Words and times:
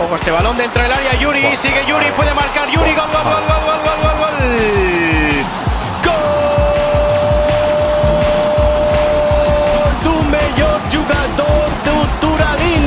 Ojo 0.00 0.14
este 0.14 0.30
balón 0.30 0.56
dentro 0.56 0.80
del 0.80 0.92
área, 0.92 1.12
Yuri, 1.14 1.56
sigue 1.56 1.84
Yuri, 1.86 2.12
puede 2.12 2.32
marcar 2.32 2.70
Yuri, 2.70 2.94
gol, 2.94 3.10
gol, 3.12 3.24
gol, 3.24 3.42
gol, 3.48 3.64
gol, 3.64 3.80
gol, 3.82 4.00
gol, 4.02 4.16
gol. 4.18 4.38
D'un 10.04 10.30
millor 10.30 10.80
jugador 10.92 11.68
d'Uturalín. 11.84 12.84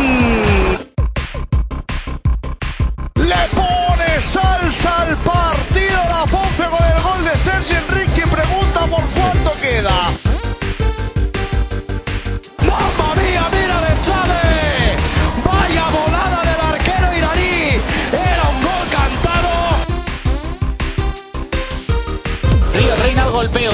Le 3.16 3.48
pone 3.56 4.22
salsa 4.22 5.02
al 5.02 5.18
partido 5.18 6.00
la 6.08 6.26
Ponce 6.32 6.64
con 6.64 6.86
el 6.96 7.02
gol 7.04 7.26
de 7.26 7.36
Sergio 7.36 7.78
Enrique 7.78 8.26
pregunta 8.26 8.88
por 8.88 9.04
cuánto 9.10 9.51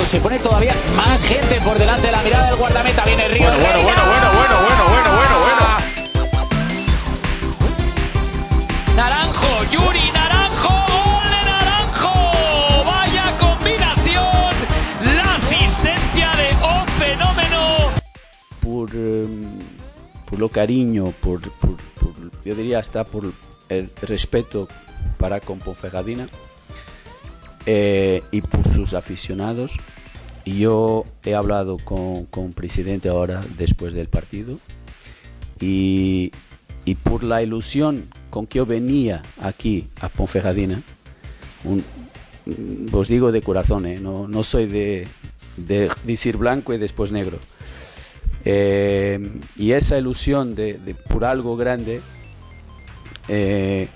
se 0.07 0.20
pone 0.21 0.39
todavía 0.39 0.73
más 0.95 1.21
gente 1.23 1.59
por 1.61 1.77
delante 1.77 2.07
de 2.07 2.11
la 2.11 2.21
mirada 2.21 2.47
del 2.47 2.55
guardameta. 2.55 3.03
Viene 3.05 3.27
Río. 3.27 3.43
Bueno, 3.49 3.57
bueno, 3.59 3.84
bueno, 3.84 4.03
bueno, 4.05 4.31
bueno, 4.33 4.61
bueno, 4.61 4.83
bueno, 4.88 5.16
bueno, 5.16 5.39
bueno. 5.39 5.67
Naranjo, 8.95 9.63
Yuri, 9.71 10.11
Naranjo, 10.13 10.70
gol 10.70 11.30
de 11.30 11.49
Naranjo. 11.49 12.13
Vaya 12.85 13.31
combinación. 13.39 14.53
La 15.16 15.35
asistencia 15.35 16.31
de 16.35 16.49
un 16.66 16.88
fenómeno. 16.97 17.59
por, 18.61 18.89
em, 18.95 19.59
por 20.30 20.39
lo 20.39 20.49
cariño, 20.49 21.13
por, 21.21 21.41
por- 21.52 21.77
por- 21.99 22.31
yo 22.45 22.55
diría 22.55 22.80
hasta 22.80 23.03
por 23.03 23.33
el 23.69 23.91
respeto 24.02 24.67
para 25.17 25.39
con 25.42 25.59
Ponferradina 25.59 26.27
eh, 27.68 28.23
y 28.32 28.42
por 28.42 28.68
sus 28.73 28.96
aficionados. 28.96 29.78
Yo 30.46 31.04
he 31.26 31.36
hablado 31.36 31.78
con, 31.78 32.26
con 32.26 32.46
el 32.46 32.54
presidente 32.54 33.10
ahora 33.10 33.46
después 33.58 33.94
del 33.94 34.08
partido 34.08 34.58
y, 35.60 36.32
y 36.86 36.95
por 36.95 37.23
la 37.23 37.44
ilusión 37.44 38.08
con 38.30 38.48
que 38.48 38.58
yo 38.60 38.66
venía 38.66 39.22
aquí 39.42 39.88
a 40.00 40.08
Ponferradina, 40.08 40.82
un- 41.66 41.84
mm, 42.45 42.95
os 42.95 43.10
digo 43.10 43.34
de 43.34 43.42
corazón, 43.42 43.86
eh, 43.88 44.00
no, 44.00 44.28
no 44.30 44.42
soy 44.44 44.68
de, 44.68 45.06
de 45.58 45.90
decir 46.06 46.38
blanco 46.38 46.73
y 46.73 46.78
después 46.78 47.12
negro. 47.12 47.40
Eh, 48.45 49.20
y 49.58 49.73
esa 49.73 49.98
ilusión 49.98 50.56
de, 50.56 50.76
por 51.10 51.26
algo 51.26 51.58
grande, 51.58 52.00
eh, 53.28 53.90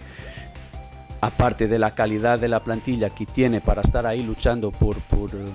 aparte 1.21 1.67
de 1.67 1.79
la 1.79 1.91
calidad 1.91 2.39
de 2.39 2.47
la 2.47 2.59
plantilla 2.59 3.11
que 3.11 3.25
tiene 3.25 3.61
para 3.61 3.81
estar 3.81 4.05
ahí 4.05 4.23
luchando 4.23 4.71
por, 4.71 4.97
por, 5.01 5.29
eh, 5.29 5.51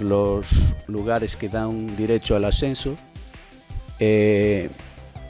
los 0.00 0.74
lugares 0.88 1.36
que 1.36 1.48
dan 1.48 1.96
derecho 1.96 2.34
al 2.34 2.44
ascenso, 2.44 2.96
eh, 4.00 4.68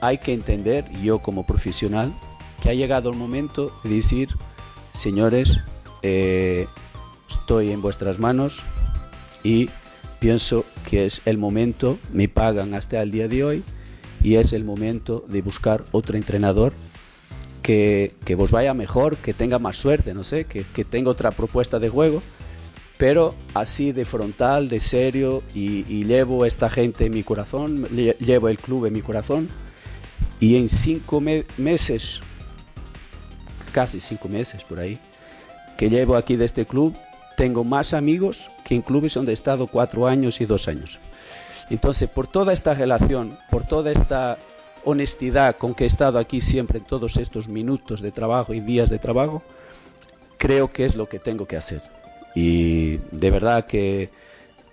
hay 0.01 0.19
que 0.19 0.33
entender, 0.33 0.91
yo 1.03 1.19
como 1.19 1.45
profesional, 1.45 2.15
que 2.63 2.71
ha 2.71 2.75
llegado 2.75 3.11
el 3.11 3.17
momento 3.17 3.71
de 3.85 3.91
decir, 3.91 4.31
señores, 4.95 5.59
eh, 6.03 6.67
estoy 7.29 7.73
en 7.73 7.83
vuestras 7.83 8.19
manos 8.19 8.63
y 9.43 9.69
pienso 10.19 10.65
que 10.89 11.05
es 11.05 11.21
el 11.27 11.37
momento, 11.37 11.99
me 12.11 12.29
pagan 12.29 12.73
hasta 12.73 13.03
el 13.03 13.11
día 13.11 13.29
de 13.29 13.45
hoy 13.45 13.63
y 14.23 14.37
es 14.37 14.55
el 14.55 14.65
momento 14.65 15.25
de 15.29 15.43
buscar 15.43 15.85
otro 15.93 16.17
entrenador 16.17 16.73
que, 17.65 18.13
que 18.27 18.35
vos 18.35 18.51
vaya 18.51 18.75
mejor, 18.75 19.17
que 19.17 19.33
tenga 19.33 19.59
más 19.59 19.79
suerte, 19.79 20.13
no 20.13 20.23
sé, 20.23 20.45
que, 20.45 20.65
que 20.75 20.85
tenga 20.85 21.11
otra 21.11 21.31
propuesta 21.31 21.79
de 21.79 21.89
juego, 21.89 22.23
pero 22.99 23.35
así 23.55 23.91
de 23.91 24.05
frontal, 24.05 24.69
de 24.69 24.81
serio 24.81 25.43
y, 25.55 26.05
llevo 26.05 26.45
esta 26.45 26.69
gente 26.69 27.07
en 27.07 27.15
mi 27.15 27.23
corazón, 27.25 27.87
lle- 27.89 28.19
llevo 28.19 28.51
el 28.51 28.59
club 28.59 28.85
en 28.85 28.93
mi 28.93 29.01
corazón 29.01 29.49
y 30.41 30.57
en 30.57 30.69
cinco 30.69 31.23
me- 31.23 31.47
meses, 31.57 32.21
casi 33.73 33.99
cinco 33.99 34.29
meses 34.29 34.63
por 34.63 34.79
ahí, 34.79 34.99
que 35.79 35.89
llevo 35.89 36.17
aquí 36.17 36.37
de 36.37 36.45
este 36.45 36.67
club, 36.67 36.95
tengo 37.39 37.65
más 37.65 37.95
amigos 37.95 38.51
que 38.63 38.75
en 38.75 38.83
clubes 38.83 39.15
donde 39.15 39.33
he 39.33 39.35
estado 39.35 39.69
cuatro 39.69 40.07
años 40.07 40.43
y 40.43 40.45
dos 40.45 40.69
años. 40.69 40.99
Entonces, 41.71 42.11
por 42.11 42.27
toda 42.27 42.53
esta 42.53 42.75
relación, 42.75 43.39
por 43.51 43.67
toda 43.67 43.91
esta 43.91 44.37
honestidad 44.85 45.57
con 45.57 45.75
que 45.75 45.85
he 45.85 45.87
estado 45.87 46.19
aquí 46.19 46.41
siempre 46.41 46.79
en 46.79 46.85
todos 46.85 47.17
estos 47.17 47.49
minutos 47.49 48.01
de 48.01 48.13
trabajo 48.13 48.55
y 48.55 48.61
días 48.61 48.91
de 48.91 48.99
trabajo, 48.99 49.43
creo 50.39 50.71
que 50.71 50.85
es 50.85 50.95
lo 50.95 51.09
que 51.09 51.19
tengo 51.19 51.47
que 51.47 51.57
hacer. 51.57 51.83
Y 52.35 52.99
de 53.11 53.31
verdad 53.31 53.67
que, 53.67 54.11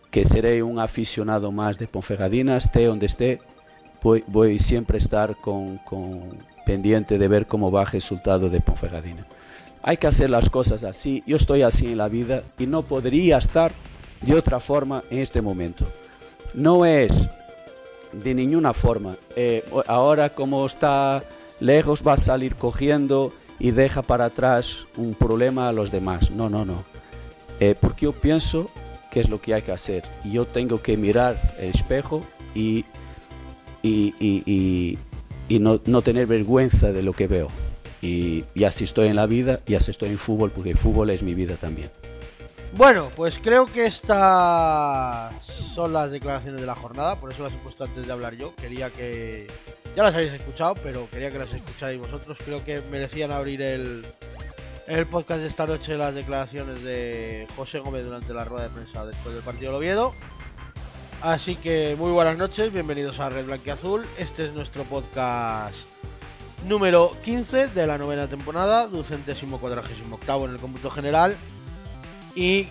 que 0.09 0.25
seré 0.25 0.63
un 0.63 0.79
aficionado 0.79 1.51
más 1.51 1.77
de 1.77 1.87
Ponferradina, 1.87 2.57
esté 2.57 2.85
donde 2.85 3.05
esté, 3.05 3.39
voy, 4.01 4.23
voy 4.27 4.59
siempre 4.59 4.97
a 4.97 4.99
estar 4.99 5.35
con, 5.37 5.77
con 5.77 6.21
pendiente 6.65 7.17
de 7.17 7.27
ver 7.27 7.47
cómo 7.47 7.71
va 7.71 7.81
el 7.81 7.87
resultado 7.87 8.49
de 8.49 8.61
Ponferradina. 8.61 9.25
Hay 9.83 9.97
que 9.97 10.07
hacer 10.07 10.29
las 10.29 10.49
cosas 10.49 10.83
así, 10.83 11.23
yo 11.25 11.37
estoy 11.37 11.63
así 11.63 11.87
en 11.87 11.97
la 11.97 12.07
vida 12.07 12.43
y 12.59 12.67
no 12.67 12.83
podría 12.83 13.37
estar 13.37 13.71
de 14.21 14.35
otra 14.35 14.59
forma 14.59 15.03
en 15.09 15.19
este 15.19 15.41
momento. 15.41 15.85
No 16.53 16.85
es 16.85 17.11
de 18.13 18.33
ninguna 18.33 18.73
forma. 18.73 19.15
Eh, 19.35 19.63
ahora 19.87 20.33
como 20.33 20.65
está 20.65 21.23
lejos 21.59 22.03
va 22.05 22.13
a 22.13 22.17
salir 22.17 22.55
cogiendo 22.55 23.31
y 23.59 23.71
deja 23.71 24.01
para 24.01 24.25
atrás 24.25 24.87
un 24.97 25.13
problema 25.13 25.67
a 25.69 25.71
los 25.71 25.91
demás. 25.91 26.31
No, 26.31 26.49
no, 26.49 26.65
no. 26.65 26.83
Eh, 27.59 27.75
porque 27.79 28.05
yo 28.05 28.11
pienso 28.13 28.69
que 29.11 29.19
es 29.19 29.29
lo 29.29 29.39
que 29.41 29.53
hay 29.53 29.61
que 29.61 29.71
hacer. 29.71 30.03
Yo 30.23 30.45
tengo 30.45 30.81
que 30.81 30.97
mirar 30.97 31.55
el 31.59 31.69
espejo 31.69 32.21
y- 32.55 32.85
y- 33.83 34.97
y 35.49 35.59
no, 35.59 35.79
no 35.85 36.01
tener 36.01 36.27
vergüenza 36.27 36.91
de 36.91 37.01
lo 37.03 37.13
que 37.13 37.27
veo. 37.27 37.49
Y, 38.01 38.45
y 38.55 38.63
así 38.63 38.85
estoy 38.85 39.07
en 39.09 39.15
la 39.15 39.25
vida 39.27 39.59
y 39.67 39.75
así 39.75 39.91
estoy 39.91 40.09
en 40.09 40.17
fútbol, 40.17 40.49
porque 40.49 40.71
el 40.71 40.77
fútbol 40.77 41.09
es 41.11 41.21
mi 41.23 41.33
vida 41.35 41.55
también. 41.55 41.89
Bueno, 42.73 43.09
pues 43.17 43.37
creo 43.43 43.65
que 43.65 43.85
estas 43.85 45.33
son 45.75 45.91
las 45.91 46.09
declaraciones 46.09 46.61
de 46.61 46.67
la 46.67 46.75
jornada, 46.75 47.17
por 47.17 47.31
eso 47.31 47.43
las 47.43 47.51
he 47.53 47.57
puesto 47.57 47.83
antes 47.83 48.07
de 48.07 48.13
hablar 48.13 48.35
yo. 48.35 48.55
Quería 48.55 48.89
que. 48.89 49.47
Ya 49.95 50.03
las 50.03 50.13
habéis 50.13 50.31
escuchado, 50.31 50.75
pero 50.75 51.09
quería 51.09 51.31
que 51.31 51.37
las 51.37 51.51
escucharais 51.51 51.99
vosotros. 51.99 52.37
Creo 52.45 52.63
que 52.63 52.81
merecían 52.89 53.31
abrir 53.31 53.61
el, 53.61 54.05
el 54.87 55.05
podcast 55.05 55.41
de 55.41 55.47
esta 55.47 55.67
noche 55.67 55.97
las 55.97 56.15
declaraciones 56.15 56.81
de 56.81 57.45
José 57.57 57.79
Gómez 57.79 58.05
durante 58.05 58.33
la 58.33 58.45
rueda 58.45 58.63
de 58.63 58.69
prensa 58.69 59.05
después 59.05 59.35
del 59.35 59.43
partido 59.43 59.71
de 59.71 59.77
Oviedo. 59.77 60.13
Así 61.21 61.55
que 61.57 61.95
muy 61.99 62.11
buenas 62.11 62.37
noches, 62.37 62.71
bienvenidos 62.71 63.19
a 63.19 63.29
Red 63.29 63.45
Blanque 63.47 63.71
Azul. 63.71 64.05
Este 64.17 64.45
es 64.45 64.53
nuestro 64.53 64.85
podcast 64.85 65.75
número 66.65 67.15
15 67.23 67.67
de 67.67 67.85
la 67.85 67.97
novena 67.97 68.27
temporada, 68.27 68.87
ducentésimo 68.87 69.59
cuadragésimo 69.59 70.15
octavo 70.15 70.45
en 70.45 70.51
el 70.51 70.59
cómputo 70.59 70.89
general. 70.89 71.35
Y 72.35 72.67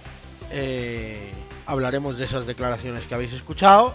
eh, 0.50 1.32
hablaremos 1.66 2.16
de 2.18 2.24
esas 2.24 2.46
declaraciones 2.46 3.04
que 3.06 3.14
habéis 3.14 3.32
escuchado. 3.32 3.92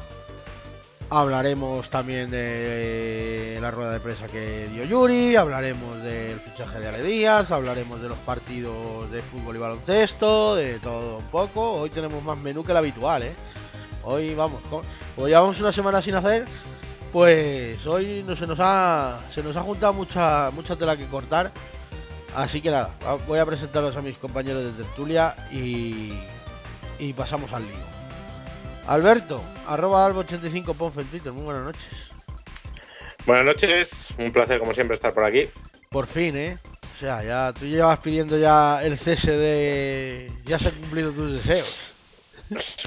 Hablaremos 1.10 1.90
también 1.92 2.32
de 2.32 3.60
la 3.62 3.70
rueda 3.70 3.92
de 3.92 4.00
prensa 4.00 4.26
que 4.28 4.68
dio 4.74 4.86
Yuri, 4.86 5.36
hablaremos 5.36 6.02
del 6.02 6.40
fichaje 6.40 6.80
de 6.80 6.88
Ale 6.88 7.04
Díaz, 7.04 7.52
hablaremos 7.52 8.02
de 8.02 8.10
los 8.10 8.18
partidos 8.20 9.12
de 9.12 9.22
fútbol 9.22 9.56
y 9.56 9.60
baloncesto, 9.60 10.56
de 10.56 10.80
todo 10.80 11.18
un 11.20 11.26
poco. 11.26 11.74
Hoy 11.74 11.92
tenemos 11.92 12.24
más 12.24 12.38
menú 12.40 12.64
que 12.64 12.72
el 12.72 12.78
habitual, 12.80 13.22
¿eh? 13.22 13.36
Hoy 14.04 14.34
vamos, 14.34 14.60
co- 14.68 14.82
como 15.16 15.28
llevamos 15.28 15.60
una 15.60 15.72
semana 15.72 16.02
sin 16.02 16.16
hacer, 16.16 16.46
pues 17.14 17.86
hoy 17.86 18.24
no, 18.28 18.36
se 18.36 18.48
nos 18.48 18.58
ha 18.60 19.20
se 19.34 19.44
nos 19.44 19.56
ha 19.56 19.62
juntado 19.62 19.94
mucha 19.94 20.50
mucha 20.56 20.76
tela 20.76 20.98
que 20.98 21.06
cortar. 21.06 21.52
Así 22.36 22.62
que 22.62 22.70
nada, 22.70 22.90
voy 23.28 23.40
a 23.40 23.46
presentaros 23.46 23.96
a 23.96 24.02
mis 24.02 24.18
compañeros 24.18 24.64
de 24.64 24.84
tertulia 24.84 25.36
y, 25.52 26.14
y 27.00 27.14
pasamos 27.14 27.52
al 27.54 27.64
lío. 27.64 27.96
Alberto, 28.88 29.42
arroba 29.66 30.08
albo85 30.08 30.76
ponfe 30.76 31.02
en 31.02 31.08
Twitter, 31.08 31.32
muy 31.32 31.46
buenas 31.46 31.64
noches. 31.64 31.86
Buenas 33.26 33.46
noches, 33.46 34.14
un 34.20 34.32
placer 34.32 34.60
como 34.60 34.74
siempre 34.74 34.96
estar 34.96 35.14
por 35.14 35.24
aquí. 35.24 35.48
Por 35.90 36.08
fin, 36.08 36.36
¿eh? 36.36 36.60
O 36.96 37.00
sea, 37.00 37.24
ya 37.24 37.54
tú 37.58 37.66
llevas 37.66 38.00
pidiendo 38.00 38.38
ya 38.38 38.84
el 38.84 38.98
cese 38.98 39.32
de... 39.32 40.32
Ya 40.46 40.60
se 40.60 40.68
han 40.68 40.76
cumplido 40.76 41.12
tus 41.12 41.44
deseos. 41.44 41.95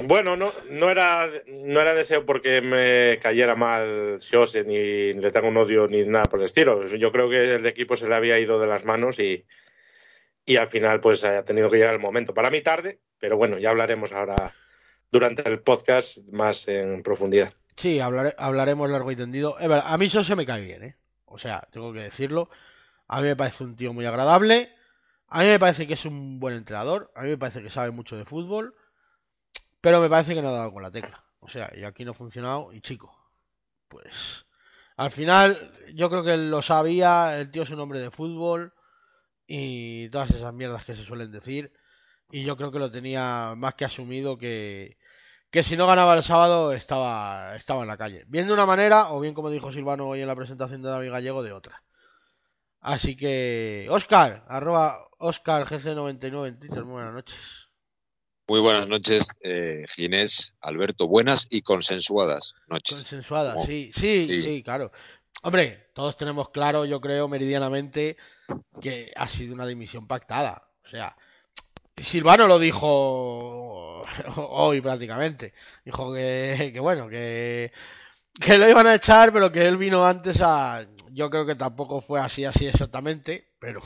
Bueno, 0.04 0.36
no, 0.36 0.52
no, 0.70 0.90
era, 0.90 1.28
no 1.46 1.80
era 1.80 1.94
deseo 1.94 2.24
porque 2.24 2.60
me 2.60 3.18
cayera 3.20 3.54
mal 3.56 4.18
Jose, 4.30 4.64
ni 4.64 5.12
le 5.12 5.30
tengo 5.30 5.48
un 5.48 5.56
odio 5.56 5.88
ni 5.88 6.04
nada 6.04 6.28
por 6.28 6.38
el 6.40 6.46
estilo. 6.46 6.86
Yo 6.86 7.10
creo 7.10 7.28
que 7.28 7.56
el 7.56 7.66
equipo 7.66 7.96
se 7.96 8.08
le 8.08 8.14
había 8.14 8.38
ido 8.38 8.60
de 8.60 8.66
las 8.66 8.84
manos 8.84 9.18
y, 9.18 9.44
al 10.56 10.68
final 10.68 11.00
pues 11.00 11.24
ha 11.24 11.44
tenido 11.44 11.70
que 11.70 11.76
llegar 11.78 11.94
el 11.94 12.00
momento. 12.00 12.34
Para 12.34 12.50
mí 12.50 12.60
tarde, 12.60 13.00
pero 13.18 13.36
bueno, 13.36 13.58
ya 13.58 13.70
hablaremos 13.70 14.12
ahora 14.12 14.52
durante 15.10 15.48
el 15.48 15.60
podcast 15.60 16.32
más 16.32 16.68
en 16.68 17.02
profundidad. 17.02 17.52
Sí, 17.76 17.98
hablare- 17.98 18.34
hablaremos 18.38 18.90
largo 18.90 19.10
y 19.10 19.16
tendido. 19.16 19.56
A 19.58 19.98
mí 19.98 20.06
eso 20.06 20.24
se 20.24 20.36
me 20.36 20.46
cae 20.46 20.62
bien, 20.62 20.82
¿eh? 20.82 20.96
O 21.26 21.38
sea, 21.38 21.66
tengo 21.70 21.92
que 21.92 22.00
decirlo. 22.00 22.48
A 23.06 23.20
mí 23.20 23.28
me 23.28 23.36
parece 23.36 23.64
un 23.64 23.76
tío 23.76 23.92
muy 23.92 24.06
agradable. 24.06 24.70
A 25.28 25.42
mí 25.42 25.48
me 25.48 25.58
parece 25.58 25.86
que 25.86 25.94
es 25.94 26.04
un 26.04 26.40
buen 26.40 26.54
entrenador. 26.54 27.12
A 27.14 27.22
mí 27.22 27.30
me 27.30 27.38
parece 27.38 27.62
que 27.62 27.70
sabe 27.70 27.90
mucho 27.90 28.16
de 28.16 28.24
fútbol. 28.24 28.74
Pero 29.80 30.00
me 30.00 30.08
parece 30.08 30.34
que 30.34 30.42
no 30.42 30.48
ha 30.48 30.52
dado 30.52 30.72
con 30.72 30.82
la 30.82 30.90
tecla. 30.90 31.24
O 31.40 31.48
sea, 31.48 31.70
y 31.76 31.84
aquí 31.84 32.04
no 32.04 32.12
ha 32.12 32.14
funcionado. 32.14 32.72
Y 32.72 32.80
chico, 32.80 33.14
pues 33.88 34.46
al 34.96 35.10
final 35.10 35.70
yo 35.94 36.10
creo 36.10 36.24
que 36.24 36.36
lo 36.36 36.62
sabía. 36.62 37.38
El 37.38 37.50
tío 37.50 37.62
es 37.62 37.70
un 37.70 37.80
hombre 37.80 38.00
de 38.00 38.10
fútbol. 38.10 38.74
Y 39.46 40.10
todas 40.10 40.30
esas 40.30 40.52
mierdas 40.52 40.84
que 40.84 40.94
se 40.94 41.04
suelen 41.04 41.32
decir. 41.32 41.72
Y 42.30 42.44
yo 42.44 42.56
creo 42.56 42.70
que 42.70 42.78
lo 42.78 42.90
tenía 42.90 43.54
más 43.56 43.74
que 43.74 43.86
asumido 43.86 44.36
que, 44.36 44.98
que 45.50 45.62
si 45.62 45.76
no 45.76 45.86
ganaba 45.86 46.14
el 46.16 46.22
sábado 46.22 46.72
estaba, 46.72 47.56
estaba 47.56 47.82
en 47.82 47.88
la 47.88 47.96
calle. 47.96 48.24
Bien 48.28 48.46
de 48.46 48.52
una 48.52 48.66
manera, 48.66 49.12
o 49.12 49.20
bien 49.20 49.34
como 49.34 49.50
dijo 49.50 49.72
Silvano 49.72 50.06
hoy 50.08 50.20
en 50.20 50.26
la 50.26 50.36
presentación 50.36 50.82
de 50.82 50.90
David 50.90 51.10
Gallego, 51.10 51.42
de 51.42 51.52
otra. 51.52 51.82
Así 52.80 53.16
que, 53.16 53.88
Oscar, 53.90 54.44
arroba 54.48 55.08
Oscar 55.18 55.66
GC99 55.66 56.48
en 56.48 56.58
Twitter, 56.58 56.82
buenas 56.84 57.14
noches. 57.14 57.67
Muy 58.48 58.60
buenas 58.60 58.88
noches, 58.88 59.28
eh, 59.42 59.84
Ginés, 59.94 60.54
Alberto. 60.62 61.06
Buenas 61.06 61.46
y 61.50 61.60
consensuadas 61.60 62.54
noches. 62.66 63.00
Consensuadas, 63.00 63.66
sí, 63.66 63.92
sí, 63.94 64.40
sí. 64.40 64.62
claro. 64.62 64.90
Hombre, 65.42 65.90
todos 65.92 66.16
tenemos 66.16 66.48
claro, 66.48 66.86
yo 66.86 66.98
creo, 66.98 67.28
meridianamente, 67.28 68.16
que 68.80 69.12
ha 69.14 69.28
sido 69.28 69.52
una 69.52 69.66
dimisión 69.66 70.06
pactada. 70.06 70.66
O 70.82 70.88
sea, 70.88 71.14
Silvano 71.98 72.46
lo 72.48 72.58
dijo 72.58 74.06
hoy 74.36 74.80
prácticamente. 74.80 75.52
Dijo 75.84 76.14
que, 76.14 76.70
que 76.72 76.80
bueno, 76.80 77.06
que, 77.10 77.70
que 78.40 78.56
lo 78.56 78.66
iban 78.66 78.86
a 78.86 78.94
echar, 78.94 79.30
pero 79.30 79.52
que 79.52 79.68
él 79.68 79.76
vino 79.76 80.06
antes 80.06 80.40
a... 80.40 80.86
Yo 81.12 81.28
creo 81.28 81.44
que 81.44 81.54
tampoco 81.54 82.00
fue 82.00 82.18
así, 82.18 82.46
así 82.46 82.66
exactamente, 82.66 83.50
pero, 83.58 83.82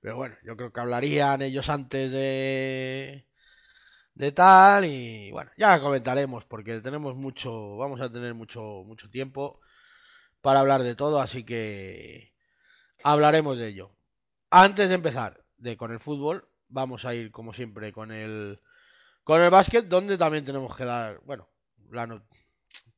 pero 0.00 0.14
bueno, 0.14 0.36
yo 0.44 0.56
creo 0.56 0.72
que 0.72 0.78
hablarían 0.78 1.42
ellos 1.42 1.68
antes 1.68 2.12
de, 2.12 3.26
de 4.16 4.32
tal 4.32 4.86
y 4.86 5.32
bueno, 5.32 5.52
ya 5.58 5.80
comentaremos 5.80 6.46
porque 6.46 6.80
tenemos 6.82 7.16
mucho, 7.16 7.78
vamos 7.78 8.00
a 8.02 8.12
tener 8.12 8.34
mucho, 8.34 8.62
mucho 8.86 9.10
tiempo 9.10 9.60
para 10.42 10.60
hablar 10.60 10.82
de 10.82 10.94
todo, 10.96 11.20
así 11.20 11.44
que 11.44 12.34
hablaremos 13.04 13.58
de 13.58 13.68
ello. 13.68 13.96
Antes 14.50 14.88
de 14.90 14.96
empezar 14.96 15.44
de 15.58 15.76
con 15.76 15.92
el 15.92 16.00
fútbol, 16.00 16.48
vamos 16.68 17.04
a 17.06 17.14
ir 17.14 17.32
como 17.32 17.54
siempre 17.54 17.92
con 17.92 18.12
el 18.12 18.60
con 19.24 19.42
el 19.42 19.50
básquet, 19.50 19.86
donde 19.88 20.18
también 20.18 20.44
tenemos 20.44 20.76
que 20.76 20.84
dar, 20.84 21.20
bueno, 21.24 21.48
la 21.90 22.06
no- 22.08 22.24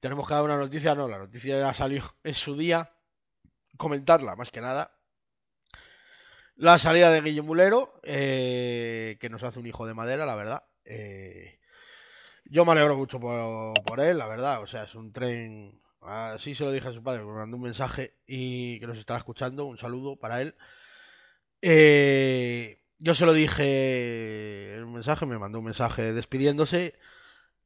tenemos 0.00 0.28
que 0.28 0.34
dar 0.34 0.44
una 0.44 0.56
noticia, 0.58 0.94
no, 0.94 1.08
la 1.08 1.18
noticia 1.18 1.58
ya 1.60 1.74
salió 1.74 2.02
en 2.24 2.34
su 2.34 2.56
día, 2.56 2.92
comentarla 3.78 4.36
más 4.36 4.50
que 4.52 4.60
nada. 4.62 4.92
La 6.56 6.78
salida 6.78 7.10
de 7.10 7.20
Guillermo 7.22 7.48
Mulero, 7.48 8.00
eh, 8.02 9.16
que 9.20 9.30
nos 9.30 9.42
hace 9.44 9.58
un 9.60 9.66
hijo 9.66 9.86
de 9.86 9.94
madera, 9.94 10.26
la 10.26 10.34
verdad. 10.36 10.64
Eh, 10.90 11.58
yo 12.46 12.64
me 12.64 12.72
alegro 12.72 12.96
mucho 12.96 13.20
por, 13.20 13.74
por 13.84 14.00
él, 14.00 14.18
la 14.18 14.26
verdad. 14.26 14.62
O 14.62 14.66
sea, 14.66 14.84
es 14.84 14.94
un 14.94 15.12
tren. 15.12 15.80
Así 16.00 16.54
se 16.54 16.64
lo 16.64 16.72
dije 16.72 16.88
a 16.88 16.92
su 16.92 17.02
padre, 17.02 17.24
me 17.24 17.32
mandó 17.32 17.56
un 17.56 17.64
mensaje 17.64 18.14
y 18.26 18.80
que 18.80 18.86
nos 18.86 18.98
estará 18.98 19.18
escuchando. 19.18 19.66
Un 19.66 19.78
saludo 19.78 20.16
para 20.16 20.40
él. 20.40 20.54
Eh, 21.60 22.80
yo 22.98 23.14
se 23.14 23.26
lo 23.26 23.32
dije 23.32 24.76
en 24.76 24.84
un 24.84 24.94
mensaje, 24.94 25.26
me 25.26 25.38
mandó 25.38 25.58
un 25.58 25.66
mensaje 25.66 26.12
despidiéndose 26.12 26.98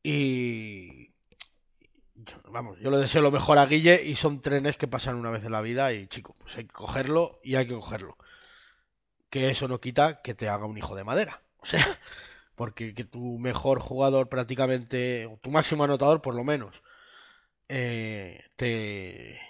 y. 0.02 1.12
Vamos, 2.48 2.78
yo 2.80 2.90
le 2.90 2.98
deseo 2.98 3.22
lo 3.22 3.30
mejor 3.30 3.58
a 3.58 3.66
Guille 3.66 4.02
y 4.04 4.16
son 4.16 4.42
trenes 4.42 4.76
que 4.76 4.86
pasan 4.86 5.16
una 5.16 5.30
vez 5.30 5.44
en 5.44 5.52
la 5.52 5.62
vida 5.62 5.92
y 5.92 6.06
chico, 6.06 6.36
pues 6.38 6.56
hay 6.56 6.66
que 6.66 6.72
cogerlo 6.72 7.40
y 7.42 7.56
hay 7.56 7.66
que 7.66 7.74
cogerlo. 7.74 8.16
Que 9.30 9.50
eso 9.50 9.66
no 9.68 9.80
quita 9.80 10.22
que 10.22 10.34
te 10.34 10.48
haga 10.48 10.66
un 10.66 10.78
hijo 10.78 10.94
de 10.94 11.04
madera. 11.04 11.42
O 11.62 11.66
sea, 11.66 11.84
porque 12.62 12.94
que 12.94 13.02
tu 13.02 13.40
mejor 13.40 13.80
jugador 13.80 14.28
prácticamente, 14.28 15.26
o 15.26 15.36
tu 15.42 15.50
máximo 15.50 15.82
anotador 15.82 16.22
por 16.22 16.36
lo 16.36 16.44
menos, 16.44 16.80
eh, 17.68 18.44
te, 18.54 19.40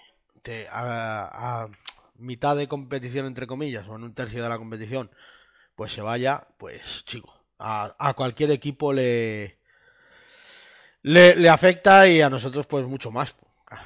te 0.41 0.67
a, 0.67 1.63
a 1.63 1.69
mitad 2.15 2.55
de 2.55 2.67
competición 2.67 3.27
entre 3.27 3.45
comillas, 3.45 3.87
o 3.87 3.95
en 3.95 4.03
un 4.03 4.15
tercio 4.15 4.41
de 4.41 4.49
la 4.49 4.57
competición, 4.57 5.11
pues 5.75 5.93
se 5.93 6.01
vaya, 6.01 6.47
pues 6.57 7.05
chico, 7.05 7.31
a, 7.59 8.13
cualquier 8.17 8.49
equipo 8.49 8.91
le, 8.93 9.59
le, 11.03 11.35
le 11.35 11.49
afecta 11.49 12.07
y 12.07 12.19
a 12.21 12.31
nosotros 12.31 12.65
pues 12.65 12.83
mucho 12.87 13.11
más, 13.11 13.35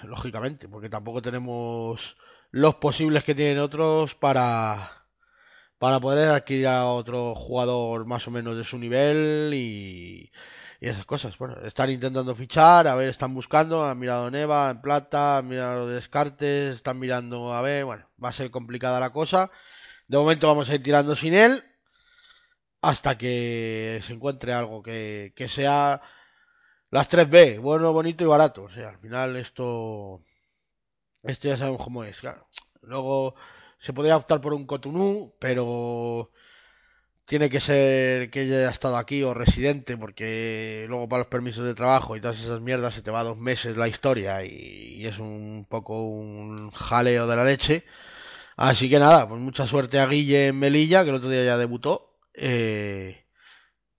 lógicamente, 0.04 0.70
porque 0.70 0.88
tampoco 0.88 1.22
tenemos 1.22 2.16
los 2.52 2.76
posibles 2.76 3.26
que 3.26 3.36
tienen 3.36 3.60
otros 3.60 4.16
para 4.16 4.97
para 5.80 6.00
poder 6.00 6.30
adquirir 6.32 6.68
a 6.68 6.86
otro 6.88 7.36
jugador 7.36 8.06
más 8.06 8.28
o 8.28 8.32
menos 8.32 8.58
de 8.58 8.64
su 8.64 8.78
nivel 8.78 9.52
y, 9.54 10.32
y 10.80 10.88
esas 10.88 11.06
cosas. 11.06 11.38
Bueno, 11.38 11.58
están 11.64 11.90
intentando 11.90 12.36
fichar, 12.36 12.88
a 12.88 12.96
ver, 12.96 13.10
están 13.10 13.34
buscando, 13.34 13.86
han 13.86 14.00
mirado 14.00 14.32
Neva, 14.32 14.70
en 14.72 14.82
plata, 14.82 15.38
han 15.40 15.48
mirado 15.48 15.88
Descartes, 15.88 16.76
están 16.76 17.00
mirando, 17.00 17.54
a 17.54 17.62
ver, 17.62 17.86
bueno, 17.86 18.10
va 18.24 18.30
a 18.30 18.34
ser 18.34 18.52
complicada 18.52 19.00
la 19.00 19.12
cosa. 19.12 19.52
De 20.08 20.18
momento 20.18 20.48
vamos 20.48 20.70
a 20.70 20.76
ir 20.76 20.84
tirando 20.84 21.16
sin 21.16 21.34
él 21.34 21.64
hasta 22.82 23.18
que 23.18 24.02
se 24.04 24.14
encuentre 24.14 24.54
algo 24.54 24.82
que, 24.84 25.34
que 25.36 25.50
sea 25.50 26.02
las 26.90 27.10
3B, 27.10 27.60
bueno, 27.60 27.92
bonito 27.94 28.24
y 28.24 28.28
barato. 28.28 28.64
O 28.64 28.70
sea, 28.70 28.90
al 28.90 29.00
final 29.00 29.36
esto, 29.36 30.24
esto 31.24 31.48
ya 31.48 31.58
sabemos 31.58 31.84
cómo 31.84 32.04
es. 32.04 32.20
Claro. 32.20 32.48
Luego 32.82 33.36
se 33.80 33.94
podría 33.94 34.18
optar 34.18 34.42
por 34.42 34.54
un 34.54 34.66
Cotonou, 34.66 35.34
pero 35.40 36.32
tiene 37.28 37.50
que 37.50 37.60
ser 37.60 38.30
que 38.32 38.42
haya 38.42 38.70
estado 38.70 38.98
aquí 38.98 39.22
o 39.24 39.34
residente, 39.34 39.98
porque 39.98 40.86
luego 40.88 41.10
para 41.10 41.20
los 41.22 41.28
permisos 41.28 41.66
de 41.66 41.76
trabajo 41.76 42.16
y 42.16 42.22
todas 42.22 42.40
esas 42.40 42.62
mierdas 42.62 42.96
se 42.96 43.02
te 43.02 43.12
va 43.12 43.24
dos 43.24 43.38
meses 43.38 43.76
la 43.78 43.90
historia 43.90 44.46
y, 44.46 45.06
es 45.06 45.20
un 45.20 45.66
poco 45.70 46.02
un 46.04 46.72
jaleo 46.72 47.28
de 47.28 47.36
la 47.36 47.46
leche. 47.46 47.84
Así 48.58 48.90
que 48.90 49.00
nada, 49.00 49.28
pues 49.30 49.42
mucha 49.42 49.68
suerte 49.68 50.00
a 50.00 50.08
Guille 50.08 50.48
en 50.48 50.60
Melilla, 50.60 51.04
que 51.04 51.10
el 51.12 51.16
otro 51.18 51.30
día 51.30 51.46
ya 51.46 51.58
debutó. 51.58 52.18
Eh, 52.34 53.26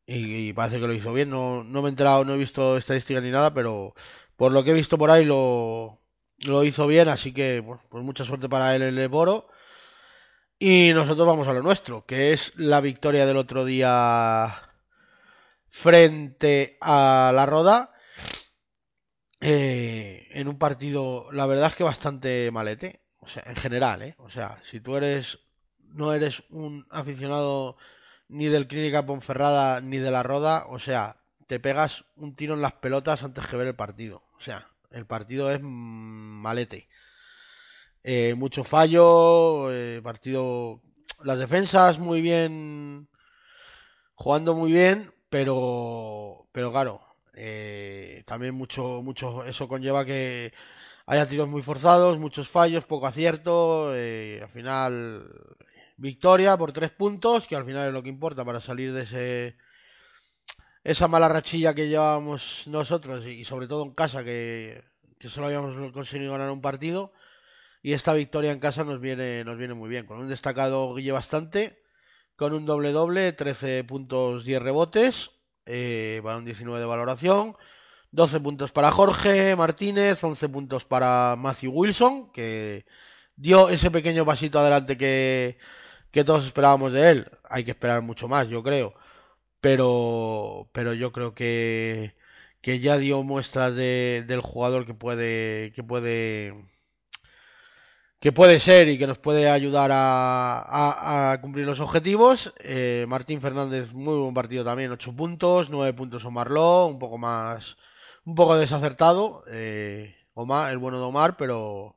y, 0.07 0.53
parece 0.55 0.81
que 0.81 0.87
lo 0.89 0.95
hizo 0.95 1.13
bien. 1.13 1.31
No, 1.31 1.65
no 1.65 1.83
me 1.83 1.89
he 1.89 1.91
enterado, 1.91 2.25
no 2.25 2.35
he 2.35 2.39
visto 2.39 2.77
estadísticas 2.79 3.23
ni 3.23 3.31
nada, 3.31 3.55
pero 3.55 3.95
por 4.37 4.53
lo 4.53 4.65
que 4.65 4.71
he 4.73 4.75
visto 4.75 4.99
por 4.99 5.11
ahí 5.11 5.25
lo, 5.25 6.01
lo 6.39 6.65
hizo 6.65 6.87
bien. 6.87 7.09
Así 7.09 7.33
que 7.33 7.61
bueno, 7.61 7.83
pues 7.91 8.05
mucha 8.05 8.25
suerte 8.25 8.49
para 8.49 8.75
él 8.77 8.83
en 8.83 8.99
el 8.99 9.09
Boro. 9.09 9.49
Y 10.59 10.91
nosotros 10.93 11.25
vamos 11.25 11.47
a 11.47 11.53
lo 11.53 11.63
nuestro, 11.63 12.05
que 12.05 12.33
es 12.33 12.53
la 12.57 12.81
victoria 12.81 13.27
del 13.27 13.37
otro 13.37 13.65
día 13.65 14.73
frente 15.69 16.77
a 16.81 17.31
la 17.33 17.47
Roda. 17.47 17.93
Eh, 19.41 20.27
en 20.33 20.49
un 20.49 20.59
partido, 20.59 21.31
la 21.31 21.47
verdad 21.47 21.69
es 21.69 21.77
que 21.77 21.85
bastante 21.85 22.51
malete. 22.51 23.03
O 23.21 23.29
sea, 23.29 23.45
en 23.47 23.55
general, 23.55 24.03
¿eh? 24.03 24.17
O 24.19 24.31
sea, 24.31 24.61
si 24.69 24.81
tú 24.81 24.97
eres, 24.97 25.39
no 25.79 26.13
eres 26.13 26.43
un 26.51 26.87
aficionado 26.91 27.77
ni 28.27 28.47
del 28.47 28.67
Clínica 28.67 29.07
Ponferrada 29.07 29.81
ni 29.81 29.99
de 29.99 30.11
la 30.11 30.25
Roda, 30.25 30.67
o 30.69 30.81
sea, 30.81 31.19
te 31.47 31.61
pegas 31.61 32.05
un 32.17 32.35
tiro 32.35 32.55
en 32.55 32.63
las 32.63 32.73
pelotas 32.73 33.23
antes 33.23 33.47
que 33.47 33.57
ver 33.57 33.69
el 33.69 33.77
partido. 33.77 34.25
O 34.37 34.41
sea, 34.41 34.69
el 34.91 35.07
partido 35.07 35.53
es 35.53 35.61
malete. 35.63 36.89
Eh, 38.11 38.35
mucho 38.35 38.65
fallo, 38.65 39.71
eh, 39.71 40.01
partido, 40.03 40.81
las 41.25 41.39
defensas 41.39 41.99
muy 41.99 42.23
bien, 42.23 43.07
jugando 44.15 44.55
muy 44.55 44.73
bien, 44.73 45.13
pero, 45.29 46.49
pero 46.53 46.71
claro, 46.73 47.03
eh, 47.35 48.23
también 48.27 48.55
mucho, 48.55 49.03
mucho, 49.03 49.45
eso 49.45 49.69
conlleva 49.69 50.07
que 50.07 50.55
haya 51.05 51.29
tiros 51.29 51.49
muy 51.49 51.63
forzados, 51.63 52.19
muchos 52.19 52.49
fallos, 52.49 52.87
poco 52.87 53.07
acierto, 53.07 53.95
eh, 53.95 54.41
al 54.43 54.49
final 54.49 55.31
victoria 55.99 56.57
por 56.57 56.73
tres 56.73 56.91
puntos, 56.91 57.47
que 57.47 57.57
al 57.57 57.67
final 57.67 57.89
es 57.89 57.93
lo 57.93 58.03
que 58.03 58.09
importa 58.09 58.43
para 58.43 58.63
salir 58.63 58.95
de 58.95 59.03
ese 59.03 59.57
esa 60.83 61.09
mala 61.09 61.29
rachilla 61.29 61.75
que 61.75 61.89
llevábamos 61.89 62.63
nosotros 62.69 63.27
y 63.27 63.45
sobre 63.45 63.69
todo 63.69 63.83
en 63.85 63.93
casa 63.93 64.25
que, 64.25 64.83
que 65.19 65.29
solo 65.29 65.49
habíamos 65.49 65.93
conseguido 65.93 66.33
ganar 66.33 66.51
un 66.51 66.63
partido 66.63 67.13
y 67.83 67.93
esta 67.93 68.13
victoria 68.15 68.53
en 68.53 68.61
casa 68.61 68.85
nos 68.85 69.01
viene 69.01 69.45
nos 69.45 69.57
viene 69.59 69.75
muy 69.75 69.89
bien. 69.89 70.07
Con 70.07 70.19
un 70.19 70.29
destacado 70.29 70.95
Guille 70.95 71.13
bastante 71.13 71.83
con 72.37 72.55
un 72.55 72.67
doble 72.67 72.93
doble 72.93 73.33
13 73.33 73.85
puntos 73.85 74.45
10 74.45 74.63
rebotes 74.63 75.31
eh, 75.67 76.23
un 76.25 76.45
19 76.45 76.81
de 76.81 76.87
valoración 76.87 77.57
12 78.13 78.41
puntos 78.41 78.73
para 78.73 78.91
Jorge 78.93 79.57
Martínez 79.57 80.23
11 80.23 80.49
puntos 80.49 80.85
para 80.85 81.37
Matthew 81.37 81.73
Wilson 81.73 82.33
que 82.33 82.87
dio 83.39 83.69
ese 83.71 83.91
pequeño 83.91 84.25
pasito 84.27 84.59
adelante 84.59 84.97
que, 84.97 85.59
que 86.11 86.25
todos 86.25 86.47
esperábamos 86.47 86.93
de 86.93 87.11
él. 87.11 87.31
Hay 87.49 87.65
que 87.65 87.73
esperar 87.73 88.03
mucho 88.03 88.29
más 88.29 88.49
yo 88.49 88.63
creo. 88.63 88.95
Pero 89.61 90.71
pero 90.73 90.95
yo 90.95 91.13
creo 91.13 91.35
que 91.35 92.15
que 92.61 92.79
ya 92.81 92.99
dio 92.99 93.23
muestras 93.23 93.75
de, 93.75 94.25
del 94.27 94.41
jugador 94.41 94.87
que 94.87 94.95
puede 94.95 95.73
que 95.75 95.83
puede 95.83 96.55
que 98.21 98.33
puede 98.33 98.59
ser 98.61 98.89
y 98.89 98.99
que 98.99 99.07
nos 99.07 99.19
puede 99.19 99.49
ayudar 99.49 99.91
a, 99.93 101.33
a- 101.33 101.41
cumplir 101.41 101.67
los 101.67 101.81
objetivos. 101.81 102.53
Eh, 102.61 103.07
Martín 103.09 103.41
Fernández, 103.41 103.93
muy 103.93 104.17
buen 104.19 104.35
partido 104.35 104.65
también, 104.65 104.91
8 104.93 105.15
puntos, 105.15 105.71
9 105.71 105.93
puntos 105.95 106.25
Omar 106.25 106.51
Ló, 106.51 106.87
un 106.87 106.99
poco 106.99 107.19
más, 107.19 107.77
un 108.25 108.35
poco 108.35 108.57
desacertado, 108.57 109.45
eh, 109.49 110.17
Omar, 110.35 110.73
el 110.73 110.79
bueno 110.79 110.99
de 110.99 111.05
Omar, 111.05 111.37
pero, 111.37 111.97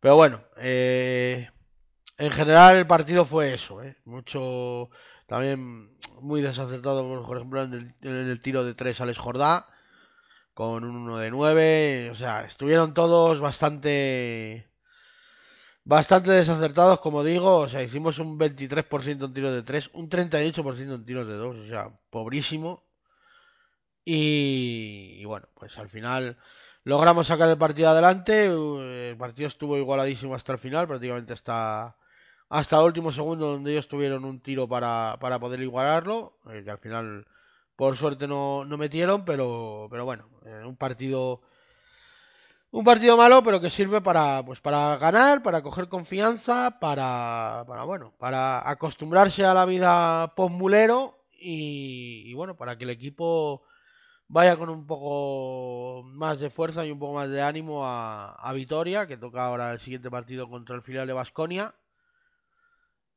pero 0.00 0.16
bueno, 0.16 0.42
eh, 0.58 1.50
en 2.18 2.32
general 2.32 2.76
el 2.78 2.86
partido 2.86 3.24
fue 3.26 3.54
eso, 3.54 3.82
eh, 3.82 3.96
mucho, 4.04 4.90
también 5.26 5.96
muy 6.22 6.42
desacertado, 6.42 7.06
por 7.26 7.36
ejemplo, 7.38 7.62
en 7.62 7.74
el, 7.74 7.94
en 8.02 8.28
el 8.30 8.40
tiro 8.40 8.64
de 8.64 8.74
3 8.74 9.00
Alex 9.00 9.18
Jordá, 9.18 9.66
con 10.54 10.84
un 10.84 10.96
1 10.96 11.18
de 11.18 11.30
9, 11.30 12.10
o 12.12 12.14
sea, 12.16 12.42
estuvieron 12.44 12.94
todos 12.94 13.40
bastante 13.40 14.69
bastante 15.84 16.30
desacertados, 16.30 17.00
como 17.00 17.24
digo, 17.24 17.58
o 17.58 17.68
sea, 17.68 17.82
hicimos 17.82 18.18
un 18.18 18.38
23% 18.38 19.24
en 19.26 19.32
tiros 19.32 19.52
de 19.52 19.62
3, 19.62 19.90
un 19.94 20.08
38% 20.08 20.94
en 20.94 21.04
tiros 21.04 21.26
de 21.26 21.34
2, 21.34 21.56
o 21.56 21.66
sea, 21.66 21.90
pobrísimo. 22.10 22.84
Y, 24.04 25.16
y 25.18 25.24
bueno, 25.24 25.48
pues 25.54 25.76
al 25.78 25.88
final 25.88 26.38
logramos 26.84 27.26
sacar 27.26 27.48
el 27.48 27.58
partido 27.58 27.90
adelante, 27.90 28.46
el 28.46 29.16
partido 29.16 29.48
estuvo 29.48 29.76
igualadísimo 29.76 30.34
hasta 30.34 30.52
el 30.52 30.58
final, 30.58 30.88
prácticamente 30.88 31.32
hasta, 31.32 31.96
hasta 32.48 32.78
el 32.78 32.84
último 32.86 33.12
segundo 33.12 33.52
donde 33.52 33.72
ellos 33.72 33.88
tuvieron 33.88 34.24
un 34.24 34.40
tiro 34.40 34.68
para, 34.68 35.18
para 35.20 35.38
poder 35.38 35.60
igualarlo, 35.60 36.38
eh, 36.50 36.62
que 36.64 36.70
al 36.70 36.78
final 36.78 37.26
por 37.76 37.96
suerte 37.96 38.26
no, 38.28 38.64
no 38.64 38.76
metieron, 38.76 39.24
pero, 39.24 39.88
pero 39.90 40.04
bueno, 40.04 40.28
eh, 40.44 40.62
un 40.66 40.76
partido 40.76 41.42
un 42.72 42.84
partido 42.84 43.16
malo, 43.16 43.42
pero 43.42 43.60
que 43.60 43.70
sirve 43.70 44.00
para, 44.00 44.44
pues, 44.44 44.60
para 44.60 44.96
ganar, 44.96 45.42
para 45.42 45.62
coger 45.62 45.88
confianza, 45.88 46.78
para, 46.80 47.64
para 47.66 47.84
bueno, 47.84 48.14
para 48.18 48.68
acostumbrarse 48.68 49.44
a 49.44 49.54
la 49.54 49.66
vida 49.66 50.34
post-mulero 50.36 51.24
y, 51.32 52.22
y, 52.26 52.34
bueno, 52.34 52.56
para 52.56 52.76
que 52.78 52.84
el 52.84 52.90
equipo 52.90 53.62
vaya 54.28 54.56
con 54.56 54.70
un 54.70 54.86
poco 54.86 56.04
más 56.04 56.38
de 56.38 56.50
fuerza 56.50 56.86
y 56.86 56.90
un 56.92 56.98
poco 57.00 57.14
más 57.14 57.30
de 57.30 57.42
ánimo 57.42 57.84
a, 57.86 58.32
a 58.34 58.52
Vitoria, 58.52 59.06
que 59.06 59.16
toca 59.16 59.44
ahora 59.44 59.72
el 59.72 59.80
siguiente 59.80 60.10
partido 60.10 60.48
contra 60.48 60.76
el 60.76 60.82
filial 60.82 61.06
de 61.06 61.12
Basconia 61.12 61.74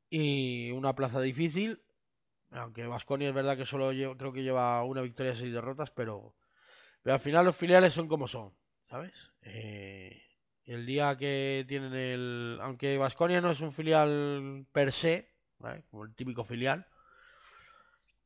y 0.10 0.72
una 0.72 0.94
plaza 0.96 1.22
difícil, 1.22 1.82
aunque 2.52 2.86
Basconia 2.88 3.30
es 3.30 3.36
verdad 3.36 3.58
que 3.58 3.66
solo 3.66 3.90
creo 4.18 4.34
que 4.34 4.44
lleva 4.44 4.84
una 4.84 5.02
victoria 5.02 5.34
y 5.34 5.38
seis 5.38 5.54
derrotas, 5.54 5.92
pero, 5.92 6.34
pero 7.04 7.16
al 7.16 7.20
final 7.20 7.46
los 7.46 7.56
filiales 7.56 7.94
son 7.94 8.08
como 8.08 8.28
son. 8.28 8.54
¿Sabes? 8.94 9.32
Eh, 9.42 10.22
el 10.66 10.86
día 10.86 11.18
que 11.18 11.66
tienen 11.68 11.96
el... 11.96 12.60
Aunque 12.62 13.00
Vasconia 13.00 13.42
no 13.42 13.50
es 13.50 13.60
un 13.60 13.74
filial 13.74 14.68
per 14.72 14.92
se, 14.92 15.32
¿vale? 15.58 15.84
Como 15.90 16.04
el 16.04 16.14
típico 16.14 16.46
filial, 16.46 16.86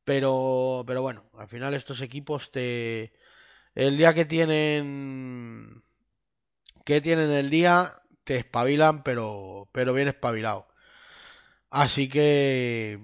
pero, 0.04 0.84
pero 0.86 1.00
bueno, 1.00 1.30
al 1.38 1.48
final 1.48 1.72
estos 1.72 2.02
equipos 2.02 2.50
te... 2.52 3.14
El 3.74 3.96
día 3.96 4.12
que 4.12 4.26
tienen... 4.26 5.82
Que 6.84 7.00
tienen 7.00 7.30
el 7.30 7.48
día, 7.48 8.02
te 8.24 8.36
espabilan, 8.36 9.02
pero, 9.02 9.70
pero 9.72 9.94
bien 9.94 10.08
espabilado. 10.08 10.68
Así 11.70 12.10
que... 12.10 13.00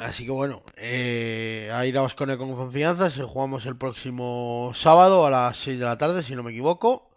Así 0.00 0.24
que 0.24 0.30
bueno, 0.30 0.62
eh, 0.76 1.68
a 1.72 1.84
ir 1.84 1.96
a 1.98 2.00
Vasconia 2.00 2.38
con 2.38 2.54
confianza. 2.56 3.10
Se 3.10 3.22
jugamos 3.22 3.66
el 3.66 3.76
próximo 3.76 4.72
sábado 4.74 5.26
a 5.26 5.30
las 5.30 5.58
6 5.58 5.78
de 5.78 5.84
la 5.84 5.98
tarde, 5.98 6.22
si 6.22 6.34
no 6.34 6.42
me 6.42 6.52
equivoco. 6.52 7.10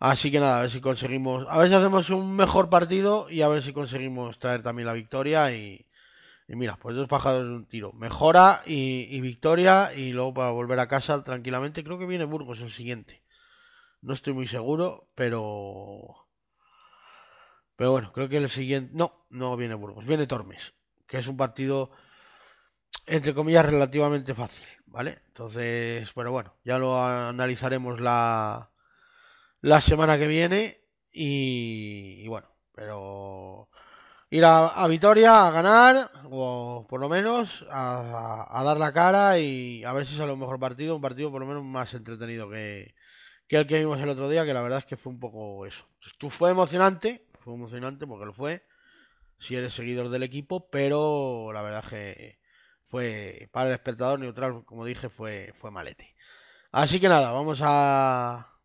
Así 0.00 0.30
que 0.30 0.40
nada, 0.40 0.58
a 0.58 0.60
ver 0.62 0.70
si 0.70 0.80
conseguimos. 0.80 1.46
A 1.48 1.58
ver 1.58 1.68
si 1.68 1.74
hacemos 1.74 2.10
un 2.10 2.34
mejor 2.34 2.70
partido 2.70 3.28
y 3.30 3.42
a 3.42 3.48
ver 3.48 3.62
si 3.62 3.72
conseguimos 3.72 4.38
traer 4.38 4.62
también 4.62 4.86
la 4.86 4.92
victoria. 4.94 5.52
Y, 5.52 5.86
mira, 6.48 6.76
pues 6.76 6.96
dos 6.96 7.08
pájaros 7.08 7.44
de 7.44 7.50
un 7.50 7.66
tiro. 7.66 7.92
Mejora 7.92 8.62
y, 8.66 9.06
y 9.10 9.20
victoria. 9.20 9.92
Y 9.94 10.12
luego 10.12 10.34
para 10.34 10.50
volver 10.50 10.80
a 10.80 10.88
casa 10.88 11.22
tranquilamente. 11.24 11.84
Creo 11.84 11.98
que 11.98 12.06
viene 12.06 12.24
Burgos 12.24 12.60
el 12.62 12.72
siguiente. 12.72 13.22
No 14.02 14.12
estoy 14.14 14.32
muy 14.34 14.48
seguro, 14.48 15.08
pero. 15.14 16.26
Pero 17.76 17.92
bueno, 17.92 18.12
creo 18.12 18.28
que 18.28 18.38
el 18.38 18.50
siguiente. 18.50 18.92
No, 18.94 19.26
no 19.30 19.56
viene 19.56 19.74
Burgos, 19.74 20.06
viene 20.06 20.26
Tormes 20.26 20.74
que 21.06 21.18
es 21.18 21.26
un 21.28 21.36
partido 21.36 21.90
entre 23.06 23.34
comillas 23.34 23.66
relativamente 23.66 24.34
fácil, 24.34 24.66
¿vale? 24.86 25.18
Entonces, 25.28 26.10
pero 26.14 26.32
bueno, 26.32 26.54
ya 26.64 26.78
lo 26.78 27.00
analizaremos 27.02 28.00
la 28.00 28.70
la 29.62 29.80
semana 29.80 30.18
que 30.18 30.26
viene 30.28 30.80
y, 31.12 32.26
bueno, 32.28 32.48
pero 32.74 33.68
ir 34.30 34.44
a, 34.44 34.68
a 34.68 34.88
Vitoria 34.88 35.46
a 35.48 35.50
ganar 35.52 36.10
o 36.30 36.86
por 36.88 37.00
lo 37.00 37.08
menos 37.08 37.64
a, 37.70 38.44
a- 38.48 38.60
a 38.60 38.64
dar 38.64 38.78
la 38.78 38.92
cara 38.92 39.38
y 39.38 39.84
a 39.84 39.92
ver 39.94 40.06
si 40.06 40.16
sale 40.16 40.32
un 40.32 40.40
mejor 40.40 40.60
partido, 40.60 40.96
un 40.96 41.02
partido 41.02 41.30
por 41.32 41.40
lo 41.42 41.46
menos 41.48 41.64
más 41.64 41.94
entretenido 41.94 42.50
que, 42.50 42.94
que 43.48 43.58
el 43.58 43.66
que 43.68 43.80
vimos 43.80 44.00
el 44.00 44.08
otro 44.10 44.28
día, 44.28 44.44
que 44.46 44.54
la 44.54 44.62
verdad 44.62 44.80
es 44.80 44.86
que 44.86 44.96
fue 44.98 45.12
un 45.12 45.20
poco 45.20 45.66
eso. 45.66 45.84
Fue 46.30 46.50
emocionante, 46.50 47.26
fue 47.40 47.54
emocionante 47.54 48.06
porque 48.06 48.26
lo 48.26 48.34
fue 48.34 48.64
si 49.38 49.56
eres 49.56 49.74
seguidor 49.74 50.08
del 50.08 50.22
equipo, 50.22 50.68
pero 50.70 51.50
la 51.52 51.62
verdad 51.62 51.84
que 51.88 52.38
fue 52.88 53.48
para 53.52 53.68
el 53.68 53.74
espectador 53.74 54.18
neutral, 54.18 54.64
como 54.64 54.84
dije, 54.84 55.08
fue, 55.08 55.52
fue 55.56 55.70
malete. 55.70 56.14
Así 56.72 57.00
que 57.00 57.08
nada, 57.08 57.32
vamos 57.32 57.60
a 57.62 58.56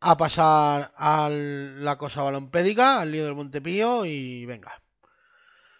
a 0.00 0.16
pasar 0.16 0.92
a 0.96 1.28
la 1.30 1.98
cosa 1.98 2.22
balompédica, 2.22 3.00
al 3.00 3.10
lío 3.10 3.24
del 3.24 3.34
Montepío 3.34 4.04
y 4.04 4.46
venga. 4.46 4.80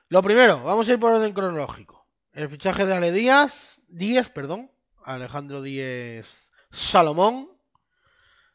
Lo 0.08 0.22
primero, 0.22 0.62
vamos 0.62 0.88
a 0.88 0.92
ir 0.92 0.98
por 0.98 1.12
orden 1.12 1.32
cronológico. 1.32 2.06
El 2.32 2.48
fichaje 2.48 2.86
de 2.86 2.94
Ale 2.94 3.12
Díaz, 3.12 3.80
Díez, 3.88 4.28
perdón, 4.30 4.70
Alejandro 5.04 5.62
Díez 5.62 6.50
Salomón, 6.70 7.50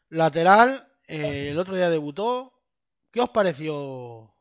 lateral, 0.08 0.88
eh, 1.06 1.48
el 1.50 1.58
otro 1.58 1.76
día 1.76 1.90
debutó. 1.90 2.52
¿Qué 3.10 3.20
os 3.20 3.30
pareció 3.30 4.33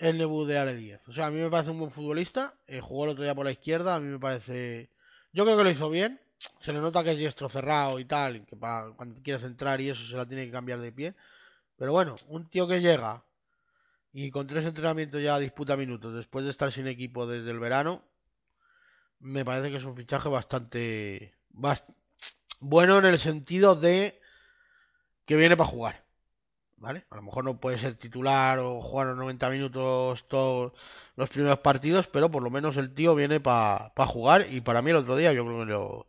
el 0.00 0.18
debut 0.18 0.46
de 0.46 0.58
Ale 0.58 0.74
Díaz. 0.74 1.00
O 1.08 1.12
sea, 1.12 1.26
a 1.26 1.30
mí 1.30 1.38
me 1.40 1.50
parece 1.50 1.70
un 1.70 1.78
buen 1.78 1.90
futbolista. 1.90 2.54
eh, 2.66 2.80
jugó 2.80 3.04
el 3.04 3.10
otro 3.10 3.22
día 3.24 3.34
por 3.34 3.44
la 3.46 3.52
izquierda. 3.52 3.94
A 3.94 4.00
mí 4.00 4.08
me 4.08 4.18
parece. 4.18 4.90
Yo 5.32 5.44
creo 5.44 5.56
que 5.56 5.64
lo 5.64 5.70
hizo 5.70 5.90
bien. 5.90 6.20
Se 6.60 6.72
le 6.72 6.80
nota 6.80 7.04
que 7.04 7.12
es 7.12 7.18
diestro 7.18 7.48
cerrado 7.48 7.98
y 7.98 8.04
tal. 8.06 8.44
que 8.46 8.56
pa- 8.56 8.92
cuando 8.96 9.20
quiere 9.22 9.38
centrar 9.40 9.80
y 9.80 9.90
eso 9.90 10.04
se 10.04 10.16
la 10.16 10.26
tiene 10.26 10.46
que 10.46 10.52
cambiar 10.52 10.80
de 10.80 10.92
pie. 10.92 11.14
Pero 11.76 11.92
bueno, 11.92 12.14
un 12.28 12.48
tío 12.48 12.66
que 12.68 12.80
llega 12.80 13.22
y 14.12 14.30
con 14.30 14.46
tres 14.46 14.64
entrenamientos 14.66 15.22
ya 15.22 15.38
disputa 15.38 15.76
minutos 15.76 16.14
después 16.14 16.44
de 16.44 16.50
estar 16.50 16.72
sin 16.72 16.86
equipo 16.86 17.26
desde 17.26 17.50
el 17.50 17.60
verano. 17.60 18.02
Me 19.20 19.44
parece 19.44 19.70
que 19.70 19.76
es 19.76 19.84
un 19.84 19.96
fichaje 19.96 20.28
bastante. 20.28 21.34
bast- 21.52 21.94
bueno 22.60 22.98
en 22.98 23.06
el 23.06 23.18
sentido 23.18 23.74
de 23.76 24.20
que 25.26 25.36
viene 25.36 25.56
para 25.56 25.70
jugar. 25.70 26.04
¿Vale? 26.80 27.04
A 27.10 27.16
lo 27.16 27.22
mejor 27.22 27.44
no 27.44 27.60
puede 27.60 27.78
ser 27.78 27.94
titular 27.94 28.58
o 28.58 28.80
jugar 28.80 29.08
los 29.08 29.18
90 29.18 29.50
minutos 29.50 30.26
todos 30.26 30.72
los 31.14 31.28
primeros 31.28 31.58
partidos, 31.58 32.08
pero 32.08 32.30
por 32.30 32.42
lo 32.42 32.50
menos 32.50 32.76
el 32.78 32.92
tío 32.92 33.14
viene 33.14 33.38
para 33.38 33.92
jugar 34.06 34.46
y 34.50 34.62
para 34.62 34.82
mí 34.82 34.90
el 34.90 34.96
otro 34.96 35.16
día 35.16 35.32
yo 35.32 35.44
creo 35.44 35.60
que 35.60 35.72
lo 35.72 36.06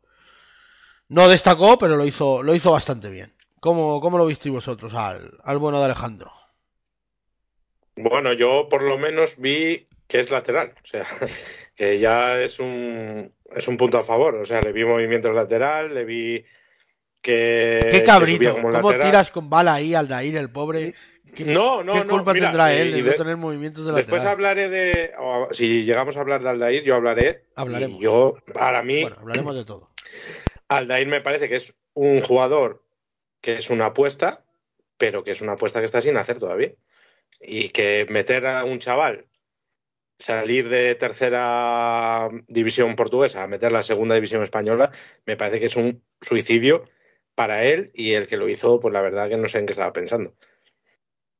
no 1.09 1.27
destacó, 1.27 1.77
pero 1.77 1.97
lo 1.97 2.05
hizo 2.05 2.41
lo 2.41 2.55
hizo 2.55 2.71
bastante 2.71 3.09
bien. 3.09 3.33
¿Cómo, 3.59 4.01
cómo 4.01 4.17
lo 4.17 4.25
visteis 4.25 4.53
vosotros 4.53 4.93
al, 4.93 5.37
al 5.43 5.57
bueno 5.59 5.77
de 5.79 5.85
Alejandro? 5.85 6.31
Bueno, 7.95 8.33
yo 8.33 8.67
por 8.69 8.81
lo 8.81 8.97
menos 8.97 9.37
vi 9.37 9.87
que 10.07 10.19
es 10.19 10.31
lateral, 10.31 10.73
o 10.81 10.85
sea, 10.85 11.05
que 11.75 11.99
ya 11.99 12.41
es 12.41 12.59
un, 12.59 13.31
es 13.53 13.67
un 13.67 13.77
punto 13.77 13.97
a 13.97 14.03
favor, 14.03 14.35
o 14.35 14.45
sea, 14.45 14.61
le 14.61 14.71
vi 14.71 14.85
movimientos 14.85 15.35
lateral, 15.35 15.93
le 15.93 16.05
vi 16.05 16.45
que, 17.21 17.89
Qué 17.91 18.03
cabrito, 18.03 18.51
como 18.53 18.71
¿cómo 18.71 18.89
lateral. 18.91 19.09
tiras 19.09 19.31
con 19.31 19.49
bala 19.49 19.75
ahí 19.75 19.93
al 19.93 20.07
Dair, 20.07 20.37
el 20.37 20.49
pobre? 20.51 20.93
¿Qué, 21.35 21.45
No, 21.45 21.83
no, 21.83 21.93
qué 21.93 22.03
no, 22.05 22.13
culpa 22.15 22.33
mira, 22.33 22.47
tendrá 22.47 22.73
él 22.73 22.91
de, 22.91 23.03
de- 23.03 23.09
no 23.11 23.15
tener 23.15 23.37
movimientos 23.37 23.85
de 23.85 23.93
Después 23.93 24.23
lateral? 24.23 24.33
hablaré 24.33 24.69
de, 24.69 25.11
si 25.51 25.85
llegamos 25.85 26.17
a 26.17 26.21
hablar 26.21 26.41
de 26.43 26.49
Aldair, 26.49 26.83
yo 26.83 26.95
hablaré. 26.95 27.45
Hablaremos. 27.55 27.99
Y 27.99 28.03
yo, 28.03 28.37
para 28.53 28.83
mí, 28.83 29.03
Bueno, 29.03 29.17
hablaremos 29.19 29.55
de 29.55 29.65
todo. 29.65 29.87
Aldair 30.67 31.07
me 31.07 31.21
parece 31.21 31.47
que 31.47 31.55
es 31.55 31.75
un 31.93 32.21
jugador 32.21 32.83
que 33.39 33.53
es 33.53 33.69
una 33.69 33.87
apuesta, 33.87 34.43
pero 34.97 35.23
que 35.23 35.31
es 35.31 35.41
una 35.41 35.53
apuesta 35.53 35.79
que 35.79 35.85
está 35.85 36.01
sin 36.01 36.17
hacer 36.17 36.39
todavía. 36.39 36.71
Y 37.39 37.69
que 37.69 38.05
meter 38.09 38.45
a 38.45 38.65
un 38.65 38.79
chaval, 38.79 39.25
salir 40.19 40.69
de 40.69 40.95
tercera 40.95 42.29
división 42.47 42.95
portuguesa 42.95 43.43
a 43.43 43.47
meter 43.47 43.71
la 43.71 43.83
segunda 43.83 44.15
división 44.15 44.43
española, 44.43 44.91
me 45.25 45.37
parece 45.37 45.59
que 45.59 45.65
es 45.67 45.75
un 45.75 46.03
suicidio 46.19 46.83
para 47.41 47.63
él 47.63 47.89
y 47.95 48.13
el 48.13 48.27
que 48.27 48.37
lo 48.37 48.47
hizo, 48.49 48.79
pues 48.79 48.93
la 48.93 49.01
verdad 49.01 49.27
que 49.27 49.35
no 49.35 49.49
sé 49.49 49.57
en 49.57 49.65
qué 49.65 49.71
estaba 49.71 49.91
pensando. 49.91 50.35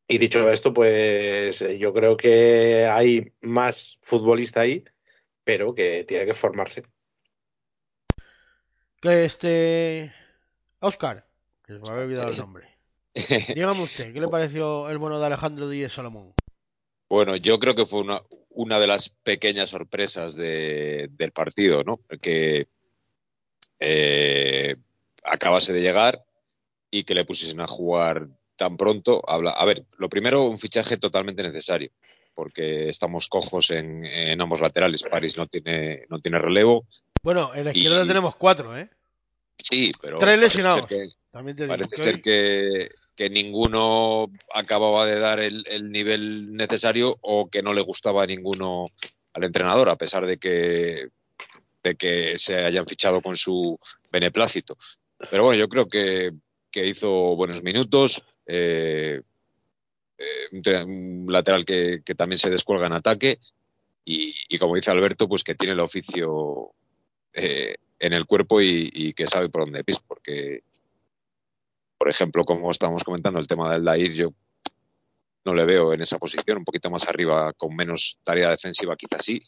Y 0.08 0.18
dicho 0.18 0.50
esto, 0.50 0.74
pues 0.74 1.62
eh, 1.62 1.78
yo 1.78 1.94
creo 1.94 2.18
que 2.18 2.88
hay 2.88 3.34
más 3.42 4.00
futbolista 4.02 4.62
ahí, 4.62 4.84
pero 5.44 5.76
que 5.76 6.04
tiene 6.04 6.26
que 6.26 6.34
formarse. 6.34 6.82
Que 9.00 9.26
este. 9.26 10.12
Oscar, 10.80 11.28
que 11.64 11.74
se 11.74 11.80
me 11.80 11.90
había 11.90 12.04
olvidado 12.06 12.30
el 12.32 12.38
nombre. 12.46 12.68
Dígame 13.14 13.84
usted, 13.84 14.12
¿qué 14.12 14.20
le 14.20 14.28
pareció 14.28 14.90
el 14.90 14.98
bueno 14.98 15.20
de 15.20 15.28
Alejandro 15.28 15.70
Díez 15.70 15.94
Salomón? 15.94 16.34
Bueno, 17.10 17.36
yo 17.36 17.60
creo 17.60 17.76
que 17.76 17.86
fue 17.86 18.00
una, 18.00 18.24
una 18.50 18.80
de 18.80 18.88
las 18.88 19.10
pequeñas 19.10 19.70
sorpresas 19.70 20.36
de, 20.36 21.10
del 21.12 21.32
partido, 21.32 21.84
¿no? 21.84 22.00
Que 22.20 22.70
eh, 23.80 24.78
acabase 25.24 25.74
de 25.74 25.82
llegar 25.82 26.24
y 26.90 27.04
que 27.04 27.14
le 27.16 27.26
pusiesen 27.26 27.62
a 27.62 27.68
jugar 27.68 28.28
tan 28.58 28.78
pronto. 28.78 29.22
Habla, 29.28 29.52
a 29.52 29.66
ver, 29.66 29.86
lo 29.98 30.10
primero, 30.10 30.44
un 30.46 30.60
fichaje 30.60 30.98
totalmente 30.98 31.42
necesario, 31.44 31.92
porque 32.36 32.90
estamos 32.90 33.28
cojos 33.28 33.72
en, 33.72 34.06
en 34.06 34.40
ambos 34.42 34.60
laterales. 34.62 35.04
París 35.04 35.38
no 35.38 35.48
tiene, 35.48 36.06
no 36.10 36.20
tiene 36.20 36.38
relevo. 36.40 36.86
Bueno, 37.24 37.54
en 37.56 37.66
la 37.66 37.72
izquierda 37.72 38.04
Y- 38.04 38.08
tenemos 38.08 38.36
cuatro, 38.36 38.78
¿eh? 38.78 38.90
Sí, 39.58 39.92
pero 40.02 40.18
Tres 40.18 40.32
parece 40.38 40.46
lesionados. 40.46 40.90
ser 40.90 40.98
que- 41.08 41.14
También 41.32 41.56
te 41.56 41.64
digo 41.64 41.74
Parece 41.76 41.96
que 41.96 42.02
ser 42.02 42.22
que, 42.22 42.90
que 43.16 43.30
ninguno 43.30 44.32
acababa 44.54 45.06
de 45.06 45.20
dar 45.20 45.40
el, 45.40 45.64
el 45.68 45.92
nivel 45.92 46.54
necesario 46.56 47.16
o 47.22 47.48
que 47.50 47.62
no 47.62 47.74
le 47.74 47.82
gustaba 47.82 48.24
a 48.24 48.28
ninguno 48.28 48.86
al 49.34 49.44
entrenador, 49.44 49.88
a 49.90 49.96
pesar 49.96 50.26
de 50.26 50.38
que, 50.38 51.08
de 51.84 51.96
que 51.96 52.38
se 52.38 52.56
hayan 52.66 52.86
fichado 52.88 53.22
con 53.22 53.38
su 53.38 53.80
beneplácito. 54.12 54.78
Pero 55.30 55.44
bueno, 55.44 55.60
yo 55.60 55.70
creo 55.70 55.88
que, 55.88 56.32
que 56.72 56.88
hizo 56.88 57.36
buenos 57.36 57.64
minutos. 57.64 58.24
eh, 58.46 59.22
eh, 60.18 60.26
un, 60.52 60.62
te- 60.62 60.84
un 60.84 61.26
lateral 61.30 61.66
que, 61.66 62.02
que 62.06 62.16
también 62.16 62.40
se 62.40 62.50
descuelga 62.50 62.88
en 62.88 62.94
ataque 62.94 63.40
y, 64.06 64.34
y 64.50 64.58
como 64.60 64.76
dice 64.76 64.92
Alberto, 64.92 65.28
pues 65.28 65.44
que 65.44 65.56
tiene 65.56 65.74
el 65.74 65.80
oficio 65.80 66.72
eh, 67.34 67.76
en 68.00 68.14
el 68.14 68.26
cuerpo 68.26 68.62
y, 68.62 68.90
y 68.94 69.14
que 69.14 69.28
sabe 69.28 69.50
por 69.50 69.62
dónde 69.66 69.84
pisa, 69.84 70.02
porque 70.08 70.64
por 71.98 72.10
ejemplo, 72.10 72.44
como 72.46 72.72
estábamos 72.72 73.04
comentando, 73.04 73.40
el 73.40 73.48
tema 73.48 73.72
del 73.72 73.84
Dair, 73.86 74.12
yo 74.14 74.34
no 75.46 75.54
le 75.54 75.66
veo 75.66 75.94
en 75.94 76.02
esa 76.02 76.18
posición, 76.18 76.58
un 76.60 76.66
poquito 76.66 76.90
más 76.90 77.08
arriba, 77.08 77.54
con 77.54 77.76
menos 77.76 78.18
tarea 78.24 78.50
defensiva, 78.52 78.96
quizás 78.96 79.24
sí. 79.24 79.42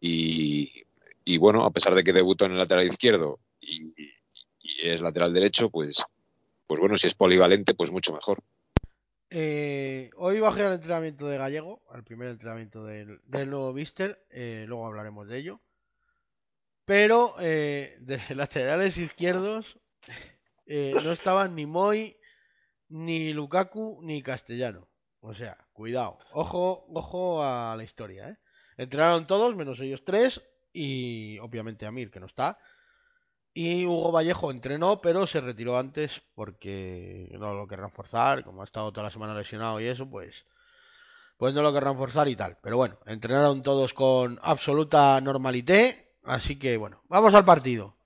Y, 0.00 0.84
y 1.24 1.38
bueno, 1.38 1.64
a 1.64 1.70
pesar 1.70 1.94
de 1.94 2.04
que 2.04 2.12
debutó 2.12 2.44
en 2.46 2.52
el 2.52 2.58
lateral 2.58 2.86
izquierdo 2.86 3.40
y, 3.60 3.92
es 4.82 5.00
lateral 5.00 5.32
derecho, 5.32 5.70
pues, 5.70 6.02
pues 6.66 6.80
bueno, 6.80 6.96
si 6.96 7.06
es 7.06 7.14
polivalente, 7.14 7.74
pues 7.74 7.90
mucho 7.90 8.12
mejor. 8.12 8.42
Eh, 9.30 10.10
hoy 10.16 10.38
bajé 10.40 10.62
al 10.62 10.74
entrenamiento 10.74 11.26
de 11.26 11.38
Gallego, 11.38 11.82
al 11.90 12.04
primer 12.04 12.28
entrenamiento 12.28 12.84
del, 12.84 13.20
del 13.24 13.50
nuevo 13.50 13.72
Mister, 13.72 14.24
eh, 14.30 14.64
luego 14.68 14.86
hablaremos 14.86 15.26
de 15.28 15.38
ello. 15.38 15.60
Pero 16.84 17.34
eh, 17.40 17.96
de 18.00 18.20
laterales 18.34 18.96
izquierdos 18.98 19.78
eh, 20.66 20.94
no 21.02 21.12
estaban 21.12 21.54
ni 21.54 21.66
Moy, 21.66 22.16
ni 22.88 23.32
Lukaku, 23.32 24.00
ni 24.02 24.22
Castellano. 24.22 24.88
O 25.20 25.34
sea, 25.34 25.56
cuidado, 25.72 26.18
ojo, 26.32 26.86
ojo 26.92 27.42
a 27.42 27.74
la 27.76 27.84
historia. 27.84 28.38
Entrenaron 28.76 29.26
todos, 29.26 29.56
menos 29.56 29.80
ellos 29.80 30.04
tres, 30.04 30.42
y 30.72 31.38
obviamente 31.38 31.86
Amir, 31.86 32.10
que 32.10 32.20
no 32.20 32.26
está. 32.26 32.58
Y 33.56 33.86
Hugo 33.86 34.10
Vallejo 34.10 34.50
entrenó, 34.50 35.00
pero 35.00 35.28
se 35.28 35.40
retiró 35.40 35.78
antes 35.78 36.22
porque 36.34 37.28
no 37.38 37.54
lo 37.54 37.68
querrán 37.68 37.92
forzar. 37.92 38.42
Como 38.42 38.62
ha 38.62 38.64
estado 38.64 38.90
toda 38.92 39.04
la 39.04 39.12
semana 39.12 39.32
lesionado 39.32 39.80
y 39.80 39.86
eso, 39.86 40.10
pues, 40.10 40.44
pues 41.36 41.54
no 41.54 41.62
lo 41.62 41.72
querrán 41.72 41.96
forzar 41.96 42.26
y 42.26 42.34
tal. 42.34 42.58
Pero 42.60 42.76
bueno, 42.76 42.98
entrenaron 43.06 43.62
todos 43.62 43.94
con 43.94 44.40
absoluta 44.42 45.20
normalité. 45.20 46.16
Así 46.24 46.58
que 46.58 46.76
bueno, 46.76 47.02
vamos 47.08 47.32
al 47.34 47.44
partido. 47.44 47.96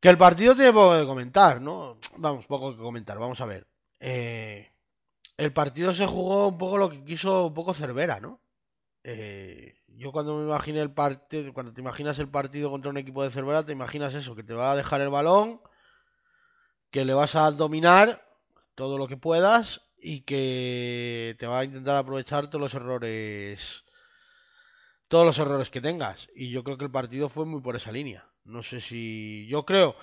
Que 0.00 0.08
el 0.08 0.16
partido 0.16 0.54
tiene 0.54 0.72
poco 0.72 0.98
que 0.98 1.06
comentar, 1.06 1.60
¿no? 1.60 1.98
Vamos, 2.16 2.46
poco 2.46 2.74
que 2.74 2.80
comentar, 2.80 3.18
vamos 3.18 3.42
a 3.42 3.46
ver. 3.46 3.66
Eh, 3.98 4.72
el 5.36 5.52
partido 5.52 5.92
se 5.92 6.06
jugó 6.06 6.48
un 6.48 6.56
poco 6.56 6.78
lo 6.78 6.88
que 6.88 7.04
quiso 7.04 7.48
un 7.48 7.54
poco 7.54 7.74
Cervera, 7.74 8.20
¿no? 8.20 8.40
Eh, 9.02 9.76
yo 9.88 10.12
cuando 10.12 10.36
me 10.36 10.44
imaginé 10.44 10.80
el 10.80 10.92
partido, 10.92 11.52
cuando 11.52 11.72
te 11.72 11.80
imaginas 11.80 12.18
el 12.18 12.28
partido 12.28 12.70
contra 12.70 12.90
un 12.90 12.96
equipo 12.96 13.22
de 13.22 13.30
Cervera, 13.30 13.64
te 13.64 13.72
imaginas 13.72 14.14
eso, 14.14 14.34
que 14.34 14.42
te 14.42 14.54
va 14.54 14.72
a 14.72 14.76
dejar 14.76 15.00
el 15.00 15.10
balón, 15.10 15.60
que 16.90 17.04
le 17.04 17.14
vas 17.14 17.34
a 17.34 17.50
dominar 17.50 18.26
todo 18.74 18.98
lo 18.98 19.06
que 19.08 19.16
puedas 19.16 19.82
y 19.98 20.22
que 20.22 21.36
te 21.38 21.46
va 21.46 21.60
a 21.60 21.64
intentar 21.64 21.96
aprovechar 21.96 22.48
todos 22.48 22.60
los 22.60 22.74
errores 22.74 23.84
todos 25.08 25.26
los 25.26 25.38
errores 25.38 25.70
que 25.70 25.80
tengas. 25.80 26.28
Y 26.36 26.50
yo 26.50 26.62
creo 26.62 26.78
que 26.78 26.84
el 26.84 26.90
partido 26.90 27.28
fue 27.28 27.44
muy 27.44 27.60
por 27.60 27.74
esa 27.74 27.90
línea. 27.90 28.28
No 28.44 28.62
sé 28.62 28.80
si 28.80 29.46
yo 29.48 29.66
creo 29.66 29.96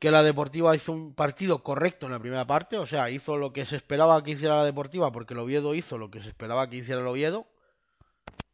que 0.00 0.10
la 0.10 0.22
Deportiva 0.22 0.76
hizo 0.76 0.92
un 0.92 1.14
partido 1.14 1.62
correcto 1.62 2.06
en 2.06 2.12
la 2.12 2.18
primera 2.18 2.46
parte 2.46 2.76
o 2.76 2.86
sea 2.86 3.10
hizo 3.10 3.38
lo 3.38 3.52
que 3.54 3.64
se 3.64 3.76
esperaba 3.76 4.22
que 4.22 4.32
hiciera 4.32 4.56
la 4.56 4.64
Deportiva 4.64 5.10
porque 5.12 5.32
el 5.32 5.40
Oviedo 5.40 5.74
hizo 5.74 5.96
lo 5.96 6.10
que 6.10 6.22
se 6.22 6.28
esperaba 6.28 6.68
que 6.68 6.76
hiciera 6.76 7.00
el 7.00 7.06
Oviedo 7.06 7.46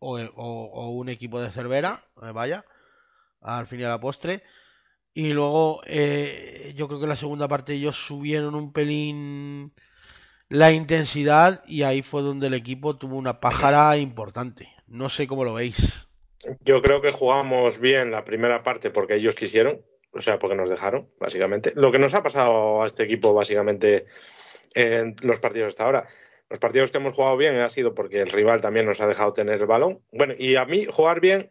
o, 0.05 0.91
un 0.91 1.09
equipo 1.09 1.41
de 1.41 1.51
Cervera 1.51 2.05
eh, 2.23 2.33
vaya 2.33 2.65
al 3.41 3.67
fin 3.67 3.81
y 3.81 3.85
a 3.85 3.89
la 3.89 4.01
postre 4.01 4.43
y 5.13 5.33
luego 5.33 5.83
eh, 5.87 6.73
yo 6.77 6.89
creo 6.89 6.99
que 6.99 7.05
en 7.05 7.11
la 7.11 7.17
segunda 7.17 7.49
parte 7.49 7.75
ellos 7.75 7.97
subieron 7.97 8.55
un 8.55 8.73
pelín 8.73 9.73
la 10.49 10.73
intensidad 10.73 11.65
y 11.67 11.83
ahí 11.83 12.03
fue 12.03 12.23
donde 12.23 12.49
el 12.49 12.55
equipo 12.55 12.97
tuvo 12.97 13.17
una 13.17 13.41
pájara 13.41 13.97
importante. 13.97 14.69
No 14.87 15.09
sé 15.09 15.27
cómo 15.27 15.45
lo 15.45 15.55
veis. 15.55 16.07
Yo 16.61 16.83
creo 16.83 17.01
que 17.01 17.11
jugamos 17.11 17.79
bien 17.79 18.11
la 18.11 18.25
primera 18.25 18.63
parte 18.63 18.91
porque 18.91 19.17
ellos 19.17 19.35
quisieron, 19.35 19.81
o 20.13 20.21
sea, 20.21 20.39
porque 20.39 20.57
nos 20.57 20.69
dejaron, 20.69 21.09
básicamente. 21.19 21.73
Lo 21.75 21.91
que 21.91 21.99
nos 21.99 22.15
ha 22.15 22.23
pasado 22.23 22.83
a 22.83 22.87
este 22.87 23.05
equipo, 23.05 23.33
básicamente, 23.33 24.07
en 24.75 25.17
los 25.23 25.41
partidos 25.41 25.69
hasta 25.69 25.85
ahora. 25.85 26.07
Los 26.51 26.59
partidos 26.59 26.91
que 26.91 26.99
hemos 26.99 27.15
jugado 27.15 27.37
bien 27.37 27.59
ha 27.61 27.69
sido 27.69 27.95
porque 27.95 28.19
el 28.19 28.31
rival 28.31 28.61
también 28.61 28.87
nos 28.87 29.01
ha 29.01 29.07
dejado 29.07 29.33
tener 29.33 29.61
el 29.61 29.67
balón. 29.67 30.03
Bueno, 30.13 30.35
y 30.37 30.57
a 30.57 30.65
mí 30.65 30.87
jugar 30.91 31.21
bien, 31.21 31.51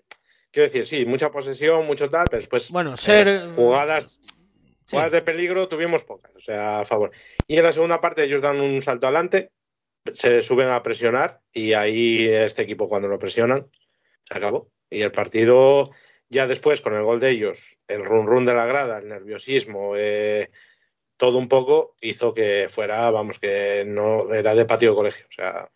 quiero 0.52 0.68
decir, 0.68 0.86
sí, 0.86 1.06
mucha 1.06 1.32
posesión, 1.32 1.86
mucho 1.86 2.10
tal, 2.10 2.28
pero 2.30 2.40
después 2.40 2.72
Bueno, 2.72 2.96
ser 2.98 3.28
eh, 3.28 3.40
jugadas, 3.56 4.20
sí, 4.22 4.30
jugadas 4.90 5.12
de 5.12 5.22
peligro 5.22 5.68
tuvimos 5.68 6.04
pocas, 6.04 6.32
o 6.36 6.40
sea, 6.40 6.82
a 6.82 6.86
favor. 6.86 7.12
Y 7.48 7.58
en 7.58 7.64
la 7.64 7.72
segunda 7.72 8.02
parte 8.02 8.24
ellos 8.24 8.42
dan 8.42 8.62
un 8.62 8.82
salto 8.82 9.08
adelante, 9.08 9.52
se 10.14 10.42
suben 10.42 10.70
a 10.70 10.84
presionar 10.84 11.42
y 11.52 11.74
ahí 11.74 12.28
este 12.28 12.62
equipo 12.62 12.88
cuando 12.88 13.08
lo 13.08 13.20
presionan 13.20 13.68
se 14.26 14.38
acabó. 14.38 14.70
Y 14.90 15.02
el 15.02 15.12
partido 15.12 15.90
ya 16.30 16.48
después 16.48 16.82
con 16.82 16.94
el 16.94 17.04
gol 17.04 17.20
de 17.20 17.32
ellos, 17.32 17.78
el 17.88 18.04
run 18.04 18.28
run 18.28 18.46
de 18.46 18.54
la 18.54 18.66
grada, 18.66 19.00
el 19.00 19.08
nerviosismo, 19.08 19.96
eh, 19.96 20.50
todo 21.18 21.38
un 21.38 21.48
poco 21.48 21.96
hizo 22.02 22.34
que 22.34 22.68
fuera, 22.70 23.10
vamos, 23.12 23.40
que 23.40 23.84
no 23.86 24.34
era 24.34 24.56
de 24.56 24.66
patio 24.66 24.92
de 24.92 24.96
colegio. 24.96 25.26
O 25.30 25.34
sea, 25.34 25.70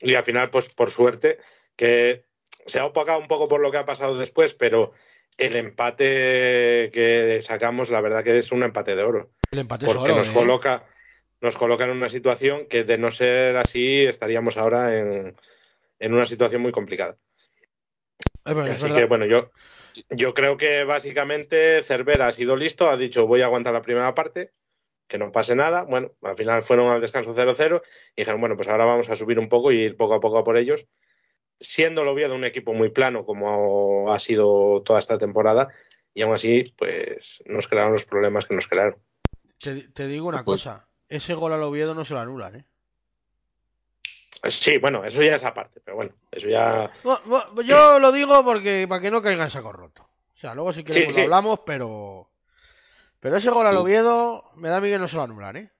y 0.00 0.14
al 0.14 0.24
final, 0.24 0.50
pues 0.50 0.68
por 0.68 0.90
suerte, 0.90 1.38
que 1.76 2.24
se 2.66 2.78
ha 2.78 2.84
opacado 2.84 3.18
un 3.18 3.28
poco 3.28 3.48
por 3.48 3.60
lo 3.60 3.70
que 3.70 3.78
ha 3.78 3.84
pasado 3.84 4.16
después, 4.18 4.54
pero 4.54 4.92
el 5.38 5.56
empate 5.56 6.90
que 6.92 7.38
sacamos, 7.42 7.90
la 7.90 8.00
verdad 8.00 8.24
que 8.24 8.36
es 8.36 8.52
un 8.52 8.64
empate 8.64 8.96
de 8.96 9.02
oro 9.02 9.30
el 9.50 9.60
empate 9.60 9.86
porque 9.86 10.02
oro, 10.02 10.16
nos 10.16 10.30
¿eh? 10.30 10.34
coloca 10.34 10.84
nos 11.40 11.56
coloca 11.56 11.84
en 11.84 11.90
una 11.90 12.08
situación 12.08 12.66
que 12.66 12.82
de 12.82 12.98
no 12.98 13.12
ser 13.12 13.56
así 13.56 14.04
estaríamos 14.04 14.56
ahora 14.56 14.98
en, 14.98 15.36
en 16.00 16.14
una 16.14 16.26
situación 16.26 16.62
muy 16.62 16.72
complicada. 16.72 17.16
Es 18.44 18.56
verdad, 18.56 18.74
es 18.74 18.82
Así 18.82 18.92
que 18.92 19.04
bueno, 19.04 19.24
yo 19.24 19.52
yo 20.10 20.34
creo 20.34 20.56
que 20.56 20.82
básicamente 20.84 21.82
Cervera 21.84 22.26
ha 22.26 22.32
sido 22.32 22.56
listo, 22.56 22.90
ha 22.90 22.96
dicho 22.96 23.26
voy 23.26 23.42
a 23.42 23.46
aguantar 23.46 23.72
la 23.72 23.82
primera 23.82 24.14
parte, 24.14 24.52
que 25.08 25.18
no 25.18 25.32
pase 25.32 25.54
nada. 25.56 25.82
Bueno, 25.84 26.12
al 26.22 26.36
final 26.36 26.62
fueron 26.62 26.90
al 26.90 27.00
descanso 27.00 27.32
0-0 27.32 27.82
y 28.14 28.20
dijeron, 28.22 28.40
bueno, 28.40 28.56
pues 28.56 28.68
ahora 28.68 28.84
vamos 28.84 29.08
a 29.08 29.16
subir 29.16 29.38
un 29.38 29.48
poco 29.48 29.72
y 29.72 29.80
ir 29.82 29.96
poco 29.96 30.14
a 30.14 30.20
poco 30.20 30.38
a 30.38 30.44
por 30.44 30.56
ellos. 30.58 30.86
Siendo 31.58 32.02
el 32.02 32.08
Oviedo 32.08 32.34
un 32.36 32.44
equipo 32.44 32.72
muy 32.74 32.90
plano 32.90 33.24
como 33.24 34.12
ha 34.12 34.20
sido 34.20 34.82
toda 34.84 35.00
esta 35.00 35.18
temporada 35.18 35.68
y 36.14 36.22
aún 36.22 36.34
así 36.34 36.72
pues 36.76 37.42
nos 37.46 37.66
crearon 37.66 37.92
los 37.92 38.04
problemas 38.04 38.46
que 38.46 38.54
nos 38.54 38.68
crearon. 38.68 38.96
Te, 39.58 39.88
te 39.88 40.06
digo 40.06 40.28
una 40.28 40.44
Pues- 40.44 40.62
cosa. 40.62 40.84
Ese 41.08 41.32
gol 41.32 41.54
al 41.54 41.62
Oviedo 41.62 41.94
no 41.94 42.04
se 42.04 42.12
lo 42.12 42.20
anulan, 42.20 42.56
¿eh? 42.56 42.64
Sí, 44.44 44.78
bueno, 44.78 45.04
eso 45.04 45.22
ya 45.22 45.34
es 45.34 45.44
aparte, 45.44 45.80
pero 45.84 45.96
bueno, 45.96 46.12
eso 46.30 46.48
ya 46.48 46.92
Yo 47.64 47.98
lo 47.98 48.12
digo 48.12 48.44
porque 48.44 48.86
para 48.88 49.00
que 49.00 49.10
no 49.10 49.20
caiga 49.22 49.44
en 49.44 49.50
saco 49.50 49.72
roto. 49.72 50.02
O 50.02 50.36
sea, 50.38 50.54
luego 50.54 50.72
si 50.72 50.84
queremos 50.84 51.12
sí. 51.14 51.20
lo 51.20 51.24
hablamos, 51.24 51.60
pero... 51.66 52.30
Pero 53.20 53.36
ese 53.36 53.50
gol 53.50 53.66
al 53.66 53.74
Tú- 53.74 53.80
Oviedo 53.82 54.44
me 54.56 54.68
da 54.68 54.76
a 54.78 54.80
mí 54.80 54.88
que 54.88 54.98
no 54.98 55.08
se 55.08 55.16
lo 55.16 55.22
anulan, 55.22 55.56
¿eh? 55.56 55.72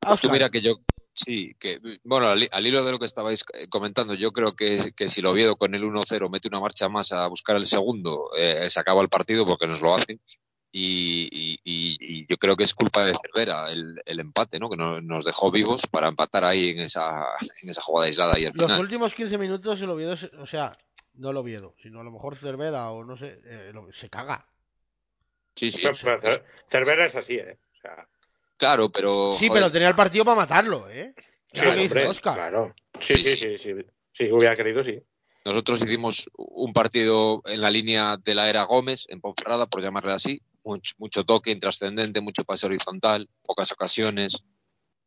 Tú 0.00 0.10
Óscar, 0.10 0.32
mira 0.32 0.50
que 0.50 0.60
yo, 0.60 0.76
sí, 1.14 1.54
que, 1.60 1.78
bueno, 2.02 2.28
al, 2.28 2.48
al 2.50 2.66
hilo 2.66 2.84
de 2.84 2.90
lo 2.92 2.98
que 2.98 3.06
estabais 3.06 3.44
eh, 3.54 3.68
comentando, 3.68 4.14
yo 4.14 4.32
creo 4.32 4.54
que, 4.56 4.92
que 4.96 5.08
si 5.08 5.24
Oviedo 5.24 5.56
con 5.56 5.74
el 5.74 5.84
1-0 5.84 6.28
mete 6.28 6.48
una 6.48 6.60
marcha 6.60 6.88
más 6.88 7.12
a 7.12 7.26
buscar 7.28 7.56
el 7.56 7.66
segundo, 7.66 8.30
eh, 8.36 8.68
se 8.68 8.80
acaba 8.80 9.00
el 9.02 9.08
partido 9.08 9.46
porque 9.46 9.66
nos 9.68 9.80
lo 9.80 9.94
hacen. 9.94 10.20
Y, 10.74 11.28
y- 11.64 12.26
yo 12.28 12.38
creo 12.38 12.56
que 12.56 12.64
es 12.64 12.74
culpa 12.74 13.04
de 13.04 13.14
Cervera 13.20 13.70
el, 13.70 14.00
el 14.06 14.20
empate, 14.20 14.58
¿no? 14.58 14.70
Que 14.70 14.76
no- 14.76 15.02
nos 15.02 15.24
dejó 15.24 15.50
vivos 15.50 15.82
para 15.90 16.08
empatar 16.08 16.44
ahí 16.44 16.70
en 16.70 16.78
esa, 16.80 17.26
en 17.62 17.68
esa 17.68 17.82
jugada 17.82 18.06
aislada 18.06 18.38
y 18.38 18.46
al 18.46 18.52
Los 18.54 18.64
final. 18.70 18.80
últimos 18.80 19.12
15 19.14 19.36
minutos 19.36 19.80
el 19.82 19.90
Oviedo, 19.90 20.16
o 20.38 20.46
sea, 20.46 20.76
no 21.14 21.30
el 21.30 21.36
Oviedo, 21.36 21.74
sino 21.82 22.00
a 22.00 22.04
lo 22.04 22.10
mejor 22.10 22.36
Cerveda 22.36 22.90
o 22.90 23.04
no 23.04 23.16
sé, 23.18 23.40
eh, 23.44 23.72
se 23.92 24.08
caga. 24.08 24.46
Sí, 25.54 25.70
sí. 25.70 25.80
Pero, 25.82 25.94
pero 26.02 26.18
Cer- 26.18 26.42
Cervera 26.66 27.04
es 27.06 27.14
así, 27.14 27.34
¿eh? 27.36 27.58
O 27.72 27.80
sea, 27.80 28.08
Claro, 28.56 28.90
pero. 28.90 29.32
Sí, 29.38 29.48
joder, 29.48 29.62
pero 29.62 29.72
tenía 29.72 29.88
el 29.88 29.96
partido 29.96 30.24
para 30.24 30.36
matarlo, 30.36 30.88
¿eh? 30.88 31.14
Es 31.52 31.58
sí, 31.60 31.64
lo 31.66 31.72
que 31.74 31.80
dice 31.80 31.98
hombre, 31.98 32.06
Óscar. 32.08 32.34
claro. 32.34 32.74
Sí, 33.00 33.18
sí, 33.18 33.36
sí, 33.36 33.58
sí. 33.58 33.74
Sí, 34.12 34.30
hubiera 34.30 34.54
querido, 34.54 34.82
sí. 34.82 35.02
Nosotros 35.44 35.82
hicimos 35.82 36.30
un 36.36 36.72
partido 36.72 37.42
en 37.46 37.60
la 37.60 37.70
línea 37.70 38.16
de 38.16 38.34
la 38.34 38.48
era 38.48 38.62
Gómez, 38.62 39.06
en 39.08 39.20
Ponferrada, 39.20 39.66
por 39.66 39.82
llamarle 39.82 40.12
así. 40.12 40.40
Mucho, 40.62 40.94
mucho 40.98 41.24
toque 41.24 41.50
intrascendente, 41.50 42.20
mucho 42.20 42.44
pase 42.44 42.66
horizontal, 42.66 43.28
pocas 43.42 43.72
ocasiones, 43.72 44.44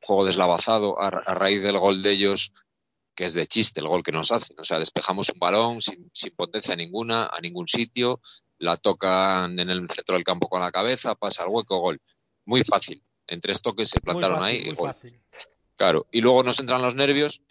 juego 0.01 0.25
deslavazado. 0.25 1.01
A, 1.01 1.08
a 1.08 1.34
raíz 1.34 1.63
del 1.63 1.77
gol 1.77 2.03
de 2.03 2.12
ellos, 2.12 2.51
que 3.15 3.23
es 3.25 3.34
de 3.34 3.47
chiste 3.47 3.79
el 3.79 3.88
gol 3.88 4.03
que 4.03 4.12
nos 4.12 4.34
hacen. 4.34 4.60
O 4.60 4.65
sea, 4.65 4.77
despejamos 4.79 5.29
un 5.29 5.39
balón 5.39 5.81
sin, 5.81 6.12
sin 6.13 6.36
potencia 6.36 6.75
ninguna, 6.75 7.27
a 7.27 7.39
ningún 7.39 7.69
sitio, 7.69 8.19
la 8.60 8.78
tocan 8.78 9.60
en 9.60 9.70
el 9.70 9.89
centro 9.89 10.15
del 10.15 10.24
campo 10.24 10.48
con 10.48 10.62
la 10.62 10.72
cabeza, 10.72 11.15
pasa 11.15 11.44
al 11.44 11.50
hueco, 11.50 11.80
gol. 11.80 12.02
Muy 12.46 12.63
fácil. 12.63 13.04
En 13.28 13.41
tres 13.41 13.62
toques 13.62 13.89
se 13.89 14.02
plantaron 14.02 14.39
fácil, 14.39 14.62
ahí 14.62 14.70
y 14.70 14.76
gol. 14.76 14.89
fácil. 14.89 15.20
Claro, 15.76 16.08
y 16.12 16.22
luego 16.22 16.44
nos 16.44 16.60
entran 16.60 16.82
los 16.82 16.96
nervios, 16.96 17.41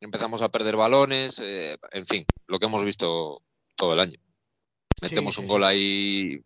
empezamos 0.00 0.42
a 0.42 0.48
perder 0.48 0.76
balones, 0.76 1.38
eh, 1.40 1.78
en 1.92 2.06
fin, 2.06 2.26
lo 2.46 2.58
que 2.58 2.66
hemos 2.66 2.84
visto 2.84 3.42
todo 3.76 3.94
el 3.94 4.00
año. 4.00 4.18
Metemos 5.00 5.36
sí, 5.36 5.40
un 5.40 5.46
gol 5.46 5.64
ahí. 5.64 6.40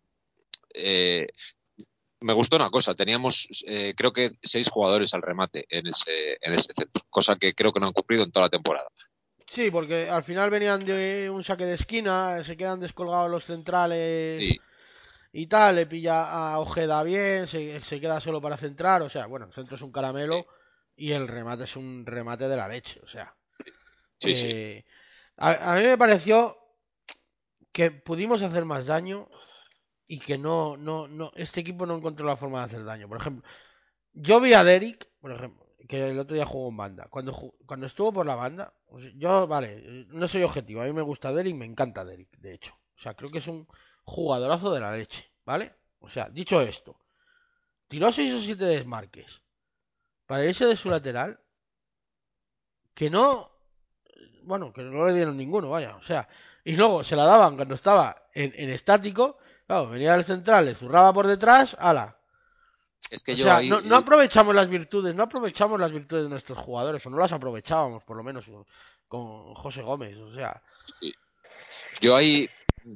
eh, 0.73 1.27
me 2.19 2.33
gustó 2.33 2.55
una 2.55 2.69
cosa, 2.69 2.95
teníamos 2.95 3.47
eh, 3.67 3.93
creo 3.97 4.13
que 4.13 4.31
seis 4.41 4.69
jugadores 4.69 5.13
al 5.13 5.21
remate 5.21 5.65
en 5.69 5.87
ese, 5.87 6.37
en 6.39 6.53
ese 6.53 6.73
centro, 6.73 7.03
cosa 7.09 7.35
que 7.35 7.53
creo 7.53 7.73
que 7.73 7.81
no 7.81 7.87
han 7.87 7.93
cumplido 7.93 8.23
en 8.23 8.31
toda 8.31 8.45
la 8.45 8.49
temporada. 8.49 8.87
Sí, 9.53 9.69
porque 9.71 10.09
al 10.09 10.23
final 10.23 10.49
venían 10.49 10.83
de 10.85 11.29
un 11.29 11.43
saque 11.43 11.65
de 11.65 11.75
esquina, 11.75 12.43
se 12.43 12.57
quedan 12.57 12.79
descolgados 12.79 13.29
los 13.29 13.45
centrales 13.45 14.45
Sí, 14.45 14.59
y 15.33 15.47
tal, 15.47 15.75
le 15.77 15.87
pilla 15.87 16.17
a 16.31 16.59
Ojeda 16.59 17.03
bien, 17.03 17.47
se, 17.47 17.81
se 17.81 18.01
queda 18.01 18.21
solo 18.21 18.41
para 18.41 18.57
centrar, 18.57 19.01
o 19.03 19.09
sea, 19.09 19.27
bueno, 19.27 19.47
el 19.47 19.53
centro 19.53 19.75
es 19.77 19.83
un 19.83 19.91
caramelo 19.91 20.47
y 20.95 21.11
el 21.13 21.27
remate 21.27 21.65
es 21.65 21.75
un 21.77 22.05
remate 22.05 22.47
de 22.49 22.57
la 22.57 22.67
leche, 22.69 23.01
o 23.03 23.07
sea. 23.07 23.35
sí, 24.19 24.35
sí. 24.35 24.47
eh, 24.59 24.85
A, 25.37 25.73
a 25.73 25.75
mí 25.77 25.83
me 25.83 25.97
pareció 25.97 26.57
que 27.71 27.91
pudimos 27.91 28.41
hacer 28.41 28.65
más 28.65 28.85
daño 28.85 29.29
y 30.07 30.19
que 30.19 30.37
no, 30.37 30.77
no, 30.77 31.07
no, 31.07 31.31
este 31.35 31.61
equipo 31.61 31.85
no 31.85 31.95
encontró 31.97 32.25
la 32.27 32.37
forma 32.37 32.59
de 32.59 32.65
hacer 32.65 32.85
daño. 32.85 33.09
Por 33.09 33.19
ejemplo, 33.19 33.47
yo 34.13 34.41
vi 34.41 34.53
a 34.53 34.63
Derek, 34.63 35.09
por 35.21 35.31
ejemplo, 35.33 35.67
que 35.87 36.09
el 36.11 36.19
otro 36.19 36.35
día 36.35 36.45
jugó 36.45 36.69
en 36.69 36.77
banda. 36.77 37.07
Cuando, 37.09 37.33
cuando 37.65 37.87
estuvo 37.87 38.13
por 38.13 38.25
la 38.25 38.35
banda, 38.35 38.73
yo, 39.15 39.47
vale, 39.47 40.05
no 40.09 40.27
soy 40.27 40.43
objetivo, 40.43 40.81
a 40.81 40.85
mí 40.85 40.93
me 40.93 41.01
gusta 41.01 41.31
Derek, 41.31 41.55
me 41.55 41.65
encanta 41.65 42.05
Derek, 42.05 42.29
de 42.37 42.53
hecho. 42.53 42.73
O 42.95 43.01
sea, 43.01 43.13
creo 43.15 43.29
que 43.29 43.39
es 43.39 43.47
un 43.47 43.67
jugadorazo 44.03 44.73
de 44.73 44.79
la 44.79 44.95
leche, 44.95 45.31
¿vale? 45.45 45.73
O 45.99 46.09
sea, 46.09 46.29
dicho 46.29 46.61
esto, 46.61 46.99
tiró 47.87 48.11
6 48.11 48.33
o 48.33 48.39
7 48.39 48.65
desmarques 48.65 49.41
para 50.25 50.45
irse 50.45 50.65
de 50.65 50.75
su 50.75 50.89
lateral, 50.89 51.39
que 52.93 53.09
no, 53.09 53.51
bueno, 54.43 54.71
que 54.71 54.83
no 54.83 55.05
le 55.05 55.13
dieron 55.13 55.37
ninguno, 55.37 55.69
vaya, 55.69 55.95
o 55.95 56.03
sea, 56.03 56.27
y 56.63 56.75
luego 56.75 57.03
se 57.03 57.15
la 57.15 57.25
daban 57.25 57.55
cuando 57.55 57.75
estaba 57.75 58.27
en, 58.33 58.53
en 58.55 58.69
estático, 58.69 59.37
claro, 59.65 59.89
venía 59.89 60.15
el 60.15 60.23
central, 60.23 60.65
le 60.65 60.75
zurraba 60.75 61.13
por 61.13 61.27
detrás, 61.27 61.75
ala. 61.79 62.17
Es 63.09 63.21
que 63.21 63.33
O 63.33 63.35
yo 63.35 63.45
sea, 63.45 63.57
ahí, 63.57 63.69
no, 63.69 63.81
no 63.81 63.97
aprovechamos 63.97 64.55
las 64.55 64.69
virtudes, 64.69 65.13
no 65.13 65.23
aprovechamos 65.23 65.79
las 65.79 65.91
virtudes 65.91 66.23
de 66.23 66.29
nuestros 66.29 66.57
jugadores, 66.57 67.05
o 67.05 67.09
no 67.09 67.17
las 67.17 67.31
aprovechábamos, 67.31 68.03
por 68.03 68.17
lo 68.17 68.23
menos, 68.23 68.45
con 69.07 69.53
José 69.53 69.81
Gómez, 69.81 70.17
o 70.17 70.33
sea, 70.33 70.61
yo 72.01 72.15
ahí 72.15 72.49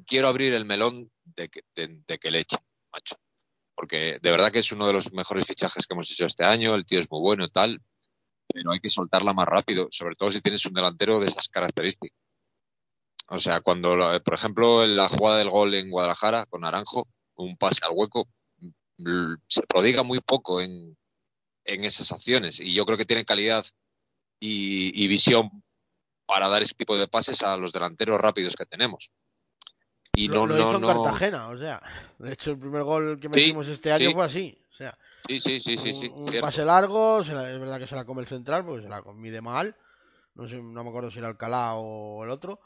quiero 0.05 0.27
abrir 0.27 0.53
el 0.53 0.65
melón 0.65 1.11
de 1.23 1.49
que, 1.49 1.61
de, 1.75 2.01
de 2.07 2.17
que 2.17 2.31
le 2.31 2.39
echen, 2.39 2.59
macho. 2.91 3.15
Porque 3.75 4.17
de 4.21 4.31
verdad 4.31 4.51
que 4.51 4.59
es 4.59 4.71
uno 4.71 4.87
de 4.87 4.93
los 4.93 5.13
mejores 5.13 5.45
fichajes 5.45 5.85
que 5.85 5.93
hemos 5.93 6.11
hecho 6.11 6.25
este 6.25 6.43
año, 6.43 6.73
el 6.73 6.85
tío 6.85 6.99
es 6.99 7.09
muy 7.11 7.21
bueno 7.21 7.45
y 7.45 7.49
tal, 7.49 7.79
pero 8.51 8.71
hay 8.71 8.79
que 8.79 8.89
soltarla 8.89 9.33
más 9.33 9.47
rápido, 9.47 9.87
sobre 9.91 10.15
todo 10.15 10.31
si 10.31 10.41
tienes 10.41 10.65
un 10.65 10.73
delantero 10.73 11.19
de 11.19 11.27
esas 11.27 11.47
características. 11.47 12.17
O 13.29 13.39
sea, 13.39 13.61
cuando, 13.61 13.95
por 14.23 14.33
ejemplo, 14.33 14.83
en 14.83 14.95
la 14.95 15.09
jugada 15.09 15.37
del 15.37 15.49
gol 15.49 15.75
en 15.75 15.91
Guadalajara 15.91 16.45
con 16.47 16.61
Naranjo, 16.61 17.07
un 17.35 17.55
pase 17.57 17.85
al 17.85 17.91
hueco, 17.93 18.27
se 19.47 19.61
prodiga 19.63 20.03
muy 20.03 20.19
poco 20.21 20.61
en, 20.61 20.97
en 21.65 21.83
esas 21.83 22.11
acciones. 22.11 22.59
Y 22.59 22.73
yo 22.73 22.85
creo 22.85 22.97
que 22.97 23.05
tiene 23.05 23.25
calidad 23.25 23.65
y, 24.39 25.03
y 25.03 25.07
visión 25.07 25.63
para 26.25 26.49
dar 26.49 26.61
ese 26.61 26.75
tipo 26.75 26.97
de 26.97 27.07
pases 27.07 27.41
a 27.43 27.57
los 27.57 27.71
delanteros 27.71 28.19
rápidos 28.19 28.55
que 28.55 28.65
tenemos. 28.65 29.09
Y 30.15 30.27
lo, 30.27 30.39
no, 30.39 30.47
lo 30.47 30.57
no, 30.57 30.63
hizo 30.63 30.75
en 30.75 30.81
no. 30.81 30.87
Cartagena, 30.87 31.47
o 31.49 31.57
sea, 31.57 31.81
de 32.19 32.33
hecho 32.33 32.51
el 32.51 32.59
primer 32.59 32.83
gol 32.83 33.19
que 33.19 33.29
Sí, 33.29 33.35
metimos 33.35 33.67
este 33.67 33.91
año 33.91 34.09
sí. 34.09 34.13
fue 34.13 34.25
así, 34.25 34.65
o 34.71 34.73
sea, 34.73 34.97
Sí, 35.27 35.39
sí, 35.39 35.59
sí, 35.59 35.77
sí, 35.77 35.89
un, 35.89 35.93
sí, 35.93 36.07
un 36.07 36.41
pase 36.41 36.65
largo, 36.65 37.23
se 37.23 37.33
la- 37.33 37.51
es 37.51 37.59
verdad 37.59 37.79
que 37.79 37.87
se 37.87 37.95
la 37.95 38.05
come 38.05 38.21
el 38.21 38.27
central 38.27 38.65
porque 38.65 38.83
se 38.83 38.89
la 38.89 39.01
mide 39.13 39.41
mal, 39.41 39.75
no 40.35 40.47
sé, 40.47 40.55
no 40.61 40.83
me 40.83 40.89
acuerdo 40.89 41.11
si 41.11 41.19
era 41.19 41.27
Alcalá 41.27 41.75
o 41.75 42.23
el 42.23 42.29
otro, 42.29 42.61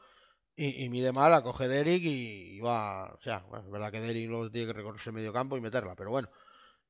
y, 0.65 0.83
y 0.85 0.89
mide 0.89 1.11
mal, 1.11 1.31
la 1.31 1.41
coge 1.43 1.67
Derek 1.67 2.03
y, 2.03 2.57
y 2.57 2.59
va, 2.59 3.13
o 3.13 3.21
sea, 3.21 3.39
bueno, 3.49 3.65
es 3.65 3.71
verdad 3.71 3.91
que 3.91 4.01
Derek 4.01 4.27
luego 4.29 4.51
tiene 4.51 4.67
que 4.67 4.73
recorrerse 4.73 5.09
el 5.09 5.15
medio 5.15 5.33
campo 5.33 5.57
y 5.57 5.61
meterla, 5.61 5.95
pero 5.95 6.09
bueno, 6.11 6.29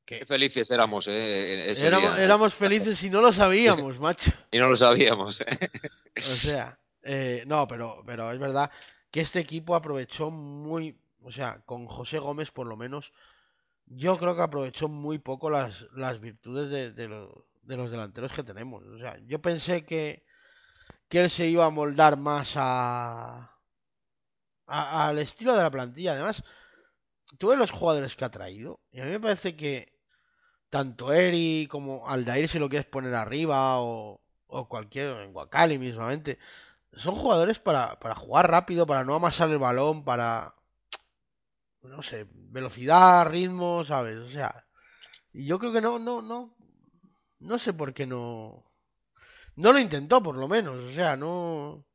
Qué 0.05 0.25
felices 0.25 0.69
éramos, 0.71 1.07
eh, 1.07 1.71
ese 1.71 1.88
éramos, 1.88 2.15
día. 2.15 2.23
éramos 2.23 2.53
felices 2.53 3.01
y 3.03 3.10
no 3.10 3.21
lo 3.21 3.31
sabíamos, 3.31 3.99
macho. 3.99 4.31
Y 4.51 4.57
no 4.60 4.67
lo 4.67 4.75
sabíamos. 4.77 5.41
¿eh? 5.41 5.69
O 6.17 6.21
sea, 6.21 6.79
eh, 7.03 7.43
no, 7.47 7.67
pero, 7.67 8.03
pero 8.05 8.31
es 8.31 8.39
verdad 8.39 8.71
que 9.12 9.21
este 9.21 9.39
equipo 9.39 9.75
aprovechó 9.75 10.29
muy, 10.31 10.99
o 11.23 11.31
sea, 11.31 11.62
con 11.65 11.86
José 11.88 12.19
Gómez 12.19 12.51
por 12.51 12.67
lo 12.67 12.75
menos, 12.77 13.12
yo 13.86 14.17
creo 14.17 14.36
que 14.36 14.41
aprovechó 14.41 14.88
muy 14.89 15.19
poco 15.19 15.49
las, 15.49 15.86
las 15.93 16.19
virtudes 16.19 16.69
de, 16.71 16.91
de 16.91 17.07
lo- 17.07 17.47
de 17.63 17.77
los 17.77 17.91
delanteros 17.91 18.31
que 18.34 18.43
tenemos. 18.43 18.84
O 18.86 18.97
sea, 18.97 19.17
yo 19.27 19.41
pensé 19.41 19.86
que, 19.86 20.25
que 21.10 21.21
él 21.23 21.29
se 21.29 21.47
iba 21.47 21.65
a 21.65 21.69
moldar 21.69 22.17
más 22.17 22.53
a, 22.55 23.50
al 24.71 25.19
estilo 25.19 25.55
de 25.55 25.63
la 25.63 25.71
plantilla. 25.71 26.13
Además, 26.13 26.43
tú 27.38 27.49
ves 27.49 27.60
los 27.60 27.71
jugadores 27.71 28.15
que 28.15 28.25
ha 28.25 28.31
traído 28.31 28.79
y 28.91 29.01
a 29.01 29.05
mí 29.05 29.12
me 29.12 29.19
parece 29.19 29.55
que 29.55 29.93
tanto 30.69 31.12
Eri 31.13 31.67
como 31.69 32.07
Aldair 32.07 32.47
si 32.47 32.60
lo 32.60 32.69
quieres 32.69 32.88
poner 32.88 33.13
arriba 33.13 33.81
o, 33.81 34.21
o 34.47 34.69
cualquier, 34.69 35.17
en 35.21 35.36
Wakali 35.36 35.77
mismamente, 35.77 36.39
son 36.93 37.15
jugadores 37.15 37.60
para, 37.60 37.99
para 37.99 38.15
jugar 38.15 38.49
rápido, 38.49 38.86
para 38.86 39.03
no 39.03 39.15
amasar 39.15 39.49
el 39.49 39.60
balón, 39.60 40.03
para, 40.03 40.55
no 41.81 42.01
sé, 42.03 42.27
velocidad, 42.31 43.27
ritmo, 43.27 43.84
¿sabes? 43.86 44.17
O 44.17 44.29
sea, 44.29 44.65
y 45.34 45.45
yo 45.45 45.60
creo 45.60 45.73
que 45.73 45.81
no, 45.81 45.99
no, 45.99 46.21
no, 46.21 46.55
no 47.39 47.57
sé 47.57 47.73
por 47.73 47.93
qué 47.93 48.05
no, 48.05 48.71
no 49.55 49.73
lo 49.73 49.79
intentó 49.79 50.21
por 50.21 50.36
lo 50.36 50.47
menos, 50.47 50.75
o 50.75 50.91
sea, 50.91 51.15
no, 51.17 51.86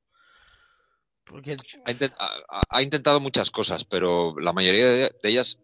porque 1.26 1.56
Ha, 1.84 1.90
intent- 1.92 2.14
ha- 2.18 2.62
ha 2.70 2.82
intentado 2.82 3.20
muchas 3.20 3.50
cosas, 3.50 3.84
pero 3.84 4.38
la 4.38 4.52
mayoría 4.52 4.86
de, 4.88 4.98
de 5.22 5.28
ellas, 5.28 5.58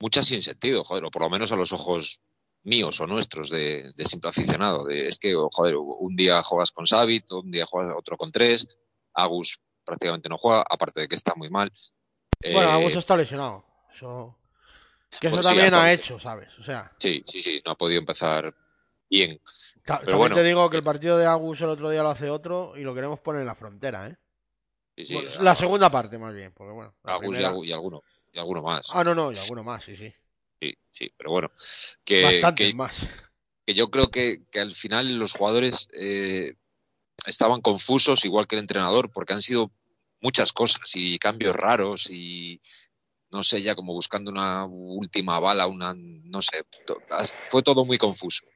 muchas 0.00 0.26
sin 0.26 0.42
sentido, 0.42 0.82
joder, 0.82 1.04
o 1.04 1.10
por 1.10 1.22
lo 1.22 1.30
menos 1.30 1.52
a 1.52 1.56
los 1.56 1.72
ojos 1.72 2.20
míos 2.64 3.00
o 3.00 3.06
nuestros 3.06 3.50
de, 3.50 3.92
de 3.94 4.04
simple 4.06 4.30
aficionado. 4.30 4.84
De, 4.84 5.06
es 5.08 5.18
que, 5.18 5.34
joder, 5.52 5.76
un 5.76 6.16
día 6.16 6.42
juegas 6.42 6.72
con 6.72 6.86
Savit, 6.86 7.30
un 7.32 7.50
día 7.50 7.66
juegas 7.66 7.94
otro 7.96 8.16
con 8.16 8.32
tres, 8.32 8.66
Agus 9.14 9.60
prácticamente 9.84 10.28
no 10.28 10.38
juega, 10.38 10.64
aparte 10.68 11.00
de 11.02 11.08
que 11.08 11.14
está 11.14 11.34
muy 11.36 11.50
mal. 11.50 11.72
bueno, 12.52 12.68
Eh, 12.68 12.72
Agus 12.72 12.94
está 12.96 13.16
lesionado, 13.16 13.64
eso, 13.94 14.36
que 15.20 15.26
eso 15.28 15.36
pues 15.36 15.46
también 15.46 15.72
ha 15.74 15.92
hecho, 15.92 16.18
¿sabes? 16.18 16.58
O 16.58 16.64
sea, 16.64 16.92
Sí, 16.98 17.22
sí, 17.26 17.40
sí, 17.40 17.60
no 17.64 17.72
ha 17.72 17.76
podido 17.76 17.98
empezar 18.00 18.54
bien. 19.10 19.40
ta- 19.84 19.98
Pero 20.00 20.12
también 20.12 20.18
bueno. 20.18 20.34
te 20.36 20.44
digo 20.44 20.68
que 20.70 20.76
el 20.78 20.82
partido 20.84 21.16
de 21.18 21.26
Agus 21.26 21.60
el 21.62 21.68
otro 21.70 21.88
día 21.90 22.02
lo 22.02 22.10
hace 22.10 22.28
otro 22.30 22.74
y 22.76 22.82
lo 22.82 22.94
queremos 22.94 23.20
poner 23.20 23.40
en 23.42 23.46
la 23.46 23.54
frontera, 23.54 24.08
¿eh? 24.08 24.16
Sí, 24.98 25.06
sí, 25.06 25.14
Bueno, 25.14 25.30
a- 25.32 25.42
la 25.42 25.54
segunda 25.54 25.90
parte 25.90 26.18
más 26.18 26.34
bien, 26.34 26.52
porque 26.52 26.72
bueno, 26.72 26.92
y, 27.04 27.18
primera- 27.20 27.52
algu- 27.52 27.64
y 27.64 27.70
alguno, 27.72 28.02
y 28.32 28.38
alguno 28.40 28.62
más. 28.62 28.88
Ah, 28.90 29.04
no, 29.04 29.14
no, 29.14 29.30
y 29.30 29.36
alguno 29.38 29.62
más, 29.62 29.84
sí, 29.84 29.96
sí. 29.96 30.12
Sí, 30.60 30.74
sí, 30.90 31.12
pero 31.16 31.30
bueno, 31.30 31.52
que, 32.04 32.20
Bastante 32.22 32.66
que- 32.66 32.74
más. 32.74 33.08
que 33.64 33.74
yo 33.74 33.92
creo 33.92 34.10
que, 34.10 34.42
que 34.50 34.58
al 34.58 34.74
final 34.74 35.16
los 35.20 35.34
jugadores 35.34 35.88
eh, 35.92 36.56
estaban 37.26 37.60
confusos, 37.60 38.24
igual 38.24 38.48
que 38.48 38.56
el 38.56 38.62
entrenador, 38.62 39.12
porque 39.12 39.34
han 39.34 39.42
sido 39.42 39.70
muchas 40.20 40.52
cosas 40.52 40.90
y 40.96 41.16
cambios 41.20 41.54
raros 41.54 42.10
y 42.10 42.60
no 43.30 43.44
sé, 43.44 43.62
ya 43.62 43.76
como 43.76 43.92
buscando 43.92 44.32
una 44.32 44.64
última 44.66 45.38
bala, 45.38 45.68
una, 45.68 45.94
no 45.96 46.42
sé, 46.42 46.64
fue 47.50 47.62
todo 47.62 47.84
muy 47.84 47.98
confuso 47.98 48.46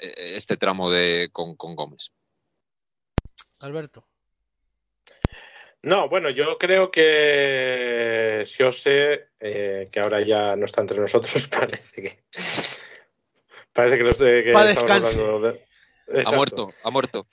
eh, 0.00 0.34
este 0.36 0.56
tramo 0.56 0.90
de 0.90 1.28
con, 1.30 1.54
con 1.54 1.76
Gómez. 1.76 2.10
Alberto. 3.60 4.04
No, 5.82 6.08
bueno, 6.08 6.30
yo 6.30 6.58
creo 6.58 6.90
que 6.92 8.44
Siose, 8.46 9.30
eh, 9.40 9.88
que 9.90 10.00
ahora 10.00 10.20
ya 10.20 10.54
no 10.54 10.64
está 10.64 10.80
entre 10.80 11.00
nosotros, 11.00 11.48
parece 11.50 12.02
que 12.02 12.24
parece 13.72 13.98
que, 13.98 14.04
los 14.04 14.18
de, 14.18 14.42
que 14.44 14.52
estamos 14.52 15.16
de- 15.42 15.64
Ha 16.24 16.30
muerto, 16.32 16.68
ha 16.84 16.90
muerto. 16.90 17.26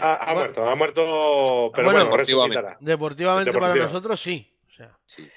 Ha, 0.00 0.34
muerto, 0.34 0.68
ha 0.68 0.74
muerto, 0.76 1.72
pero 1.74 1.86
Bueno, 1.86 1.90
bueno, 1.90 2.04
deportivamente. 2.04 2.56
resucitará. 2.58 2.78
Deportivamente 2.80 3.52
para 3.52 3.74
nosotros 3.74 4.20
sí. 4.20 4.56
O 4.68 4.72
sea, 4.72 4.98
Sí. 5.06 5.28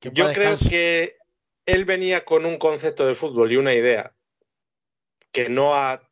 Yo 0.00 0.32
creo 0.32 0.56
que 0.58 1.18
él 1.66 1.84
venía 1.84 2.24
con 2.24 2.46
un 2.46 2.56
concepto 2.56 3.06
de 3.06 3.14
fútbol 3.14 3.52
y 3.52 3.56
una 3.56 3.74
idea 3.74 4.14
que 5.30 5.50
no 5.50 5.74
ha 5.76 6.08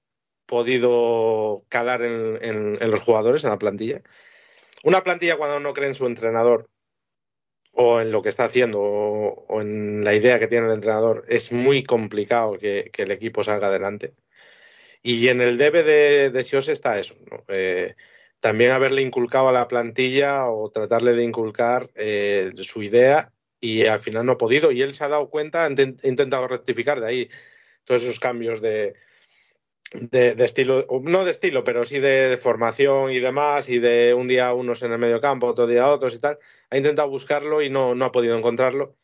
podido 0.46 1.64
calar 1.68 2.02
en, 2.02 2.38
en, 2.42 2.78
en 2.80 2.90
los 2.90 3.00
jugadores, 3.00 3.44
en 3.44 3.50
la 3.50 3.58
plantilla. 3.58 4.02
Una 4.84 5.02
plantilla 5.02 5.36
cuando 5.36 5.60
no 5.60 5.72
cree 5.72 5.88
en 5.88 5.94
su 5.94 6.06
entrenador 6.06 6.68
o 7.72 8.00
en 8.00 8.10
lo 8.10 8.22
que 8.22 8.28
está 8.28 8.44
haciendo 8.44 8.80
o, 8.80 9.60
en 9.60 10.04
la 10.04 10.14
idea 10.14 10.38
que 10.38 10.48
tiene 10.48 10.66
el 10.66 10.72
entrenador, 10.72 11.24
es 11.28 11.52
muy 11.52 11.84
complicado 11.84 12.54
que, 12.58 12.90
que 12.92 13.02
el 13.02 13.10
equipo 13.10 13.42
salga 13.42 13.68
adelante. 13.68 14.14
Y 15.02 15.28
en 15.28 15.40
el 15.40 15.58
debe 15.58 15.82
de, 15.82 16.30
de 16.30 16.44
Sios 16.44 16.68
está 16.68 16.98
eso. 16.98 17.16
¿no? 17.30 17.44
Eh, 17.48 17.94
también 18.40 18.72
haberle 18.72 19.02
inculcado 19.02 19.48
a 19.48 19.52
la 19.52 19.68
plantilla 19.68 20.46
o 20.46 20.70
tratarle 20.70 21.12
de 21.12 21.24
inculcar 21.24 21.90
eh, 21.94 22.52
su 22.58 22.82
idea 22.82 23.32
y 23.60 23.86
al 23.86 24.00
final 24.00 24.26
no 24.26 24.32
ha 24.32 24.38
podido. 24.38 24.70
Y 24.72 24.82
él 24.82 24.94
se 24.94 25.04
ha 25.04 25.08
dado 25.08 25.30
cuenta, 25.30 25.64
ha 25.64 25.68
intentado 25.68 26.48
rectificar 26.48 27.00
de 27.00 27.06
ahí 27.06 27.30
todos 27.84 28.02
esos 28.02 28.20
cambios 28.20 28.60
de, 28.60 28.94
de, 29.92 30.34
de, 30.34 30.44
estilo, 30.44 30.86
no 31.02 31.24
de 31.24 31.30
estilo, 31.30 31.64
pero 31.64 31.84
sí 31.84 31.98
de, 31.98 32.28
de, 32.28 32.36
formación 32.36 33.10
y 33.12 33.20
demás, 33.20 33.68
y 33.68 33.78
de 33.78 34.14
un 34.14 34.28
día 34.28 34.52
unos 34.52 34.82
en 34.82 34.92
el 34.92 34.98
medio 34.98 35.20
campo, 35.20 35.46
otro 35.46 35.66
día 35.66 35.88
otros 35.88 36.14
y 36.14 36.18
tal. 36.18 36.36
Ha 36.70 36.76
intentado 36.76 37.08
buscarlo 37.08 37.62
y 37.62 37.70
no, 37.70 37.94
no 37.94 38.04
ha 38.04 38.12
podido 38.12 38.36
encontrarlo. 38.36 38.96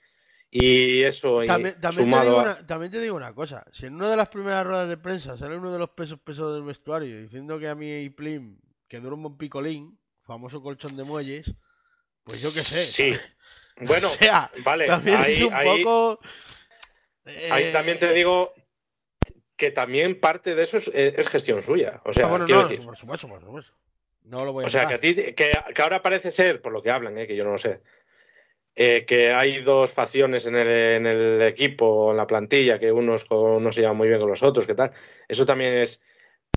Y 0.57 1.03
eso 1.03 1.43
también, 1.45 1.75
y 1.77 1.81
también, 1.81 2.05
sumado 2.05 2.23
te 2.23 2.29
digo 2.29 2.39
a... 2.39 2.43
una, 2.43 2.67
también 2.67 2.93
te 2.93 3.01
digo 3.01 3.17
una 3.17 3.35
cosa, 3.35 3.67
si 3.73 3.87
en 3.87 3.95
una 3.97 4.09
de 4.09 4.17
las 4.17 4.29
primeras 4.29 4.65
ruedas 4.65 4.89
de 4.89 4.97
prensa 4.97 5.37
sale 5.37 5.57
uno 5.57 5.73
de 5.73 5.81
los 5.81 5.91
pesos 5.91 6.21
pesos 6.21 6.55
del 6.55 6.63
vestuario 6.63 7.21
diciendo 7.23 7.59
que 7.59 7.67
a 7.67 7.75
mí 7.75 7.91
y 7.91 8.11
Plim 8.11 8.57
que 8.87 9.01
duermo 9.01 9.31
en 9.31 9.37
picolín, 9.37 9.99
famoso 10.25 10.63
colchón 10.63 10.97
de 10.97 11.03
muelles, 11.03 11.53
pues 12.23 12.41
yo 12.41 12.53
qué 12.53 12.61
sé. 12.61 12.79
Sí. 12.79 13.19
Bueno, 13.81 14.07
o 14.07 14.11
sea, 14.11 14.49
vale, 14.63 14.87
también 14.87 15.17
ahí, 15.17 15.33
es 15.33 15.43
un 15.43 15.53
ahí, 15.53 15.83
poco... 15.83 16.21
ahí 17.51 17.73
también 17.73 17.99
te 17.99 18.13
digo 18.13 18.55
que 19.57 19.71
también 19.71 20.21
parte 20.21 20.55
de 20.55 20.63
eso 20.63 20.77
es, 20.77 20.89
es 20.89 21.29
gestión 21.29 21.63
suya. 21.63 22.01
O 22.05 22.13
sea, 22.13 22.27
ah, 22.27 22.31
bueno, 22.31 22.45
quiero 22.45 22.63
no, 22.63 22.69
decir. 22.69 22.85
por 22.85 22.97
supuesto, 22.97 23.29
por 23.29 23.41
supuesto. 23.41 23.73
No 24.25 24.39
lo 24.39 24.53
voy 24.53 24.65
a 24.65 24.67
O 24.67 24.71
sea, 24.71 24.89
que 24.89 24.95
a 24.95 25.01
ti, 25.01 25.15
que, 25.15 25.35
que, 25.35 25.83
ahora 25.83 26.03
parece 26.03 26.31
ser, 26.31 26.63
por 26.63 26.73
lo 26.73 26.83
que 26.83 26.91
hablan, 26.91 27.17
eh, 27.19 27.27
que 27.27 27.37
yo 27.37 27.45
no 27.45 27.53
lo 27.53 27.59
sé, 27.59 27.83
eh, 28.75 29.05
que 29.07 29.33
hay 29.33 29.63
dos 29.63 29.93
facciones 29.93 30.47
en 30.47 30.57
el, 30.57 30.67
en 30.69 31.07
el, 31.07 31.43
equipo, 31.43 32.11
en 32.11 32.17
la 32.17 32.27
plantilla, 32.27 32.79
que 32.79 32.91
unos 32.91 33.25
con, 33.27 33.63
no 33.63 33.71
se 33.71 33.83
llevan 33.83 33.97
muy 33.97 34.09
bien 34.09 34.21
con 34.21 34.29
los 34.29 34.43
otros, 34.43 34.67
que 34.67 34.75
tal. 34.75 34.91
Eso 35.29 35.45
también 35.45 35.75
es 35.75 36.03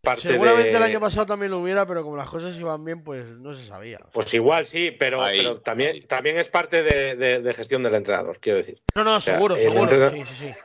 parte 0.02 0.30
Seguramente 0.30 0.72
de... 0.72 0.78
el 0.78 0.84
año 0.84 1.00
pasado 1.00 1.26
también 1.26 1.52
lo 1.52 1.60
hubiera, 1.60 1.86
pero 1.86 2.04
como 2.04 2.16
las 2.16 2.30
cosas 2.30 2.56
iban 2.56 2.84
bien, 2.86 3.04
pues 3.04 3.26
no 3.26 3.54
se 3.54 3.66
sabía. 3.66 4.00
Pues 4.14 4.34
igual 4.34 4.66
sí, 4.66 4.92
pero, 4.98 5.22
ahí, 5.22 5.38
pero 5.38 5.60
también, 5.60 5.92
ahí. 5.92 6.02
también 6.02 6.38
es 6.38 6.48
parte 6.50 6.82
de, 6.82 7.16
de, 7.16 7.42
de, 7.42 7.54
gestión 7.54 7.84
del 7.84 7.94
entrenador, 7.94 8.40
quiero 8.40 8.58
decir. 8.58 8.82
No, 8.96 9.04
no, 9.04 9.18
o 9.18 9.22
sea, 9.22 9.36
seguro, 9.36 9.56
seguro. 9.56 9.82
entrenador- 9.84 10.14
Sí, 10.14 10.24
sí, 10.26 10.48
sí. 10.48 10.56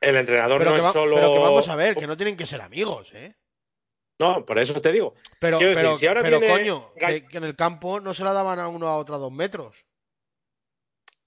El 0.00 0.16
entrenador 0.16 0.58
Pero, 0.58 0.70
no 0.70 0.76
que 0.76 0.80
es 0.80 0.86
va- 0.86 0.92
solo. 0.92 1.16
pero 1.16 1.32
que 1.32 1.38
vamos 1.38 1.68
a 1.68 1.76
ver, 1.76 1.94
que 1.96 2.06
no 2.06 2.16
tienen 2.16 2.36
que 2.36 2.46
ser 2.46 2.60
amigos, 2.60 3.08
¿eh? 3.14 3.34
No, 4.20 4.44
por 4.44 4.58
eso 4.58 4.80
te 4.80 4.92
digo. 4.92 5.14
Pero, 5.40 5.58
decir, 5.58 5.74
pero, 5.74 5.96
si 5.96 6.06
ahora 6.06 6.22
pero 6.22 6.38
viene 6.38 6.54
coño, 6.54 6.92
que, 6.94 7.26
que 7.26 7.36
en 7.38 7.44
el 7.44 7.56
campo 7.56 8.00
no 8.00 8.14
se 8.14 8.22
la 8.22 8.32
daban 8.32 8.58
a 8.60 8.68
uno 8.68 8.88
a 8.88 8.96
otro 8.96 9.14
a 9.16 9.18
dos 9.18 9.32
metros. 9.32 9.76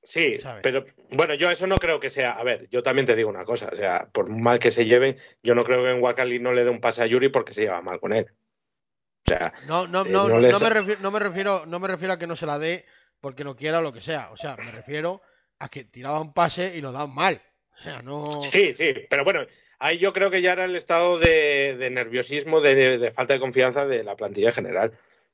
Sí, 0.03 0.39
¿sabes? 0.39 0.61
pero 0.63 0.85
bueno, 1.11 1.33
yo 1.33 1.51
eso 1.51 1.67
no 1.67 1.79
creo 1.79 1.99
que 1.99 2.09
sea. 2.09 2.31
A 2.33 2.43
ver, 2.43 2.69
yo 2.69 2.81
también 2.81 3.05
te 3.05 3.15
digo 3.15 3.29
una 3.29 3.43
cosa. 3.43 3.67
O 3.71 3.75
sea, 3.75 4.07
por 4.13 4.29
mal 4.29 4.57
que 4.57 4.71
se 4.71 4.85
lleven, 4.85 5.17
yo 5.43 5.53
no 5.53 5.65
creo 5.65 5.83
que 5.83 5.91
en 5.91 6.01
Wakali 6.01 6.39
no 6.39 6.53
le 6.53 6.63
dé 6.63 6.69
un 6.69 6.79
pase 6.79 7.03
a 7.03 7.07
Yuri 7.07 7.27
porque 7.27 7.53
se 7.53 7.61
lleva 7.63 7.81
mal 7.81 7.99
con 7.99 8.13
él. 8.13 8.25
O 8.29 9.23
sea, 9.27 9.53
No, 9.67 9.85
no, 9.87 10.05
Eh, 10.05 10.09
no, 10.09 10.29
no 10.29 10.39
no, 10.39 10.59
me 10.59 10.69
refiero, 10.69 11.01
no 11.01 11.11
me 11.11 11.19
refiero, 11.19 11.65
no 11.65 11.79
me 11.81 11.87
refiero 11.89 12.13
a 12.13 12.17
que 12.17 12.27
no 12.27 12.37
se 12.37 12.45
la 12.45 12.57
dé 12.57 12.85
porque 13.19 13.43
no 13.43 13.57
quiera 13.57 13.79
o 13.79 13.81
lo 13.81 13.91
que 13.91 13.99
sea. 14.01 14.31
O 14.31 14.37
sea, 14.37 14.55
me 14.55 14.71
refiero 14.71 15.21
a 15.59 15.67
que 15.67 15.83
tiraba 15.83 16.21
un 16.21 16.33
pase 16.33 16.77
y 16.77 16.79
lo 16.81 16.93
daban 16.93 17.13
mal. 17.13 17.41
O 17.79 17.83
sea, 17.83 18.01
no. 18.01 18.41
sí, 18.41 18.73
sí, 18.73 18.93
pero 19.09 19.23
bueno, 19.23 19.45
ahí 19.79 19.97
yo 19.99 20.13
creo 20.13 20.31
que 20.31 20.41
ya 20.41 20.53
era 20.53 20.65
el 20.65 20.75
estado 20.75 21.19
de, 21.19 21.75
de 21.77 21.89
nerviosismo, 21.89 22.59
de, 22.61 22.97
de 22.97 23.11
falta 23.11 23.33
de 23.33 23.39
confianza 23.39 23.85
de 23.85 24.03
la 24.03 24.15
plantilla 24.15 24.49
en 24.49 24.55
general. 24.55 24.91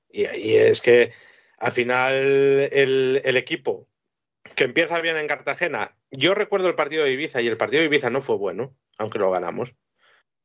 Y, 0.10 0.24
y 0.38 0.56
es 0.56 0.82
que 0.82 1.12
al 1.58 1.72
final 1.72 2.14
el, 2.14 3.22
el 3.24 3.38
equipo 3.38 3.88
que 4.56 4.66
empieza 4.66 5.00
bien 5.00 5.18
en 5.18 5.28
Cartagena, 5.28 5.96
yo 6.12 6.36
recuerdo 6.36 6.68
el 6.68 6.76
partido 6.76 7.06
de 7.06 7.12
Ibiza 7.14 7.42
y 7.42 7.48
el 7.48 7.58
partido 7.58 7.80
de 7.80 7.88
Ibiza 7.88 8.10
no 8.10 8.22
fue 8.22 8.36
bueno, 8.36 8.76
aunque 8.98 9.20
lo 9.20 9.32
ganamos, 9.32 9.74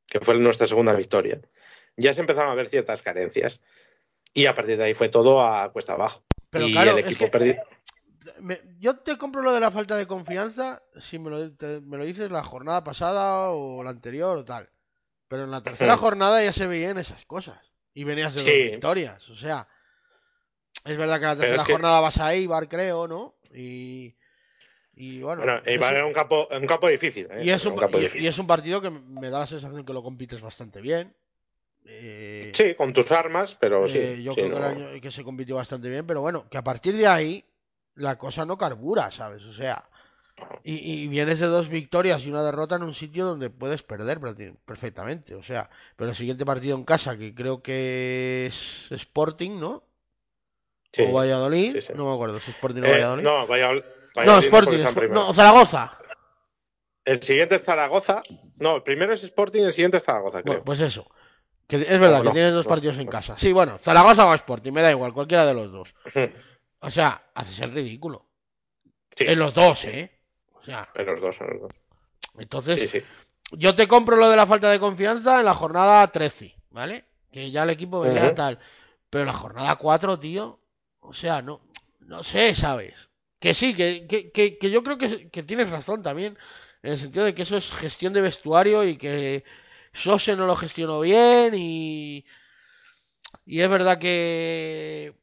que 0.07 0.21
fue 0.21 0.39
nuestra 0.39 0.67
segunda 0.67 0.93
victoria. 0.95 1.41
Ya 1.97 2.15
se 2.15 2.21
empezaron 2.21 2.53
a 2.53 2.55
ver 2.55 2.69
ciertas 2.69 3.03
carencias 3.03 3.61
y 4.33 4.47
a 4.47 4.55
partir 4.55 4.79
de 4.79 4.85
ahí 4.85 4.95
fue 4.95 5.09
todo 5.09 5.45
a 5.45 5.73
cuesta 5.73 5.95
abajo. 5.95 6.25
Pero 6.51 6.67
y 6.69 6.73
claro, 6.73 6.93
el 6.93 6.99
es 7.01 7.05
equipo 7.07 7.25
que- 7.27 7.31
perdió. 7.31 7.57
Me- 8.41 8.61
yo 8.79 8.97
te 8.99 9.17
compro 9.19 9.43
lo 9.43 9.53
de 9.53 9.61
la 9.61 9.71
falta 9.71 9.97
de 9.97 10.07
confianza 10.07 10.83
si 11.01 11.19
me 11.19 11.31
lo, 11.31 11.53
te- 11.55 11.81
me 11.81 11.97
lo 11.97 12.05
dices 12.05 12.31
la 12.31 12.43
jornada 12.45 12.85
pasada 12.85 13.51
o 13.51 13.83
la 13.83 13.91
anterior 13.91 14.39
o 14.39 14.45
tal. 14.45 14.69
Pero 15.29 15.45
en 15.45 15.51
la 15.51 15.63
tercera 15.63 15.97
Hmm. 15.97 16.01
jornada 16.01 16.43
ya 16.43 16.53
se 16.53 16.67
veían 16.67 16.99
esas 16.99 17.25
cosas. 17.27 17.59
Y 17.95 18.05
venías 18.05 18.33
de 18.35 18.39
Sí. 18.41 18.51
dos 18.63 18.71
victorias. 18.73 19.29
O 19.31 19.37
sea, 19.37 19.69
es 20.85 20.97
verdad 20.97 21.19
que 21.19 21.27
la 21.27 21.37
tercera 21.37 21.65
que- 21.65 21.73
jornada 21.73 22.01
vas 22.01 22.19
a 22.19 22.33
Eibar, 22.35 22.69
creo, 22.69 23.07
¿no? 23.09 23.35
Y, 23.55 24.15
y 24.95 25.21
bueno. 25.21 25.43
Bueno, 25.43 25.61
es 25.65 25.79
un- 25.81 25.85
era 25.87 26.07
un 26.07 26.13
campo, 26.13 26.49
un 26.51 26.67
campo 26.67 26.89
difícil. 26.89 27.27
¿eh? 27.31 27.45
y, 27.45 27.51
es 27.51 27.65
un, 27.67 27.73
un 27.73 27.79
campo 27.79 27.99
y- 27.99 28.03
difícil. 28.03 28.23
y 28.23 28.27
es 28.29 28.39
un 28.39 28.47
partido 28.47 28.81
que 28.81 28.91
me 28.91 29.31
da 29.31 29.41
la 29.41 29.47
sensación 29.47 29.85
que 29.85 29.93
lo 29.93 30.03
compites 30.03 30.41
bastante 30.41 30.81
bien. 30.81 31.15
Eh, 31.91 32.51
Sí, 32.55 32.75
con 32.75 32.93
tus 32.93 33.11
armas, 33.13 33.55
pero 33.55 33.89
sí. 33.89 33.99
eh, 33.99 34.23
yo 34.23 34.35
sí, 34.35 34.43
creo 34.43 34.55
que, 34.55 34.61
no- 34.61 34.67
el 34.69 34.77
año, 34.93 35.01
que 35.01 35.11
se 35.11 35.25
compitió 35.25 35.57
bastante 35.57 35.89
bien, 35.89 36.07
pero 36.07 36.21
bueno, 36.21 36.47
que 36.51 36.59
a 36.59 36.63
partir 36.65 36.95
de 36.97 37.07
ahí 37.07 37.45
la 37.99 38.17
cosa 38.19 38.45
no 38.47 38.57
carbura, 38.59 39.11
¿sabes? 39.11 39.43
O 39.45 39.53
sea, 39.53 39.85
y, 40.63 41.05
y 41.05 41.09
vienes 41.09 41.39
de 41.41 41.47
dos 41.47 41.69
victorias 41.69 42.25
y 42.25 42.31
una 42.31 42.43
derrota 42.45 42.77
en 42.77 42.83
un 42.85 42.95
sitio 42.95 43.27
donde 43.27 43.51
puedes 43.51 43.83
perder 43.83 44.21
perfectamente, 44.65 45.35
o 45.35 45.43
sea, 45.43 45.69
pero 45.97 46.11
el 46.11 46.17
siguiente 46.17 46.47
partido 46.47 46.77
en 46.77 46.85
casa, 46.85 47.17
que 47.19 47.35
creo 47.35 47.63
que 47.63 48.47
es 48.47 48.91
Sporting, 48.93 49.59
¿no? 49.59 49.83
sí. 50.93 51.05
O 51.09 51.13
Valladolid, 51.13 51.73
sí, 51.73 51.81
sí. 51.81 51.93
no 51.95 52.07
me 52.09 52.15
acuerdo, 52.15 52.39
es 52.39 52.49
Sporting 52.49 52.83
o 52.83 52.87
Eh, 52.87 52.93
Valladolid. 52.93 53.25
no, 53.25 53.47
Valladolid. 53.47 53.83
no, 54.25 54.39
Sporting, 54.39 54.79
primero. 54.95 55.15
no, 55.15 55.35
Zaragoza. 55.35 55.99
El 57.05 57.23
siguiente 57.23 57.55
es 57.55 57.63
Zaragoza. 57.65 58.23
No, 58.61 58.77
el 58.77 58.83
primero 58.83 59.13
es 59.15 59.23
Sporting, 59.25 59.63
el 59.63 59.73
siguiente 59.73 59.97
es 59.97 60.05
Zaragoza, 60.05 60.43
creo. 60.43 60.61
Bueno, 60.61 60.65
pues 60.65 60.81
eso. 60.81 61.09
Que 61.67 61.77
es 61.77 62.01
verdad 62.01 62.19
No, 62.19 62.23
que 62.23 62.29
no, 62.29 62.33
tienes 62.33 62.53
dos 62.53 62.65
no, 62.65 62.69
partidos 62.71 62.99
en 62.99 63.05
no. 63.07 63.11
casa. 63.11 63.37
Sí, 63.39 63.53
bueno, 63.53 63.79
Zaragoza 63.79 64.27
o 64.27 64.35
Sporting, 64.35 64.73
me 64.73 64.83
da 64.83 64.91
igual, 64.91 65.13
cualquiera 65.13 65.45
de 65.47 65.55
los 65.55 65.71
dos. 65.73 65.89
O 66.81 66.91
sea, 66.91 67.31
haces 67.35 67.61
el 67.61 67.73
ridículo. 67.73 68.27
Sí, 69.11 69.25
En 69.27 69.39
los 69.39 69.55
dos, 69.55 69.85
¿eh? 69.85 70.11
O 70.55 70.63
sea, 70.63 70.89
en 70.95 71.07
los 71.07 71.21
dos, 71.21 71.41
en 71.41 71.47
los 71.49 71.61
dos. 71.63 71.73
entonces, 72.39 72.79
Sí, 72.79 72.87
sí. 72.87 73.03
yo 73.53 73.75
te 73.75 73.89
compro 73.89 74.17
lo 74.17 74.29
de 74.31 74.37
la 74.37 74.47
falta 74.47 74.71
de 74.71 74.79
confianza 74.81 75.39
en 75.41 75.45
la 75.47 75.55
jornada 75.55 76.07
13, 76.09 76.55
¿vale? 76.71 77.05
Que 77.33 77.51
ya 77.51 77.65
el 77.65 77.71
equipo 77.71 78.01
venía 78.01 78.35
tal. 78.35 78.59
Pero 79.11 79.25
la 79.25 79.33
jornada 79.33 79.77
4, 79.77 80.19
tío, 80.21 80.61
o 81.01 81.15
sea, 81.15 81.43
no, 81.43 81.61
no 82.01 82.23
sé, 82.23 82.55
¿sabes? 82.55 82.95
Que 83.41 83.55
sí, 83.55 83.75
que, 83.75 84.07
que, 84.07 84.31
que, 84.33 84.59
que 84.59 84.71
yo 84.71 84.83
creo 84.83 84.99
que, 84.99 85.31
que 85.31 85.43
tienes 85.43 85.71
razón 85.71 86.03
también, 86.03 86.39
en 86.83 86.93
el 86.93 86.99
sentido 86.99 87.25
de 87.25 87.35
que 87.35 87.43
eso 87.43 87.57
es 87.57 87.71
gestión 87.73 88.13
de 88.13 88.21
vestuario 88.21 88.85
y 88.85 88.97
que 88.99 89.45
Sose 89.93 90.37
no 90.37 90.47
lo 90.47 90.57
gestionó 90.57 91.01
bien 91.01 91.55
y, 91.57 92.25
y 93.47 93.61
es 93.61 93.69
verdad 93.69 93.99
que, 93.99 95.15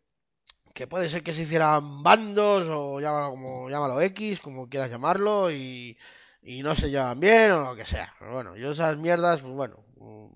que 0.75 0.87
puede 0.87 1.09
ser 1.09 1.23
que 1.23 1.33
se 1.33 1.43
hicieran 1.43 2.03
bandos 2.03 2.67
o 2.69 2.99
llámalo 2.99 3.29
como 3.29 3.69
llámalo 3.69 4.01
X, 4.01 4.41
como 4.41 4.67
quieras 4.67 4.91
llamarlo, 4.91 5.49
y, 5.49 5.97
no 6.43 6.75
se 6.75 6.89
llevan 6.91 7.19
bien 7.19 7.51
o 7.51 7.63
lo 7.63 7.75
que 7.75 7.85
sea. 7.85 8.13
Pero 8.19 8.33
bueno, 8.33 8.57
yo 8.57 8.73
esas 8.73 8.97
mierdas, 8.97 9.39
pues 9.39 9.53
bueno, 9.53 9.85
mm, 9.95 10.27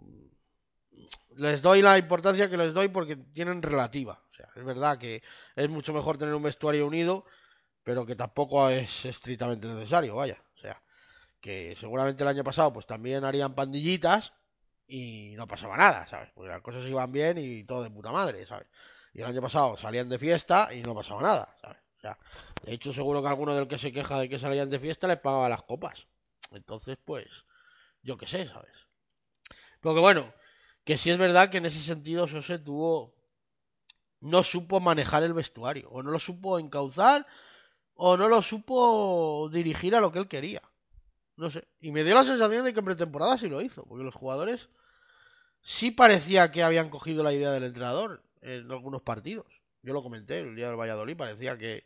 les 1.35 1.61
doy 1.61 1.81
la 1.81 1.97
importancia 1.97 2.49
que 2.49 2.55
les 2.55 2.73
doy 2.73 2.87
porque 2.87 3.17
tienen 3.17 3.61
relativa. 3.61 4.23
O 4.31 4.33
sea, 4.33 4.47
es 4.55 4.63
verdad 4.63 4.97
que 4.97 5.21
es 5.57 5.69
mucho 5.69 5.93
mejor 5.93 6.17
tener 6.17 6.33
un 6.33 6.43
vestuario 6.43 6.87
unido, 6.87 7.25
pero 7.83 8.05
que 8.05 8.15
tampoco 8.15 8.69
es 8.69 9.05
estrictamente 9.05 9.67
necesario, 9.67 10.15
vaya. 10.15 10.41
O 10.55 10.59
sea, 10.61 10.81
que 11.41 11.75
seguramente 11.77 12.23
el 12.23 12.29
año 12.29 12.45
pasado 12.45 12.71
pues 12.71 12.87
también 12.87 13.25
harían 13.25 13.55
pandillitas 13.55 14.31
y 14.87 15.33
no 15.35 15.47
pasaba 15.47 15.75
nada, 15.75 16.07
¿sabes? 16.07 16.29
Porque 16.33 16.49
las 16.49 16.61
cosas 16.61 16.85
iban 16.85 17.11
bien 17.11 17.37
y 17.37 17.65
todo 17.65 17.83
de 17.83 17.91
puta 17.91 18.11
madre, 18.13 18.45
¿sabes? 18.45 18.67
Y 19.19 19.21
el 19.21 19.27
año 19.27 19.41
pasado 19.41 19.75
salían 19.75 20.07
de 20.07 20.17
fiesta 20.17 20.69
y 20.73 20.81
no 20.81 20.95
pasaba 20.95 21.21
nada, 21.21 21.53
¿sabes? 21.61 21.77
O 21.97 21.99
sea, 21.99 22.17
de 22.63 22.71
hecho 22.71 22.93
seguro 22.93 23.21
que 23.21 23.27
alguno 23.27 23.53
del 23.53 23.67
que 23.67 23.77
se 23.77 23.91
queja 23.91 24.17
de 24.17 24.29
que 24.29 24.39
salían 24.39 24.69
de 24.69 24.79
fiesta 24.79 25.09
les 25.09 25.19
pagaba 25.19 25.49
las 25.49 25.63
copas. 25.63 26.07
Entonces, 26.53 26.97
pues, 27.03 27.27
yo 28.01 28.15
qué 28.15 28.27
sé, 28.27 28.47
¿sabes? 28.47 28.71
Pero 29.81 29.93
que 29.93 29.99
bueno, 29.99 30.33
que 30.85 30.97
sí 30.97 31.09
es 31.09 31.17
verdad 31.17 31.49
que 31.49 31.57
en 31.57 31.65
ese 31.65 31.81
sentido 31.81 32.29
Sose 32.29 32.59
tuvo... 32.59 33.13
No 34.21 34.41
supo 34.41 34.79
manejar 34.79 35.23
el 35.23 35.33
vestuario, 35.33 35.89
o 35.89 36.01
no 36.01 36.11
lo 36.11 36.19
supo 36.19 36.57
encauzar, 36.57 37.27
o 37.95 38.15
no 38.15 38.29
lo 38.29 38.41
supo 38.41 39.49
dirigir 39.51 39.95
a 39.95 39.99
lo 39.99 40.13
que 40.13 40.19
él 40.19 40.29
quería. 40.29 40.61
No 41.35 41.49
sé. 41.49 41.67
Y 41.81 41.91
me 41.91 42.05
dio 42.05 42.15
la 42.15 42.23
sensación 42.23 42.63
de 42.63 42.71
que 42.71 42.79
en 42.79 42.85
pretemporada 42.85 43.37
sí 43.37 43.49
lo 43.49 43.61
hizo, 43.61 43.83
porque 43.83 44.05
los 44.05 44.15
jugadores 44.15 44.69
sí 45.61 45.91
parecía 45.91 46.51
que 46.51 46.63
habían 46.63 46.89
cogido 46.89 47.21
la 47.21 47.33
idea 47.33 47.51
del 47.51 47.65
entrenador 47.65 48.23
en 48.41 48.71
algunos 48.71 49.01
partidos. 49.01 49.45
Yo 49.81 49.93
lo 49.93 50.03
comenté 50.03 50.39
el 50.39 50.55
día 50.55 50.67
del 50.67 50.79
Valladolid, 50.79 51.15
parecía 51.15 51.57
que 51.57 51.85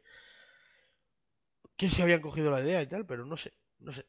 que 1.78 1.90
se 1.90 2.04
habían 2.04 2.22
cogido 2.22 2.52
la 2.52 2.62
idea 2.62 2.82
y 2.82 2.88
tal, 2.88 3.06
pero 3.06 3.26
no 3.26 3.38
sé. 3.38 3.52
no 3.80 3.92
sé. 3.92 4.06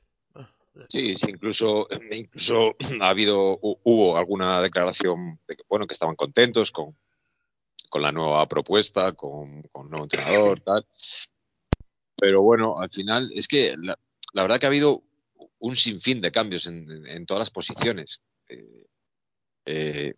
Sí, 0.88 1.14
sí, 1.14 1.30
incluso, 1.30 1.88
incluso 2.10 2.76
ha 3.00 3.08
habido, 3.08 3.58
hubo 3.60 4.16
alguna 4.16 4.60
declaración 4.60 5.40
de 5.46 5.56
que, 5.56 5.62
bueno, 5.68 5.86
que 5.86 5.94
estaban 5.94 6.16
contentos 6.16 6.70
con, 6.70 6.96
con 7.88 8.02
la 8.02 8.12
nueva 8.12 8.46
propuesta, 8.48 9.12
con, 9.12 9.62
con 9.72 9.86
el 9.86 9.90
nuevo 9.90 10.04
entrenador, 10.04 10.60
tal. 10.64 10.86
Pero 12.16 12.42
bueno, 12.42 12.78
al 12.78 12.90
final 12.90 13.30
es 13.34 13.48
que 13.48 13.74
la, 13.76 13.98
la 14.32 14.42
verdad 14.42 14.60
que 14.60 14.66
ha 14.66 14.68
habido 14.68 15.02
un 15.58 15.76
sinfín 15.76 16.20
de 16.20 16.32
cambios 16.32 16.66
en, 16.66 17.06
en 17.06 17.26
todas 17.26 17.40
las 17.40 17.50
posiciones. 17.50 18.20
Eh, 18.48 18.86
eh, 19.66 20.14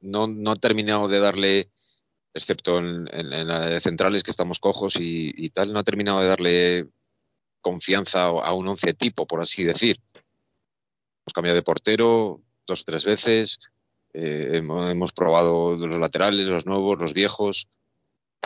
no, 0.00 0.26
no 0.26 0.52
ha 0.52 0.56
terminado 0.56 1.08
de 1.08 1.18
darle, 1.18 1.70
excepto 2.34 2.78
en, 2.78 3.08
en, 3.12 3.48
la 3.48 3.66
de 3.66 3.80
centrales 3.80 4.22
que 4.22 4.30
estamos 4.30 4.60
cojos 4.60 4.96
y, 4.96 5.32
y, 5.36 5.50
tal, 5.50 5.72
no 5.72 5.78
ha 5.78 5.84
terminado 5.84 6.20
de 6.20 6.28
darle 6.28 6.88
confianza 7.60 8.26
a 8.26 8.52
un 8.54 8.68
once 8.68 8.94
tipo, 8.94 9.26
por 9.26 9.40
así 9.40 9.64
decir. 9.64 10.00
Hemos 10.14 11.34
cambiado 11.34 11.56
de 11.56 11.62
portero 11.62 12.40
dos 12.66 12.82
o 12.82 12.84
tres 12.84 13.04
veces, 13.04 13.58
eh, 14.12 14.50
hemos, 14.54 14.90
hemos, 14.90 15.12
probado 15.12 15.76
los 15.76 15.98
laterales, 15.98 16.46
los 16.46 16.66
nuevos, 16.66 16.98
los 16.98 17.12
viejos, 17.12 17.68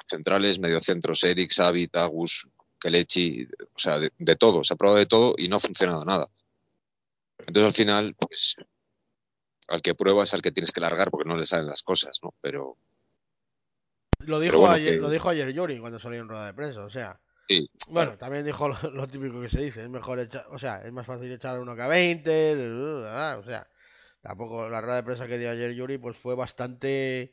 centrales, 0.09 0.59
mediocentros, 0.59 1.23
Eric, 1.25 1.53
Xavi, 1.55 1.89
Tagus, 1.89 2.49
Kelechi, 2.79 3.47
o 3.75 3.79
sea, 3.79 3.99
de, 3.99 4.13
de, 4.19 4.37
todo, 4.37 4.65
se 4.65 4.75
ha 4.75 4.77
probado 4.77 4.99
de 4.99 5.07
todo 5.07 5.35
y 5.37 5.49
no 5.49 5.57
ha 5.57 5.61
funcionado 5.61 6.05
nada. 6.05 6.29
Entonces 7.39 7.67
al 7.67 7.75
final, 7.75 8.15
pues, 8.15 8.57
al 9.71 9.83
que 9.83 9.95
prueba 9.95 10.25
es 10.25 10.35
al 10.35 10.43
que 10.43 10.53
tienes 10.53 10.73
que 10.73 10.81
largar 10.81 11.11
porque 11.11 11.29
no 11.29 11.37
le 11.37 11.47
salen 11.47 11.67
las 11.67 11.83
cosas, 11.83 12.19
¿no? 12.23 12.35
Pero... 12.41 12.77
Lo 14.19 14.39
dijo, 14.39 14.53
pero 14.53 14.61
bueno, 14.61 14.75
ayer, 14.75 14.95
que... 14.95 15.01
lo 15.01 15.09
dijo 15.09 15.29
ayer 15.29 15.53
Yuri 15.53 15.79
cuando 15.79 15.99
salió 15.99 16.21
en 16.21 16.29
rueda 16.29 16.47
de 16.47 16.55
prensa, 16.55 16.85
o 16.85 16.91
sea... 16.91 17.19
Sí, 17.49 17.69
bueno, 17.89 18.11
claro. 18.11 18.19
también 18.19 18.45
dijo 18.45 18.69
lo, 18.69 18.91
lo, 18.93 19.09
típico 19.09 19.41
que 19.41 19.49
se 19.49 19.61
dice, 19.61 19.83
es 19.83 19.89
mejor 19.89 20.21
echar, 20.21 20.45
o 20.51 20.59
sea, 20.59 20.83
es 20.85 20.93
más 20.93 21.07
fácil 21.07 21.33
echar 21.33 21.59
uno 21.59 21.75
que 21.75 21.83
a 21.83 21.89
20, 21.89 22.69
o 23.39 23.43
sea, 23.43 23.67
tampoco 24.21 24.69
la 24.69 24.81
rueda 24.81 24.97
de 24.97 25.03
prensa 25.03 25.27
que 25.27 25.39
dio 25.39 25.51
ayer 25.51 25.75
Yuri 25.75 25.99
pues 25.99 26.17
fue 26.17 26.37
bastante 26.37 27.33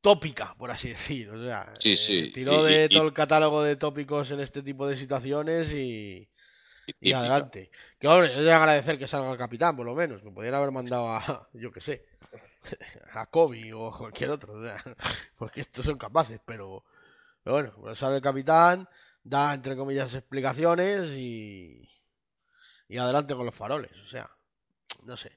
tópica, 0.00 0.54
por 0.58 0.70
así 0.70 0.90
decir. 0.90 1.30
O 1.30 1.42
sea, 1.42 1.72
sí, 1.74 1.96
sí. 1.96 2.18
Eh, 2.18 2.30
tiró 2.32 2.68
y, 2.68 2.72
de 2.72 2.84
y, 2.84 2.94
todo 2.94 3.06
el 3.06 3.14
catálogo 3.14 3.62
de 3.62 3.76
tópicos 3.76 4.30
en 4.30 4.40
este 4.40 4.62
tipo 4.62 4.86
de 4.86 4.96
situaciones 4.96 5.72
y, 5.72 6.28
y 7.00 7.12
adelante. 7.12 7.70
Que 7.98 8.08
hombre, 8.08 8.28
es 8.28 8.36
de 8.36 8.52
agradecer 8.52 8.98
que 8.98 9.06
salga 9.06 9.32
el 9.32 9.38
capitán, 9.38 9.76
por 9.76 9.86
lo 9.86 9.94
menos, 9.94 10.22
que 10.22 10.30
podrían 10.30 10.54
haber 10.54 10.70
mandado 10.70 11.08
a, 11.08 11.48
yo 11.54 11.72
que 11.72 11.80
sé, 11.80 12.06
a 13.12 13.26
Kobe 13.26 13.72
o 13.72 13.90
cualquier 13.98 14.30
otro, 14.30 14.54
o 14.54 14.62
sea, 14.62 14.82
porque 15.36 15.60
estos 15.60 15.84
son 15.84 15.98
capaces, 15.98 16.40
pero, 16.44 16.84
pero 17.42 17.54
bueno, 17.54 17.72
pues 17.80 17.98
sale 17.98 18.16
el 18.16 18.22
capitán, 18.22 18.88
da 19.22 19.54
entre 19.54 19.76
comillas 19.76 20.14
explicaciones 20.14 21.06
y, 21.06 21.88
y 22.88 22.98
adelante 22.98 23.34
con 23.34 23.46
los 23.46 23.54
faroles, 23.54 23.92
o 24.04 24.08
sea, 24.08 24.30
no 25.04 25.16
sé. 25.16 25.32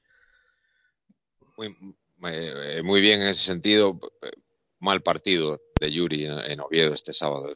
Muy, 1.56 1.76
muy 2.18 3.00
bien 3.00 3.22
en 3.22 3.28
ese 3.28 3.44
sentido 3.44 3.98
mal 4.80 5.02
partido 5.02 5.60
de 5.80 5.90
Yuri 5.92 6.24
en, 6.26 6.38
en 6.38 6.60
Oviedo 6.60 6.94
este 6.94 7.12
sábado. 7.12 7.48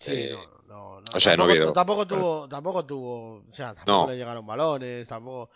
Sí, 0.00 0.12
eh, 0.12 0.32
no, 0.32 0.62
no, 0.66 1.00
no, 1.00 1.04
O 1.14 1.20
sea, 1.20 1.32
tampoco, 1.32 1.50
en 1.52 1.58
Oviedo. 1.58 1.72
Tampoco 1.72 2.06
tuvo, 2.06 2.48
tampoco 2.48 2.86
tuvo, 2.86 3.44
o 3.48 3.54
sea, 3.54 3.74
tampoco 3.74 4.06
No. 4.06 4.10
le 4.12 4.16
llegaron 4.18 4.46
balones, 4.46 5.06
tampoco. 5.08 5.50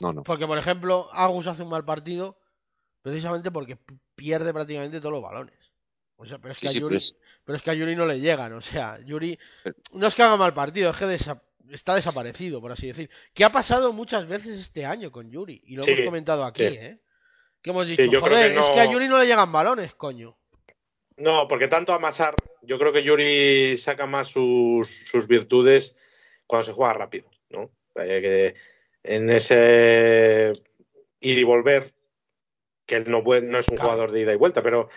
No, 0.00 0.12
no. 0.12 0.22
Porque, 0.22 0.46
por 0.46 0.58
ejemplo, 0.58 1.08
Agus 1.12 1.46
hace 1.46 1.62
un 1.62 1.68
mal 1.70 1.84
partido 1.84 2.38
precisamente 3.02 3.50
porque 3.50 3.78
pierde 4.14 4.52
prácticamente 4.52 4.98
todos 5.00 5.12
los 5.12 5.22
balones. 5.22 5.54
O 6.16 6.24
sea, 6.26 6.38
pero 6.38 6.52
es 6.52 6.58
que 6.58 6.68
Sí, 6.68 6.76
a 6.76 6.80
Yuri, 6.80 6.86
pero 6.94 6.98
es- 6.98 7.16
pero 7.44 7.56
es 7.56 7.62
que 7.62 7.70
a 7.70 7.74
Yuri 7.74 7.96
no 7.96 8.06
le 8.06 8.20
llegan, 8.20 8.52
o 8.52 8.60
sea, 8.60 8.98
Yuri 9.04 9.38
Pero- 9.62 9.76
no 9.92 10.06
es 10.06 10.14
que 10.14 10.22
haga 10.22 10.36
mal 10.36 10.54
partido, 10.54 10.90
es 10.90 10.96
que 10.96 11.04
desa- 11.06 11.42
está 11.70 11.94
desaparecido, 11.96 12.60
por 12.60 12.70
así 12.72 12.86
decir. 12.86 13.10
Que 13.34 13.44
ha 13.44 13.50
pasado 13.50 13.92
muchas 13.92 14.26
veces 14.26 14.60
este 14.60 14.86
año 14.86 15.10
con 15.10 15.30
Yuri 15.30 15.60
y 15.66 15.76
lo 15.76 15.82
Sí, 15.82 15.90
hemos 15.90 16.04
comentado 16.06 16.44
aquí, 16.44 16.68
sí. 16.68 16.74
¿eh? 16.76 17.00
Que 17.60 17.70
hemos 17.70 17.86
dicho, 17.86 18.02
yo 18.04 18.20
creo 18.22 18.36
joder, 18.36 18.50
que 18.52 18.56
no- 18.58 18.64
es 18.68 18.70
que 18.74 18.80
a 18.80 18.90
Yuri 18.92 19.08
no 19.08 19.18
le 19.18 19.26
llegan 19.26 19.50
balones, 19.50 19.94
coño. 19.94 20.36
No, 21.16 21.46
porque 21.46 21.68
tanto 21.68 21.92
amasar, 21.92 22.36
yo 22.62 22.78
creo 22.78 22.92
que 22.92 23.04
Yuri 23.04 23.76
saca 23.76 24.06
más 24.06 24.28
sus, 24.28 24.88
sus 24.88 25.28
virtudes 25.28 25.96
cuando 26.46 26.64
se 26.64 26.72
juega 26.72 26.92
rápido, 26.94 27.30
¿no? 27.50 27.70
Eh, 27.96 28.20
que 28.20 28.54
en 29.04 29.30
ese 29.30 30.52
ir 31.20 31.38
y 31.38 31.44
volver, 31.44 31.94
que 32.86 32.96
él 32.96 33.04
no, 33.10 33.22
puede- 33.22 33.42
no 33.42 33.58
es 33.58 33.68
un 33.68 33.76
Claro. 33.76 33.90
jugador 33.90 34.12
de 34.12 34.20
ida 34.22 34.32
y 34.32 34.36
vuelta, 34.36 34.62
pero, 34.62 34.88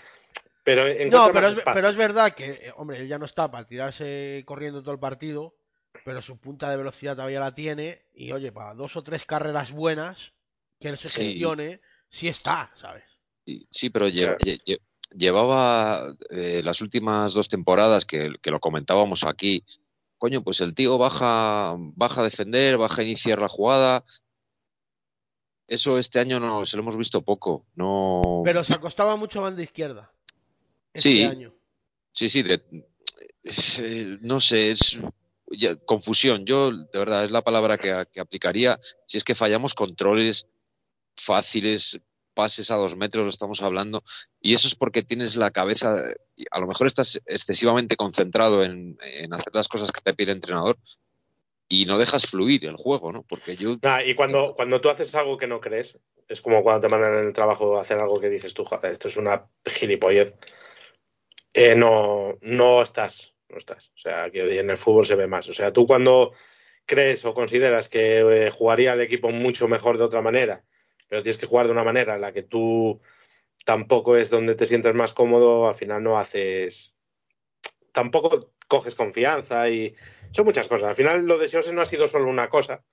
pero 0.64 0.86
No, 1.10 1.26
más 1.26 1.34
pero 1.34 1.48
es, 1.48 1.62
pero 1.74 1.90
es 1.90 1.96
verdad 1.96 2.34
que, 2.34 2.46
eh, 2.52 2.74
hombre, 2.76 3.00
él 3.00 3.08
ya 3.08 3.20
no 3.20 3.26
está 3.26 3.50
para 3.52 3.68
tirarse 3.68 4.44
corriendo 4.46 4.82
todo 4.82 4.94
el 4.94 5.00
partido, 5.00 5.56
pero 6.04 6.22
su 6.22 6.40
punta 6.40 6.70
de 6.72 6.78
velocidad 6.78 7.16
todavía 7.16 7.40
la 7.40 7.54
tiene 7.54 8.08
y, 8.14 8.32
oye, 8.32 8.52
para 8.52 8.74
dos 8.74 8.96
o 8.96 9.04
tres 9.04 9.26
carreras 9.26 9.72
buenas 9.72 10.34
que 10.80 10.90
él 10.90 10.98
se 10.98 11.10
gestione, 11.10 11.82
sí 12.10 12.28
está, 12.28 12.72
¿sabes? 12.76 13.04
Sí, 13.46 13.68
sí, 13.72 13.90
pero 13.90 14.10
Claro. 14.10 14.38
Lle- 15.12 15.16
lle- 15.16 15.18
llevaba 15.18 16.14
eh, 16.30 16.62
las 16.64 16.82
últimas 16.82 17.34
dos 17.34 17.50
temporadas 17.50 18.06
que, 18.06 18.34
que 18.42 18.52
lo 18.52 18.60
comentábamos 18.60 19.24
aquí. 19.24 19.64
Coño, 20.18 20.44
pues 20.44 20.62
el 20.62 20.74
tío 20.74 20.98
baja, 20.98 21.76
baja 21.78 22.22
a 22.22 22.24
defender, 22.24 22.78
baja 22.78 23.02
a 23.02 23.06
iniciar 23.06 23.40
la 23.40 23.48
jugada. 23.50 24.04
Eso 25.68 25.98
este 25.98 26.20
año 26.20 26.40
no 26.40 26.66
se 26.66 26.78
lo 26.78 26.84
hemos 26.84 26.98
visto 26.98 27.22
poco. 27.22 27.66
No. 27.76 28.42
Pero 28.44 28.64
se 28.64 28.74
acostaba 28.74 29.16
mucho 29.18 29.42
banda 29.42 29.62
izquierda. 29.62 30.12
Este 30.94 31.10
Sí. 31.10 31.24
año. 31.24 31.54
Sí, 32.14 32.30
sí, 32.30 32.42
de- 32.42 32.64
eh, 33.44 34.18
no 34.22 34.40
sé, 34.40 34.72
es 34.72 34.98
ya, 35.52 35.76
confusión. 35.76 36.46
Yo, 36.46 36.72
de 36.72 37.00
verdad, 37.00 37.26
es 37.26 37.32
la 37.32 37.44
palabra 37.44 37.78
que, 37.78 38.06
que 38.12 38.20
aplicaría. 38.20 38.80
Si 39.06 39.18
es 39.18 39.24
que 39.24 39.36
fallamos 39.36 39.76
controles 39.76 40.48
fáciles, 41.16 42.00
pases 42.38 42.70
a 42.70 42.76
dos 42.76 42.96
metros, 42.96 43.28
estamos 43.28 43.64
hablando, 43.64 44.04
y 44.40 44.54
eso 44.54 44.68
es 44.68 44.76
porque 44.76 45.02
tienes 45.02 45.36
la 45.36 45.50
cabeza, 45.50 46.04
a 46.52 46.60
lo 46.60 46.68
mejor 46.68 46.86
estás 46.86 47.20
excesivamente 47.26 47.96
concentrado 47.96 48.64
en, 48.64 48.96
hacer 49.32 49.54
las 49.54 49.68
cosas 49.68 49.92
que 49.92 50.02
te 50.02 50.14
pide 50.14 50.34
el 50.34 50.38
entrenador 50.38 50.78
y 51.68 51.88
no 51.88 51.98
dejas 51.98 52.28
fluir 52.28 52.64
el 52.66 52.76
juego, 52.76 53.12
¿no? 53.12 53.24
Porque 53.24 53.56
yo, 53.56 53.78
Nah, 53.82 54.04
y 54.04 54.14
cuando, 54.14 54.54
cuando 54.54 54.80
tú 54.80 54.90
haces 54.90 55.16
algo 55.16 55.36
que 55.36 55.48
no 55.48 55.60
crees, 55.60 55.98
es 56.28 56.40
como 56.42 56.62
cuando 56.62 56.82
te 56.82 56.90
mandan 56.90 57.18
en 57.18 57.26
el 57.26 57.34
trabajo 57.34 57.80
hacer 57.80 57.98
algo 57.98 58.20
que 58.20 58.30
dices 58.30 58.54
tú, 58.54 58.64
esto 58.84 59.08
es 59.08 59.18
una 59.18 59.48
gilipollez. 59.66 60.38
Eh, 61.56 61.76
no, 61.76 62.38
no 62.42 62.84
estás, 62.84 63.34
no 63.50 63.58
estás. 63.58 63.90
O 63.96 63.98
sea, 63.98 64.30
que 64.30 64.60
en 64.60 64.70
el 64.70 64.78
fútbol 64.78 65.08
se 65.08 65.16
ve 65.16 65.26
más. 65.26 65.50
O 65.50 65.54
sea, 65.54 65.74
tú 65.74 65.88
cuando 65.88 66.34
crees 66.86 67.26
o 67.26 67.34
consideras 67.34 67.90
que 67.90 68.20
eh, 68.20 68.52
jugaría 68.52 68.94
el 68.94 69.02
equipo 69.02 69.30
mucho 69.32 69.68
mejor 69.68 69.98
de 69.98 70.04
otra 70.04 70.22
manera, 70.22 70.64
pero 71.08 71.22
tienes 71.22 71.38
que 71.38 71.48
jugar 71.48 71.68
de 71.68 71.74
una 71.74 71.84
manera 71.84 72.16
en 72.16 72.22
la 72.22 72.32
que 72.32 72.44
tú 72.44 73.02
tampoco 73.66 74.18
es 74.18 74.30
donde 74.30 74.56
te 74.56 74.66
sientes 74.66 74.94
más 74.94 75.14
cómodo, 75.14 75.68
al 75.68 75.76
final 75.76 76.04
no 76.04 76.18
haces. 76.18 76.96
Tampoco 77.92 78.54
coges 78.68 78.96
confianza 78.96 79.70
y 79.70 79.96
son 80.32 80.46
muchas 80.46 80.68
cosas. 80.68 80.90
Al 80.90 80.96
final 80.96 81.26
lo 81.26 81.38
de 81.38 81.50
Jose 81.50 81.74
no 81.74 81.82
ha 81.82 81.86
sido 81.86 82.08
solo 82.08 82.30
una 82.30 82.50
cosa, 82.50 82.84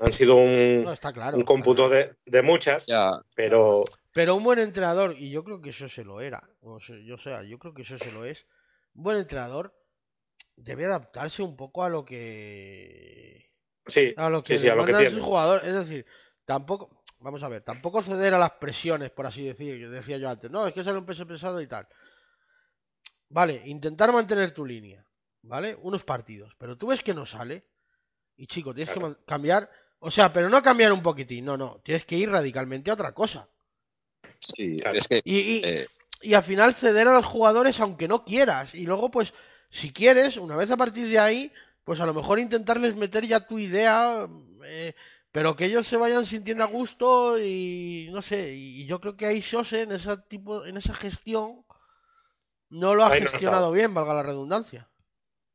han 0.00 0.12
sido 0.12 0.36
un, 0.36 0.84
No, 0.84 0.92
está 0.92 1.12
claro. 1.12 1.36
un 1.36 1.42
está 1.42 1.52
cómputo 1.52 1.88
claro. 1.88 2.14
de, 2.24 2.30
de 2.30 2.42
muchas, 2.42 2.86
ya, 2.86 3.12
pero 3.34 3.84
Pero 4.12 4.34
un 4.34 4.44
buen 4.44 4.58
entrenador, 4.58 5.14
y 5.18 5.30
yo 5.30 5.44
creo 5.44 5.60
que 5.60 5.70
eso 5.70 5.88
se 5.88 6.04
lo 6.04 6.20
era, 6.20 6.48
o 6.60 6.80
sea, 6.80 6.96
yo, 7.04 7.18
sea, 7.18 7.42
yo 7.42 7.58
creo 7.58 7.74
que 7.74 7.82
eso 7.82 7.98
se 7.98 8.12
lo 8.12 8.24
es, 8.24 8.46
un 8.94 9.04
buen 9.04 9.18
entrenador 9.18 9.74
debe 10.56 10.84
adaptarse 10.86 11.42
un 11.42 11.56
poco 11.56 11.84
a 11.84 11.88
lo 11.88 12.04
que 12.04 13.50
sí, 13.86 14.14
a 14.16 14.28
lo 14.28 14.42
que 14.42 14.56
sí, 14.56 14.64
sí, 14.64 14.68
a 14.68 14.74
lo 14.74 14.84
que 14.84 14.92
tiene. 14.92 15.10
sus 15.10 15.22
jugadores. 15.22 15.66
Es 15.66 15.74
decir, 15.74 16.06
tampoco, 16.44 16.99
vamos 17.20 17.42
a 17.42 17.48
ver, 17.48 17.62
tampoco 17.62 18.02
ceder 18.02 18.34
a 18.34 18.38
las 18.38 18.52
presiones, 18.52 19.10
por 19.10 19.26
así 19.26 19.44
decir, 19.44 19.78
que 19.80 19.88
decía 19.88 20.18
yo 20.18 20.28
antes. 20.28 20.50
No, 20.50 20.66
es 20.66 20.74
que 20.74 20.84
sale 20.84 20.98
un 20.98 21.06
peso 21.06 21.26
pesado 21.26 21.60
y 21.60 21.66
tal. 21.66 21.86
Vale, 23.28 23.62
intentar 23.66 24.12
mantener 24.12 24.52
tu 24.52 24.64
línea, 24.66 25.06
¿vale? 25.42 25.76
Unos 25.82 26.04
partidos, 26.04 26.54
pero 26.58 26.76
tú 26.76 26.88
ves 26.88 27.02
que 27.02 27.14
no 27.14 27.24
sale. 27.26 27.64
Y 28.36 28.46
chico, 28.46 28.74
tienes 28.74 28.92
Claro. 28.92 29.16
que 29.16 29.24
cambiar, 29.24 29.70
o 30.00 30.10
sea, 30.10 30.32
pero 30.32 30.48
no 30.48 30.62
cambiar 30.62 30.92
un 30.92 31.02
poquitín, 31.02 31.44
no, 31.44 31.56
no, 31.56 31.80
tienes 31.84 32.04
que 32.04 32.16
ir 32.16 32.30
radicalmente 32.30 32.90
a 32.90 32.94
otra 32.94 33.12
cosa. 33.12 33.48
sí, 34.40 34.76
Claro. 34.78 34.98
es 34.98 35.06
que 35.08 35.20
Y, 35.24 35.36
y, 35.38 35.64
eh, 35.64 35.86
y 36.22 36.34
al 36.34 36.42
final 36.42 36.74
ceder 36.74 37.08
a 37.08 37.12
los 37.12 37.26
jugadores 37.26 37.78
aunque 37.80 38.08
no 38.08 38.24
quieras. 38.24 38.74
Y 38.74 38.86
luego, 38.86 39.10
pues, 39.10 39.32
si 39.70 39.92
quieres, 39.92 40.36
una 40.36 40.56
vez 40.56 40.70
a 40.70 40.76
partir 40.76 41.06
de 41.08 41.18
ahí, 41.18 41.52
pues 41.84 42.00
a 42.00 42.06
lo 42.06 42.14
mejor 42.14 42.38
intentarles 42.38 42.96
meter 42.96 43.24
ya 43.26 43.40
tu 43.46 43.58
idea, 43.58 44.26
eh, 44.64 44.94
pero 45.32 45.56
que 45.56 45.66
ellos 45.66 45.86
se 45.86 45.96
vayan 45.96 46.26
sintiendo 46.26 46.64
a 46.64 46.68
gusto 46.68 47.38
y 47.38 48.08
no 48.12 48.22
sé. 48.22 48.54
Y 48.54 48.86
yo 48.86 49.00
creo 49.00 49.16
que 49.16 49.26
ahí 49.26 49.42
Sose 49.42 49.82
en 49.82 49.92
ese 49.92 50.16
tipo, 50.28 50.64
en 50.64 50.76
esa 50.76 50.94
gestión 50.94 51.64
no 52.68 52.94
lo 52.94 53.04
ha 53.04 53.12
Ahí 53.12 53.22
gestionado 53.22 53.72
bien, 53.72 53.94
valga 53.94 54.14
la 54.14 54.22
redundancia. 54.22 54.88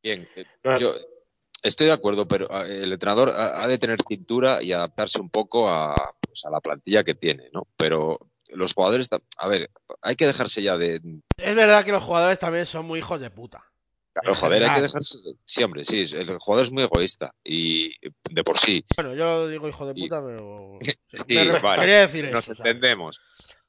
bien, 0.03 0.27
eh, 0.35 0.45
yo 0.79 0.93
estoy 1.63 1.87
de 1.87 1.93
acuerdo, 1.93 2.27
pero 2.27 2.47
eh, 2.65 2.83
el 2.83 2.93
entrenador 2.93 3.29
ha, 3.29 3.67
de 3.67 3.77
tener 3.77 3.99
cintura 4.07 4.61
y 4.61 4.71
adaptarse 4.71 5.19
un 5.19 5.29
poco 5.29 5.69
a, 5.69 5.95
pues, 6.21 6.45
a 6.45 6.49
la 6.49 6.61
plantilla 6.61 7.03
que 7.03 7.15
tiene, 7.15 7.49
¿no? 7.53 7.67
Pero 7.77 8.19
los 8.49 8.73
jugadores, 8.73 9.09
a 9.37 9.47
ver, 9.47 9.71
hay 10.01 10.15
que 10.15 10.27
dejarse 10.27 10.61
ya 10.61 10.77
de, 10.77 11.01
Es 11.37 11.55
verdad 11.55 11.83
que 11.83 11.91
los 11.91 12.03
jugadores 12.03 12.39
también 12.39 12.65
son 12.65 12.85
muy 12.85 12.99
hijos 12.99 13.19
de 13.19 13.29
puta. 13.29 13.63
Claro, 14.15 14.33
joder, 14.35 14.63
hay 14.63 14.75
que 14.75 14.81
dejarse. 14.81 15.17
Sí, 15.45 15.61
hombre, 15.61 15.83
sí, 15.83 15.99
el 16.15 16.37
jugador 16.39 16.65
es 16.65 16.71
muy 16.71 16.83
egoísta 16.83 17.33
y 17.43 17.91
de 18.29 18.43
por 18.45 18.57
sí. 18.57 18.83
Bueno, 18.95 19.13
yo 19.13 19.49
digo 19.49 19.67
hijo 19.67 19.85
de 19.85 19.93
Y- 19.95 20.03
puta, 20.03 20.23
pero. 20.25 20.79
Sí, 21.27 21.35
Me 21.35 21.59
vale, 21.59 21.85
decir 21.85 22.25
Nos 22.31 22.45
eso. 22.45 22.55
¿sabes? 22.55 22.59
entendemos. 22.75 23.19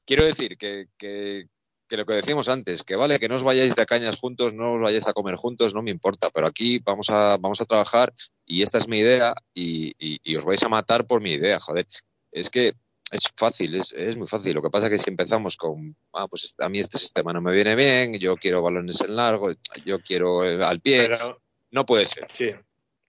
Quiero 0.05 0.25
decir 0.25 0.57
que, 0.57 0.85
que, 0.97 1.47
que 1.89 1.97
lo 1.97 2.05
que 2.05 2.13
decíamos 2.13 2.47
antes, 2.47 2.83
que 2.83 2.95
vale, 2.95 3.19
que 3.19 3.27
no 3.27 3.35
os 3.35 3.43
vayáis 3.43 3.75
de 3.75 3.85
cañas 3.85 4.15
juntos, 4.15 4.53
no 4.53 4.73
os 4.75 4.81
vayáis 4.81 5.05
a 5.07 5.11
comer 5.13 5.35
juntos, 5.35 5.73
no 5.73 5.81
me 5.81 5.91
importa, 5.91 6.29
pero 6.29 6.47
aquí 6.47 6.79
vamos 6.79 7.09
a, 7.09 7.35
vamos 7.37 7.59
a 7.59 7.65
trabajar 7.65 8.13
y 8.45 8.61
esta 8.61 8.77
es 8.77 8.87
mi 8.87 8.99
idea 8.99 9.33
y, 9.53 9.89
y- 9.99 10.19
y 10.23 10.35
os 10.37 10.45
vais 10.45 10.63
a 10.63 10.69
matar 10.69 11.05
por 11.05 11.19
mi 11.21 11.31
idea, 11.33 11.59
joder. 11.59 11.87
Es 12.31 12.49
que 12.49 12.73
es 13.11 13.23
fácil, 13.35 13.75
es, 13.75 13.93
es 13.93 14.15
muy 14.15 14.27
fácil. 14.27 14.53
Lo 14.53 14.61
que 14.61 14.69
pasa 14.69 14.87
es 14.87 14.91
que 14.93 14.99
si 14.99 15.09
empezamos 15.09 15.57
con, 15.57 15.95
ah, 16.13 16.27
pues 16.27 16.43
este- 16.45 16.63
a 16.63 16.69
mí 16.69 16.79
este 16.79 16.97
sistema 16.99 17.33
no 17.33 17.41
me 17.41 17.53
viene 17.53 17.75
bien, 17.75 18.13
yo 18.19 18.35
quiero 18.35 18.61
balones 18.61 18.99
en 19.01 19.15
largo, 19.15 19.51
yo 19.85 19.99
quiero 20.01 20.43
eh, 20.45 20.63
al 20.63 20.81
pie, 20.81 21.07
Pero 21.07 21.41
no 21.71 21.85
puede 21.85 22.05
ser. 22.05 22.25
sí. 22.29 22.51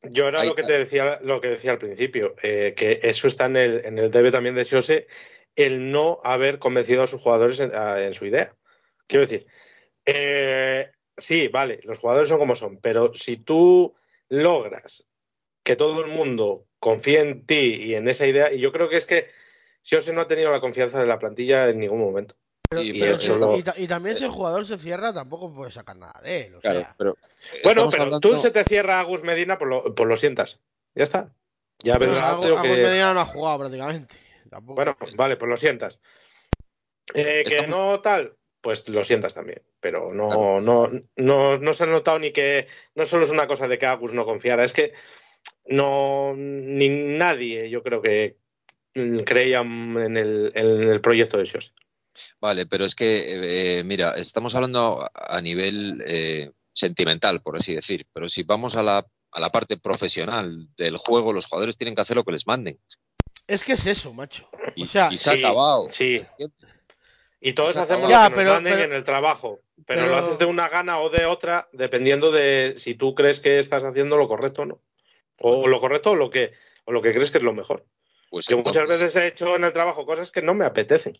Yo 0.03 0.29
era 0.29 0.43
Ahí- 0.43 0.49
lo 0.49 0.55
que 0.55 0.63
te 0.63 0.79
decía, 0.79 1.19
lo 1.23 1.41
que 1.41 1.49
decía 1.49 1.73
al 1.73 1.79
principio, 1.79 2.37
eh, 2.43 2.73
que 2.77 3.01
eso 3.03 3.27
está 3.27 3.47
en 3.47 3.57
el, 3.57 3.85
en 3.85 3.99
el 3.99 4.11
debe 4.13 4.31
también 4.31 4.55
de 4.55 4.65
Siose, 4.65 5.09
el 5.57 5.91
no 5.91 6.21
haber 6.23 6.61
convencido 6.61 7.03
a 7.03 7.09
sus 7.09 7.21
jugadores 7.21 7.59
en, 7.59 7.75
a- 7.75 8.01
en 8.05 8.15
su 8.15 8.25
idea. 8.25 8.55
Quiero 9.09 9.23
decir, 9.23 9.47
eh, 10.07 10.91
sí, 11.17 11.49
vale, 11.49 11.81
los 11.83 11.99
jugadores 11.99 12.29
son 12.29 12.39
como 12.39 12.55
son, 12.55 12.79
pero 12.79 13.13
si 13.13 13.37
tú 13.39 13.95
logras 14.29 15.05
que 15.65 15.75
todo 15.75 16.01
el 16.05 16.11
mundo 16.11 16.67
confíe 16.79 17.21
en 17.21 17.45
ti 17.45 17.75
y 17.83 17.95
en 17.97 18.09
esa 18.09 18.27
idea, 18.27 18.53
y 18.53 18.61
yo 18.61 18.71
creo 18.73 18.89
que 18.89 18.97
es 18.99 19.07
que 19.07 19.27
Siose 19.89 20.13
no 20.13 20.21
ha 20.21 20.27
tenido 20.27 20.51
la 20.53 20.61
confianza 20.61 21.01
de 21.01 21.07
la 21.07 21.19
plantilla 21.19 21.67
en 21.71 21.79
ningún 21.79 21.99
momento. 22.01 22.35
Y- 22.77 22.91
y 22.95 23.01
pero- 23.01 23.17
eso 23.17 23.37
y, 23.37 23.39
lo- 23.41 23.57
y 23.57 23.63
ta- 23.63 23.75
y 23.75 23.87
también 23.87 24.19
si 24.19 24.25
el 24.25 24.31
jugador 24.31 24.67
se 24.67 24.77
cierra, 24.77 25.15
tampoco 25.15 25.51
puede 25.55 25.71
sacar 25.73 25.97
nada 25.97 26.21
de 26.23 26.41
él. 26.43 26.57
O 26.57 26.61
Claro, 26.61 26.81
sea, 26.81 26.95
pero 26.99 27.17
Bueno, 27.65 27.89
pero 27.89 28.03
hablando- 28.03 28.21
tú 28.21 28.37
se 28.37 28.51
te 28.51 28.65
cierra 28.65 29.01
a 29.01 29.05
Gus 29.05 29.23
Medina, 29.23 29.57
pues 29.57 29.71
lo, 29.71 29.95
pues 29.95 30.07
lo 30.07 30.15
sientas. 30.17 30.61
Ya 30.95 31.05
está. 31.05 31.33
Ya 31.83 31.97
vendrá 31.97 32.33
Agus- 32.33 32.45
Agus 32.45 32.61
que... 32.61 32.69
Medina 32.83 33.15
no 33.15 33.21
ha 33.21 33.25
jugado 33.25 33.61
prácticamente. 33.61 34.15
Tampoco. 34.51 34.75
Bueno, 34.75 34.95
vale, 35.17 35.39
pues 35.39 35.49
lo 35.49 35.57
sientas. 35.57 36.01
Eh, 37.15 37.45
que 37.49 37.67
no 37.67 38.01
tal, 38.03 38.37
pues 38.61 38.87
lo 38.91 39.03
sientas 39.05 39.33
también. 39.33 39.63
Pero 39.81 40.09
no, 40.13 40.29
Claro. 40.29 40.61
no, 40.61 40.91
no, 41.17 41.57
no 41.57 41.73
se 41.73 41.85
ha 41.85 41.87
notado 41.87 42.19
ni 42.19 42.33
que 42.33 42.67
no 42.95 43.07
solo 43.07 43.25
es 43.25 43.31
una 43.31 43.47
cosa 43.47 43.69
de 43.69 43.79
que 43.79 43.87
Agus 43.87 44.13
no 44.13 44.27
confiara, 44.27 44.65
es 44.65 44.75
que 44.75 44.93
no 45.67 46.35
ni 46.37 46.91
nadie, 46.91 47.71
yo 47.71 47.81
creo 47.83 48.03
que 48.03 48.37
mm, 48.99 49.19
creía 49.25 49.61
en 49.61 50.17
el, 50.17 50.53
en 50.55 50.91
el 50.91 51.01
proyecto 51.01 51.39
de 51.39 51.47
Sios. 51.47 51.73
Vale, 52.41 52.67
pero 52.67 52.85
es 52.85 52.95
que, 52.95 53.79
eh, 53.79 53.85
mira, 53.85 54.15
estamos 54.17 54.55
hablando 54.55 55.09
a 55.15 55.41
nivel 55.41 56.03
eh, 56.07 56.51
sentimental, 56.73 57.41
por 57.43 57.57
así 57.57 57.75
decir, 57.75 58.07
pero 58.13 58.29
si 58.29 58.43
vamos 58.43 58.75
a 58.77 58.83
la, 58.83 59.07
a 59.33 59.41
la 59.41 59.51
parte 59.51 59.77
profesional 59.77 60.67
del 60.77 60.97
juego, 60.97 61.33
los 61.33 61.47
jugadores 61.47 61.77
tienen 61.77 61.95
que 61.95 62.01
hacer 62.03 62.17
lo 62.17 62.25
que 62.25 62.33
les 62.33 62.47
manden. 62.47 62.79
Es 63.47 63.65
que 63.65 63.73
es 63.73 63.87
eso, 63.87 64.13
macho. 64.13 64.49
Y, 64.75 64.85
O 64.85 64.89
sea, 64.89 65.09
y 65.13 65.17
se 65.19 65.31
ha 65.31 65.33
sí, 65.35 65.39
acabado. 65.45 65.87
sí. 65.91 66.21
Y 67.41 67.53
todos 67.53 67.75
Se 67.75 67.81
hacemos 67.81 68.03
lo 68.05 68.09
Ya, 68.11 68.25
que 68.25 68.31
nos 68.31 68.37
pero- 68.37 68.53
manden 68.55 68.73
pero- 68.75 68.85
en 68.85 68.93
el 68.95 69.05
trabajo, 69.05 69.61
pero, 69.87 70.01
pero- 70.03 70.07
lo 70.09 70.17
haces 70.17 70.39
de 70.39 70.45
una 70.45 70.69
gana 70.69 70.99
o 70.99 71.09
de 71.09 71.25
otra, 71.25 71.69
dependiendo 71.73 72.33
de 72.33 72.75
si 72.77 72.95
tú 72.97 73.15
crees 73.15 73.39
que 73.39 73.59
estás 73.59 73.85
haciendo 73.85 74.17
lo 74.17 74.27
correcto 74.27 74.63
o 74.63 74.67
no. 74.67 74.83
O 75.41 75.69
lo 75.69 75.79
correcto 75.81 76.11
o 76.11 76.15
lo 76.17 76.31
que, 76.31 76.51
o 76.85 76.91
lo 76.93 77.01
que 77.01 77.13
crees 77.13 77.31
que 77.31 77.39
es 77.39 77.45
lo 77.45 77.53
mejor. 77.55 77.87
Pues 78.31 78.47
Yo 78.47 78.59
muchas 78.59 78.87
veces 78.89 79.17
he 79.17 79.27
hecho 79.27 79.57
en 79.57 79.65
el 79.65 79.73
trabajo 79.73 80.05
cosas 80.05 80.31
que 80.31 80.43
no 80.43 80.55
me 80.55 80.65
apetecen 80.65 81.19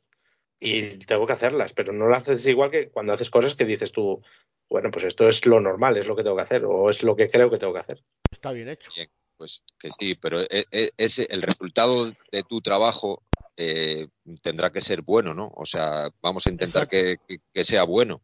y 0.61 0.83
tengo 0.99 1.27
que 1.27 1.33
hacerlas, 1.33 1.73
pero 1.73 1.93
no 1.93 2.09
las 2.09 2.25
haces 2.29 2.47
igual 2.47 2.71
que 2.71 2.91
cuando 2.91 3.13
haces 3.13 3.31
cosas 3.31 3.55
que 3.55 3.65
dices 3.65 3.93
tú, 3.93 4.23
bueno, 4.69 4.91
pues 4.91 5.05
esto 5.05 5.29
es 5.29 5.47
lo 5.47 5.61
normal, 5.61 5.97
es 5.97 6.07
lo 6.07 6.17
que 6.17 6.23
tengo 6.23 6.37
que 6.37 6.43
hacer 6.43 6.65
o 6.65 6.91
es 6.91 7.03
lo 7.03 7.17
que 7.17 7.31
creo 7.31 7.51
que 7.51 7.59
tengo 7.59 7.73
que 7.73 7.81
hacer. 7.81 8.03
Está 8.31 8.53
bien 8.53 8.69
hecho. 8.69 8.91
Pues 9.37 9.63
que 9.79 9.91
sí, 9.93 10.17
pero 10.17 10.41
e- 10.43 10.67
e- 10.73 10.91
ese, 10.97 11.29
el 11.31 11.43
resultado 11.43 12.07
de 12.33 12.43
tu 12.43 12.61
trabajo 12.61 13.23
eh, 13.57 14.09
tendrá 14.43 14.71
que 14.73 14.81
ser 14.81 15.03
bueno, 15.03 15.33
¿no? 15.33 15.53
O 15.55 15.65
sea, 15.65 16.11
vamos 16.21 16.47
a 16.47 16.51
intentar 16.51 16.89
que, 16.89 17.19
que- 17.27 17.39
que 17.55 17.65
sea 17.65 17.85
bueno. 17.85 18.21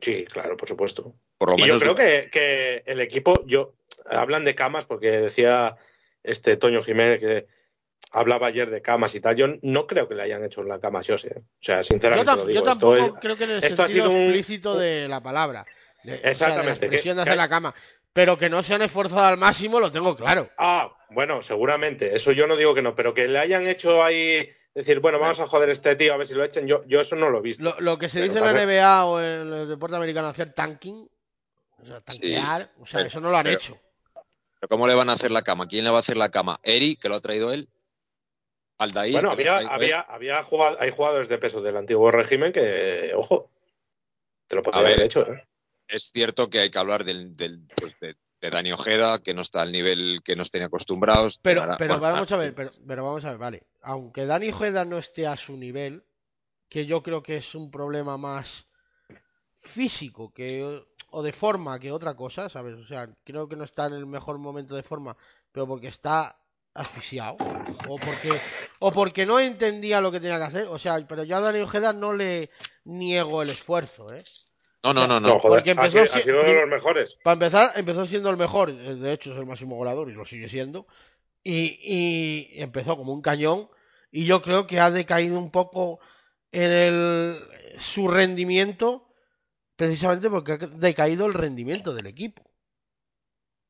Sí, 0.00 0.24
claro, 0.26 0.56
por 0.56 0.68
supuesto. 0.68 1.14
Por 1.38 1.50
lo 1.50 1.56
Y 1.56 1.60
yo 1.60 1.64
menos 1.64 1.82
creo 1.82 1.94
que, 1.94 2.28
que 2.30 2.82
el 2.86 3.00
equipo, 3.00 3.44
yo 3.46 3.74
hablan 4.06 4.44
de 4.44 4.54
camas 4.54 4.84
porque 4.84 5.10
decía 5.10 5.74
este 6.22 6.56
Toño 6.58 6.82
Jiménez 6.82 7.20
que 7.20 7.46
hablaba 8.10 8.48
ayer 8.48 8.68
de 8.70 8.82
camas 8.82 9.14
y 9.14 9.20
tal. 9.20 9.36
Yo 9.36 9.46
no 9.62 9.86
creo 9.86 10.08
que 10.08 10.14
le 10.14 10.22
hayan 10.22 10.44
hecho 10.44 10.62
la 10.62 10.78
cama 10.80 10.98
a 11.00 11.02
Jose. 11.02 11.34
O 11.38 11.42
sea, 11.60 11.78
Yo, 11.78 11.84
sinceramente 11.84 12.30
tam- 12.30 12.36
lo 12.36 12.42
yo 12.42 12.48
digo. 12.48 12.62
tampoco 12.62 12.96
Esto 12.96 13.14
es- 13.14 13.20
creo 13.20 13.36
que 13.36 13.44
en 13.44 13.50
el 13.52 13.64
esto 13.64 13.82
ha 13.82 13.88
sido 13.88 14.10
un- 14.10 14.16
explícito 14.22 14.76
de 14.78 15.08
la 15.08 15.22
palabra. 15.22 15.64
De, 16.04 16.14
o 16.14 16.16
sea, 16.16 16.16
de 16.16 16.22
la 16.24 16.30
Exactamente, 16.30 16.80
que- 16.80 16.86
expresión 16.86 17.16
de 17.16 17.22
que 17.24 17.30
hacer 17.30 17.38
la 17.38 17.48
cama. 17.48 17.74
Pero 18.12 18.36
que 18.36 18.50
no 18.50 18.62
se 18.62 18.74
han 18.74 18.82
esforzado 18.82 19.24
al 19.24 19.38
máximo, 19.38 19.80
lo 19.80 19.90
tengo 19.90 20.14
claro. 20.16 20.50
Ah, 20.58 20.92
bueno, 21.10 21.40
seguramente. 21.40 22.14
Eso 22.14 22.32
yo 22.32 22.46
no 22.46 22.56
digo 22.56 22.74
que 22.74 22.82
no, 22.82 22.94
pero 22.94 23.14
que 23.14 23.26
le 23.28 23.38
hayan 23.38 23.66
hecho 23.66 24.02
ahí 24.04 24.46
decir, 24.74 25.00
bueno, 25.00 25.18
vamos 25.18 25.40
a 25.40 25.46
joder 25.46 25.70
a 25.70 25.72
este 25.72 25.96
tío 25.96 26.12
a 26.12 26.18
ver 26.18 26.26
si 26.26 26.34
lo 26.34 26.44
echen. 26.44 26.66
Yo, 26.66 26.82
yo 26.86 27.00
eso 27.00 27.16
no 27.16 27.30
lo 27.30 27.38
he 27.38 27.42
visto. 27.42 27.62
Lo, 27.64 27.80
lo 27.80 27.98
que 27.98 28.08
se 28.10 28.20
Pero 28.20 28.34
dice 28.34 28.38
en 28.46 28.54
la 28.54 28.62
NBA 28.62 29.04
o 29.06 29.18
en 29.20 29.52
el 29.54 29.68
deporte 29.68 29.96
americano 29.96 30.28
hacer 30.28 30.52
tanking, 30.52 31.08
o 31.78 31.86
sea, 31.86 32.00
tanquear, 32.02 32.70
o 32.78 32.84
sea, 32.86 32.98
pero- 32.98 33.06
eso 33.08 33.20
no 33.20 33.30
lo 33.30 33.36
han 33.38 33.44
pero- 33.44 33.56
hecho. 33.58 33.80
Pero 34.60 34.68
¿cómo 34.68 34.86
le 34.86 34.94
van 34.94 35.08
a 35.08 35.14
hacer 35.14 35.30
la 35.30 35.42
cama? 35.42 35.66
¿Quién 35.66 35.82
le 35.84 35.90
va 35.90 35.96
a 35.96 36.00
hacer 36.00 36.16
la 36.16 36.30
cama? 36.30 36.60
¿Eri, 36.62 36.96
que 36.96 37.08
lo 37.08 37.14
ha 37.16 37.20
traído 37.20 37.52
él? 37.52 37.68
¿Aldair? 38.78 39.12
bueno, 39.12 39.30
había, 39.30 39.58
había, 39.58 40.00
había 40.00 40.42
jugado- 40.42 40.76
hay 40.80 40.90
jugadores 40.90 41.28
de 41.28 41.38
peso 41.38 41.60
del 41.60 41.76
antiguo 41.76 42.10
régimen 42.10 42.52
que, 42.52 43.12
ojo, 43.14 43.50
te 44.46 44.56
lo 44.56 44.62
podría 44.62 44.82
ver, 44.82 44.92
haber 44.94 45.06
hecho. 45.06 45.30
¿eh? 45.32 45.46
Es 45.88 46.10
cierto 46.12 46.50
que 46.50 46.60
hay 46.60 46.70
que 46.70 46.78
hablar 46.78 47.04
del, 47.04 47.36
del, 47.36 47.60
pues, 47.76 47.98
de, 48.00 48.16
de 48.40 48.50
Dani 48.50 48.72
Ojeda, 48.72 49.22
que 49.22 49.34
no 49.34 49.42
está 49.42 49.62
al 49.62 49.72
nivel 49.72 50.20
que 50.24 50.34
nos 50.36 50.50
tenía 50.50 50.66
acostumbrados. 50.66 51.38
Pero, 51.42 51.62
pero 51.78 51.98
bueno, 51.98 52.12
vamos 52.14 52.32
a 52.32 52.36
ver, 52.36 52.54
pero, 52.54 52.70
pero 52.86 53.04
vamos 53.04 53.24
a 53.24 53.30
ver, 53.30 53.38
vale. 53.38 53.62
Aunque 53.82 54.26
Dani 54.26 54.50
Jueda 54.50 54.84
no 54.84 54.98
esté 54.98 55.26
a 55.26 55.36
su 55.36 55.56
nivel, 55.56 56.04
que 56.68 56.86
yo 56.86 57.02
creo 57.02 57.22
que 57.22 57.36
es 57.36 57.54
un 57.54 57.70
problema 57.70 58.16
más 58.16 58.66
físico 59.58 60.32
que 60.32 60.82
o 61.10 61.22
de 61.22 61.32
forma 61.32 61.78
que 61.78 61.92
otra 61.92 62.14
cosa, 62.14 62.48
¿sabes? 62.48 62.74
O 62.74 62.86
sea, 62.86 63.08
creo 63.24 63.48
que 63.48 63.56
no 63.56 63.64
está 63.64 63.86
en 63.86 63.92
el 63.92 64.06
mejor 64.06 64.38
momento 64.38 64.74
de 64.74 64.82
forma, 64.82 65.16
pero 65.52 65.66
porque 65.66 65.88
está 65.88 66.38
asfixiado 66.74 67.40
o 67.84 67.98
porque 68.00 68.42
o 68.78 68.92
porque 68.92 69.26
no 69.26 69.38
entendía 69.40 70.00
lo 70.00 70.10
que 70.12 70.20
tenía 70.20 70.38
que 70.38 70.44
hacer, 70.44 70.66
o 70.68 70.78
sea, 70.78 70.98
pero 71.06 71.24
yo 71.24 71.36
a 71.36 71.40
Dani 71.40 71.60
Ojeda 71.60 71.92
no 71.92 72.12
le 72.12 72.50
niego 72.84 73.42
el 73.42 73.50
esfuerzo, 73.50 74.12
¿eh? 74.12 74.24
No, 74.82 74.92
no, 74.92 75.06
no, 75.06 75.20
No, 75.20 75.34
no. 75.34 75.38
joder, 75.38 75.58
porque 75.58 75.70
ha 75.70 75.72
empezó 75.72 75.92
sido, 75.92 76.06
si- 76.06 76.18
ha 76.18 76.20
sido 76.22 76.40
uno 76.40 76.48
de 76.52 76.60
los 76.60 76.68
mejores. 76.68 77.16
Para 77.22 77.34
empezar, 77.34 77.72
empezó 77.76 78.06
siendo 78.06 78.30
el 78.30 78.36
mejor, 78.36 78.72
de 78.74 79.12
hecho 79.12 79.32
es 79.32 79.38
el 79.38 79.46
máximo 79.46 79.76
goleador 79.76 80.10
y 80.10 80.14
lo 80.14 80.24
sigue 80.24 80.48
siendo, 80.48 80.86
y, 81.44 81.78
y 81.82 82.60
empezó 82.60 82.96
como 82.96 83.12
un 83.12 83.22
cañón, 83.22 83.68
y 84.10 84.24
yo 84.24 84.42
creo 84.42 84.66
que 84.66 84.80
ha 84.80 84.90
decaído 84.90 85.38
un 85.38 85.50
poco 85.50 86.00
en 86.52 86.70
el, 86.72 87.38
su 87.78 88.08
rendimiento, 88.08 89.08
precisamente 89.76 90.30
porque 90.30 90.52
ha 90.52 90.58
decaído 90.58 91.26
el 91.26 91.34
rendimiento 91.34 91.94
del 91.94 92.06
equipo. 92.06 92.42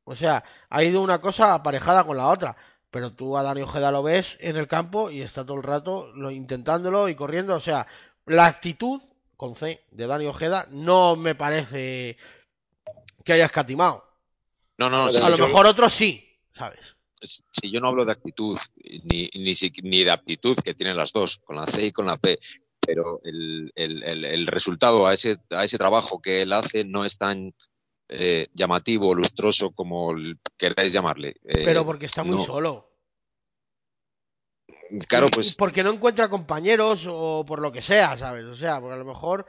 O 0.05 0.15
sea, 0.17 0.45
ha 0.69 0.83
ido 0.83 1.01
una 1.01 1.21
cosa 1.21 1.55
aparejada 1.55 2.05
con 2.05 2.17
la 2.17 2.29
otra, 2.29 2.57
pero 2.93 3.11
tú 3.13 3.37
a 3.37 3.43
Dani 3.43 3.63
Ojeda 3.63 3.91
lo 3.91 4.03
ves 4.05 4.37
en 4.41 4.57
el 4.57 4.69
campo 4.69 5.11
y 5.11 5.23
está 5.23 5.45
todo 5.45 5.57
el 5.57 5.63
rato 5.65 6.13
lo, 6.15 6.31
intentándolo 6.31 7.09
y 7.09 7.17
corriendo, 7.17 7.57
o 7.57 7.61
sea, 7.61 7.89
la 8.27 8.47
actitud 8.47 9.03
con 9.37 9.57
C 9.57 9.83
de 9.91 10.07
Dani 10.07 10.27
Ojeda 10.27 10.69
no 10.71 11.17
me 11.17 11.35
parece 11.35 12.17
que 13.25 13.33
haya 13.33 13.47
escatimado. 13.47 14.05
No, 14.79 14.89
no, 14.91 15.07
A 15.07 15.31
lo 15.31 15.37
yo- 15.37 15.47
mejor 15.49 15.67
otros 15.67 15.93
sí, 15.93 16.25
¿sabes? 16.55 16.79
si 17.25 17.71
yo 17.71 17.81
no 17.81 17.89
hablo 17.89 18.05
de 18.05 18.13
actitud, 18.13 18.59
ni, 19.05 19.31
ni, 19.35 19.55
ni 19.85 20.05
de 20.05 20.11
aptitud, 20.11 20.57
que 20.57 20.75
tienen 20.75 20.97
las 20.97 21.13
dos, 21.13 21.39
con 21.39 21.55
la 21.57 21.67
C 21.67 21.87
y 21.87 21.93
con 21.93 22.05
la 22.07 22.17
P, 22.17 22.39
pero 22.81 23.21
el, 23.25 23.73
el, 23.77 24.03
el, 24.03 24.25
el 24.25 24.47
resultado 24.49 25.07
a 25.07 25.15
ese, 25.15 25.39
a 25.51 25.65
ese 25.65 25.79
trabajo 25.79 26.21
que 26.21 26.43
él 26.43 26.53
hace 26.53 26.85
no 26.85 27.05
es 27.05 27.17
tan 27.19 27.55
eh, 28.09 28.49
llamativo 28.53 29.15
lustroso 29.15 29.71
como 29.71 30.15
queráis 30.57 30.93
llamarle. 30.93 31.37
Eh, 31.45 31.63
Pero 31.65 31.85
porque 31.85 32.07
está 32.07 32.23
muy 32.23 32.37
no. 32.37 32.45
solo. 32.45 32.93
Claro, 35.09 35.31
pues 35.31 35.57
porque 35.57 35.83
no 35.83 35.91
encuentra 35.91 36.29
compañeros 36.29 37.07
o 37.09 37.45
por 37.47 37.61
lo 37.61 37.73
que 37.73 37.81
sea, 37.81 38.17
¿sabes? 38.19 38.45
O 38.45 38.57
sea, 38.57 38.81
porque 38.81 38.95
a 38.95 38.99
lo 38.99 39.05
mejor. 39.05 39.47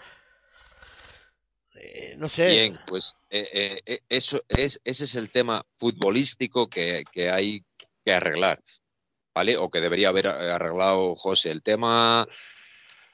eh, 1.75 2.15
no 2.17 2.29
sé. 2.29 2.47
bien, 2.47 2.79
pues 2.87 3.17
eh, 3.29 3.49
eh, 3.51 3.81
eh, 3.85 3.99
eso 4.07 4.41
es, 4.47 4.79
ese 4.85 5.03
es 5.03 5.15
el 5.15 5.29
tema 5.29 5.65
futbolístico 5.77 6.69
que, 6.69 7.03
que 7.11 7.29
hay 7.29 7.65
que 8.03 8.13
arreglar, 8.13 8.63
¿vale? 9.33 9.57
O 9.57 9.69
que 9.69 9.81
debería 9.81 10.09
haber 10.09 10.27
arreglado 10.27 11.15
José. 11.15 11.51
El 11.51 11.61
tema 11.61 12.25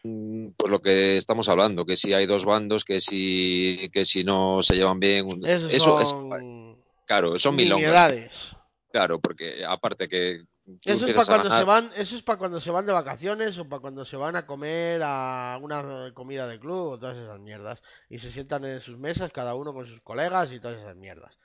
pues 0.02 0.72
lo 0.72 0.80
que 0.82 1.18
estamos 1.18 1.50
hablando, 1.50 1.86
que 1.86 1.98
si 1.98 2.14
hay 2.14 2.26
dos 2.26 2.46
bandos, 2.46 2.86
que 2.86 3.02
si, 3.02 3.90
que 3.92 4.06
si 4.06 4.24
no 4.24 4.62
se 4.64 4.76
llevan 4.76 5.00
bien, 5.00 5.28
Esos 5.46 5.72
eso 5.74 6.00
es, 6.00 6.10
son. 6.10 6.78
claro, 7.06 7.38
son 7.40 7.56
milongas, 7.56 8.56
claro, 8.92 9.20
porque 9.20 9.64
aparte 9.66 10.08
que 10.08 10.44
Eso 10.86 11.06
es 11.06 11.12
para 11.14 11.26
cuando 11.26 11.50
ganar- 11.50 11.60
se 11.60 11.64
van, 11.66 11.90
eso 11.96 12.16
es 12.16 12.22
para 12.22 12.40
cuando 12.40 12.62
se 12.62 12.72
van 12.72 12.86
de 12.86 12.94
vacaciones 12.94 13.58
o 13.58 13.68
para 13.68 13.82
cuando 13.82 14.06
se 14.06 14.16
van 14.18 14.36
a 14.36 14.46
comer 14.46 15.02
a 15.04 15.60
una 15.62 16.12
comida 16.14 16.48
de 16.48 16.60
club 16.60 16.92
o 16.94 17.00
todas 17.00 17.18
esas 17.18 17.40
mierdas 17.40 17.82
y 18.10 18.20
se 18.20 18.32
sientan 18.32 18.64
en 18.66 18.80
sus 18.80 18.98
mesas 18.98 19.32
cada 19.32 19.56
uno 19.56 19.74
con 19.74 19.86
sus 19.86 20.02
colegas 20.02 20.52
y 20.52 20.60
todas 20.60 20.80
esas 20.80 20.96
mierdas. 20.96 21.38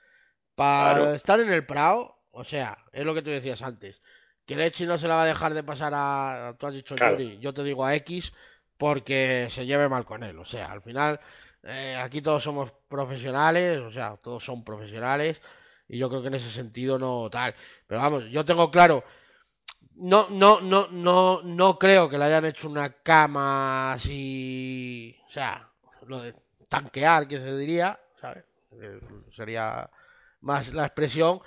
Para 0.55 0.93
Claro. 0.93 1.13
estar 1.13 1.39
en 1.41 1.51
el 1.51 1.65
Prado, 1.65 2.15
o 2.31 2.43
sea, 2.45 2.77
es 2.93 3.03
lo 3.03 3.13
que 3.13 3.21
tú 3.21 3.29
decías 3.29 3.61
antes, 3.61 4.01
que 4.45 4.55
Lechi 4.55 4.85
no 4.85 4.97
se 4.97 5.07
la 5.07 5.15
va 5.15 5.23
a 5.23 5.27
dejar 5.27 5.53
de 5.53 5.63
pasar 5.63 5.93
a, 5.95 6.55
tú 6.59 6.67
has 6.67 6.73
dicho 6.73 6.95
Claro. 6.95 7.17
Yuri, 7.17 7.39
yo 7.39 7.53
te 7.53 7.63
digo 7.63 7.85
a 7.85 7.95
X 7.95 8.33
porque 8.77 9.47
se 9.51 9.65
lleve 9.65 9.89
mal 9.89 10.05
con 10.05 10.23
él, 10.23 10.37
o 10.39 10.45
sea, 10.45 10.71
al 10.71 10.81
final 10.81 11.19
eh, 11.63 11.95
aquí 12.01 12.21
todos 12.21 12.43
somos 12.43 12.71
profesionales, 12.87 13.79
o 13.79 13.91
sea, 13.91 14.17
todos 14.17 14.43
son 14.43 14.63
profesionales 14.63 15.41
y 15.87 15.97
yo 15.97 16.09
creo 16.09 16.21
que 16.21 16.27
en 16.27 16.35
ese 16.35 16.49
sentido 16.49 16.99
no 16.99 17.29
tal. 17.29 17.55
Pero 17.87 18.01
vamos, 18.01 18.25
yo 18.29 18.43
tengo 18.45 18.69
claro, 18.71 19.03
no, 19.95 20.27
no, 20.29 20.59
no, 20.61 20.87
no, 20.91 21.41
no 21.43 21.79
creo 21.79 22.09
que 22.09 22.17
le 22.17 22.25
hayan 22.25 22.45
hecho 22.45 22.69
una 22.69 22.89
cama 22.89 23.93
así, 23.93 25.17
o 25.27 25.31
sea, 25.31 25.69
lo 26.05 26.21
de 26.21 26.35
tanquear 26.69 27.27
que 27.27 27.37
se 27.37 27.57
diría, 27.57 27.99
¿sabes? 28.19 28.43
Eh, 28.81 28.99
Sería 29.35 29.89
más 30.41 30.73
la 30.73 30.85
expresión 30.85 31.39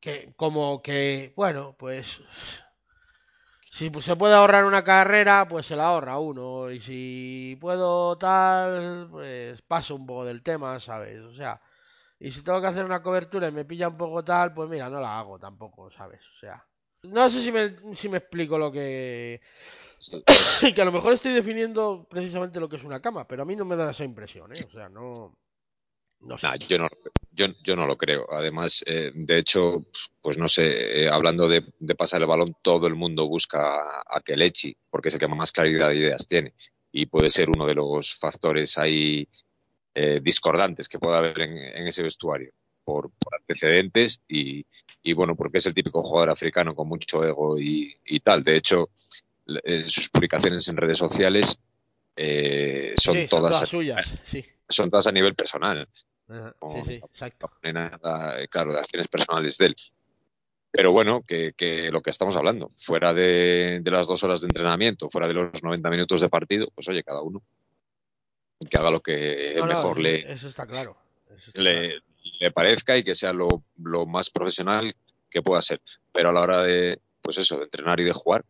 que 0.00 0.32
como 0.36 0.82
que, 0.82 1.32
bueno, 1.36 1.74
pues 1.78 2.22
si 3.72 3.90
se 4.00 4.16
puede 4.16 4.34
ahorrar 4.34 4.64
una 4.64 4.82
carrera, 4.82 5.46
pues 5.48 5.66
se 5.66 5.76
la 5.76 5.86
ahorra 5.86 6.18
uno. 6.18 6.70
Y 6.70 6.80
si 6.80 7.58
puedo 7.60 8.16
tal, 8.18 9.08
pues 9.10 9.62
paso 9.62 9.94
un 9.94 10.06
poco 10.06 10.24
del 10.24 10.42
tema, 10.42 10.80
¿sabes? 10.80 11.20
O 11.20 11.34
sea, 11.34 11.60
y 12.18 12.32
si 12.32 12.42
tengo 12.42 12.60
que 12.60 12.66
hacer 12.66 12.84
una 12.84 13.02
cobertura 13.02 13.48
y 13.48 13.52
me 13.52 13.64
pilla 13.64 13.88
un 13.88 13.96
poco 13.96 14.24
tal, 14.24 14.52
pues 14.54 14.68
mira, 14.68 14.90
no 14.90 15.00
la 15.00 15.18
hago 15.18 15.38
tampoco, 15.38 15.90
¿sabes? 15.92 16.20
O 16.36 16.38
sea, 16.40 16.64
no 17.04 17.30
sé 17.30 17.42
si 17.42 17.52
me, 17.52 17.94
si 17.94 18.08
me 18.08 18.18
explico 18.18 18.58
lo 18.58 18.72
que... 18.72 19.40
Que 20.74 20.82
a 20.82 20.84
lo 20.84 20.92
mejor 20.92 21.12
estoy 21.12 21.32
definiendo 21.32 22.06
precisamente 22.10 22.60
lo 22.60 22.68
que 22.68 22.76
es 22.76 22.84
una 22.84 23.00
cama, 23.00 23.26
pero 23.28 23.42
a 23.42 23.46
mí 23.46 23.56
no 23.56 23.64
me 23.64 23.76
da 23.76 23.90
esa 23.90 24.04
impresión, 24.04 24.52
¿eh? 24.52 24.58
O 24.66 24.70
sea, 24.72 24.88
no... 24.88 25.36
No 26.20 26.36
sé. 26.36 26.48
Yo 26.68 26.78
no, 26.78 26.88
yo, 27.32 27.46
yo 27.62 27.76
no 27.76 27.86
lo 27.86 27.96
creo. 27.96 28.26
Además, 28.32 28.82
eh, 28.86 29.12
de 29.14 29.38
hecho, 29.38 29.86
pues 30.20 30.36
no 30.36 30.48
sé, 30.48 31.04
eh, 31.04 31.08
hablando 31.08 31.48
de, 31.48 31.64
de 31.78 31.94
pasar 31.94 32.20
el 32.20 32.26
balón, 32.26 32.56
todo 32.62 32.86
el 32.86 32.94
mundo 32.96 33.26
busca 33.28 34.00
a, 34.00 34.20
Kelechi, 34.24 34.76
porque 34.90 35.08
es 35.08 35.14
el 35.14 35.20
que 35.20 35.28
más 35.28 35.52
claridad 35.52 35.88
de 35.90 35.96
ideas 35.96 36.26
tiene. 36.26 36.54
Y 36.92 37.06
puede 37.06 37.30
ser 37.30 37.48
uno 37.50 37.66
de 37.66 37.74
los 37.74 38.14
factores 38.16 38.76
ahí 38.78 39.28
eh, 39.94 40.20
discordantes 40.22 40.88
que 40.88 40.98
pueda 40.98 41.18
haber 41.18 41.40
en, 41.40 41.56
en 41.58 41.86
ese 41.88 42.02
vestuario, 42.02 42.52
por, 42.84 43.10
por 43.12 43.34
antecedentes 43.36 44.20
y, 44.28 44.64
y, 45.02 45.12
bueno, 45.12 45.36
porque 45.36 45.58
es 45.58 45.66
el 45.66 45.74
típico 45.74 46.02
jugador 46.02 46.30
africano 46.30 46.74
con 46.74 46.88
mucho 46.88 47.24
ego 47.24 47.58
y, 47.58 47.94
y 48.04 48.20
tal. 48.20 48.42
De 48.44 48.56
hecho, 48.56 48.90
le- 49.46 49.60
eh, 49.64 49.84
sus 49.88 50.08
publicaciones 50.10 50.66
en 50.68 50.76
redes 50.76 50.98
sociales 50.98 51.58
eh, 52.20 52.94
son, 53.00 53.14
Sí, 53.14 53.26
todas, 53.28 53.68
suyas, 53.68 54.06
sí. 54.26 54.44
son 54.68 54.90
todas 54.90 55.06
a 55.06 55.12
nivel 55.12 55.34
personal 55.34 55.88
Ajá. 56.28 56.54
Sí, 56.74 56.80
sí, 56.86 56.94
exacto. 56.94 57.50
no 57.62 57.68
hay 57.68 57.72
nada, 57.72 58.42
eh, 58.42 58.48
claro, 58.48 58.72
de 58.72 58.80
acciones 58.80 59.08
personales 59.08 59.56
de 59.56 59.66
él. 59.66 59.76
Pero 60.70 60.92
bueno, 60.92 61.22
que, 61.26 61.54
que 61.56 61.90
lo 61.90 62.02
que 62.02 62.10
estamos 62.10 62.36
hablando, 62.36 62.72
fuera 62.78 63.14
de, 63.14 63.80
de 63.82 63.90
las 63.90 64.06
dos 64.06 64.22
horas 64.24 64.42
de 64.42 64.48
entrenamiento, 64.48 65.08
fuera 65.08 65.26
de 65.26 65.34
los 65.34 65.62
90 65.62 65.88
minutos 65.88 66.20
de 66.20 66.28
partido, 66.28 66.68
pues 66.74 66.86
oye, 66.88 67.02
cada 67.02 67.22
uno 67.22 67.42
que 68.68 68.76
haga 68.76 68.90
lo 68.90 69.00
que 69.00 69.54
No, 69.56 69.66
mejor 69.66 69.98
le, 69.98 70.30
eso 70.32 70.48
está 70.48 70.66
claro. 70.66 70.96
eso 71.28 71.36
está 71.50 71.52
claro. 71.52 71.80
le, 71.80 72.02
le 72.40 72.50
parezca 72.50 72.96
y 72.98 73.04
que 73.04 73.14
sea 73.14 73.32
lo, 73.32 73.62
lo 73.78 74.04
más 74.04 74.30
profesional 74.30 74.94
que 75.30 75.42
pueda 75.42 75.62
ser. 75.62 75.80
Pero 76.12 76.30
a 76.30 76.32
la 76.32 76.40
hora 76.42 76.62
de, 76.62 77.00
pues 77.22 77.38
eso, 77.38 77.56
de 77.58 77.64
entrenar 77.64 78.00
y 78.00 78.04
de 78.04 78.12
jugar, 78.12 78.44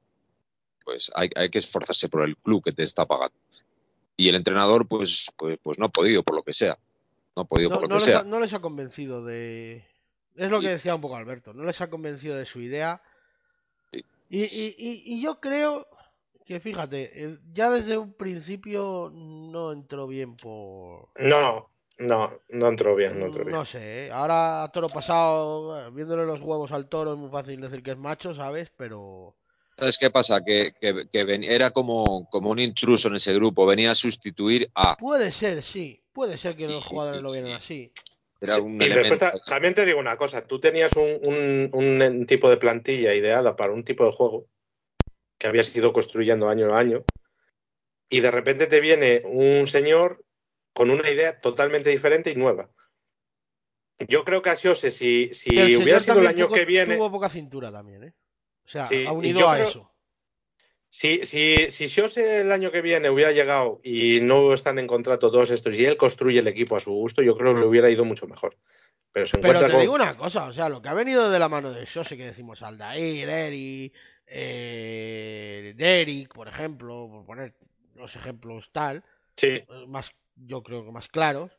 pues 0.85 1.11
hay, 1.15 1.29
hay 1.37 1.51
que 1.51 1.59
esforzarse 1.59 2.09
por 2.09 2.27
el 2.27 2.37
club 2.37 2.65
que 2.65 2.73
te 2.73 2.83
está 2.83 3.07
pagando. 3.07 3.37
Y 4.21 4.29
el 4.29 4.35
entrenador, 4.35 4.89
pues, 4.89 5.27
pues, 5.37 5.59
pues 5.63 5.79
no 5.79 5.87
ha 5.87 5.91
podido, 5.91 6.25
por 6.25 6.35
lo 6.35 6.43
que 6.43 6.53
sea. 6.53 6.77
No 7.37 7.43
ha 7.43 7.45
podido, 7.47 7.71
No, 7.71 7.77
por 7.77 7.83
lo 7.85 7.89
no 7.89 7.95
que 7.95 8.01
les 8.01 8.05
sea. 8.05 8.19
ha, 8.19 8.25
no 8.25 8.41
les 8.41 8.53
ha 8.53 8.59
convencido 8.61 9.25
de. 9.25 9.85
Es 10.35 10.51
lo 10.51 10.61
que 10.61 10.69
decía 10.71 10.95
un 10.97 11.01
poco 11.01 11.15
Alberto, 11.17 11.55
no 11.55 11.63
les 11.65 11.81
ha 11.81 11.89
convencido 11.89 12.37
de 12.37 12.45
su 12.45 12.61
idea. 12.61 13.01
Sí. 13.93 14.05
Y, 14.29 14.43
y, 14.43 14.75
y, 14.77 15.03
y 15.15 15.23
yo 15.23 15.39
creo 15.41 15.87
que, 16.45 16.59
fíjate, 16.59 17.13
eh, 17.15 17.39
ya 17.53 17.71
desde 17.71 17.97
un 17.97 18.13
principio 18.13 19.13
no 19.15 19.71
entró 19.73 20.09
bien 20.09 20.37
por. 20.37 21.11
No, 21.21 21.71
no, 21.99 22.29
no 22.49 22.69
entró 22.69 22.97
bien, 22.97 23.21
no 23.21 23.27
entró 23.27 23.45
bien. 23.45 23.55
No 23.57 23.65
sé, 23.65 24.07
¿eh? 24.07 24.11
ahora 24.11 24.65
a 24.65 24.73
toro 24.73 24.89
pasado, 24.89 25.67
bueno, 25.67 25.93
viéndole 25.93 26.27
los 26.27 26.41
huevos 26.41 26.73
al 26.73 26.89
toro 26.89 27.13
es 27.13 27.19
muy 27.19 27.31
fácil 27.31 27.61
decir 27.61 27.85
que 27.85 27.93
es 27.93 27.99
macho, 27.99 28.35
¿sabes? 28.35 28.73
Pero. 28.77 29.37
¿Sabes 29.79 29.97
qué 29.99 30.11
pasa? 30.11 30.43
Que, 30.45 30.73
que, 30.81 31.07
que 31.09 31.25
ven- 31.25 31.45
era 31.45 31.71
como, 31.71 32.29
como 32.31 32.51
un 32.51 32.59
intruso 32.59 33.07
en 33.09 33.15
ese 33.17 33.33
grupo, 33.35 33.65
venía 33.65 33.93
a 33.93 33.95
sustituir 33.95 34.71
a. 34.75 34.97
Puede 34.99 35.31
ser, 35.31 35.63
sí. 35.63 36.03
Puede 36.13 36.37
ser 36.37 36.57
que 36.57 36.67
los 36.67 36.85
jugadores 36.85 37.23
lo 37.23 37.31
vieran 37.31 37.53
así. 37.53 37.93
Era 38.41 38.55
Sí, 38.55 38.61
un 38.61 38.83
y 38.83 38.89
después 38.89 39.21
también 39.47 39.75
te 39.75 39.85
digo 39.85 39.99
una 40.01 40.17
cosa, 40.17 40.47
tú 40.47 40.59
tenías 40.61 40.97
un, 40.97 41.21
un- 41.25 41.71
un 41.73 42.27
tipo 42.27 42.51
de 42.51 42.57
plantilla 42.57 43.15
ideada 43.15 43.55
para 43.55 43.73
un 43.73 43.85
tipo 43.85 44.05
de 44.05 44.13
juego 44.13 44.47
que 45.39 45.47
habías 45.47 45.75
ido 45.77 45.93
construyendo 45.93 46.49
año 46.49 46.75
a 46.75 46.79
año 46.81 47.05
y 48.09 48.21
de 48.21 48.31
repente 48.31 48.67
te 48.67 48.81
viene 48.81 49.23
un 49.25 49.67
señor 49.69 50.25
con 50.73 50.91
una 50.91 51.09
idea 51.11 51.41
totalmente 51.41 51.91
diferente 51.91 52.31
y 52.31 52.35
nueva. 52.37 52.71
Yo 54.09 54.25
creo 54.25 54.43
que 54.43 54.51
a 54.51 54.57
Siose, 54.57 54.91
si, 54.91 55.35
si 55.35 55.77
hubiera 55.77 55.99
sido 56.01 56.21
el 56.21 56.27
año 56.29 56.47
tuvo- 56.47 56.55
que 56.55 56.65
viene, 56.65 56.95
Tuvo 56.97 57.11
poca 57.11 57.29
cintura 57.29 57.71
también, 57.73 58.05
¿eh? 58.05 58.13
O 58.69 58.71
sea, 58.71 58.85
Sí, 58.85 59.07
ha 59.07 59.13
unido 59.13 59.49
a 59.49 59.55
creo- 59.57 59.69
eso. 59.69 59.91
si, 60.91 61.25
si, 61.25 61.71
si 61.71 62.21
el 62.21 62.53
año 62.53 62.71
que 62.71 62.83
viene 62.83 63.09
hubiera 63.09 63.33
llegado 63.33 63.81
y 63.83 64.21
no 64.21 64.53
están 64.53 64.79
en 64.79 64.87
contrato 64.87 65.31
todos 65.31 65.49
estos 65.49 65.75
y 65.75 65.87
él 65.87 65.97
construye 65.97 66.41
el 66.41 66.49
equipo 66.49 66.77
a 66.77 66.81
su 66.81 66.91
gusto, 66.93 67.23
yo 67.23 67.35
creo 67.35 67.55
que 67.55 67.61
le 67.61 67.67
hubiera 67.67 67.89
ido 67.89 68.05
mucho 68.05 68.27
mejor. 68.27 68.59
Pero 69.11 69.25
se 69.25 69.39
Pero 69.39 69.45
encuentra 69.55 69.69
te 69.69 69.73
con... 69.73 69.81
digo 69.81 69.95
una 69.95 70.19
cosa, 70.19 70.49
o 70.49 70.53
sea, 70.53 70.69
lo 70.69 70.83
que 70.83 70.91
ha 70.91 70.95
venido 70.95 71.31
de 71.31 71.39
la 71.39 71.49
mano 71.49 71.73
de 71.73 71.87
Sose, 71.87 72.19
que 72.19 72.27
decimos 72.27 72.61
Aldair, 72.61 73.27
Eri, 73.27 73.91
eh, 74.27 75.73
Derek, 75.75 76.35
por 76.35 76.49
ejemplo, 76.49 77.09
por 77.11 77.25
poner 77.25 77.55
los 77.95 78.15
ejemplos 78.17 78.71
tal, 78.71 79.03
Sí, 79.35 79.47
eh, 79.47 79.67
más, 79.87 80.13
yo 80.37 80.63
creo 80.63 80.85
que 80.85 80.91
más 80.93 81.09
claros, 81.09 81.53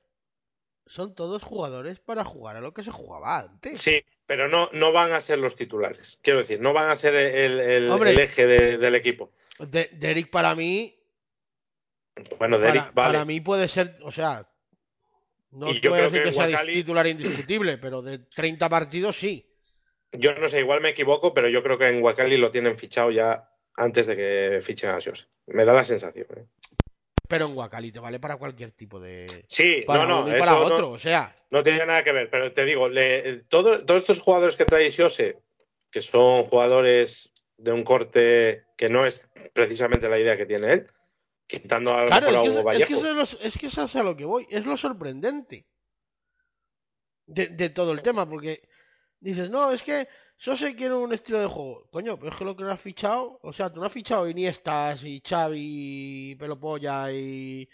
son 0.86 1.16
todos 1.16 1.42
jugadores 1.42 2.00
para 2.00 2.24
jugar 2.24 2.56
a 2.58 2.62
lo 2.62 2.72
que 2.74 2.84
se 2.84 2.92
jugaba 2.92 3.40
antes. 3.40 3.82
Sí, 3.82 4.04
pero 4.30 4.48
no, 4.48 4.70
no 4.74 4.92
van 4.92 5.12
a 5.12 5.22
ser 5.22 5.40
los 5.40 5.56
titulares. 5.56 6.20
Quiero 6.22 6.38
decir, 6.38 6.62
no 6.62 6.72
van 6.72 6.88
a 6.92 6.96
ser 6.96 7.16
el, 7.16 7.60
el- 7.60 7.90
Hombre. 7.90 8.12
el 8.12 8.20
eje 8.20 8.46
de- 8.46 8.78
del 8.78 8.94
equipo. 8.94 9.32
De- 9.58 9.90
Derek 9.94 10.30
para 10.30 10.54
mí, 10.54 10.96
Bueno, 12.38 12.58
para, 12.58 12.68
Derek, 12.74 12.94
vale. 12.94 13.14
para 13.14 13.26
mí 13.26 13.42
puede 13.42 13.68
ser, 13.68 13.98
o 14.04 14.12
sea, 14.12 14.48
no 15.50 15.72
Y 15.72 15.82
yo 15.82 15.92
creo 15.94 16.04
decir 16.12 16.24
que, 16.26 16.30
que 16.30 16.36
sea 16.36 16.48
Wakali- 16.62 16.74
titular 16.74 17.08
indiscutible, 17.08 17.80
pero 17.80 18.04
de 18.04 18.20
30 18.20 18.70
partidos 18.70 19.18
sí. 19.18 19.52
Yo 20.12 20.36
no 20.36 20.48
sé, 20.48 20.60
igual 20.60 20.82
me 20.82 20.90
equivoco, 20.90 21.34
pero 21.34 21.50
yo 21.50 21.64
creo 21.64 21.80
que 21.80 21.88
en 21.88 22.04
Wakali 22.04 22.38
lo 22.38 22.52
tienen 22.52 22.78
fichado 22.78 23.10
ya 23.10 23.50
antes 23.78 24.06
de 24.06 24.16
que 24.16 24.60
fichen 24.62 24.92
a 24.92 25.02
Sios. 25.02 25.28
Me 25.48 25.66
da 25.66 25.74
la 25.74 25.84
sensación. 25.84 26.28
¿eh? 26.38 26.46
Pero 27.30 27.46
en 27.46 27.56
Wakali 27.56 27.92
te 27.92 28.00
vale 28.00 28.20
para 28.20 28.38
cualquier 28.38 28.72
tipo 28.72 29.00
de... 29.00 29.46
Sí, 29.48 29.84
Para 29.86 30.02
no, 30.04 30.08
no, 30.10 30.22
uno 30.24 30.36
y 30.36 30.40
para 30.40 30.58
otro, 30.58 30.88
no, 30.88 30.92
o 30.94 30.98
sea, 30.98 31.38
no 31.52 31.62
tiene 31.62 31.86
nada 31.86 32.04
que 32.04 32.12
ver, 32.12 32.28
pero 32.32 32.52
te 32.52 32.66
digo, 32.66 32.90
le- 32.90 33.44
todo- 33.44 33.86
todos 33.86 34.02
estos 34.02 34.20
jugadores 34.20 34.56
que 34.56 34.66
trae 34.66 34.90
Siose, 34.90 35.40
que 35.92 36.02
son 36.02 36.44
jugadores 36.46 37.32
de 37.56 37.72
un 37.72 37.84
corte 37.84 38.66
que 38.76 38.90
no 38.90 39.06
es 39.06 39.30
precisamente 39.54 40.10
la 40.10 40.18
idea 40.18 40.38
que 40.38 40.48
tiene 40.48 40.74
él, 40.74 40.88
quitando 41.46 41.94
a 41.94 42.08
Claro, 42.08 42.30
a 42.30 42.32
es 42.32 42.42
que, 42.42 42.50
Hugo 42.50 42.72
es, 42.72 42.78
que 42.88 42.94
es, 42.96 43.02
lo- 43.04 43.22
es 43.42 43.58
que 43.60 43.66
eso 43.68 43.84
es 43.86 43.96
a 43.96 44.02
lo 44.02 44.16
que 44.18 44.26
voy, 44.26 44.48
es 44.50 44.66
lo 44.66 44.76
sorprendente 44.76 45.68
de, 47.28 47.48
de 47.50 47.70
todo 47.70 47.92
el 47.92 48.02
tema, 48.02 48.28
porque 48.28 48.68
dices, 49.20 49.52
no, 49.52 49.72
es 49.72 49.84
que 49.84 50.08
Sose 50.40 50.74
quiere 50.74 50.94
un 50.94 51.14
estilo 51.14 51.38
de 51.42 51.48
juego. 51.48 51.86
Coño, 51.92 52.18
pero 52.18 52.32
es 52.32 52.38
que 52.38 52.46
lo 52.46 52.56
que 52.56 52.64
no 52.64 52.72
has 52.72 52.80
fichado, 52.80 53.40
o 53.44 53.52
sea, 53.52 53.70
tú 53.70 53.82
no 53.82 53.86
has 53.86 53.92
fichado 53.92 54.30
Iniestas 54.30 55.04
y 55.04 55.22
Xavi, 55.22 56.38
Pelopolla 56.40 57.12
y, 57.12 57.68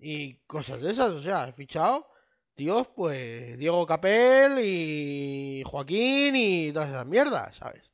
y 0.00 0.34
cosas 0.48 0.82
de 0.82 0.90
esas, 0.90 1.12
o 1.12 1.22
sea, 1.22 1.44
has 1.44 1.54
fichado 1.54 2.08
tíos, 2.56 2.88
pues 2.96 3.56
Diego 3.56 3.86
Capel 3.86 4.58
y 4.58 5.62
Joaquín 5.64 6.34
y 6.34 6.72
todas 6.72 6.88
esas 6.88 7.06
mierdas, 7.06 7.56
¿sabes? 7.56 7.88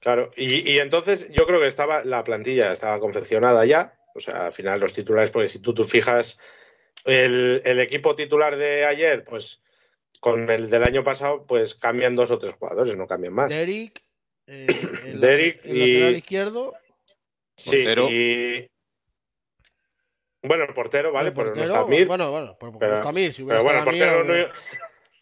Claro, 0.00 0.30
y, 0.36 0.70
y 0.70 0.78
entonces 0.78 1.32
yo 1.32 1.46
creo 1.46 1.58
que 1.58 1.68
estaba 1.68 2.04
la 2.04 2.22
plantilla 2.24 2.70
estaba 2.70 3.00
confeccionada 3.00 3.64
ya. 3.64 3.98
O 4.14 4.20
sea, 4.20 4.46
al 4.46 4.52
final 4.52 4.78
los 4.78 4.92
titulares, 4.92 5.30
porque 5.30 5.48
si 5.48 5.58
tú, 5.60 5.72
tú 5.72 5.84
fijas 5.84 6.38
el, 7.06 7.62
el 7.64 7.80
equipo 7.80 8.14
titular 8.14 8.56
de 8.56 8.84
ayer, 8.84 9.24
pues 9.24 9.62
con 10.20 10.50
el 10.50 10.68
del 10.70 10.82
año 10.84 11.04
pasado, 11.04 11.44
pues 11.46 11.74
cambian 11.74 12.14
dos 12.14 12.30
o 12.30 12.38
tres 12.38 12.54
jugadores, 12.54 12.96
no 12.96 13.06
cambian 13.06 13.34
más. 13.34 13.48
Derek, 13.50 14.02
eh, 14.46 14.66
el, 15.06 15.20
Derek 15.20 15.60
el 15.64 15.76
y- 15.76 15.92
lateral 15.94 16.16
izquierdo, 16.16 16.74
Sí, 17.56 17.70
Portero. 17.82 18.08
y 18.10 18.70
bueno, 20.42 20.64
el 20.64 20.74
portero, 20.74 21.10
vale, 21.12 21.28
el 21.30 21.34
pero 21.34 21.54
no 21.54 21.62
está 21.62 21.84
Mir. 21.86 22.06
Bueno, 22.06 22.30
bueno, 22.30 22.56
pero 22.60 22.78
Pero- 22.78 22.90
no 22.92 22.96
está 22.98 23.12
Mir, 23.12 23.34
si 23.34 23.42
Pero 23.44 23.62
bueno, 23.64 23.80
el 23.82 23.88
estado 23.88 24.14
portero, 24.14 24.24
Mir, 24.24 24.46
no, 24.46 24.52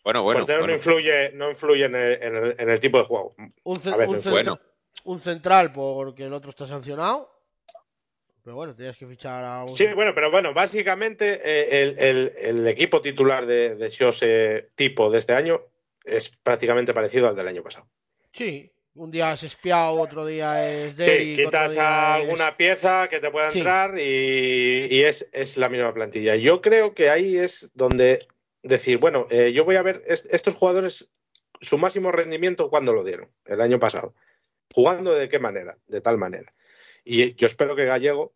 Bueno, 0.05 0.23
bueno. 0.23 0.41
portero 0.41 0.59
no 0.61 0.65
bueno. 0.65 0.75
influye, 0.75 1.33
no 1.33 1.49
influye 1.51 1.85
en 1.87 1.95
el, 1.95 2.23
en 2.23 2.37
el- 2.37 2.55
en 2.59 2.71
el 2.71 2.81
tipo 2.81 2.99
de 2.99 3.05
juego. 3.05 3.35
un, 3.65 3.77
ver, 3.97 4.09
un 4.09 4.17
no 4.23 4.31
bueno. 4.31 4.61
un 5.05 5.19
central 5.21 5.73
porque 5.73 6.25
el 6.25 6.33
otro 6.35 6.51
está 6.51 6.67
sancionado. 6.67 7.36
Pero 8.47 8.55
bueno, 8.55 8.77
tenías 8.77 8.97
que 8.97 9.09
fichar 9.09 9.43
a 9.43 9.65
un. 9.65 9.75
Sí, 9.75 9.89
bueno, 9.89 10.15
pero 10.15 10.31
bueno, 10.31 10.55
básicamente 10.55 11.41
eh, 11.45 11.83
el, 11.83 11.99
el- 11.99 12.33
el 12.41 12.69
equipo 12.69 13.01
titular 13.03 13.45
de, 13.45 13.75
de 13.75 13.91
Xose 13.91 14.69
tipo 14.77 15.11
de 15.11 15.19
este 15.19 15.33
año 15.33 15.63
es 16.05 16.29
prácticamente 16.45 16.95
parecido 16.95 17.27
al 17.27 17.35
del 17.35 17.49
año 17.49 17.65
pasado. 17.65 17.89
Sí, 18.33 18.71
un 18.95 19.11
día 19.11 19.33
es 19.33 19.43
espiado, 19.43 19.99
otro 20.01 20.25
día 20.25 20.65
es 20.65 20.91
Sí, 20.91 20.97
Derrick, 20.97 21.39
otro 21.49 21.61
quitas 21.61 21.73
es- 21.73 21.79
alguna 21.79 22.57
pieza 22.57 23.09
que 23.09 23.19
te 23.19 23.33
pueda 23.33 23.51
Sí. 23.51 23.59
entrar 23.59 23.99
y, 23.99 24.87
y 24.93 25.03
es, 25.03 25.29
es 25.33 25.57
la 25.57 25.69
misma 25.69 25.93
plantilla. 25.93 26.37
Yo 26.37 26.61
creo 26.63 26.95
que 26.95 27.11
ahí 27.11 27.37
es 27.37 27.73
donde 27.75 28.29
decir, 28.63 28.99
bueno, 28.99 29.27
eh, 29.31 29.51
yo 29.53 29.65
voy 29.65 29.75
a 29.75 29.83
ver 29.83 30.05
est- 30.07 30.33
estos 30.33 30.55
jugadores, 30.55 31.11
su 31.61 31.79
máximo 31.79 32.13
rendimiento, 32.13 32.71
¿cuándo 32.71 32.93
lo 32.93 33.03
dieron? 33.03 33.29
El 33.45 33.61
año 33.61 33.81
pasado. 33.81 34.15
¿Jugando 34.73 35.13
de 35.15 35.29
qué 35.29 35.41
manera? 35.41 35.79
De 35.89 36.01
tal 36.01 36.17
manera. 36.17 36.53
Y 37.09 37.37
yo 37.37 37.47
espero 37.47 37.77
que 37.77 37.85
Gallego 37.85 38.35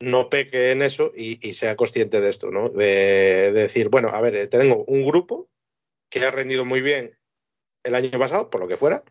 no 0.00 0.28
peque 0.28 0.72
en 0.72 0.82
eso 0.82 1.12
y, 1.14 1.38
y 1.48 1.54
sea 1.54 1.76
consciente 1.76 2.20
de 2.20 2.28
esto, 2.28 2.50
¿no? 2.50 2.68
De, 2.68 3.52
de 3.52 3.62
decir, 3.62 3.88
bueno, 3.90 4.08
a 4.08 4.20
ver, 4.20 4.34
eh, 4.34 4.48
tengo 4.48 4.84
un 4.88 5.02
grupo 5.02 5.48
que 6.10 6.26
ha 6.26 6.32
rendido 6.32 6.64
muy 6.64 6.82
bien 6.82 7.16
el 7.84 7.94
año 7.94 8.18
pasado, 8.18 8.50
por 8.50 8.60
lo 8.60 8.66
que 8.66 8.76
fuera, 8.76 9.04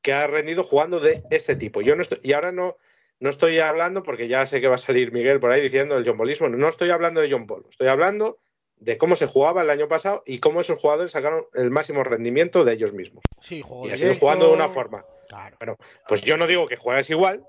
que 0.00 0.14
ha 0.14 0.26
rendido 0.26 0.64
jugando 0.64 0.98
de 0.98 1.22
este 1.30 1.56
tipo. 1.56 1.82
Yo 1.82 1.94
no 1.94 2.00
estoy, 2.00 2.18
y 2.22 2.32
ahora 2.32 2.52
no, 2.52 2.78
no 3.20 3.28
estoy 3.28 3.58
hablando, 3.58 4.02
porque 4.02 4.28
ya 4.28 4.46
sé 4.46 4.62
que 4.62 4.68
va 4.68 4.76
a 4.76 4.78
salir 4.78 5.12
Miguel 5.12 5.38
por 5.38 5.52
ahí 5.52 5.60
diciendo 5.60 5.98
el 5.98 6.06
John 6.06 6.16
Bolismo, 6.16 6.48
no 6.48 6.68
estoy 6.68 6.88
hablando 6.88 7.20
de 7.20 7.30
John 7.30 7.46
Paul, 7.46 7.66
estoy 7.68 7.88
hablando 7.88 8.38
de 8.76 8.96
cómo 8.96 9.16
se 9.16 9.26
jugaba 9.26 9.60
el 9.60 9.68
año 9.70 9.88
pasado 9.88 10.22
y 10.24 10.38
cómo 10.38 10.60
esos 10.60 10.80
jugadores 10.80 11.12
sacaron 11.12 11.46
el 11.52 11.70
máximo 11.70 12.02
rendimiento 12.02 12.64
de 12.64 12.72
ellos 12.72 12.94
mismos. 12.94 13.24
Sí, 13.42 13.62
Y 13.84 13.90
ha 13.90 13.96
sido 13.98 14.14
jugando 14.14 14.48
de 14.48 14.54
una 14.54 14.68
forma. 14.68 15.04
Claro, 15.28 15.76
Pues 16.08 16.22
yo 16.22 16.36
no 16.36 16.46
digo 16.46 16.66
que 16.66 16.76
juegues 16.76 17.10
igual, 17.10 17.46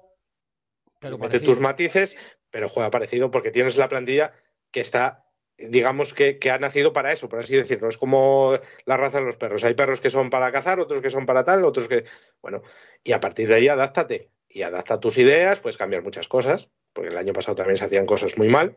pero 1.06 1.18
mete 1.18 1.38
parecido. 1.38 1.52
tus 1.52 1.60
matices, 1.62 2.18
pero 2.50 2.70
juega 2.70 2.92
parecido 2.92 3.32
porque 3.32 3.52
tienes 3.52 3.78
la 3.78 3.88
plantilla 3.88 4.34
que 4.72 4.82
está, 4.82 5.26
digamos 5.58 6.14
que, 6.14 6.40
que 6.40 6.52
ha 6.52 6.58
nacido 6.58 6.94
para 6.94 7.12
eso, 7.12 7.30
por 7.30 7.40
así 7.40 7.56
decirlo. 7.56 7.90
Es 7.90 7.98
como 7.98 8.58
la 8.86 8.98
raza 8.98 9.20
de 9.20 9.26
los 9.26 9.38
perros. 9.38 9.64
Hay 9.64 9.74
perros 9.74 10.02
que 10.02 10.10
son 10.10 10.30
para 10.30 10.52
cazar, 10.52 10.80
otros 10.80 11.02
que 11.02 11.10
son 11.10 11.26
para 11.26 11.44
tal, 11.44 11.64
otros 11.64 11.88
que. 11.88 12.06
Bueno, 12.42 12.62
y 13.04 13.14
a 13.14 13.20
partir 13.20 13.48
de 13.48 13.56
ahí 13.56 13.68
adáptate 13.68 14.32
y 14.50 14.64
adapta 14.64 15.00
tus 15.00 15.18
ideas, 15.18 15.60
puedes 15.60 15.78
cambiar 15.78 16.04
muchas 16.04 16.28
cosas, 16.28 16.72
porque 16.94 17.12
el 17.12 17.18
año 17.18 17.34
pasado 17.34 17.56
también 17.56 17.78
se 17.78 17.86
hacían 17.86 18.06
cosas 18.06 18.38
muy 18.38 18.50
mal 18.50 18.76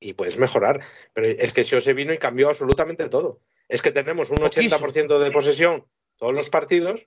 y 0.00 0.14
puedes 0.14 0.38
mejorar. 0.38 0.80
Pero 1.12 1.26
es 1.26 1.52
que 1.52 1.64
se 1.64 1.92
vino 1.94 2.12
y 2.12 2.18
cambió 2.18 2.48
absolutamente 2.48 3.08
todo. 3.08 3.40
Es 3.68 3.82
que 3.82 3.90
tenemos 3.90 4.30
un 4.30 4.42
O 4.42 4.50
quiso. 4.50 4.78
80% 4.78 5.18
de 5.18 5.30
posesión 5.30 5.86
todos 6.16 6.34
los 6.34 6.50
partidos 6.50 7.06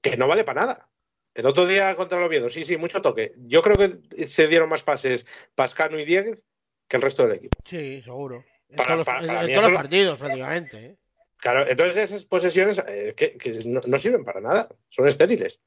que 0.00 0.16
no 0.16 0.26
vale 0.26 0.44
para 0.44 0.62
nada. 0.62 0.91
El 1.34 1.46
otro 1.46 1.66
día 1.66 1.94
contra 1.96 2.18
el 2.18 2.24
Oviedo, 2.24 2.48
sí, 2.48 2.62
sí, 2.62 2.76
mucho 2.76 3.00
toque. 3.00 3.32
Yo 3.36 3.62
creo 3.62 3.76
que 3.78 3.88
se 4.26 4.48
dieron 4.48 4.68
más 4.68 4.82
pases 4.82 5.24
Pascano 5.54 5.98
y 5.98 6.04
Dieguez 6.04 6.44
que 6.88 6.96
el 6.96 7.02
resto 7.02 7.22
del 7.26 7.36
equipo. 7.38 7.58
Sí, 7.64 8.02
seguro. 8.02 8.44
En 8.68 8.76
Para- 8.76 8.88
todos 8.88 8.98
los, 8.98 9.06
para- 9.06 9.20
en- 9.20 9.26
para 9.28 9.40
en 9.40 9.46
mí 9.46 9.52
todos 9.52 9.62
eso 9.64 9.70
los 9.70 9.72
lo- 9.72 9.82
partidos, 9.82 10.18
prácticamente. 10.18 10.84
¿eh? 10.84 10.96
Claro, 11.38 11.66
entonces 11.66 11.96
esas 11.96 12.24
posesiones 12.26 12.78
eh, 12.86 13.14
que, 13.16 13.36
que 13.36 13.50
no, 13.64 13.80
no 13.86 13.98
sirven 13.98 14.24
para 14.24 14.40
nada, 14.40 14.68
son 14.88 15.08
estériles. 15.08 15.60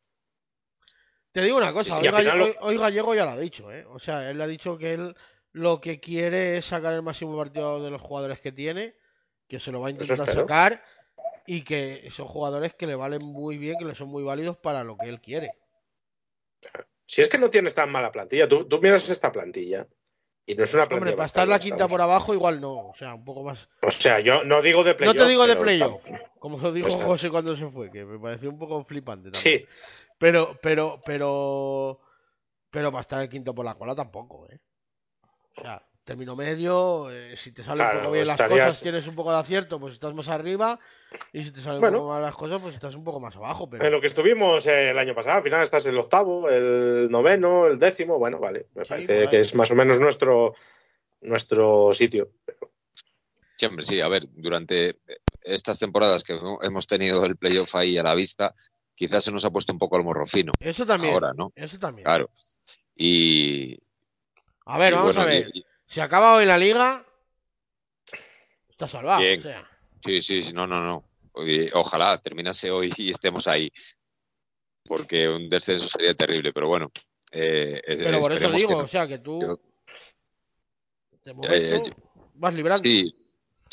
Te 1.31 1.41
digo 1.41 1.57
una 1.57 1.73
cosa, 1.73 1.97
hoy, 1.97 2.07
al 2.07 2.15
final 2.15 2.25
Galle- 2.25 2.37
lo- 2.37 2.45
hoy- 2.45 2.55
hoy 2.61 2.77
Gallego 2.77 3.15
ya 3.15 3.25
lo 3.25 3.31
ha 3.31 3.39
dicho, 3.39 3.71
¿eh? 3.71 3.85
O 3.89 3.99
sea, 3.99 4.29
él 4.29 4.39
ha 4.41 4.47
dicho 4.47 4.77
que 4.77 4.93
él 4.93 5.15
lo 5.51 5.81
que 5.81 5.99
quiere 5.99 6.57
es 6.57 6.65
sacar 6.65 6.93
el 6.93 7.01
máximo 7.01 7.35
partido 7.37 7.83
de 7.83 7.89
los 7.91 8.01
jugadores 8.01 8.39
que 8.39 8.51
tiene, 8.51 8.95
que 9.47 9.59
se 9.59 9.71
lo 9.71 9.81
va 9.81 9.87
a 9.87 9.91
intentar 9.91 10.25
sacar 10.33 10.83
y 11.47 11.63
que 11.63 12.09
son 12.11 12.27
jugadores 12.27 12.73
que 12.73 12.87
le 12.87 12.95
valen 12.95 13.21
muy 13.25 13.57
bien, 13.57 13.75
que 13.77 13.85
le 13.85 13.95
son 13.95 14.09
muy 14.09 14.23
válidos 14.23 14.57
para 14.57 14.83
lo 14.83 14.97
que 14.97 15.09
él 15.09 15.21
quiere. 15.21 15.51
Si 17.05 17.21
es 17.21 17.29
que 17.29 17.37
no 17.37 17.49
tienes 17.49 17.75
tan 17.75 17.91
mala 17.91 18.11
plantilla, 18.11 18.47
tú, 18.47 18.65
tú 18.67 18.79
miras 18.81 19.07
esta 19.09 19.31
plantilla 19.31 19.87
y 20.45 20.55
no 20.55 20.63
es 20.63 20.73
una 20.73 20.87
plantilla. 20.87 20.97
Hombre, 20.97 21.13
para 21.17 21.27
estar 21.27 21.47
la 21.47 21.59
quinta 21.59 21.75
estamos- 21.75 21.91
por 21.91 22.01
abajo 22.01 22.33
igual 22.33 22.59
no, 22.59 22.89
o 22.89 22.95
sea, 22.95 23.13
un 23.13 23.23
poco 23.23 23.43
más. 23.43 23.69
O 23.81 23.91
sea, 23.91 24.19
yo 24.19 24.43
no 24.43 24.61
digo 24.61 24.83
de 24.83 24.91
No 24.91 24.97
playoff. 24.97 25.17
te 25.17 25.27
digo 25.27 25.45
de 25.47 25.55
playoff, 25.55 26.01
como 26.39 26.57
lo 26.57 26.71
dijo 26.71 26.87
Pues. 26.89 27.03
José 27.03 27.29
cuando 27.29 27.55
se 27.55 27.69
fue, 27.69 27.91
que 27.91 28.05
me 28.05 28.19
pareció 28.19 28.49
un 28.49 28.57
poco 28.57 28.83
flipante 28.85 29.29
también. 29.31 29.59
Sí, 29.61 29.65
Pero, 30.17 30.57
pero, 30.61 30.99
pero, 31.05 31.99
pero 32.71 32.91
para 32.91 33.01
estar 33.01 33.21
el 33.21 33.29
quinto 33.29 33.53
por 33.53 33.65
la 33.65 33.75
cola 33.75 33.93
tampoco, 33.95 34.47
¿eh? 34.49 34.59
O 35.57 35.61
sea, 35.61 35.85
término 36.03 36.35
medio, 36.35 37.11
eh, 37.11 37.35
si 37.37 37.51
te 37.51 37.63
salen 37.63 37.85
un 37.87 37.93
poco 38.01 38.11
bien 38.11 38.27
las 38.27 38.41
cosas, 38.41 38.81
tienes 38.81 39.07
un 39.07 39.15
poco 39.15 39.31
de 39.31 39.39
acierto, 39.39 39.79
pues 39.79 39.93
estás 39.93 40.13
más 40.13 40.27
arriba, 40.27 40.79
y 41.33 41.43
si 41.43 41.51
te 41.51 41.61
salen 41.61 41.81
Bueno. 41.81 41.97
un 41.97 42.03
poco 42.03 42.13
mal 42.13 42.21
las 42.21 42.35
cosas, 42.35 42.59
pues 42.59 42.75
estás 42.75 42.95
un 42.95 43.03
poco 43.03 43.19
más 43.19 43.35
abajo, 43.35 43.69
pero... 43.69 43.83
en 43.85 43.91
lo 43.91 44.01
que 44.01 44.07
estuvimos 44.07 44.65
eh, 44.67 44.91
el 44.91 44.97
año 44.99 45.13
pasado, 45.15 45.37
al 45.37 45.43
final 45.43 45.61
estás 45.61 45.85
el 45.85 45.97
octavo, 45.97 46.49
el 46.49 47.07
noveno, 47.09 47.67
el 47.67 47.77
décimo, 47.77 48.17
bueno, 48.19 48.39
vale, 48.39 48.67
me 48.75 48.83
Sí, 48.85 48.89
parece 48.89 49.27
que 49.29 49.39
es 49.39 49.53
más 49.55 49.71
o 49.71 49.75
menos 49.75 49.99
nuestro, 49.99 50.55
nuestro 51.21 51.91
sitio. 51.93 52.29
Sí, 53.57 53.65
hombre, 53.65 53.85
sí, 53.85 54.01
a 54.01 54.07
ver, 54.07 54.27
durante 54.31 54.99
estas 55.41 55.79
temporadas 55.79 56.23
que 56.23 56.37
hemos 56.61 56.87
tenido 56.87 57.23
el 57.25 57.37
playoff 57.37 57.75
ahí 57.75 57.97
a 57.97 58.03
la 58.03 58.15
vista, 58.15 58.53
quizás 58.95 59.23
se 59.23 59.31
nos 59.31 59.45
ha 59.45 59.51
puesto 59.51 59.71
un 59.71 59.79
poco 59.79 59.97
el 59.97 60.03
morro 60.03 60.25
fino. 60.25 60.51
Eso 60.59 60.85
también, 60.85 61.13
Ahora, 61.13 61.33
¿no? 61.33 61.51
eso 61.55 61.79
también. 61.79 62.03
Claro. 62.05 62.29
Y. 62.95 63.77
A 64.65 64.77
ver, 64.77 64.93
y 64.93 64.95
vamos 64.95 65.15
bueno, 65.15 65.29
a 65.29 65.31
ver, 65.31 65.49
y- 65.53 65.59
y- 65.59 65.65
si 65.87 65.99
acaba 66.01 66.35
hoy 66.35 66.45
la 66.45 66.57
liga, 66.57 67.05
está 68.69 68.87
salvado, 68.87 69.21
Bien. 69.21 69.39
o 69.39 69.43
sea... 69.43 69.69
sí, 70.05 70.21
sí, 70.21 70.43
sí, 70.43 70.53
no, 70.53 70.67
no, 70.67 70.81
no. 70.81 71.03
Ojalá 71.73 72.17
terminase 72.19 72.71
hoy 72.71 72.93
y 72.95 73.09
estemos 73.09 73.47
ahí. 73.47 73.71
Porque 74.85 75.27
un 75.27 75.49
descenso 75.49 75.87
sería 75.87 76.13
terrible, 76.13 76.53
pero 76.53 76.67
bueno. 76.67 76.91
eh, 77.31 77.81
eh, 77.85 77.97
Pero 77.97 78.19
por 78.19 78.31
eso 78.31 78.51
digo, 78.51 78.69
que 78.69 78.75
no. 78.75 78.83
o 78.83 78.87
sea, 78.87 79.07
que 79.07 79.17
tú, 79.17 79.59
de 81.25 81.31
eh, 81.31 81.33
momento, 81.33 81.97
vas 82.35 82.53
librando. 82.53 82.83
Sí, 82.83 83.15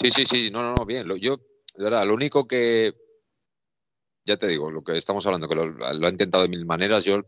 sí, 0.01 0.11
sí, 0.11 0.25
sí, 0.25 0.51
no, 0.51 0.63
no, 0.63 0.75
no, 0.75 0.87
bien. 0.87 1.07
Lo, 1.07 1.17
yo, 1.17 1.37
de 1.77 1.85
verdad, 1.85 2.07
lo 2.07 2.15
único 2.15 2.49
que, 2.49 2.95
ya 4.25 4.39
te 4.39 4.49
digo, 4.49 4.71
lo 4.71 4.83
que 4.83 4.97
estamos 4.97 5.27
hablando, 5.27 5.49
que 5.49 5.55
lo, 5.55 5.67
lo 5.67 6.07
ha 6.07 6.11
intentado 6.11 6.45
de 6.45 6.49
mil 6.49 6.65
maneras, 6.65 7.05
yo 7.05 7.21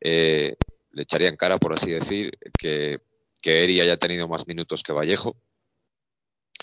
eh, 0.00 0.56
le 0.90 1.02
echaría 1.02 1.28
en 1.28 1.36
cara, 1.36 1.58
por 1.58 1.72
así 1.72 1.92
decir, 1.92 2.36
que, 2.58 3.00
que 3.40 3.64
Eri 3.64 3.80
haya 3.80 3.96
tenido 3.96 4.26
más 4.26 4.46
minutos 4.48 4.82
que 4.82 4.92
Vallejo. 4.92 5.36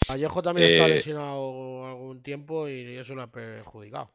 Vallejo 0.10 0.41
también 0.41 0.72
está 0.72 0.86
eh, 0.86 0.89
lesionado 0.89 1.86
algún 1.88 2.22
tiempo 2.22 2.68
y 2.68 2.98
eso 2.98 3.16
lo 3.16 3.22
ha 3.24 3.32
perjudicado. 3.32 4.14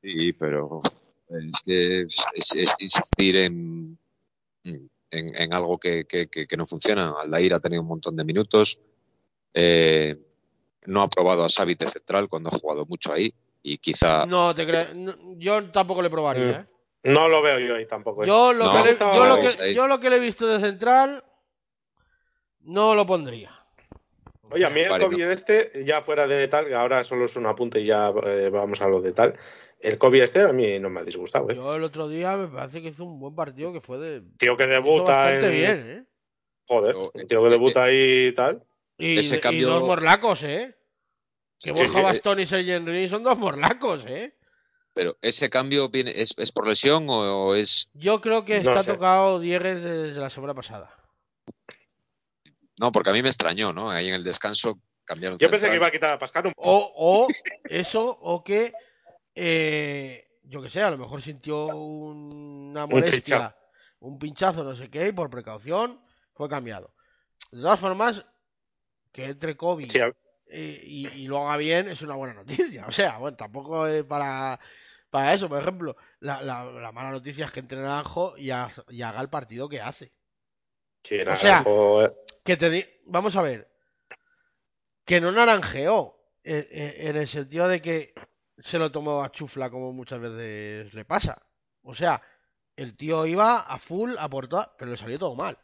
Sí, 0.00 0.32
pero 0.32 0.82
es 1.28 1.60
que 1.64 2.00
es, 2.02 2.24
es- 2.34 2.54
es 2.54 2.74
insistir 2.78 3.36
en, 3.36 3.98
en, 4.64 4.90
en 5.10 5.52
algo 5.52 5.78
que, 5.78 6.04
que, 6.04 6.28
que- 6.28 6.46
que 6.46 6.56
no 6.56 6.66
funciona. 6.66 7.14
Aldair 7.20 7.54
ha 7.54 7.60
tenido 7.60 7.82
un 7.82 7.88
montón 7.88 8.16
de 8.16 8.24
minutos. 8.24 8.78
eh, 9.54 10.16
no 10.84 11.02
ha 11.02 11.08
probado 11.08 11.44
a 11.44 11.48
Xavi 11.48 11.74
de 11.76 11.88
central 11.90 12.28
cuando 12.28 12.48
ha 12.48 12.58
jugado 12.58 12.84
mucho 12.86 13.12
ahí. 13.12 13.32
Y 13.62 13.78
quizá 13.78 14.26
No 14.26 14.52
te 14.54 14.66
crees, 14.66 14.94
no, 14.94 15.14
yo 15.38 15.70
tampoco 15.70 16.02
le 16.02 16.10
probaría, 16.10 16.60
¿eh? 16.60 16.66
No 17.04 17.28
lo 17.28 17.42
veo 17.42 17.58
yo 17.60 17.76
ahí 17.76 17.86
tampoco. 17.86 18.24
¿eh? 18.24 18.26
Yo 18.26 18.52
lo, 18.52 18.66
No, 18.66 18.72
que 18.72 18.82
le, 18.82 18.90
estaba 18.90 19.16
yo, 19.16 19.24
lo 19.26 19.72
yo 19.72 19.86
lo 19.86 20.00
que 20.00 20.10
le 20.10 20.16
he 20.16 20.20
visto 20.20 20.46
de 20.46 20.58
central 20.58 21.24
no 22.60 22.94
lo 22.94 23.06
pondría. 23.06 23.61
Oye, 24.52 24.64
a 24.64 24.70
mí 24.70 24.80
el 24.80 24.90
Vale, 24.90 25.04
COVID 25.04 25.22
este, 25.30 25.84
ya 25.84 26.00
fuera 26.02 26.26
de 26.26 26.46
tal, 26.48 26.66
que 26.66 26.74
ahora 26.74 27.04
solo 27.04 27.24
es 27.24 27.36
un 27.36 27.46
apunte 27.46 27.80
y 27.80 27.86
ya 27.86 28.12
eh, 28.24 28.50
vamos 28.50 28.80
a 28.82 28.88
lo 28.88 29.00
de 29.00 29.12
tal. 29.12 29.38
El 29.80 29.98
COVID 29.98 30.22
este 30.22 30.42
a 30.42 30.52
mí 30.52 30.78
no 30.78 30.90
me 30.90 31.00
ha 31.00 31.04
disgustado, 31.04 31.50
¿eh? 31.50 31.56
Yo 31.56 31.74
el 31.74 31.82
otro 31.82 32.08
día 32.08 32.36
me 32.36 32.48
parece 32.48 32.82
que 32.82 32.88
hizo 32.88 33.04
un 33.04 33.18
buen 33.18 33.34
partido 33.34 33.72
que 33.72 33.80
fue 33.80 33.98
de 33.98 34.22
Tío 34.38 34.56
que 34.56 34.66
debuta 34.66 35.12
bastante 35.12 35.46
en. 35.46 35.52
bien, 35.52 35.98
¿eh? 35.98 36.04
Joder, 36.68 36.96
un 36.96 37.26
tío 37.26 37.42
que 37.42 37.48
eh, 37.48 37.50
debuta 37.50 37.84
ahí 37.84 38.26
y 38.28 38.32
tal. 38.34 38.62
Y, 38.98 39.18
Ese 39.18 39.40
y 39.50 39.60
dos 39.62 39.82
morlacos, 39.82 40.42
¿eh? 40.44 40.76
Que 41.58 41.72
Borja 41.72 41.98
sí, 41.98 42.02
Bastón 42.02 42.40
y 42.40 42.46
Sergio 42.46 42.76
Henry 42.76 43.08
son 43.08 43.22
dos 43.22 43.38
morlacos, 43.38 44.04
¿eh? 44.06 44.34
Pero 44.94 45.16
ese 45.22 45.48
cambio 45.48 45.88
viene, 45.88 46.12
es, 46.20 46.34
es 46.36 46.52
por 46.52 46.68
lesión 46.68 47.08
o, 47.08 47.46
o 47.48 47.54
es 47.54 47.88
Yo 47.94 48.20
creo 48.20 48.44
que 48.44 48.60
No 48.60 48.70
está 48.70 48.82
sé. 48.82 48.92
tocado 48.92 49.40
Dieguez 49.40 49.82
desde 49.82 50.20
la 50.20 50.28
semana 50.30 50.54
pasada. 50.54 50.94
No 52.82 52.90
porque 52.90 53.10
a 53.10 53.12
mí 53.12 53.22
me 53.22 53.28
extrañó, 53.28 53.72
¿no? 53.72 53.90
Ahí 53.92 54.08
en 54.08 54.14
el 54.14 54.24
descanso 54.24 54.80
cambiaron. 55.04 55.38
Yo 55.38 55.48
pensé 55.48 55.70
que 55.70 55.76
iba 55.76 55.86
a 55.86 55.90
quitar 55.92 56.12
a 56.12 56.18
Pascal 56.18 56.48
un 56.48 56.52
O, 56.56 56.92
o 56.96 57.28
eso, 57.68 58.18
o 58.20 58.42
que, 58.42 58.72
eh, 59.36 60.28
yo 60.42 60.60
que 60.60 60.68
sé, 60.68 60.82
a 60.82 60.90
lo 60.90 60.98
mejor 60.98 61.22
sintió 61.22 61.68
una 61.76 62.86
molestia, 62.88 63.36
pinchazo. 63.36 63.60
un 64.00 64.18
pinchazo, 64.18 64.64
no 64.64 64.74
sé 64.74 64.90
qué, 64.90 65.06
y 65.06 65.12
por 65.12 65.30
precaución 65.30 66.00
fue 66.34 66.48
cambiado. 66.48 66.92
De 67.52 67.60
todas 67.62 67.78
formas, 67.78 68.26
que 69.12 69.26
entre 69.26 69.56
COVID 69.56 69.88
Sí, 69.90 70.00
a- 70.00 70.12
eh, 70.48 70.82
y, 70.84 71.06
y 71.06 71.26
lo 71.28 71.38
haga 71.46 71.56
bien 71.58 71.88
es 71.88 72.02
una 72.02 72.16
buena 72.16 72.34
noticia. 72.34 72.84
O 72.88 72.92
sea, 72.92 73.18
bueno, 73.18 73.36
tampoco 73.36 73.86
es 73.86 74.02
para, 74.02 74.58
para 75.08 75.34
eso. 75.34 75.48
Por 75.48 75.60
ejemplo, 75.62 75.96
la, 76.18 76.42
la- 76.42 76.64
la 76.64 76.90
mala 76.90 77.12
noticia 77.12 77.46
es 77.46 77.52
que 77.52 77.60
entre 77.60 77.78
Naranjo 77.78 78.36
y, 78.36 78.50
ha- 78.50 78.68
y 78.88 79.02
haga 79.02 79.20
el 79.20 79.28
partido 79.30 79.68
que 79.68 79.80
hace. 79.80 80.12
Sí, 81.02 81.16
O 81.26 81.36
sea, 81.36 81.58
eh, 82.04 82.10
que 82.44 82.56
te 82.56 82.70
di- 82.70 82.86
vamos 83.06 83.36
a 83.36 83.42
ver 83.42 83.60
que 85.04 85.20
no 85.20 85.32
naranjeó 85.32 86.16
eh, 86.44 86.66
eh, 86.70 86.96
en 87.08 87.16
el 87.16 87.28
sentido 87.28 87.68
de 87.68 87.80
que 87.80 88.14
se 88.58 88.78
lo 88.78 88.90
tomó 88.92 89.22
a 89.22 89.30
chufla 89.32 89.70
como 89.70 89.92
muchas 89.92 90.20
veces 90.20 90.94
le 90.94 91.04
pasa 91.04 91.42
O 91.82 91.94
sea, 91.94 92.22
el 92.76 92.96
tío 92.96 93.26
iba 93.26 93.58
a 93.60 93.78
full 93.78 94.14
a 94.18 94.28
por 94.28 94.48
todas, 94.48 94.70
pero 94.78 94.90
le 94.90 94.96
salió 94.96 95.18
todo 95.18 95.34
mal. 95.36 95.58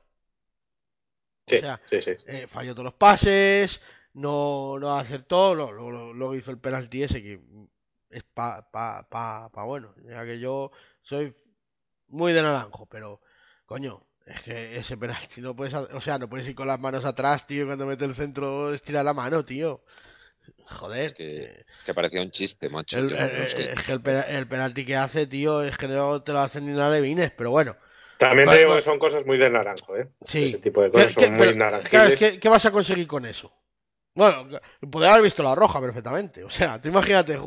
Sí, 1.46 1.56
o 1.56 1.60
sea, 1.60 1.80
sí, 1.86 2.02
sí. 2.02 2.12
eh, 2.24 2.46
falló 2.46 2.72
todos 2.74 2.84
los 2.84 2.94
pases, 2.94 3.80
no, 4.14 4.78
no 4.78 4.96
acertó, 4.96 5.54
lo- 5.54 5.72
luego 6.12 6.34
hizo 6.34 6.50
el 6.50 6.58
penalti 6.58 7.02
ese 7.02 7.22
que 7.22 7.40
es 8.10 8.22
pa, 8.24 8.68
pa, 8.70 9.08
pa, 9.08 9.50
pa 9.50 9.64
bueno, 9.64 9.94
ya 10.04 10.24
que 10.24 10.38
yo 10.38 10.70
soy 11.02 11.34
muy 12.08 12.34
de 12.34 12.42
naranjo, 12.42 12.86
pero 12.86 13.22
coño, 13.66 14.07
es 14.28 14.42
que 14.42 14.76
ese 14.76 14.96
penalti 14.96 15.40
no 15.40 15.54
puedes, 15.56 15.74
o 15.74 16.00
sea, 16.00 16.18
no 16.18 16.28
puedes 16.28 16.46
ir 16.48 16.54
con 16.54 16.66
las 16.68 16.78
manos 16.80 17.04
atrás, 17.04 17.46
tío, 17.46 17.62
y 17.62 17.66
cuando 17.66 17.86
mete 17.86 18.04
el 18.04 18.14
centro 18.14 18.72
estira 18.72 19.02
la 19.02 19.14
mano, 19.14 19.44
tío. 19.44 19.82
Joder. 20.66 21.06
Es 21.06 21.12
que- 21.14 21.66
Que 21.86 21.94
parecía 21.94 22.22
un 22.22 22.30
chiste, 22.30 22.68
macho. 22.68 22.98
el, 22.98 23.08
no 23.12 23.18
eh, 23.18 23.48
sé. 23.48 23.72
es 23.72 23.84
que 23.86 23.92
el, 23.92 24.06
el 24.06 24.46
penalti 24.48 24.84
que 24.84 24.96
hace, 24.96 25.26
tío, 25.26 25.62
es 25.62 25.76
que 25.76 25.88
no 25.88 26.22
te 26.22 26.32
lo 26.32 26.40
hacen 26.40 26.66
ni 26.66 26.72
nada 26.72 26.90
de 26.90 27.00
vines, 27.00 27.30
pero 27.36 27.50
bueno. 27.50 27.76
También 28.18 28.48
te 28.48 28.58
digo 28.58 28.74
que 28.74 28.80
son 28.82 28.98
cosas 28.98 29.24
muy 29.24 29.38
de 29.38 29.48
naranjo, 29.48 29.96
¿eh? 29.96 30.08
Sí. 30.26 30.44
Ese 30.44 30.58
tipo 30.58 30.82
de 30.82 30.88
¿Qué- 30.88 30.92
cosas 30.92 31.14
qué- 31.14 31.24
son 31.26 31.34
muy 31.34 31.54
claro, 31.54 31.56
naranjiles. 31.56 32.20
es 32.22 32.32
que- 32.34 32.40
¿qué 32.40 32.48
vas 32.48 32.64
a 32.66 32.70
conseguir 32.72 33.06
con 33.06 33.24
eso? 33.26 33.52
Bueno, 34.14 34.48
podría 34.90 35.10
haber 35.12 35.22
visto 35.22 35.42
la 35.42 35.54
roja 35.54 35.80
perfectamente. 35.80 36.42
O 36.44 36.50
sea, 36.50 36.80
tú 36.80 36.88
imagínate, 36.88 37.38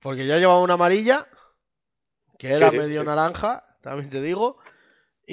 porque 0.00 0.24
ya 0.26 0.38
llevaba 0.38 0.60
una 0.60 0.74
amarilla, 0.74 1.26
que 2.38 2.52
era 2.52 2.70
Sí, 2.70 2.76
sí, 2.76 2.82
medio 2.82 3.00
sí. 3.00 3.06
naranja, 3.06 3.64
también 3.82 4.08
te 4.10 4.20
digo, 4.22 4.58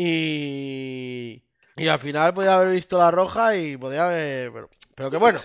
y, 0.02 1.44
y 1.76 1.88
al 1.90 2.00
final 2.00 2.34
podía 2.34 2.56
haber 2.56 2.70
visto 2.70 2.98
la 2.98 3.12
roja 3.12 3.58
y 3.58 3.76
podía 3.76 4.06
haber... 4.06 4.52
Pero, 4.54 4.70
pero 4.96 5.12
que 5.12 5.18
bueno, 5.18 5.40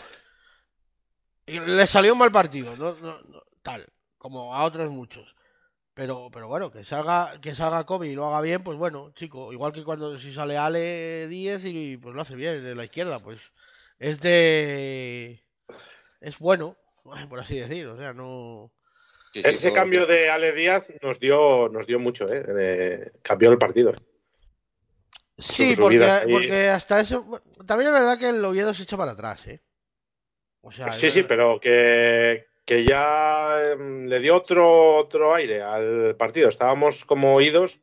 y 1.45 1.59
le 1.59 1.87
salió 1.89 2.13
un 2.13 2.19
mal 2.21 2.31
partido, 2.31 2.77
no, 2.77 2.95
no- 3.03 3.21
no- 3.23 3.43
tal, 3.63 3.85
como 4.17 4.55
a 4.55 4.65
otros 4.65 4.91
muchos. 4.91 5.35
Pero, 5.93 6.29
pero 6.33 6.47
bueno, 6.49 6.71
que 6.71 6.85
salga, 6.85 7.41
que 7.41 7.55
salga 7.55 7.85
Kobe 7.85 8.09
y 8.09 8.15
lo 8.15 8.27
haga 8.27 8.41
bien, 8.41 8.63
pues 8.63 8.79
bueno, 8.79 9.13
chico, 9.15 9.53
igual 9.53 9.73
que 9.73 9.83
cuando 9.85 10.19
si 10.19 10.33
sale 10.33 10.57
Ale 10.57 11.27
10 11.29 11.65
y 11.65 11.97
pues 11.97 12.15
lo 12.15 12.23
hace 12.23 12.37
bien 12.37 12.63
de 12.63 12.75
la 12.75 12.85
izquierda, 12.85 13.19
pues 13.21 13.41
es 13.99 14.21
de 14.21 15.43
es 16.21 16.39
bueno, 16.39 16.77
por 17.29 17.41
así 17.41 17.59
decir, 17.59 17.87
o 17.89 17.97
sea, 17.97 18.13
no 18.13 18.73
Sí, 19.33 19.43
sí, 19.43 19.49
Ese 19.51 19.73
cambio 19.73 20.07
de 20.07 20.31
Ale 20.31 20.53
Díaz 20.53 20.93
nos 21.03 21.19
dio, 21.19 21.69
nos 21.69 21.89
dio 21.89 21.99
mucho, 21.99 22.25
¿eh? 22.33 22.45
Eh, 22.57 23.11
cambió 23.21 23.51
el 23.51 23.59
partido. 23.59 23.93
Sí, 25.39 25.75
porque, 25.77 25.99
porque 26.31 26.69
hasta 26.69 27.01
eso 27.01 27.43
también 27.67 27.89
es 27.89 27.95
verdad 27.95 28.19
que 28.19 28.29
el 28.29 28.45
Oviedo 28.45 28.73
se 28.73 28.85
echa 28.85 28.97
para 28.97 29.13
atrás, 29.13 29.47
¿eh? 29.47 29.61
O 30.61 30.71
sea, 30.71 30.93
Sí, 30.93 31.11
sí, 31.11 31.25
pero 31.25 31.61
que, 31.61 32.47
que 32.65 32.85
ya 32.85 33.73
em, 33.73 34.05
le 34.05 34.21
dio 34.21 34.37
otro, 34.37 34.97
otro 34.97 35.35
aire 35.35 35.63
al 35.63 36.17
partido. 36.17 36.49
Estábamos 36.49 37.05
como 37.05 37.35
oídos 37.35 37.81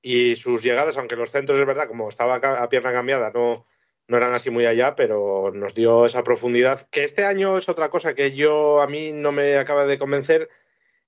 y 0.00 0.36
sus 0.36 0.62
llegadas, 0.62 0.96
aunque 0.96 1.16
los 1.16 1.30
centros 1.30 1.58
es 1.58 1.66
verdad, 1.66 1.88
como 1.88 2.08
estaba 2.08 2.36
a 2.36 2.68
pierna 2.68 2.92
cambiada, 2.92 3.30
no, 3.34 3.66
no 4.08 4.16
eran 4.16 4.32
así 4.34 4.50
muy 4.50 4.66
allá, 4.66 4.94
pero 4.94 5.50
nos 5.52 5.74
dio 5.74 6.06
esa 6.06 6.22
profundidad. 6.22 6.88
Que 6.90 7.04
este 7.04 7.24
año 7.24 7.58
es 7.58 7.68
otra 7.68 7.90
cosa 7.90 8.14
que 8.14 8.32
yo 8.32 8.80
a 8.80 8.86
mí 8.86 9.12
no 9.12 9.32
me 9.32 9.56
acaba 9.56 9.84
de 9.84 9.98
convencer, 9.98 10.48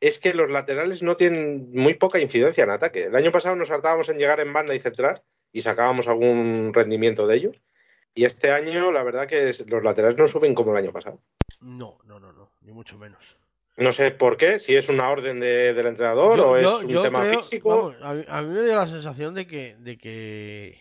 es 0.01 0.19
que 0.19 0.33
los 0.35 0.51
laterales 0.51 1.03
no 1.03 1.17
tienen 1.17 1.71
muy 1.73 1.95
poca 1.95 2.19
incidencia 2.21 2.65
en 2.65 2.71
ataque. 2.71 3.05
El 3.05 3.17
año 3.17 3.33
pasado 3.33 3.57
nos 3.57 3.71
hartábamos 3.71 4.09
en 4.09 4.19
llegar 4.19 4.41
en 4.41 4.53
banda 4.53 4.75
y 4.75 4.81
centrar 4.81 5.23
y 5.53 5.61
sacábamos 5.63 6.09
algún 6.09 6.73
rendimiento 6.75 7.27
de 7.27 7.37
ello. 7.37 7.53
Y 8.15 8.25
este 8.25 8.51
año, 8.51 8.91
la 8.93 9.03
verdad 9.03 9.27
que 9.27 9.53
los 9.67 9.85
laterales 9.85 10.17
no 10.19 10.27
suben 10.27 10.55
como 10.55 10.73
el 10.73 10.79
año 10.85 10.93
pasado. 10.93 11.21
No, 11.61 11.99
no, 12.05 12.19
no, 12.21 12.33
no, 12.33 12.51
ni 12.63 12.73
mucho 12.73 12.97
menos. 12.99 13.37
No 13.77 13.93
sé 13.93 14.11
por 14.11 14.37
qué, 14.37 14.59
si 14.59 14.75
es 14.75 14.89
una 14.89 15.09
orden 15.09 15.39
de- 15.39 15.73
del 15.73 15.87
entrenador 15.87 16.37
Yo- 16.37 16.51
o 16.51 16.57
es 16.57 16.63
yo- 16.65 16.79
un 16.79 16.89
yo 16.89 17.03
tema 17.03 17.21
creo- 17.23 17.37
físico. 17.41 17.69
vamos, 17.77 17.97
a, 18.03 18.15
mí, 18.15 18.25
a 18.29 18.43
mí 18.43 18.49
me 18.55 18.63
dio 18.63 18.75
la 18.75 18.89
sensación 18.89 19.35
de 19.35 19.47
que 19.47 19.77
de 19.79 19.97
que 19.99 20.79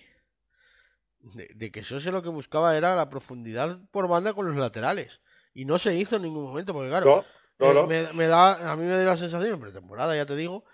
de, 1.22 1.50
de 1.54 1.72
que 1.72 1.84
Sose 1.84 2.12
lo 2.12 2.22
que 2.24 2.30
buscaba 2.30 2.76
era 2.78 2.96
la 2.96 3.10
profundidad 3.10 3.80
por 3.92 4.08
banda 4.08 4.34
con 4.34 4.48
los 4.48 4.56
laterales 4.56 5.20
y 5.54 5.66
no 5.66 5.78
se 5.78 5.94
hizo 5.96 6.16
en 6.16 6.22
ningún 6.24 6.44
momento 6.46 6.74
porque 6.74 6.90
claro 6.90 7.06
No, 7.06 7.26
no, 7.60 7.72
eh, 7.72 7.74
no. 7.74 7.88
Me, 7.88 8.14
me 8.14 8.28
da 8.28 8.72
a 8.72 8.76
mí 8.76 8.86
me 8.86 8.96
dio 8.98 9.06
la 9.06 9.18
sensación 9.18 9.54
en 9.56 9.62
pretemporada 9.62 10.16
ya 10.16 10.26
te 10.26 10.36
digo 10.36 10.66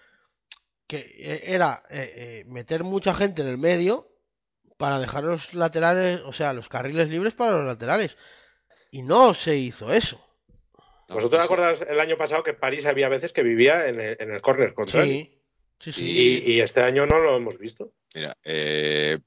que 0.88 0.98
eh, 1.18 1.42
era 1.54 1.84
eh, 1.90 2.14
eh, 2.16 2.44
meter 2.48 2.84
mucha 2.84 3.14
gente 3.14 3.42
en 3.42 3.48
el 3.48 3.58
medio 3.58 4.10
para 4.78 5.00
dejar 5.00 5.24
los 5.24 5.54
laterales 5.54 6.22
o 6.26 6.34
sea 6.34 6.54
los 6.54 6.68
carriles 6.70 7.10
libres 7.10 7.34
para 7.34 7.54
los 7.54 7.66
laterales 7.66 8.18
y 8.92 9.02
no 9.02 9.34
se 9.34 9.56
hizo 9.56 9.92
eso 9.94 10.20
¿Vosotros 11.10 11.40
eso- 11.42 11.46
acordáis 11.54 11.82
el 11.82 12.00
año 12.00 12.18
pasado 12.18 12.44
que 12.44 12.54
París 12.54 12.86
había 12.86 13.08
veces 13.10 13.32
que 13.34 13.44
vivía 13.44 13.88
en 13.88 14.00
el, 14.00 14.18
en 14.20 14.32
el 14.34 14.42
córner 14.42 14.74
contrario? 14.74 15.14
sí 15.14 15.40
sí 15.80 15.92
sí 15.92 16.02
Y, 16.02 16.54
y 16.54 16.62
este 16.62 16.82
año 16.82 17.06
no 17.06 17.20
lo 17.20 17.36
hemos 17.38 17.58
visto. 17.60 17.92
Mira, 18.16 18.36
eh, 18.44 19.20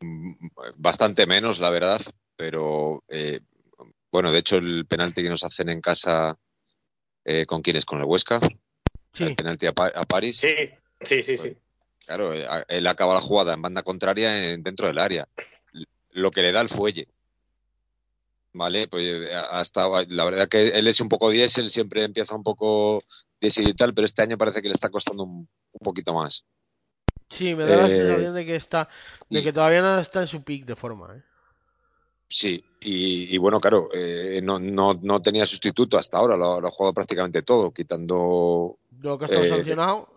mm, 0.00 0.32
bastante 0.76 1.26
menos, 1.26 1.58
la 1.60 1.70
verdad, 1.70 2.00
pero 2.36 3.04
eh, 3.08 3.40
bueno, 4.10 4.30
de 4.32 4.38
hecho 4.38 4.56
el 4.56 4.86
penalti 4.86 5.22
que 5.22 5.28
nos 5.28 5.44
hacen 5.44 5.68
en 5.68 5.80
casa, 5.80 6.38
eh, 7.30 7.46
¿con 7.46 7.62
quién 7.62 7.76
es? 7.76 7.84
¿Con 7.84 7.98
el 7.98 8.04
Huesca? 8.04 8.40
sí 9.12 9.24
El 9.24 9.36
penalti 9.36 9.66
a, 9.66 9.72
Pa- 9.72 9.92
a 9.94 10.04
París. 10.04 10.38
Sí, 10.40 10.54
sí, 11.00 11.22
sí, 11.22 11.36
sí. 11.36 11.56
Claro, 12.06 12.32
eh, 12.32 12.46
él 12.68 12.86
acaba 12.86 13.12
la 13.14 13.20
jugada 13.20 13.52
en 13.54 13.62
banda 13.62 13.82
contraria 13.82 14.52
en- 14.52 14.62
dentro 14.62 14.86
del 14.86 14.98
área. 14.98 15.28
Lo 16.10 16.30
que 16.30 16.40
le 16.42 16.52
da 16.52 16.60
el 16.62 16.68
fuelle. 16.68 17.06
Vale, 18.54 18.88
pues 18.88 19.04
eh, 19.06 19.34
hasta 19.34 19.86
la 20.08 20.24
verdad 20.24 20.48
que 20.48 20.68
él 20.68 20.86
es 20.88 21.00
un 21.00 21.08
poco 21.08 21.30
diésel, 21.30 21.70
siempre 21.70 22.02
empieza 22.02 22.34
un 22.34 22.42
poco 22.42 23.00
diésel 23.40 23.68
y 23.68 23.74
tal, 23.74 23.92
pero 23.94 24.06
este 24.06 24.22
año 24.22 24.38
parece 24.38 24.62
que 24.62 24.68
le 24.68 24.74
está 24.74 24.88
costando 24.88 25.22
un, 25.24 25.48
un 25.72 25.84
poquito 25.84 26.14
más. 26.14 26.46
Sí, 27.28 27.54
me 27.54 27.64
da 27.64 27.76
la 27.76 27.86
sensación 27.88 28.34
de 28.34 28.46
que 28.46 28.56
está, 28.56 28.88
de 29.28 29.40
y- 29.40 29.44
que 29.44 29.52
todavía 29.52 29.82
no 29.82 29.98
está 29.98 30.22
en 30.22 30.28
su 30.28 30.42
peak 30.42 30.64
de 30.64 30.76
forma, 30.76 31.14
¿eh? 31.14 31.22
Sí, 32.28 32.62
y, 32.80 33.34
y 33.34 33.38
bueno, 33.38 33.58
claro, 33.58 33.88
eh, 33.94 34.40
no, 34.42 34.58
no, 34.58 34.94
no 35.02 35.22
tenía 35.22 35.46
sustituto 35.46 35.96
hasta 35.96 36.18
ahora, 36.18 36.36
lo, 36.36 36.60
lo 36.60 36.68
ha 36.68 36.70
jugado 36.70 36.92
prácticamente 36.92 37.42
todo, 37.42 37.70
quitando, 37.72 38.76
lo 39.00 39.18
que 39.18 39.24
ha 39.24 39.28
estado 39.28 39.44
Eh, 39.44 39.48
sancionado. 39.48 40.08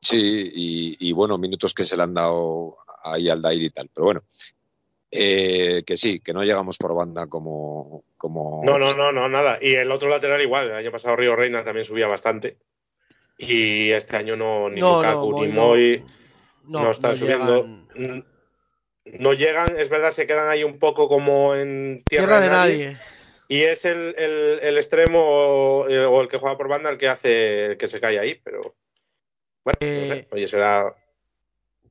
sí, 0.00 0.16
y, 0.18 1.08
y 1.08 1.12
bueno, 1.12 1.38
minutos 1.38 1.74
que 1.74 1.84
se 1.84 1.96
le 1.96 2.04
han 2.04 2.14
dado 2.14 2.76
ahí 3.02 3.28
al 3.28 3.42
Dair 3.42 3.62
y 3.62 3.70
tal, 3.70 3.90
pero 3.92 4.04
bueno, 4.04 4.22
eh, 5.10 5.82
que 5.84 5.96
sí, 5.96 6.20
que 6.20 6.32
no 6.32 6.44
llegamos 6.44 6.78
por 6.78 6.94
banda 6.94 7.26
como... 7.26 8.04
como 8.16 8.62
No, 8.64 8.78
no, 8.78 8.94
no, 8.94 9.10
no, 9.10 9.28
nada. 9.28 9.58
Y 9.60 9.74
el 9.74 9.90
otro 9.90 10.08
lateral 10.08 10.40
igual. 10.40 10.68
El 10.68 10.76
año 10.76 10.92
pasado 10.92 11.16
Río 11.16 11.34
Reina 11.34 11.64
también 11.64 11.84
subía 11.84 12.06
bastante. 12.06 12.58
Y 13.36 13.90
este 13.90 14.16
año 14.16 14.36
no, 14.36 14.70
ni 14.70 14.80
No, 14.80 14.98
Lukaku 15.02 15.32
no, 15.32 15.40
ni 15.40 15.48
Moy 15.48 15.48
no- 15.48 15.54
Moy 15.54 16.04
No, 16.68 16.80
no, 16.84 16.90
están 16.92 17.10
no 17.12 17.16
subiendo. 17.16 17.66
llegan. 17.96 18.26
No 19.04 19.32
llegan, 19.32 19.78
es 19.78 19.88
verdad, 19.88 20.10
se 20.10 20.26
quedan 20.26 20.48
ahí 20.48 20.62
un 20.64 20.78
poco 20.78 21.08
como 21.08 21.54
en 21.54 22.04
tierra, 22.06 22.26
Tierra 22.26 22.40
de 22.40 22.48
nadie. 22.50 22.96
Y 23.48 23.62
es 23.62 23.84
el, 23.84 24.14
el- 24.16 24.60
el 24.62 24.76
extremo 24.76 25.18
o, 25.20 25.80
o 25.84 26.20
el 26.20 26.28
que 26.28 26.38
juega 26.38 26.56
por 26.56 26.68
banda 26.68 26.90
el 26.90 26.98
que 26.98 27.08
hace 27.08 27.66
el 27.72 27.76
que 27.76 27.88
se 27.88 27.98
cae 28.00 28.18
ahí, 28.18 28.40
pero 28.44 28.76
bueno, 29.64 29.78
no 29.80 30.06
sé. 30.06 30.12
Eh, 30.18 30.28
Oye, 30.32 30.46
será. 30.46 30.94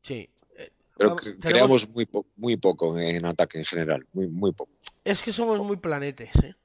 Sí. 0.03 0.29
Eh, 0.57 0.69
Pero 0.97 1.15
que- 1.15 1.31
tenemos- 1.33 1.41
creamos 1.41 1.89
muy, 1.89 2.05
po- 2.05 2.25
muy 2.37 2.55
poco 2.57 2.97
en 2.97 3.25
ataque 3.25 3.57
en 3.57 3.65
general, 3.65 4.05
muy, 4.13 4.27
muy 4.27 4.51
poco. 4.53 4.71
Es 5.03 5.21
que 5.21 5.33
somos 5.33 5.59
muy 5.59 5.77
planetes, 5.77 6.33
¿eh? 6.43 6.55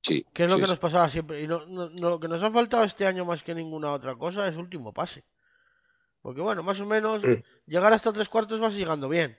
Sí. 0.00 0.24
Que 0.32 0.44
es 0.44 0.48
lo 0.48 0.54
sí, 0.54 0.60
que 0.62 0.66
sí. 0.66 0.70
nos 0.70 0.78
pasaba 0.78 1.10
siempre. 1.10 1.42
Y 1.42 1.46
no, 1.48 1.66
no- 1.66 1.90
no- 1.90 2.10
lo 2.10 2.20
que 2.20 2.28
nos 2.28 2.42
ha 2.42 2.50
faltado 2.50 2.84
este 2.84 3.04
año 3.06 3.24
más 3.26 3.42
que 3.42 3.54
ninguna 3.54 3.92
otra 3.92 4.14
cosa 4.14 4.48
es 4.48 4.56
último 4.56 4.92
pase. 4.94 5.24
Porque 6.22 6.40
bueno, 6.40 6.62
más 6.62 6.80
o 6.80 6.86
menos 6.86 7.22
Mm. 7.22 7.42
llegar 7.66 7.92
hasta 7.92 8.12
tres 8.12 8.28
cuartos 8.28 8.60
vas 8.60 8.72
llegando 8.74 9.08
bien. 9.08 9.36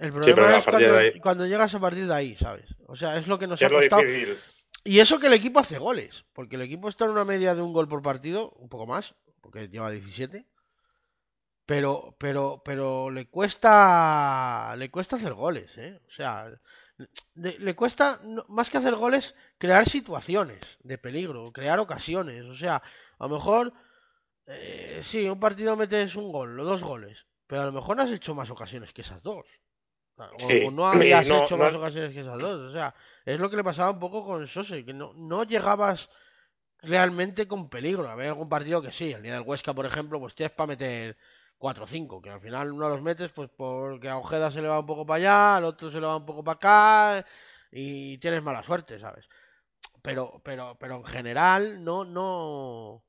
El 0.00 0.12
problema 0.12 0.46
es 0.58 0.64
cuando, 0.72 0.88
ahí- 0.98 1.20
cuando 1.20 1.46
llegas 1.46 1.74
a 1.74 1.80
partir 1.80 2.06
de 2.06 2.14
ahí, 2.14 2.36
¿sabes? 2.36 2.66
O 2.88 2.96
sea, 2.96 3.16
es 3.18 3.26
lo 3.28 3.38
que 3.38 3.46
nos 3.46 3.60
ha 3.62 3.68
costado. 3.82 4.02
Y 4.84 5.00
eso 5.00 5.18
que 5.20 5.26
el 5.28 5.34
equipo 5.34 5.60
hace 5.60 5.78
goles, 5.78 6.24
porque 6.32 6.56
el 6.56 6.62
equipo 6.62 6.88
está 6.88 7.04
en 7.04 7.10
una 7.12 7.24
media 7.24 7.54
de 7.54 7.62
un 7.62 7.72
gol 7.72 7.86
por 7.88 8.02
partido, 8.02 8.50
un 8.52 8.68
poco 8.68 8.86
más, 8.86 9.14
porque 9.42 9.68
lleva 9.68 9.90
17. 9.90 10.46
Pero, 11.66 12.16
pero, 12.18 12.62
pero 12.64 13.10
le 13.10 13.28
cuesta, 13.28 14.74
le 14.76 14.90
cuesta 14.90 15.16
hacer 15.16 15.34
goles, 15.34 15.70
¿eh? 15.78 16.00
O 16.08 16.10
sea, 16.10 16.50
le, 17.34 17.58
le 17.60 17.76
cuesta, 17.76 18.20
más 18.48 18.68
que 18.70 18.78
hacer 18.78 18.96
goles, 18.96 19.34
crear 19.58 19.88
situaciones 19.88 20.78
de 20.82 20.98
peligro, 20.98 21.52
crear 21.52 21.78
ocasiones. 21.78 22.44
O 22.46 22.56
sea, 22.56 22.82
a 23.18 23.26
lo 23.28 23.34
mejor, 23.36 23.72
eh, 24.46 25.02
sí, 25.04 25.28
un 25.28 25.38
partido 25.40 25.76
metes 25.76 26.16
un 26.16 26.32
gol 26.32 26.58
o 26.58 26.64
dos 26.64 26.82
goles, 26.82 27.26
pero 27.46 27.62
a 27.62 27.66
lo 27.66 27.72
mejor 27.72 27.96
no 27.96 28.02
has 28.02 28.10
hecho 28.12 28.34
más 28.34 28.50
ocasiones 28.50 28.92
que 28.92 29.02
esas 29.02 29.22
dos. 29.22 29.46
O, 30.34 30.46
Sí, 30.46 30.68
o 30.68 30.70
no 30.70 30.86
habías 30.90 31.30
no- 31.30 31.34
hecho 31.34 31.56
no- 31.56 31.64
más 31.64 31.74
ocasiones 31.74 32.10
que 32.12 32.20
esas 32.20 32.38
dos. 32.40 32.60
O 32.60 32.72
sea, 32.72 32.94
es 33.24 33.38
lo 33.38 33.50
que 33.50 33.56
le 33.56 33.64
pasaba 33.64 33.90
un 33.90 33.98
poco 34.00 34.24
con 34.24 34.46
Sose, 34.46 34.84
que 34.84 34.92
no, 34.94 35.12
no 35.14 35.44
llegabas 35.44 36.08
realmente 36.82 37.48
con 37.48 37.68
peligro. 37.70 38.08
Había 38.08 38.28
algún 38.30 38.48
partido 38.48 38.82
que 38.82 38.92
sí, 38.92 39.12
el 39.12 39.22
día 39.22 39.34
del 39.34 39.42
Huesca, 39.42 39.74
por 39.74 39.86
ejemplo, 39.86 40.20
pues 40.20 40.34
tienes 40.34 40.54
para 40.54 40.68
meter 40.68 41.16
4 41.58 41.84
o 41.84 41.88
5, 41.88 42.22
que 42.22 42.30
al 42.30 42.40
final 42.40 42.72
uno 42.72 42.88
los 42.88 43.02
metes 43.02 43.30
pues 43.32 43.50
porque 43.56 44.08
a 44.08 44.18
Ojeda 44.18 44.50
se 44.50 44.62
le 44.62 44.68
va 44.68 44.80
un 44.80 44.86
poco 44.86 45.06
para 45.06 45.16
allá, 45.18 45.56
al 45.58 45.64
otro 45.66 45.90
se 45.90 46.00
le 46.00 46.06
va 46.06 46.16
un 46.16 46.26
poco 46.26 46.44
para 46.44 46.56
acá 47.20 47.26
y 47.72 48.18
tienes 48.18 48.42
mala 48.42 48.62
suerte, 48.62 48.98
¿sabes? 49.00 49.26
Pero, 50.02 50.40
pero, 50.44 50.76
pero 50.80 50.96
en 50.96 51.04
general 51.04 51.84
no, 51.84 52.04
no, 52.04 53.04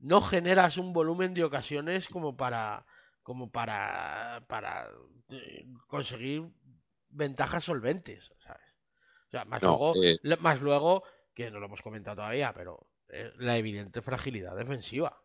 no 0.00 0.20
generas 0.22 0.76
un 0.78 0.92
volumen 0.92 1.34
de 1.34 1.44
ocasiones 1.44 2.08
como 2.08 2.36
para 2.36 2.86
como 3.22 3.50
para 3.50 4.44
para 4.48 4.88
eh, 5.30 5.66
conseguir 5.86 6.44
ventajas 7.08 7.64
solventes, 7.64 8.32
¿sabes? 8.44 8.62
O 9.28 9.30
sea, 9.30 9.44
más 9.44 9.62
No, 9.62 9.68
luego 9.68 9.94
eh. 10.04 10.18
más 10.40 10.60
luego 10.60 11.04
que 11.34 11.50
no 11.50 11.60
lo 11.60 11.66
hemos 11.66 11.82
comentado 11.82 12.16
todavía, 12.16 12.52
pero 12.52 12.86
eh, 13.08 13.32
la 13.38 13.56
evidente 13.56 14.02
fragilidad 14.02 14.56
defensiva. 14.56 15.16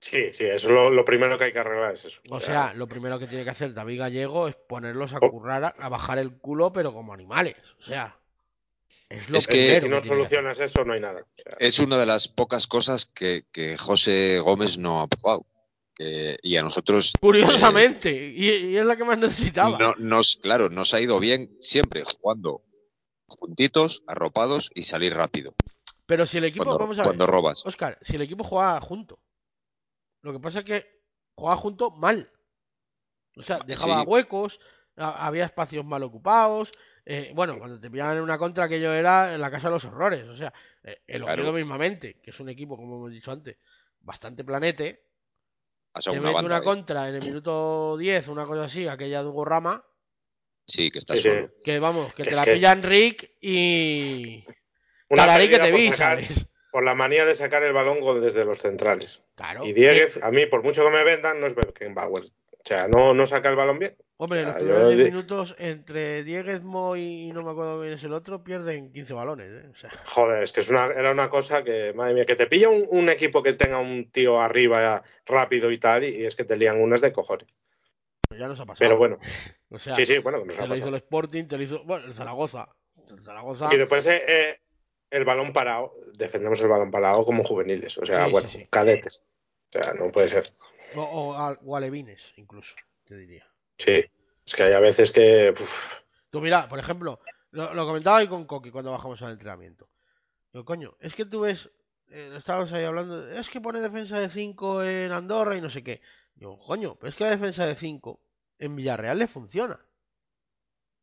Sí, 0.00 0.32
sí, 0.32 0.44
eso 0.44 0.68
es 0.68 0.72
lo, 0.74 0.90
lo 0.90 1.04
primero 1.04 1.36
que 1.36 1.44
hay 1.44 1.52
que 1.52 1.58
arreglar 1.58 1.94
es 1.94 2.04
eso. 2.04 2.20
O 2.30 2.38
sea, 2.38 2.72
lo 2.74 2.86
primero 2.86 3.18
que 3.18 3.26
tiene 3.26 3.42
que 3.42 3.50
hacer 3.50 3.74
David 3.74 3.98
Gallego 3.98 4.46
es 4.46 4.54
ponerlos 4.54 5.12
a 5.12 5.18
Oh. 5.20 5.28
currar, 5.30 5.64
a, 5.64 5.68
a 5.68 5.88
bajar 5.88 6.18
el 6.18 6.38
culo, 6.38 6.72
pero 6.72 6.92
como 6.92 7.12
animales. 7.12 7.56
O 7.80 7.82
sea, 7.82 8.16
es 9.08 9.28
lo 9.28 9.38
Es 9.38 9.48
que 9.48 9.80
si 9.80 9.88
no 9.88 10.00
que 10.00 10.06
solucionas 10.06 10.60
eso, 10.60 10.84
no 10.84 10.92
hay 10.92 11.00
nada. 11.00 11.22
O 11.22 11.42
sea, 11.42 11.56
Es 11.58 11.80
una 11.80 11.98
de 11.98 12.06
las 12.06 12.28
pocas 12.28 12.68
cosas 12.68 13.06
que, 13.06 13.46
que 13.50 13.76
José 13.76 14.38
Gómez 14.38 14.78
no 14.78 15.00
ha 15.00 15.08
probado. 15.08 15.46
Que- 15.98 16.38
y 16.42 16.56
a 16.56 16.62
nosotros 16.62 17.12
Curiosamente, 17.20 18.12
y, 18.34 18.48
y 18.70 18.76
es 18.76 18.86
la 18.86 18.96
que 18.96 19.04
más 19.04 19.18
necesitaba. 19.18 19.76
no, 19.78 19.94
nos, 19.98 20.36
claro, 20.36 20.68
nos 20.70 20.94
ha 20.94 21.00
ido 21.00 21.18
bien 21.18 21.50
siempre 21.60 22.04
jugando 22.04 22.62
juntitos, 23.26 24.02
arropados 24.06 24.70
y 24.74 24.84
salir 24.84 25.12
rápido 25.14 25.54
Pero 26.06 26.24
si 26.24 26.38
el 26.38 26.44
equipo, 26.44 26.64
cuando, 26.64 26.78
vamos 26.78 26.98
a 27.00 27.02
cuando 27.02 27.26
ver, 27.26 27.34
robas. 27.34 27.66
Oscar, 27.66 27.98
si 28.02 28.14
el 28.16 28.22
equipo 28.22 28.44
juega 28.44 28.80
junto, 28.80 29.18
lo 30.22 30.32
que 30.32 30.38
pasa 30.40 30.60
es 30.60 30.64
que 30.64 30.86
juega 31.34 31.56
junto 31.56 31.90
mal. 31.90 32.30
O 33.36 33.42
sea, 33.42 33.58
dejaba 33.66 34.00
Sí. 34.02 34.06
huecos, 34.06 34.58
ha- 34.96 35.26
había 35.26 35.44
espacios 35.44 35.84
mal 35.84 36.02
ocupados. 36.04 36.70
eh, 37.10 37.32
bueno, 37.34 37.58
cuando 37.58 37.80
te 37.80 37.90
pillaban 37.90 38.18
en 38.18 38.22
una 38.22 38.36
contra, 38.36 38.64
aquello 38.64 38.92
era 38.92 39.32
en 39.34 39.40
la 39.40 39.50
casa 39.50 39.68
de 39.68 39.72
los 39.74 39.84
horrores. 39.86 40.28
O 40.28 40.36
sea, 40.36 40.52
eh, 40.84 40.98
el 41.06 41.22
Claro. 41.22 41.52
Mismamente, 41.54 42.20
que 42.22 42.30
es 42.32 42.38
un 42.40 42.50
equipo, 42.50 42.76
como 42.76 42.96
hemos 42.96 43.10
dicho 43.10 43.30
antes, 43.32 43.56
bastante 44.00 44.44
planete, 44.44 45.07
te 46.04 46.10
una 46.10 46.20
mete 46.20 46.34
banda, 46.34 46.46
una 46.56 46.62
contra 46.62 47.08
en 47.08 47.14
el 47.16 47.22
minuto 47.22 47.96
10, 47.98 48.28
una 48.28 48.46
cosa 48.46 48.64
así, 48.64 48.86
aquella 48.88 49.22
de 49.22 49.28
Hugo 49.28 49.44
Rama, 49.44 49.84
Sí, 50.70 50.90
que 50.90 50.98
está 50.98 51.16
Sí, 51.16 51.30
que 51.64 51.78
vamos, 51.78 52.12
que 52.12 52.24
Que 52.24 52.30
te 52.30 52.36
la 52.36 52.44
que- 52.44 52.52
pillan 52.52 52.82
Rick 52.82 53.30
y. 53.40 54.44
una 55.08 55.24
Cararí 55.24 55.48
que 55.48 55.58
te 55.58 55.70
por 55.70 55.78
vi, 55.80 55.88
sacar- 55.88 55.96
¿sabes? 56.24 56.46
Por 56.70 56.84
la 56.84 56.94
manía 56.94 57.24
de 57.24 57.34
sacar 57.34 57.62
el 57.62 57.72
balón 57.72 58.00
gol 58.00 58.20
desde 58.20 58.44
los 58.44 58.58
centrales. 58.58 59.22
Claro. 59.34 59.64
Y 59.64 59.72
Dieguez, 59.72 60.20
a 60.22 60.30
mí, 60.30 60.44
por 60.44 60.62
mucho 60.62 60.84
que 60.84 60.90
me 60.90 61.02
vendan, 61.04 61.40
no 61.40 61.46
es 61.46 61.54
Beckenbauer. 61.54 62.24
O 62.24 62.60
sea, 62.64 62.86
no, 62.86 63.14
no 63.14 63.26
saca 63.26 63.48
el 63.48 63.56
balón 63.56 63.78
bien. 63.78 63.96
Hombre, 64.20 64.40
en 64.40 64.46
los 64.46 64.56
primeros 64.56 64.88
10 64.88 64.98
di- 64.98 65.04
minutos 65.04 65.54
entre 65.58 66.24
Dieguezmo 66.24 66.96
y 66.96 67.30
no 67.32 67.44
me 67.44 67.50
acuerdo 67.52 67.80
quién 67.80 67.92
es 67.92 68.02
el 68.02 68.12
otro, 68.12 68.42
pierden 68.42 68.92
15 68.92 69.14
balones. 69.14 69.46
¿eh? 69.48 69.68
O 69.72 69.76
sea, 69.76 69.90
Joder, 70.06 70.42
es 70.42 70.52
que 70.52 70.58
es 70.60 70.68
una, 70.70 70.86
era 70.86 71.12
una 71.12 71.28
cosa 71.28 71.62
que, 71.62 71.92
madre 71.94 72.14
mía, 72.14 72.24
que 72.26 72.34
te 72.34 72.48
pilla 72.48 72.68
un, 72.68 72.84
un 72.90 73.08
equipo 73.10 73.44
que 73.44 73.52
tenga 73.52 73.78
un 73.78 74.10
tío 74.10 74.40
arriba 74.40 75.04
rápido 75.24 75.70
y 75.70 75.78
tal, 75.78 76.02
y 76.02 76.24
es 76.26 76.34
que 76.34 76.42
te 76.44 76.56
lían 76.56 76.80
unas 76.80 77.00
de 77.00 77.12
cojones. 77.12 77.46
ya 78.36 78.48
nos 78.48 78.58
ha 78.58 78.66
pasado. 78.66 78.78
Pero 78.80 78.96
bueno, 78.98 79.18
o 79.70 79.78
sea, 79.78 79.94
sí, 79.94 80.04
sí, 80.04 80.18
bueno, 80.18 80.40
que 80.40 80.46
nos 80.46 80.56
te 80.56 80.62
ha 80.64 80.66
lo 80.66 80.74
hizo 80.76 80.88
el 80.88 80.94
Sporting, 80.96 81.44
te 81.46 81.56
lo 81.56 81.62
hizo. 81.62 81.84
Bueno, 81.84 82.06
el 82.06 82.14
Zaragoza. 82.14 82.68
El 83.08 83.22
Zaragoza. 83.24 83.72
Y 83.72 83.76
después 83.78 84.04
eh, 84.06 84.20
eh, 84.26 84.60
el 85.12 85.24
balón 85.24 85.52
parado, 85.52 85.92
defendemos 86.14 86.60
el 86.60 86.66
balón 86.68 86.90
parado 86.90 87.24
como 87.24 87.44
juveniles, 87.44 87.96
o 87.98 88.04
sea, 88.04 88.26
Sí, 88.26 88.32
bueno, 88.32 88.48
sí, 88.48 88.58
sí. 88.58 88.66
cadetes. 88.68 89.22
O 89.72 89.78
sea, 89.80 89.94
no 89.94 90.10
puede 90.10 90.26
ser. 90.28 90.52
O, 90.96 91.02
o, 91.02 91.36
o 91.64 91.76
alevines, 91.76 92.32
incluso, 92.36 92.74
te 93.04 93.16
diría. 93.16 93.46
Sí, 93.78 94.04
es 94.46 94.54
que 94.54 94.62
hay 94.64 94.72
a 94.72 94.80
veces 94.80 95.12
que. 95.12 95.52
uf, 95.58 95.98
Tú 96.30 96.40
mira, 96.40 96.68
por 96.68 96.78
ejemplo, 96.78 97.20
lo, 97.50 97.72
lo 97.74 97.86
comentaba 97.86 98.18
ahí 98.18 98.28
con 98.28 98.44
Coqui 98.46 98.70
cuando 98.70 98.92
bajamos 98.92 99.20
al 99.22 99.32
entrenamiento. 99.32 99.88
Digo, 100.52 100.64
coño, 100.64 100.96
es 101.00 101.14
que 101.14 101.24
tú 101.24 101.40
ves, 101.40 101.70
eh, 102.10 102.32
estábamos 102.36 102.72
ahí 102.72 102.84
hablando, 102.84 103.28
es 103.30 103.48
que 103.50 103.60
pone 103.60 103.80
defensa 103.80 104.18
de 104.18 104.28
5 104.28 104.82
en 104.82 105.12
Andorra 105.12 105.56
y 105.56 105.60
no 105.60 105.70
sé 105.70 105.82
qué. 105.82 106.00
Digo, 106.34 106.58
coño, 106.58 106.96
pero 106.96 107.08
es 107.10 107.16
que 107.16 107.24
la 107.24 107.30
defensa 107.30 107.66
de 107.66 107.74
5 107.76 108.20
en 108.58 108.76
Villarreal 108.76 109.18
le 109.18 109.28
funciona. 109.28 109.78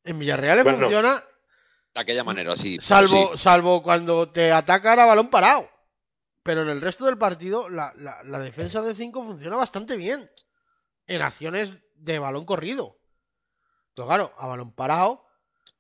En 0.03 0.19
Villarreal 0.19 0.57
le 0.57 0.63
Bueno. 0.63 0.79
funciona, 0.81 1.23
De 1.93 2.01
aquella 2.01 2.23
manera, 2.23 2.53
así. 2.53 2.77
salvo, 2.81 3.31
sí. 3.33 3.39
salvo 3.43 3.81
cuando 3.81 4.29
te 4.31 4.51
atacan 4.51 4.99
a 4.99 5.05
balón 5.05 5.29
parado. 5.29 5.69
Pero 6.43 6.61
en 6.61 6.69
el 6.69 6.81
resto 6.81 7.05
del 7.05 7.17
partido, 7.17 7.69
la, 7.69 7.91
la- 7.97 8.21
la 8.23 8.39
defensa 8.39 8.81
de 8.83 8.93
5 8.95 9.23
funciona 9.25 9.55
bastante 9.55 9.95
bien. 9.97 10.29
En 11.07 11.21
acciones 11.21 11.79
de 11.95 12.19
balón 12.19 12.45
corrido. 12.45 12.97
Pero 13.93 14.07
claro, 14.07 14.33
a 14.37 14.47
balón 14.47 14.73
parado, 14.73 15.11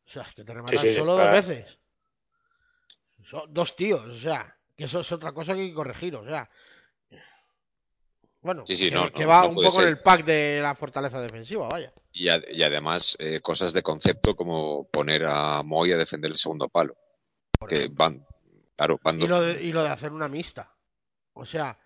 o 0.05 0.09
sea, 0.09 0.23
es 0.23 0.33
que 0.33 0.43
te 0.43 0.53
rematan 0.53 0.77
Sí, 0.77 0.89
sí, 0.89 0.95
solo 0.95 1.15
para- 1.17 1.31
dos 1.35 1.47
veces. 1.47 1.79
Son 3.23 3.53
dos 3.53 3.75
tíos, 3.75 4.05
o 4.05 4.17
sea, 4.17 4.55
que 4.75 4.85
eso 4.85 4.99
es 4.99 5.11
otra 5.11 5.31
cosa 5.33 5.53
que 5.53 5.61
hay 5.61 5.69
que 5.69 5.75
corregir, 5.75 6.15
o 6.15 6.25
sea. 6.25 6.49
Bueno, 8.41 8.63
Sí, 8.67 8.75
sí, 8.75 8.89
que, 8.89 8.95
no, 8.95 9.11
que 9.11 9.23
no, 9.23 9.29
va 9.29 9.41
no 9.41 9.49
un 9.49 9.55
poco 9.55 9.81
en 9.81 9.87
el 9.87 9.99
pack 9.99 10.23
de 10.23 10.59
la 10.61 10.75
fortaleza 10.75 11.19
defensiva, 11.19 11.67
vaya. 11.67 11.91
Y, 12.13 12.29
ad- 12.29 12.43
y 12.51 12.61
además, 12.61 13.15
eh, 13.19 13.41
cosas 13.41 13.73
de 13.73 13.81
concepto 13.81 14.35
como 14.35 14.87
poner 14.89 15.25
a 15.25 15.63
Moy 15.63 15.91
a 15.91 15.97
defender 15.97 16.29
el 16.31 16.37
segundo 16.37 16.69
palo. 16.69 16.95
Que 17.67 17.87
van, 17.91 18.23
claro, 18.75 18.99
van 19.03 19.19
Y 19.19 19.27
lo, 19.27 19.41
de, 19.41 19.63
y 19.63 19.71
lo 19.71 19.81
de 19.81 19.89
hacer 19.89 20.11
una 20.11 20.27
mixta. 20.27 20.71
O 21.33 21.43
sea, 21.45 21.79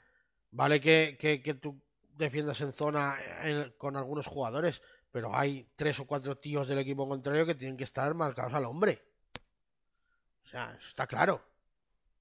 vale 0.52 0.82
que, 0.82 1.16
que, 1.18 1.42
que 1.42 1.54
tú 1.54 1.82
defiendas 2.20 2.62
en 2.62 2.74
zona 2.74 3.18
en- 3.44 3.74
con 3.78 3.98
algunos 3.98 4.28
jugadores, 4.28 4.82
pero 5.12 5.36
hay 5.36 5.68
tres 5.76 6.00
o 6.00 6.06
cuatro 6.06 6.38
tíos 6.38 6.68
del 6.68 6.78
equipo 6.80 7.08
contrario 7.08 7.46
que 7.46 7.56
tienen 7.56 7.78
que 7.78 7.86
estar 7.86 8.14
marcados 8.14 8.54
al 8.54 8.66
hombre. 8.66 9.02
O 10.46 10.48
sea, 10.50 10.76
eso 10.80 10.88
está 10.90 11.08
claro. 11.08 11.42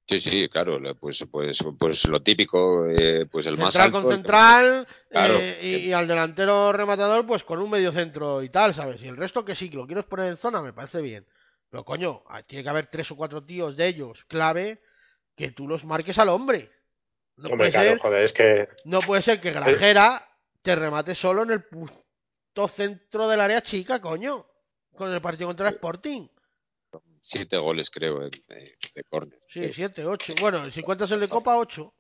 Sí, 0.07 0.19
sí, 0.19 0.49
claro, 0.49 0.79
pues, 0.99 1.23
pues, 1.31 1.59
pues 1.79 2.07
lo 2.07 2.23
típico, 2.23 2.87
eh, 2.89 3.27
pues 3.31 3.45
el 3.47 3.59
más 3.59 3.75
central 3.75 3.87
alto. 3.89 4.01
con 4.01 4.15
central 4.17 4.89
Claro. 5.11 5.35
eh, 5.35 5.59
y, 5.63 5.89
y 5.89 5.93
al 5.93 6.09
delantero 6.09 6.73
rematador 6.73 7.27
pues 7.27 7.45
con 7.45 7.61
un 7.61 7.69
medio 7.69 7.93
centro 7.93 8.43
y 8.43 8.49
tal, 8.49 8.73
¿sabes? 8.75 9.03
Y 9.03 9.09
el 9.09 9.19
resto 9.19 9.45
que 9.45 9.55
sí, 9.55 9.69
que 9.69 9.77
lo 9.77 9.87
quieres 9.87 10.05
poner 10.07 10.29
en 10.29 10.39
zona, 10.39 10.63
me 10.63 10.73
parece 10.73 11.03
bien. 11.03 11.27
Pero 11.69 11.85
coño, 11.85 12.23
ah, 12.29 12.43
tiene 12.43 12.63
que 12.63 12.71
haber 12.71 12.87
tres 12.87 13.11
o 13.11 13.17
cuatro 13.17 13.45
tíos 13.45 13.77
de 13.77 13.87
ellos 13.89 14.25
clave 14.25 14.81
que 15.37 15.51
tú 15.51 15.69
los 15.69 15.85
marques 15.85 16.19
al 16.19 16.31
hombre. 16.31 16.71
No 17.39 17.51
hombre, 17.51 17.57
puede 17.57 17.71
claro, 17.71 17.89
ser 17.91 17.99
joder, 17.99 18.23
es 18.23 18.33
que. 18.33 18.69
No 18.85 18.99
puede 18.99 19.23
ser 19.23 19.41
que 19.41 19.53
Grajera 19.53 20.29
te 20.63 20.75
remate 20.75 21.15
solo 21.15 21.45
en 21.45 21.51
el 21.53 21.65
puto 21.65 22.69
centro 22.69 23.29
del 23.29 23.41
área 23.41 23.63
chica, 23.63 24.01
coño. 24.01 24.47
Con 24.97 25.13
el 25.13 25.21
partido 25.21 25.47
contra 25.49 25.69
el 25.69 25.75
Sporting. 25.75 26.29
Siete 27.23 27.57
goles, 27.59 27.91
creo, 27.91 28.21
de, 28.21 28.31
de- 28.49 28.73
de 28.95 29.05
córner. 29.05 29.39
Sí, 29.49 29.73
siete, 29.73 30.05
ocho. 30.05 30.35
Bueno, 30.41 30.69
si 30.71 30.83
cuentas 30.83 31.11
el 31.13 31.21
de 31.21 31.29
Copa, 31.29 31.57
ocho. 31.57 31.95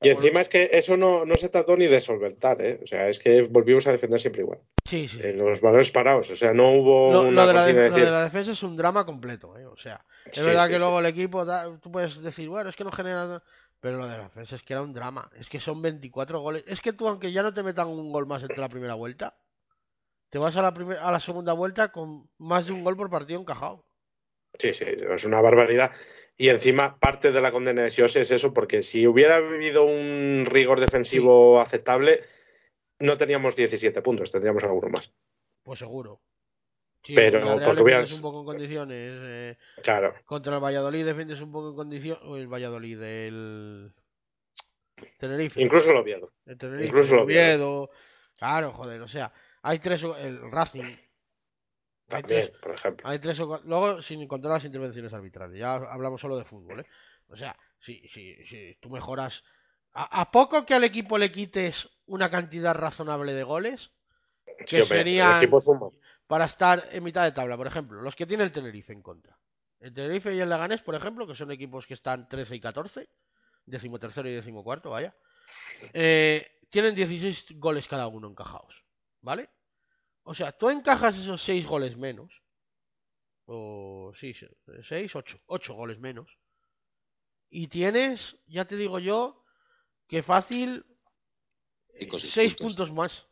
Y 0.00 0.10
encima 0.10 0.40
es 0.40 0.48
que 0.48 0.70
eso 0.72 0.96
no, 0.96 1.24
no 1.24 1.36
se 1.36 1.48
trató 1.48 1.76
ni 1.76 1.86
de 1.86 2.00
solventar, 2.00 2.62
¿eh? 2.62 2.78
O 2.82 2.86
sea, 2.86 3.08
es 3.08 3.18
que 3.18 3.42
volvimos 3.42 3.86
a 3.86 3.92
defender 3.92 4.20
siempre 4.20 4.42
igual. 4.42 4.60
Sí, 4.84 5.08
sí. 5.08 5.18
En 5.22 5.38
los 5.38 5.60
balones 5.60 5.90
parados, 5.90 6.30
o 6.30 6.36
sea, 6.36 6.52
no 6.52 6.70
hubo 6.72 7.12
Lo, 7.12 7.22
una 7.22 7.42
lo 7.42 7.46
de 7.48 7.52
la, 7.54 7.64
de- 7.66 7.90
lo 7.90 7.96
de 7.96 8.10
la 8.10 8.24
defensa 8.24 8.52
es 8.52 8.62
un 8.62 8.76
drama 8.76 9.04
completo, 9.04 9.56
¿eh? 9.58 9.66
O 9.66 9.76
sea, 9.76 10.04
es 10.26 10.36
Sí, 10.36 10.44
verdad 10.44 10.66
sí, 10.66 10.68
que 10.70 10.74
sí. 10.76 10.80
luego 10.80 11.00
el 11.00 11.06
equipo, 11.06 11.44
da- 11.44 11.78
tú 11.80 11.90
puedes 11.90 12.22
decir, 12.22 12.48
bueno, 12.48 12.70
es 12.70 12.76
que 12.76 12.84
no 12.84 12.92
genera... 12.92 13.42
Pero 13.80 13.98
lo 13.98 14.06
de 14.08 14.16
la 14.18 14.24
defensa 14.24 14.56
es 14.56 14.62
que 14.62 14.72
era 14.74 14.82
un 14.82 14.92
drama. 14.92 15.30
Es 15.36 15.48
que 15.48 15.60
son 15.60 15.82
24 15.82 16.40
goles. 16.40 16.64
Es 16.66 16.80
que 16.80 16.92
tú, 16.92 17.08
aunque 17.08 17.32
ya 17.32 17.42
no 17.42 17.54
te 17.54 17.62
metan 17.62 17.88
un 17.88 18.12
gol 18.12 18.26
más 18.26 18.42
entre 18.42 18.58
la 18.60 18.68
primera 18.68 18.94
vuelta, 18.94 19.38
te 20.30 20.38
vas 20.38 20.56
a 20.56 20.62
la, 20.62 20.74
primer- 20.74 20.98
a 20.98 21.12
la 21.12 21.20
segunda 21.20 21.52
vuelta 21.52 21.92
con 21.92 22.30
más 22.38 22.66
de 22.66 22.72
un 22.72 22.84
gol 22.84 22.96
por 22.96 23.10
partido 23.10 23.40
encajado. 23.40 23.84
Sí, 24.58 24.74
sí, 24.74 24.84
es 24.86 25.24
una 25.24 25.40
barbaridad. 25.40 25.92
Y 26.36 26.48
encima, 26.48 26.98
parte 26.98 27.32
de 27.32 27.40
la 27.40 27.52
condena 27.52 27.82
de 27.82 27.90
Sios 27.90 28.16
es 28.16 28.30
eso, 28.30 28.52
porque 28.52 28.82
si 28.82 29.06
hubiera 29.06 29.36
habido 29.36 29.84
un 29.84 30.46
rigor 30.46 30.80
defensivo 30.80 31.60
aceptable, 31.60 32.22
no 33.00 33.16
teníamos 33.18 33.56
17 33.56 34.02
puntos, 34.02 34.30
tendríamos 34.30 34.64
alguno 34.64 34.88
más. 34.90 35.12
Pues 35.62 35.78
seguro. 35.78 36.20
Sí, 37.02 37.14
Pero, 37.14 37.38
el 37.38 37.62
porque 37.62 37.82
veas- 37.82 38.12
un 38.12 38.22
poco 38.22 38.40
en 38.40 38.44
condiciones. 38.46 38.96
eh, 39.22 39.58
Claro, 39.82 40.14
contra 40.26 40.54
el 40.56 40.62
Valladolid 40.62 41.04
defiendes 41.06 41.40
un 41.40 41.52
poco 41.52 41.70
en 41.70 41.76
condiciones. 41.76 42.22
El 42.24 42.48
Valladolid, 42.48 43.00
el. 43.02 43.92
Tenerife. 45.18 45.60
incluso 45.62 45.92
lo 45.92 46.00
Oviedo. 46.00 46.32
el 46.46 46.58
Tenerife, 46.58 46.86
incluso 46.88 47.12
el 47.14 47.18
el 47.20 47.24
Oviedo. 47.24 47.90
Claro, 48.36 48.72
joder, 48.72 49.00
o 49.02 49.08
sea, 49.08 49.32
hay 49.62 49.78
tres. 49.78 50.02
El 50.02 50.50
Racing. 50.50 50.84
También, 52.06 52.46
tres, 52.46 52.58
por 52.60 52.72
ejemplo. 52.72 53.08
hay 53.08 53.18
tres 53.18 53.38
Luego, 53.38 54.00
sin 54.02 54.26
contar 54.26 54.50
las 54.52 54.64
intervenciones 54.64 55.12
arbitrales. 55.12 55.58
Ya 55.58 55.74
hablamos 55.74 56.20
solo 56.20 56.36
de 56.38 56.44
fútbol, 56.44 56.80
¿eh? 56.80 56.86
O 57.28 57.36
sea, 57.36 57.56
si, 57.78 58.00
si, 58.08 58.34
si 58.46 58.76
tú 58.80 58.88
mejoras. 58.90 59.44
A, 59.92 60.22
a 60.22 60.30
poco 60.30 60.64
que 60.64 60.74
al 60.74 60.84
equipo 60.84 61.18
le 61.18 61.30
quites 61.30 61.88
una 62.06 62.30
cantidad 62.30 62.74
razonable 62.74 63.34
de 63.34 63.42
goles, 63.42 63.92
Sí, 64.60 64.76
que 64.76 64.82
hombre, 64.82 64.98
serían- 64.98 65.32
el 65.32 65.42
equipo 65.42 65.60
suma. 65.60 65.90
Para 66.28 66.46
estar 66.46 66.88
en 66.92 67.04
mitad 67.04 67.24
de 67.24 67.32
tabla, 67.32 67.56
por 67.56 67.66
ejemplo, 67.66 68.02
los 68.02 68.14
que 68.14 68.26
tiene 68.26 68.44
el 68.44 68.52
Tenerife 68.52 68.92
en 68.92 69.02
contra. 69.02 69.38
El 69.80 69.94
Tenerife 69.94 70.34
y 70.34 70.40
el 70.40 70.50
Leganés, 70.50 70.82
por 70.82 70.94
ejemplo, 70.94 71.26
que 71.26 71.34
son 71.34 71.50
equipos 71.50 71.86
que 71.86 71.94
están 71.94 72.28
13 72.28 72.56
y 72.56 72.60
14, 72.60 73.10
decimotercero 73.66 74.28
y 74.28 74.34
decimocuarto, 74.34 74.90
vaya, 74.90 75.16
eh, 75.94 76.60
tienen 76.70 76.94
16 76.94 77.58
goles 77.58 77.88
cada 77.88 78.08
uno 78.08 78.28
encajados, 78.28 78.84
¿vale? 79.22 79.50
O 80.24 80.34
sea, 80.34 80.52
tú 80.52 80.70
encajas 80.70 81.16
esos 81.16 81.42
6 81.42 81.66
goles 81.66 81.96
menos, 81.96 82.42
o 83.46 84.12
sí, 84.14 84.34
6, 84.34 85.16
8, 85.16 85.40
8 85.46 85.74
goles 85.74 85.98
menos, 85.98 86.38
y 87.50 87.68
tienes, 87.68 88.36
ya 88.46 88.66
te 88.66 88.76
digo 88.76 88.98
yo, 88.98 89.44
que 90.08 90.22
fácil 90.22 90.84
Cinco, 91.98 92.16
eh, 92.16 92.20
seis 92.20 92.32
seis 92.32 92.56
puntos. 92.56 92.88
puntos 92.88 92.92
más. 92.92 93.27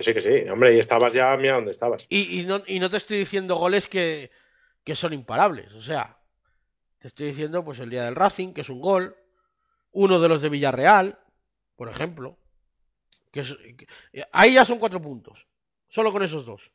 Sí 0.00 0.14
que 0.14 0.20
sí, 0.20 0.48
hombre, 0.48 0.74
y 0.74 0.78
estabas 0.78 1.12
ya, 1.12 1.36
mira 1.36 1.54
dónde 1.54 1.72
estabas. 1.72 2.06
Y, 2.08 2.40
y 2.40 2.46
no, 2.46 2.62
y 2.66 2.78
no 2.78 2.88
te 2.88 2.96
estoy 2.96 3.18
diciendo 3.18 3.56
goles 3.56 3.88
que, 3.88 4.30
que 4.84 4.94
son 4.96 5.12
imparables. 5.12 5.72
O 5.72 5.82
sea, 5.82 6.18
te 6.98 7.08
estoy 7.08 7.26
diciendo 7.26 7.64
pues 7.64 7.78
el 7.80 7.90
día 7.90 8.04
del 8.04 8.14
Racing, 8.14 8.52
que 8.54 8.62
es 8.62 8.68
un 8.68 8.80
gol. 8.80 9.16
Uno 9.90 10.18
de 10.20 10.28
los 10.28 10.40
de 10.40 10.48
Villarreal, 10.48 11.18
por 11.76 11.88
ejemplo. 11.88 12.38
Que 13.30 13.40
es- 13.40 13.56
que- 13.76 13.86
ahí 14.32 14.54
ya 14.54 14.64
son 14.64 14.78
cuatro 14.78 15.02
puntos. 15.02 15.46
Solo 15.88 16.12
con 16.12 16.22
esos 16.22 16.46
dos. 16.46 16.72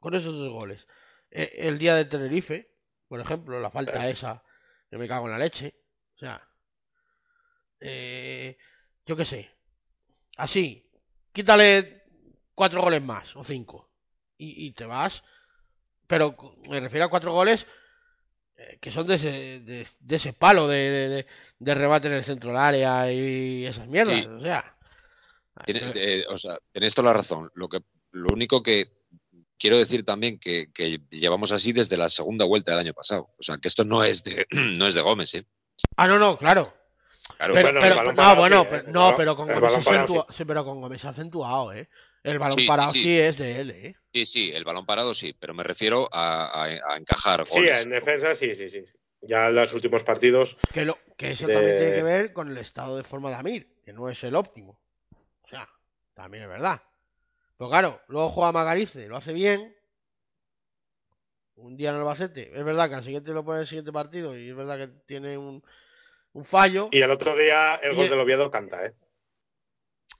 Con 0.00 0.14
esos 0.14 0.34
dos 0.34 0.50
goles. 0.50 0.86
Eh, 1.30 1.50
el 1.58 1.78
día 1.78 1.94
de 1.96 2.04
Tenerife, 2.06 2.70
por 3.08 3.20
ejemplo, 3.20 3.60
la 3.60 3.70
falta 3.70 4.08
esa, 4.08 4.42
que 4.88 4.96
me 4.96 5.08
cago 5.08 5.26
en 5.26 5.32
la 5.32 5.38
leche. 5.38 5.74
O 6.14 6.18
sea, 6.18 6.48
eh, 7.80 8.56
yo 9.04 9.16
qué 9.16 9.24
sé. 9.24 9.50
Así, 10.36 10.83
quítale 11.34 12.04
cuatro 12.54 12.80
goles 12.80 13.02
más 13.02 13.36
o 13.36 13.44
cinco 13.44 13.90
y, 14.38 14.66
y 14.66 14.72
te 14.72 14.86
vas. 14.86 15.22
Pero 16.06 16.36
me 16.68 16.80
refiero 16.80 17.06
a 17.06 17.10
cuatro 17.10 17.32
goles 17.32 17.66
eh, 18.56 18.78
que 18.80 18.90
son 18.90 19.06
de 19.06 19.16
ese, 19.16 19.60
de, 19.60 19.86
de 19.98 20.16
ese 20.16 20.32
palo 20.32 20.68
de, 20.68 21.26
de, 21.58 21.74
rebate 21.74 22.06
en 22.06 22.14
el 22.14 22.24
centro 22.24 22.50
del 22.50 22.58
área 22.58 23.10
y 23.12 23.66
esas 23.66 23.88
mierdas. 23.88 24.14
Sí. 24.14 24.26
O 24.26 24.40
sea, 24.40 24.76
eh, 25.66 26.24
o 26.28 26.38
sea, 26.38 26.58
tenéis 26.72 26.94
toda 26.94 27.08
la 27.08 27.18
razón. 27.18 27.50
Lo 27.54 27.68
que, 27.68 27.80
lo 28.12 28.28
único 28.32 28.62
que 28.62 28.92
quiero 29.58 29.78
decir 29.78 30.04
también 30.04 30.38
que, 30.38 30.72
que 30.72 31.00
llevamos 31.10 31.50
así 31.50 31.72
desde 31.72 31.96
la 31.96 32.08
segunda 32.08 32.44
vuelta 32.44 32.70
del 32.70 32.80
año 32.80 32.94
pasado. 32.94 33.30
O 33.38 33.42
sea, 33.42 33.58
que 33.58 33.68
esto 33.68 33.84
no 33.84 34.04
es 34.04 34.22
de, 34.22 34.46
no 34.50 34.86
es 34.86 34.94
de 34.94 35.00
Gómez, 35.00 35.34
¿eh? 35.34 35.46
ah, 35.96 36.06
no, 36.06 36.18
no, 36.18 36.38
claro. 36.38 36.72
Claro, 37.36 37.54
Pero, 37.54 37.66
bueno, 37.66 37.80
pero- 37.80 37.92
el 37.92 37.98
balón 37.98 38.14
no, 38.14 38.22
parado 38.22 38.36
bueno, 38.40 38.56
sí, 38.56 38.62
¿eh? 38.62 38.68
pero- 38.70 38.80
El 38.80 39.36
con 39.36 39.50
el 39.50 39.60
Gómez, 39.60 39.84
parado 39.84 40.04
acentua- 40.04 40.26
sí, 40.30 40.44
pero 40.44 40.64
con 40.64 40.80
Gómez 40.80 41.04
acentuado, 41.04 41.72
¿eh? 41.72 41.88
El 42.22 42.38
balón 42.38 42.58
Sí, 42.58 42.66
parado 42.66 42.92
sí, 42.92 43.18
es 43.20 43.36
de 43.38 43.60
él, 43.60 43.70
¿eh? 43.70 43.96
sí, 44.12 44.24
sí, 44.26 44.50
el 44.52 44.64
balón 44.64 44.86
parado 44.86 45.14
sí, 45.14 45.34
pero 45.38 45.52
me 45.54 45.62
refiero 45.62 46.08
a, 46.12 46.46
a- 46.64 46.64
a 46.94 46.96
encajar 46.96 47.46
Sí, 47.46 47.66
en 47.68 47.90
defensa 47.90 48.34
sí, 48.34 48.54
sí, 48.54 48.68
sí. 48.70 48.84
Ya 49.22 49.48
en 49.48 49.54
los 49.56 49.72
últimos 49.74 50.04
partidos, 50.04 50.56
Que, 50.72 50.84
lo, 50.84 50.98
que 51.16 51.32
eso 51.32 51.46
De- 51.46 51.54
también 51.54 51.78
tiene 51.78 51.94
que 51.94 52.02
ver 52.02 52.32
con 52.32 52.50
el 52.50 52.58
estado 52.58 52.96
de 52.96 53.04
forma 53.04 53.30
de 53.30 53.36
Amir, 53.36 53.74
que 53.82 53.92
no 53.92 54.08
es 54.08 54.22
el 54.24 54.34
óptimo. 54.36 54.78
O 55.42 55.48
sea, 55.48 55.68
también 56.14 56.44
es 56.44 56.48
verdad. 56.50 56.82
Pero 57.58 57.70
claro, 57.70 58.00
luego 58.08 58.30
juega 58.30 58.52
Magarice, 58.52 59.06
lo 59.08 59.16
hace 59.16 59.32
bien. 59.32 59.74
Un 61.56 61.76
día 61.76 61.90
en 61.90 61.96
Albacete. 61.96 62.50
Es 62.54 62.64
verdad 62.64 62.88
que 62.88 62.96
al 62.96 63.04
siguiente 63.04 63.32
lo 63.32 63.44
pone 63.44 63.58
en 63.58 63.62
el 63.62 63.68
siguiente 63.68 63.92
partido 63.92 64.36
y 64.36 64.48
es 64.50 64.56
verdad 64.56 64.76
que 64.76 64.88
tiene 65.06 65.38
un, 65.38 65.62
un 66.34 66.44
fallo. 66.44 66.88
y 66.92 67.00
el 67.00 67.10
otro 67.10 67.34
día 67.36 67.76
el 67.76 67.94
gol 67.94 68.04
el- 68.04 68.10
del 68.10 68.20
Oviedo 68.20 68.50
canta, 68.50 68.84
¿eh? 68.84 68.94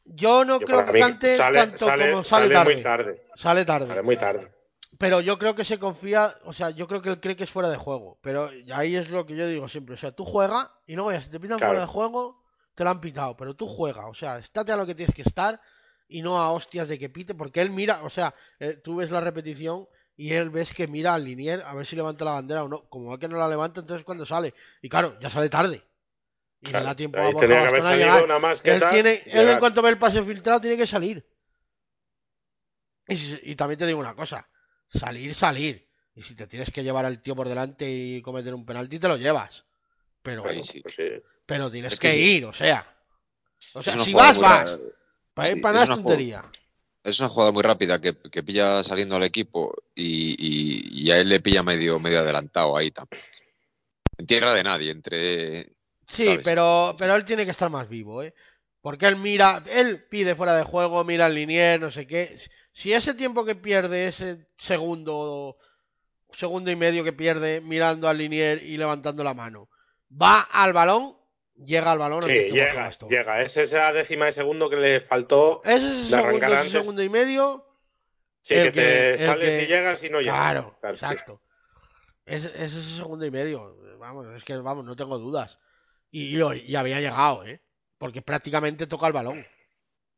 Yo 0.07 0.45
no 0.45 0.61
Yo 0.61 0.67
creo 0.67 0.85
que 0.87 1.01
cante 1.01 1.35
sale, 1.35 1.59
tanto 1.59 1.79
sale- 1.87 2.11
como 2.11 2.25
sale, 2.25 2.45
sale 2.45 2.55
tarde. 2.55 2.75
muy 2.75 2.83
tarde. 2.83 3.27
Sale 3.37 3.65
tarde. 3.65 3.87
Sale 3.89 4.03
muy 4.03 4.17
tarde. 4.17 4.51
Pero 4.99 5.21
yo 5.21 5.39
creo 5.39 5.55
que 5.55 5.65
se 5.65 5.79
confía, 5.79 6.33
o 6.45 6.53
sea, 6.53 6.71
yo 6.71 6.87
creo 6.87 7.03
que 7.03 7.09
él 7.11 7.21
cree 7.21 7.35
que 7.37 7.45
es 7.45 7.51
fuera 7.51 7.69
de 7.69 7.77
juego. 7.77 8.19
Pero 8.23 8.49
ahí 8.75 8.95
es 8.97 9.09
lo 9.11 9.27
que 9.27 9.35
yo 9.35 9.49
digo 9.49 9.69
siempre. 9.69 9.95
O 9.95 9.99
sea, 9.99 10.13
tú 10.13 10.25
juegas 10.25 10.69
y 10.87 10.95
luego 10.95 11.11
ya 11.11 11.21
si 11.23 11.31
te 11.31 11.41
pitan 11.41 11.59
Claro. 11.59 11.73
fuera 11.73 11.87
de 11.87 11.93
juego, 11.93 12.43
te 12.75 12.85
lo 12.85 12.91
han 12.91 13.01
pitado. 13.01 13.37
Pero 13.37 13.55
tú 13.55 13.67
juegas, 13.67 14.05
o 14.09 14.15
sea, 14.15 14.39
estate 14.39 14.73
a 14.73 14.77
lo 14.77 14.87
que 14.87 14.95
tienes 14.95 15.15
que 15.15 15.23
estar 15.23 15.61
y 16.07 16.23
no 16.23 16.41
a 16.41 16.53
hostias 16.53 16.87
de 16.87 16.99
que 16.99 17.09
pite. 17.09 17.35
Porque 17.35 17.61
él 17.61 17.71
mira, 17.71 18.05
o 18.05 18.11
sea, 18.11 18.35
eh, 18.61 18.75
tú 18.77 18.97
ves 18.97 19.11
la 19.11 19.21
repetición 19.21 19.89
y 20.17 20.33
él 20.33 20.51
ves 20.51 20.73
que 20.73 20.87
mira 20.87 21.15
al 21.15 21.25
linier 21.25 21.63
a 21.67 21.75
ver 21.75 21.87
si 21.87 21.97
levanta 21.97 22.25
la 22.25 22.33
bandera 22.35 22.63
o 22.63 22.69
no. 22.69 22.85
Como 22.89 23.11
ve 23.11 23.19
que 23.19 23.27
no 23.29 23.37
la 23.39 23.49
levanta, 23.49 23.81
entonces 23.81 24.05
cuando 24.05 24.25
sale. 24.27 24.55
Y 24.81 24.89
claro, 24.89 25.19
ya 25.19 25.29
sale 25.31 25.49
tarde. 25.49 25.83
Y 26.65 26.71
Claro, 26.71 26.79
le 26.81 26.85
da 26.87 26.97
tiempo 26.97 27.19
a 27.19 27.23
Borja 27.25 27.41
tenía 27.41 27.61
que 27.61 27.67
haber 27.69 27.73
Bastón 27.81 27.87
a 27.87 27.91
salido 27.97 28.09
llegar. 28.09 28.25
una 28.25 28.39
más 28.39 28.63
que 28.63 28.71
Él, 28.71 28.81
tal, 28.81 28.93
tiene, 28.93 29.23
y 29.27 29.37
él 29.39 29.49
en 29.51 29.59
cuanto 29.59 29.83
ve 29.83 29.91
el 29.91 29.99
pase 29.99 30.23
filtrado 30.23 30.61
tiene 30.63 30.77
que 30.79 30.87
salir. 30.87 31.27
Y, 33.09 33.17
si- 33.19 33.41
y 33.43 33.55
también 33.55 33.79
te 33.79 33.87
digo 33.87 34.01
una 34.01 34.15
cosa, 34.15 34.49
salir, 34.89 35.35
salir. 35.35 35.87
Y 36.15 36.23
si 36.23 36.35
te 36.35 36.47
tienes 36.47 36.71
que 36.71 36.83
llevar 36.83 37.05
al 37.05 37.21
tío 37.23 37.35
por 37.37 37.49
delante 37.49 37.91
y 37.91 38.23
cometer 38.23 38.55
un 38.55 38.65
penalti, 38.65 38.99
te 38.99 39.09
lo 39.09 39.17
llevas. 39.17 39.65
Pero, 40.23 40.43
Ahí 40.43 40.57
Bueno, 40.57 40.63
sí. 40.65 40.81
pues 40.81 40.95
sí. 40.95 41.09
pero 41.45 41.71
tienes 41.71 41.93
Es 41.93 42.01
que, 42.01 42.17
ir, 42.17 42.45
o 42.47 42.53
sea. 42.53 42.87
O 43.75 43.83
sea, 43.83 43.99
si 44.03 44.15
vas, 44.15 44.39
vas. 44.39 44.71
ra- 44.71 44.79
Para 45.35 45.49
ir 45.51 45.55
sí, 45.57 45.61
para 45.61 45.73
es 45.73 45.75
nada 45.75 45.85
es 45.85 45.89
una 45.89 45.97
jugada- 45.97 46.17
tontería. 46.17 46.45
Es 47.03 47.21
una 47.21 47.29
jugada 47.29 47.53
muy 47.53 47.63
rápida 47.63 48.01
que, 48.01 48.17
que 48.17 48.43
pilla 48.43 48.83
saliendo 48.85 49.17
al 49.17 49.25
equipo 49.25 49.75
y, 49.95 50.35
y- 50.39 51.03
y 51.03 51.11
a 51.11 51.19
él 51.19 51.29
le 51.29 51.41
pilla 51.41 51.63
medio, 51.63 52.01
medio 52.01 52.21
adelantado 52.21 52.75
ahí 52.79 52.91
también. 52.91 53.21
En 54.17 54.27
tierra 54.27 54.55
de 54.55 54.63
nadie, 54.63 54.91
entre... 54.93 55.74
Sí, 56.07 56.27
¿sabes? 56.27 56.41
pero, 56.45 56.95
pero 56.99 57.17
él 57.17 57.25
tiene 57.25 57.45
que 57.45 57.51
estar 57.53 57.71
más 57.71 57.89
vivo, 57.89 58.23
¿eh? 58.23 58.35
Porque 58.81 59.07
él 59.07 59.17
mira, 59.17 59.63
él 59.71 60.05
pide 60.11 60.35
fuera 60.35 60.55
de 60.57 60.65
juego, 60.65 61.05
mira 61.05 61.27
al 61.27 61.35
linier, 61.35 61.81
no 61.81 61.91
sé 61.91 62.07
qué. 62.07 62.39
Si 62.73 62.93
ese 62.93 63.15
tiempo 63.15 63.45
que 63.45 63.55
pierde, 63.55 64.09
ese 64.09 64.49
segundo, 64.59 65.57
segundo 66.33 66.71
y 66.71 66.77
medio 66.77 67.03
que 67.05 67.13
pierde 67.13 67.61
mirando 67.63 68.09
al 68.09 68.19
linier 68.19 68.63
y 68.63 68.77
levantando 68.77 69.25
la 69.25 69.33
mano, 69.33 69.71
va 70.11 70.41
al 70.41 70.73
balón, 70.75 71.17
llega 71.57 71.93
al 71.93 71.99
balón. 71.99 72.23
Sí, 72.25 72.33
llega, 72.51 72.91
llega. 73.09 73.43
Es 73.43 73.57
esa 73.57 73.93
décima 73.93 74.27
de 74.27 74.33
segundo 74.33 74.69
que 74.69 74.77
le 74.77 75.01
faltó. 75.01 75.63
Ese 75.65 75.77
es 75.77 75.83
de 75.83 75.89
ese 75.89 76.09
segundo, 76.11 76.29
arrancar 76.29 76.53
ese 76.67 76.71
segundo 76.81 77.03
y 77.03 77.09
medio. 77.09 77.67
Sí, 78.43 78.55
el 78.55 78.73
que, 78.73 78.81
te 78.81 79.13
el 79.15 79.19
sales 79.19 79.55
que- 79.57 79.63
y 79.63 79.67
llegas 79.67 80.05
y 80.05 80.11
no 80.11 80.21
llegas. 80.21 80.37
Claro, 80.37 80.79
exacto. 80.83 81.41
Ese, 82.27 82.49
ese 82.49 82.65
es 82.67 82.75
el 82.75 82.97
segundo 82.97 83.25
y 83.25 83.31
medio. 83.31 83.79
Vamos, 83.99 84.27
es 84.37 84.45
que 84.45 84.57
vamos, 84.57 84.85
no 84.85 84.95
tengo 84.97 85.17
dudas. 85.19 85.59
Y, 86.17 86.37
y, 86.39 86.77
había 86.77 87.01
llegado, 87.01 87.45
¿eh? 87.45 87.61
Porque 87.99 88.23
prácticamente 88.23 88.87
toca 88.87 89.09
el 89.09 89.13
balón. 89.13 89.45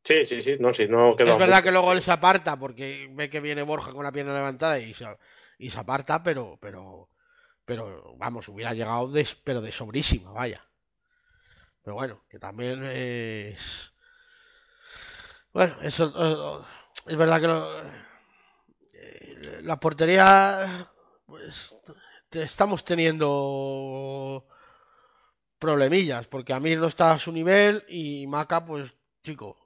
Sí, 0.05 0.27
sí, 0.27 0.43
sí. 0.43 0.57
No, 0.59 0.73
sí, 0.73 0.87
no 0.89 1.17
quedó 1.17 1.33
es 1.33 1.39
verdad 1.39 1.57
mucho. 1.57 1.65
que 1.65 1.73
luego 1.73 1.93
él 1.93 2.03
se 2.03 2.13
aparta 2.13 2.59
porque 2.59 3.09
ve 3.13 3.31
que 3.31 3.41
viene 3.41 3.63
Borja 3.63 3.93
con 3.93 4.05
la 4.05 4.13
pierna 4.13 4.35
levantada 4.35 4.79
y 4.79 4.93
se, 4.93 5.07
y 5.59 5.71
se 5.71 5.79
aparta, 5.79 6.23
pero, 6.23 6.59
pero, 6.61 7.09
pero, 7.65 8.15
vamos, 8.19 8.49
hubiera 8.49 8.75
llegado 8.75 9.09
de, 9.11 9.27
pero 9.45 9.61
de 9.63 9.73
sobrísima, 9.73 10.33
vaya. 10.33 10.63
Pero 11.83 11.95
bueno, 11.95 12.25
que 12.29 12.39
también 12.39 12.85
es. 12.85 13.93
Bueno, 15.53 15.75
eso 15.83 16.13
eh, 16.17 16.65
es 17.11 17.17
verdad 17.17 17.41
que 17.41 17.47
lo- 17.47 17.81
eh, 18.93 19.61
la 19.63 19.79
portería, 19.79 20.91
pues, 21.27 21.77
te- 22.29 22.43
estamos 22.43 22.85
teniendo 22.85 24.47
problemillas, 25.67 26.27
porque 26.29 26.53
Amir 26.53 26.79
no 26.79 26.87
está 26.87 27.13
a 27.13 27.19
su 27.19 27.33
nivel 27.33 27.85
y 27.89 28.27
Maca, 28.29 28.65
pues, 28.65 28.95
chico, 29.25 29.57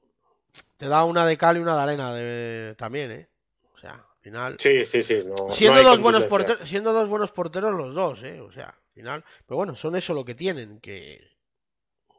te 0.78 0.88
da 0.88 1.05
una 1.05 1.26
de 1.26 1.36
cal 1.36 1.59
y 1.59 1.61
una 1.61 1.76
de 1.76 1.82
arena 1.82 2.14
de- 2.14 2.74
también, 2.76 3.11
¿eh? 3.11 3.28
O 3.74 3.78
sea, 3.78 3.92
al 3.92 4.20
final. 4.22 4.57
Sí, 4.59 4.84
sí, 4.86 5.03
sí. 5.03 5.20
No, 5.26 5.51
siendo, 5.51 5.82
no 5.82 5.88
dos 5.88 6.01
buenos 6.01 6.24
porteros, 6.24 6.66
siendo 6.68 6.92
dos 6.94 7.09
buenos 7.09 7.30
porteros 7.32 7.74
los 7.74 7.94
dos, 7.94 8.22
¿eh? 8.22 8.40
O 8.40 8.51
sea, 8.51 8.68
al 8.68 8.92
final. 8.94 9.24
Pero 9.46 9.57
bueno, 9.59 9.76
son 9.76 9.94
eso 9.96 10.14
lo 10.14 10.24
que 10.24 10.34
tienen, 10.34 10.80
que. 10.80 11.20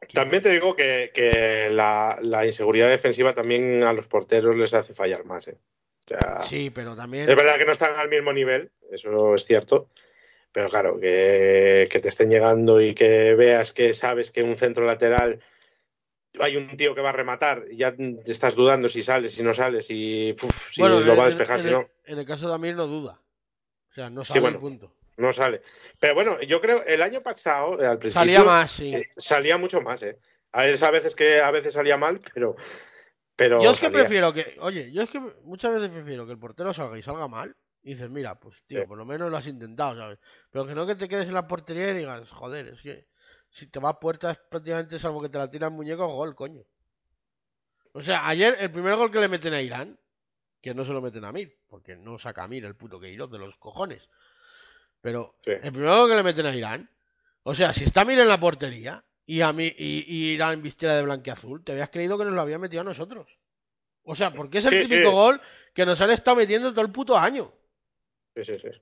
que- 0.08 0.14
También 0.14 0.42
te 0.42 0.50
digo 0.50 0.76
que, 0.76 1.10
que 1.12 1.68
la, 1.70 2.18
la 2.22 2.46
inseguridad 2.46 2.88
defensiva 2.88 3.34
también 3.34 3.82
a 3.82 3.92
los 3.92 4.06
porteros 4.06 4.56
les 4.56 4.74
hace 4.74 4.94
fallar 4.94 5.24
más. 5.24 5.48
¿eh? 5.48 5.58
O 6.06 6.08
sea, 6.08 6.44
Sí, 6.46 6.70
pero 6.70 6.94
también. 6.94 7.28
es 7.28 7.36
verdad 7.36 7.56
que 7.58 7.64
no 7.64 7.72
están 7.72 7.96
al 7.96 8.08
mismo 8.08 8.32
nivel, 8.32 8.70
eso 8.92 9.34
es 9.34 9.44
cierto. 9.44 9.88
Pero 10.52 10.68
claro, 10.68 11.00
que, 11.00 11.88
que 11.90 11.98
te 12.00 12.08
estén 12.08 12.28
llegando 12.28 12.80
y 12.80 12.94
que 12.94 13.34
veas 13.34 13.72
que 13.72 13.94
sabes 13.94 14.30
que 14.30 14.42
un 14.42 14.54
centro 14.56 14.84
lateral 14.84 15.40
hay 16.40 16.56
un 16.56 16.76
tío 16.76 16.94
que 16.94 17.00
va 17.00 17.10
a 17.10 17.12
rematar 17.12 17.64
ya 17.72 17.94
te 17.94 18.20
estás 18.26 18.54
dudando 18.54 18.88
si 18.88 19.02
sales, 19.02 19.34
si 19.34 19.42
no 19.42 19.52
sales, 19.52 19.86
y 19.90 20.32
puf, 20.34 20.72
si 20.72 20.80
bueno, 20.80 21.00
lo 21.00 21.16
va 21.16 21.24
a 21.24 21.28
despejar, 21.28 21.58
en 21.58 21.64
si 21.64 21.70
no, 21.70 21.88
En 22.04 22.18
el 22.18 22.26
caso 22.26 22.48
de 22.48 22.54
Amir 22.54 22.74
no 22.74 22.86
duda. 22.86 23.20
O 23.90 23.94
sea, 23.94 24.08
no 24.08 24.24
Sí, 24.24 24.28
sale 24.28 24.40
bueno. 24.40 24.56
el 24.56 24.60
punto. 24.60 24.94
no 25.18 25.32
sale. 25.32 25.60
Pero 25.98 26.14
bueno, 26.14 26.40
yo 26.42 26.60
creo 26.60 26.82
el 26.84 27.02
año 27.02 27.22
pasado, 27.22 27.72
al 27.80 27.98
principio, 27.98 28.20
Salía 28.20 28.44
más, 28.44 28.70
sí. 28.72 28.94
eh, 28.94 29.10
salía 29.16 29.58
mucho 29.58 29.82
más, 29.82 30.02
¿eh? 30.02 30.18
A 30.52 30.62
veces, 30.62 30.82
a 30.82 30.90
veces 30.90 31.14
que 31.14 31.40
a 31.40 31.50
veces 31.50 31.74
salía 31.74 31.96
mal, 31.96 32.20
pero. 32.34 32.56
pero 33.36 33.62
Yo 33.62 33.70
es 33.70 33.78
que 33.80 33.90
prefiero 33.90 34.32
que, 34.32 34.56
oye, 34.60 34.90
yo 34.92 35.02
es 35.02 35.10
que 35.10 35.20
muchas 35.44 35.74
veces 35.74 35.90
prefiero 35.90 36.26
que 36.26 36.32
el 36.32 36.38
portero 36.38 36.72
salga 36.74 36.98
y 36.98 37.02
salga 37.02 37.28
mal. 37.28 37.54
Y 37.82 37.94
dices, 37.94 38.08
mira, 38.10 38.38
pues 38.38 38.56
tío, 38.66 38.80
Sí. 38.82 38.86
por 38.86 38.96
lo 38.96 39.04
menos 39.04 39.30
lo 39.30 39.36
has 39.36 39.46
intentado, 39.46 39.96
¿sabes? 39.96 40.18
Pero 40.50 40.66
que 40.66 40.74
no 40.74 40.86
que 40.86 40.94
te 40.94 41.08
quedes 41.08 41.26
en 41.26 41.34
la 41.34 41.48
portería 41.48 41.90
y 41.90 41.94
digas, 41.94 42.28
joder, 42.30 42.68
es 42.68 42.80
que 42.80 43.08
si 43.50 43.66
te 43.66 43.80
va 43.80 43.90
a 43.90 44.00
puertas 44.00 44.38
prácticamente 44.48 44.98
salvo 44.98 45.20
que 45.20 45.28
te 45.28 45.38
la 45.38 45.50
tira 45.50 45.66
el 45.66 45.72
muñeco, 45.72 46.06
gol, 46.08 46.34
coño. 46.34 46.62
O 47.92 48.02
sea, 48.02 48.26
ayer 48.28 48.56
el 48.60 48.70
primer 48.70 48.94
gol 48.96 49.10
que 49.10 49.20
le 49.20 49.28
meten 49.28 49.52
a 49.52 49.60
Irán, 49.60 49.98
que 50.62 50.74
no 50.74 50.84
se 50.84 50.92
lo 50.92 51.02
meten 51.02 51.24
a 51.24 51.32
Mir, 51.32 51.58
porque 51.68 51.96
no 51.96 52.18
saca 52.18 52.44
a 52.44 52.48
Mir 52.48 52.64
el 52.64 52.76
puto 52.76 53.00
Queiroz 53.00 53.30
de 53.30 53.38
los 53.38 53.56
cojones. 53.56 54.08
Pero 55.00 55.34
Sí. 55.44 55.50
el 55.50 55.72
primer 55.72 55.88
gol 55.90 56.08
que 56.08 56.16
le 56.16 56.22
meten 56.22 56.46
a 56.46 56.54
Irán, 56.54 56.88
o 57.42 57.54
sea, 57.54 57.72
si 57.74 57.84
está 57.84 58.04
Mir 58.04 58.18
en 58.20 58.28
la 58.28 58.38
portería 58.38 59.04
y 59.26 59.40
a 59.40 59.52
mí 59.52 59.74
y, 59.76 60.04
y 60.06 60.32
Irán 60.34 60.62
vistiera 60.62 60.94
de 60.94 61.02
blanqueazul, 61.02 61.64
te 61.64 61.72
habías 61.72 61.90
creído 61.90 62.16
que 62.16 62.24
nos 62.24 62.34
lo 62.34 62.40
había 62.40 62.58
metido 62.60 62.82
a 62.82 62.84
nosotros. 62.84 63.26
O 64.04 64.14
sea, 64.14 64.32
porque 64.32 64.58
es 64.58 64.64
el 64.66 64.70
Sí, 64.70 64.88
típico 64.88 65.10
sí. 65.10 65.14
gol 65.14 65.40
que 65.74 65.84
nos 65.84 66.00
han 66.00 66.10
estado 66.10 66.36
metiendo 66.36 66.70
todo 66.70 66.84
el 66.84 66.92
puto 66.92 67.18
año. 67.18 67.52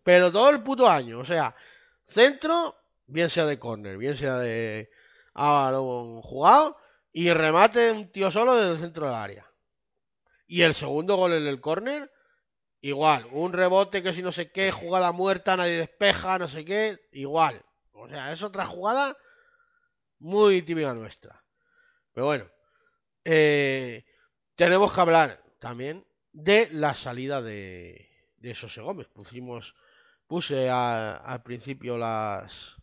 Pero 0.03 0.33
todo 0.33 0.51
el 0.51 0.63
puto 0.63 0.89
año. 0.89 1.19
O 1.19 1.25
sea, 1.25 1.55
centro, 2.05 2.77
bien 3.07 3.31
sea 3.31 3.47
de 3.47 3.59
córner, 3.59 3.97
bien 3.97 4.17
sea 4.17 4.39
de, 4.39 4.91
a 5.35 5.53
balón 5.53 6.23
jugado 6.23 6.77
y 7.13 7.31
remate 7.33 7.91
un 7.91 8.11
tío 8.11 8.31
solo 8.31 8.55
desde 8.55 8.75
el 8.75 8.81
centro 8.81 9.07
del 9.07 9.15
área. 9.15 9.47
Y 10.47 10.63
el 10.63 10.75
segundo 10.75 11.17
gol 11.17 11.33
en 11.35 11.47
el 11.47 11.61
córner, 11.61 12.13
igual, 12.81 13.27
un 13.31 13.53
rebote 13.53 14.03
que 14.03 14.13
si 14.13 14.23
no 14.23 14.33
sé 14.33 14.51
qué, 14.51 14.73
jugada 14.73 15.13
muerta, 15.13 15.57
nadie 15.57 15.77
despeja, 15.77 16.39
no 16.39 16.49
sé 16.49 16.65
qué, 16.65 16.99
igual. 17.13 17.65
O 17.93 18.09
sea, 18.09 18.33
es 18.33 18.43
otra 18.43 18.67
jugada 18.67 19.17
muy 20.19 20.63
típica 20.63 20.95
nuestra. 20.95 21.43
Pero 22.13 22.27
bueno, 22.27 22.51
eh, 23.25 24.05
tenemos 24.55 24.93
que 24.93 25.01
hablar 25.01 25.43
también 25.61 26.05
de 26.33 26.69
la 26.73 26.95
salida 26.95 27.43
de, 27.43 28.10
de 28.41 28.55
José 28.55 28.81
Gómez. 28.81 29.09
Pusimos, 29.09 29.75
puse 30.27 30.69
a- 30.71 31.17
al 31.17 31.43
principio 31.43 31.99
las, 31.99 32.77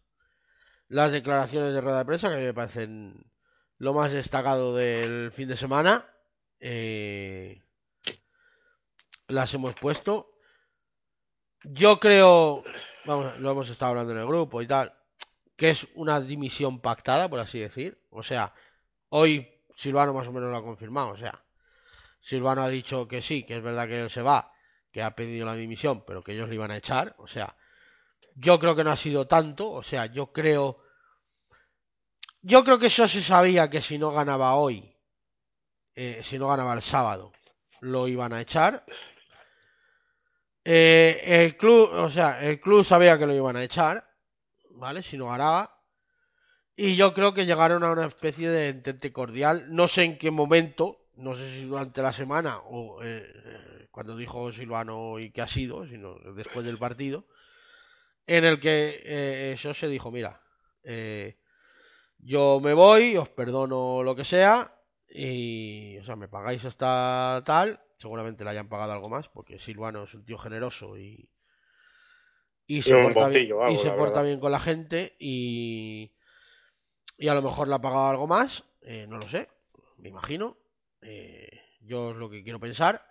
las 0.89 1.11
declaraciones 1.11 1.73
de 1.73 1.81
rueda 1.81 1.99
de 1.99 2.05
prensa 2.05 2.29
que 2.29 2.41
me 2.43 2.53
parecen 2.53 3.25
lo 3.77 3.93
más 3.93 4.11
destacado 4.11 4.75
del 4.75 5.31
fin 5.31 5.47
de 5.47 5.57
semana. 5.57 6.05
Eh, 6.59 7.61
las 9.27 9.53
hemos 9.53 9.73
puesto. 9.75 10.31
Yo 11.63 11.99
creo, 11.99 12.63
vamos, 13.05 13.37
lo 13.39 13.51
hemos 13.51 13.69
estado 13.69 13.91
hablando 13.91 14.13
en 14.13 14.19
el 14.19 14.27
grupo 14.27 14.61
y 14.61 14.67
tal, 14.67 14.93
que 15.57 15.71
es 15.71 15.87
una 15.95 16.21
dimisión 16.21 16.79
pactada, 16.81 17.29
por 17.29 17.39
así 17.39 17.59
decir. 17.59 18.01
O 18.09 18.23
sea, 18.23 18.53
hoy 19.09 19.49
Silvano 19.75 20.13
más 20.13 20.27
o 20.27 20.31
menos 20.33 20.51
lo 20.51 20.57
ha 20.57 20.63
confirmado. 20.63 21.09
O 21.09 21.17
sea, 21.17 21.43
Silvano 22.21 22.63
ha 22.63 22.69
dicho 22.69 23.07
que 23.07 23.21
sí, 23.21 23.45
que 23.45 23.55
es 23.55 23.61
verdad 23.63 23.87
que 23.87 24.01
él 24.01 24.09
se 24.11 24.21
va, 24.21 24.51
que 24.97 25.03
ha 25.03 25.15
pedido 25.15 25.45
la 25.45 25.53
dimisión, 25.53 26.03
pero 26.07 26.23
que 26.23 26.31
ellos 26.31 26.49
le 26.49 26.55
iban 26.55 26.71
a 26.71 26.77
echar. 26.77 27.13
O 27.19 27.27
sea, 27.27 27.55
yo 28.33 28.57
creo 28.57 28.75
que 28.75 28.83
no 28.83 28.89
ha 28.89 28.97
sido 28.97 29.27
tanto. 29.27 29.69
O 29.69 29.83
sea, 29.83 30.07
yo 30.07 30.31
creo. 30.33 30.79
Yo 32.41 32.63
creo 32.63 32.79
que 32.79 32.87
eso 32.87 33.07
se 33.07 33.21
sabía 33.21 33.69
que 33.69 33.79
si 33.79 33.99
no 33.99 34.11
ganaba 34.11 34.55
hoy, 34.55 34.97
eh, 35.93 36.23
si 36.23 36.39
no 36.39 36.47
ganaba 36.47 36.73
el 36.73 36.81
sábado, 36.81 37.31
lo 37.79 38.07
iban 38.07 38.33
a 38.33 38.41
echar. 38.41 38.83
Eh, 40.65 41.21
el 41.23 41.57
club, 41.57 41.91
o 41.93 42.09
sea, 42.09 42.43
el 42.43 42.59
club 42.59 42.83
sabía 42.83 43.19
que 43.19 43.27
lo 43.27 43.35
iban 43.35 43.55
a 43.55 43.63
echar, 43.63 44.03
¿vale? 44.71 45.03
Si 45.03 45.15
no 45.15 45.27
ganaba. 45.27 45.79
Y 46.75 46.95
yo 46.95 47.13
creo 47.13 47.35
que 47.35 47.45
llegaron 47.45 47.83
a 47.83 47.91
una 47.91 48.07
especie 48.07 48.49
de 48.49 48.69
entente 48.69 49.13
cordial. 49.13 49.67
No 49.69 49.87
sé 49.87 50.05
en 50.05 50.17
qué 50.17 50.31
momento, 50.31 51.06
no 51.17 51.35
sé 51.35 51.51
si 51.51 51.65
durante 51.65 52.01
la 52.01 52.13
semana 52.13 52.59
o 52.59 53.03
eh, 53.03 53.25
eh, 53.25 53.87
cuando 53.91 54.15
dijo 54.15 54.51
Silvano 54.51 55.19
y 55.19 55.31
qué 55.31 55.41
ha 55.41 55.47
sido, 55.47 55.87
sino 55.87 56.15
después 56.33 56.65
del 56.65 56.77
partido, 56.77 57.25
en 58.27 58.45
el 58.45 58.59
que 58.59 59.01
eh, 59.03 59.51
eso 59.53 59.73
se 59.73 59.87
dijo, 59.87 60.11
mira, 60.11 60.41
eh, 60.83 61.37
yo 62.19 62.59
me 62.61 62.73
voy, 62.73 63.17
os 63.17 63.29
perdono 63.29 64.03
lo 64.03 64.15
que 64.15 64.25
sea, 64.25 64.75
y, 65.09 65.97
o 65.97 66.03
sea, 66.05 66.15
me 66.15 66.27
pagáis 66.27 66.63
hasta 66.65 67.41
tal, 67.45 67.81
seguramente 67.97 68.43
le 68.43 68.51
hayan 68.51 68.69
pagado 68.69 68.91
algo 68.91 69.09
más, 69.09 69.29
porque 69.29 69.59
Silvano 69.59 70.03
es 70.03 70.13
un 70.13 70.25
tío 70.25 70.37
generoso 70.37 70.97
y, 70.97 71.29
y 72.67 72.81
se, 72.81 72.93
porta, 73.01 73.29
bien, 73.29 73.51
algo, 73.53 73.71
y 73.71 73.77
se 73.77 73.91
porta 73.91 74.21
bien 74.21 74.39
con 74.39 74.51
la 74.51 74.59
gente 74.59 75.15
y, 75.19 76.11
y 77.17 77.27
a 77.27 77.33
lo 77.33 77.41
mejor 77.41 77.67
le 77.67 77.75
ha 77.75 77.81
pagado 77.81 78.07
algo 78.07 78.27
más, 78.27 78.63
eh, 78.81 79.07
no 79.07 79.17
lo 79.17 79.27
sé, 79.29 79.49
me 79.97 80.09
imagino. 80.09 80.57
Eh, 81.01 81.49
yo 81.81 82.11
es 82.11 82.17
lo 82.17 82.29
que 82.29 82.43
quiero 82.43 82.59
pensar. 82.59 83.05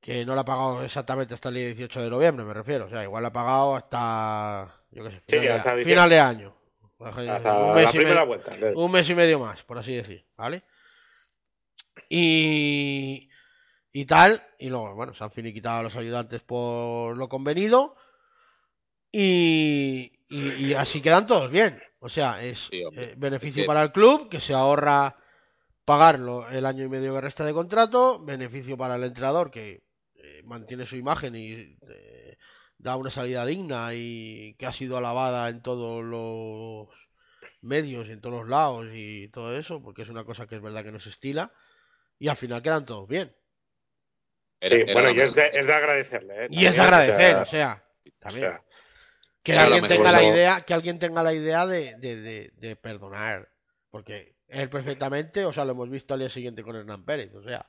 Que 0.00 0.24
no 0.24 0.34
le 0.34 0.40
ha 0.40 0.44
pagado 0.44 0.84
exactamente 0.84 1.34
hasta 1.34 1.48
el 1.48 1.56
día 1.56 1.66
18 1.66 2.02
de 2.02 2.10
noviembre, 2.10 2.44
me 2.44 2.54
refiero. 2.54 2.86
O 2.86 2.88
sea, 2.88 3.02
igual 3.02 3.22
le 3.24 3.28
ha 3.28 3.32
pagado 3.32 3.74
hasta, 3.74 4.82
yo 4.92 5.02
qué 5.04 5.10
sé, 5.10 5.16
Sí, 5.26 5.36
final, 5.38 5.42
de, 5.42 5.52
hasta 5.52 5.76
final 5.76 6.10
de 6.10 6.20
año. 6.20 6.54
Hasta 7.00 7.58
un, 7.58 7.74
mes 7.74 7.84
la 7.84 7.90
primera 7.90 8.14
medio, 8.14 8.26
vuelta. 8.26 8.52
un 8.74 8.90
mes 8.90 9.08
y 9.10 9.14
medio 9.14 9.38
más, 9.38 9.62
por 9.64 9.78
así 9.78 9.94
decir, 9.94 10.24
¿vale? 10.36 10.62
Y, 12.08 13.28
y 13.92 14.04
tal, 14.04 14.42
y 14.58 14.68
luego, 14.68 14.94
bueno, 14.94 15.14
se 15.14 15.24
han 15.24 15.30
finiquitado 15.30 15.78
a 15.78 15.82
los 15.82 15.96
ayudantes 15.96 16.42
por 16.42 17.16
lo 17.16 17.28
convenido. 17.28 17.94
Y, 19.10 20.12
y, 20.28 20.66
y 20.66 20.74
así 20.74 21.00
quedan 21.00 21.26
todos 21.26 21.50
bien. 21.50 21.80
O 21.98 22.08
sea, 22.08 22.42
es 22.42 22.68
Sí, 22.70 22.82
eh, 22.96 23.14
beneficio 23.16 23.62
Es 23.62 23.64
que- 23.64 23.66
para 23.66 23.82
el 23.82 23.92
club, 23.92 24.28
que 24.28 24.40
se 24.40 24.54
ahorra 24.54 25.16
pagarlo 25.90 26.34
el 26.50 26.64
año 26.66 26.84
y 26.84 26.88
medio 26.94 27.14
que 27.14 27.20
resta 27.28 27.44
de 27.46 27.54
contrato, 27.60 28.00
beneficio 28.32 28.76
para 28.82 28.96
el 28.96 29.04
entrenador, 29.04 29.50
que 29.50 29.66
eh, 30.16 30.42
mantiene 30.44 30.84
su 30.86 30.96
imagen 31.04 31.34
y 31.34 31.46
eh, 31.94 32.36
da 32.78 32.96
una 33.02 33.10
salida 33.10 33.46
digna 33.52 33.90
y 33.94 34.54
que 34.58 34.66
ha 34.66 34.72
sido 34.80 34.96
alabada 34.98 35.48
en 35.48 35.62
todos 35.62 36.04
los 36.04 36.88
medios 37.62 38.08
y 38.08 38.12
en 38.12 38.20
todos 38.20 38.36
los 38.40 38.48
lados 38.48 38.86
y 38.92 39.28
todo 39.30 39.56
eso, 39.62 39.82
porque 39.82 40.02
es 40.02 40.08
una 40.10 40.24
cosa 40.24 40.46
que 40.46 40.56
es 40.56 40.62
verdad 40.62 40.84
que 40.84 40.92
no 40.92 41.00
se 41.00 41.10
estila, 41.10 41.52
y 42.18 42.28
al 42.28 42.36
final 42.36 42.62
quedan 42.62 42.86
todos 42.86 43.08
bien. 43.08 43.34
Era- 44.60 44.76
Sí, 44.76 44.82
era 44.82 44.92
bueno, 44.92 45.10
y 45.10 45.20
es 45.20 45.34
de, 45.34 45.46
es 45.54 45.66
de 45.66 45.72
agradecerle. 45.74 46.44
¿eh? 46.44 46.48
Y 46.50 46.66
es 46.66 46.74
de 46.74 46.80
o 46.80 46.82
agradecer, 46.84 47.32
sea, 47.34 47.42
o 47.42 47.46
sea, 47.46 47.84
o 48.04 48.10
también. 48.18 48.46
sea, 48.50 48.64
que 49.42 49.52
alguien 49.56 49.86
tenga 49.86 50.12
la 50.12 50.22
idea, 50.22 50.60
que 50.66 50.74
alguien 50.74 50.98
tenga 50.98 51.22
la 51.22 51.32
idea 51.32 51.66
de, 51.66 51.96
de, 51.96 52.16
de- 52.20 52.50
de 52.56 52.76
perdonar. 52.76 53.48
Porque 53.90 54.36
él 54.48 54.68
perfectamente, 54.70 55.44
o 55.44 55.52
sea, 55.52 55.64
lo 55.64 55.72
hemos 55.72 55.90
visto 55.90 56.14
al 56.14 56.20
día 56.20 56.30
siguiente 56.30 56.62
con 56.62 56.74
Hernán 56.76 57.04
Pérez, 57.04 57.34
o 57.34 57.42
sea. 57.42 57.68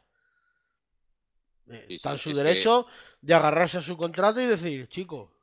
eh, 1.72 1.86
Sí, 1.88 1.96
está 1.96 2.12
en 2.14 2.18
su 2.18 2.32
que- 2.32 2.38
derecho 2.38 2.88
de 3.22 3.34
agarrarse 3.34 3.78
a 3.78 3.82
su 3.82 3.96
contrato 3.98 4.42
y 4.42 4.46
decir, 4.48 4.88
chico, 4.90 5.34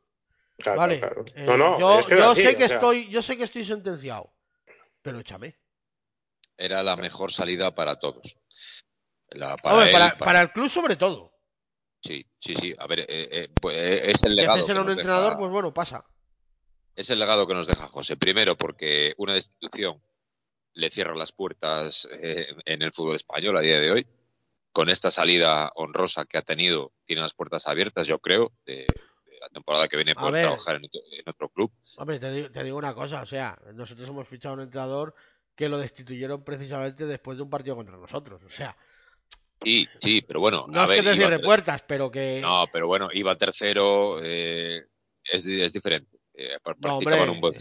claro, 0.59 0.79
vale, 0.79 0.99
claro. 0.99 1.25
eh, 1.35 1.45
No, 1.47 1.57
no, 1.57 1.79
yo, 1.79 1.99
es 2.01 2.07
que 2.07 2.15
es 2.15 2.21
yo 2.21 2.31
así, 2.31 2.43
sé 2.43 2.49
o 2.55 2.59
que 2.59 2.67
sea, 2.67 2.77
estoy, 2.77 3.09
yo 3.11 3.23
sé 3.23 3.37
que 3.37 3.45
estoy 3.45 3.65
sentenciado, 3.65 4.33
pero 5.03 5.21
échame. 5.21 5.57
era 6.57 6.83
la 6.83 6.97
mejor 6.97 7.33
salida 7.33 7.75
para 7.75 7.99
todos. 7.99 8.37
La- 9.29 9.57
para 9.57 9.75
Hombre, 9.77 9.91
él, 9.91 9.93
para, 9.93 10.13
para- 10.13 10.25
para 10.25 10.41
el 10.43 10.51
club 10.53 10.69
sobre 10.71 10.97
todo. 10.97 11.33
Sí, 12.03 12.25
sí, 12.39 12.55
sí. 12.57 12.75
A 12.79 12.87
ver, 12.87 13.01
eh, 13.01 13.07
eh, 13.09 13.49
pues, 13.61 13.77
eh, 13.77 14.11
es 14.11 14.23
el 14.25 14.35
legado. 14.37 14.59
cesen 14.61 14.75
que 14.75 14.79
a 14.79 14.81
un 14.81 14.87
nos 14.87 14.97
entrenador, 14.97 15.31
deja- 15.31 15.39
pues 15.39 15.51
bueno, 15.51 15.75
pasa. 15.75 16.05
Es 16.95 17.11
el 17.11 17.19
legado 17.19 17.47
que 17.47 17.53
nos 17.55 17.67
deja 17.67 17.89
José. 17.89 18.17
Primero, 18.17 18.57
porque 18.57 19.13
una 19.19 19.35
destitución 19.35 20.01
le 20.77 20.91
cierra 20.91 21.15
las 21.17 21.33
puertas 21.33 22.07
eh, 22.21 22.47
en 22.67 22.83
el 22.83 22.93
fútbol 22.93 23.17
español 23.17 23.57
a 23.57 23.61
día 23.63 23.81
de 23.81 23.91
hoy. 23.91 24.07
Con 24.73 24.91
esta 24.91 25.11
salida 25.11 25.73
honrosa 25.75 26.27
que 26.27 26.37
ha 26.37 26.43
tenido, 26.43 26.93
tiene 27.07 27.23
las 27.23 27.33
puertas 27.33 27.67
abiertas, 27.67 28.07
yo 28.07 28.19
creo, 28.19 28.53
de, 28.67 28.75
de 28.75 29.39
la 29.41 29.49
temporada 29.49 29.89
que 29.89 29.97
viene 29.97 30.13
A 30.13 30.21
por 30.21 30.33
ver. 30.33 30.43
trabajar 30.45 30.77
en 30.77 30.85
otro, 30.85 31.01
en 31.11 31.29
otro 31.29 31.49
club. 31.49 31.73
Hombre, 31.97 32.19
te 32.19 32.31
digo, 32.31 32.51
te 32.51 32.63
digo 32.63 32.77
una 32.77 32.95
cosa, 32.95 33.23
o 33.23 33.27
sea, 33.27 33.59
nosotros 33.75 34.07
hemos 34.09 34.29
fichado 34.29 34.53
a 34.53 34.59
un 34.59 34.65
entrenador 34.65 35.15
que 35.55 35.71
lo 35.71 35.79
destituyeron 35.79 36.45
precisamente 36.45 37.07
después 37.07 37.39
de 37.39 37.45
un 37.45 37.51
partido 37.51 37.75
contra 37.75 37.97
nosotros. 37.97 38.43
O 38.45 38.51
sea, 38.51 38.77
Sí, 39.63 39.87
sí, 39.99 40.21
pero 40.21 40.41
bueno. 40.41 40.67
no 40.69 40.81
a 40.81 40.85
es 40.85 40.91
ver, 40.91 40.99
que 41.01 41.11
te 41.11 41.17
cierre 41.17 41.39
puertas, 41.39 41.83
pero 41.89 42.11
que... 42.11 42.41
No, 42.43 42.67
pero 42.71 42.87
bueno, 42.87 43.09
iba 43.13 43.37
tercero, 43.37 44.19
eh, 44.23 44.85
es, 45.25 45.47
es 45.47 45.73
diferente. 45.73 46.19
Eh, 46.35 46.59
No, 46.81 47.01
practicaban 47.01 47.31
un 47.31 47.41
buen, 47.41 47.55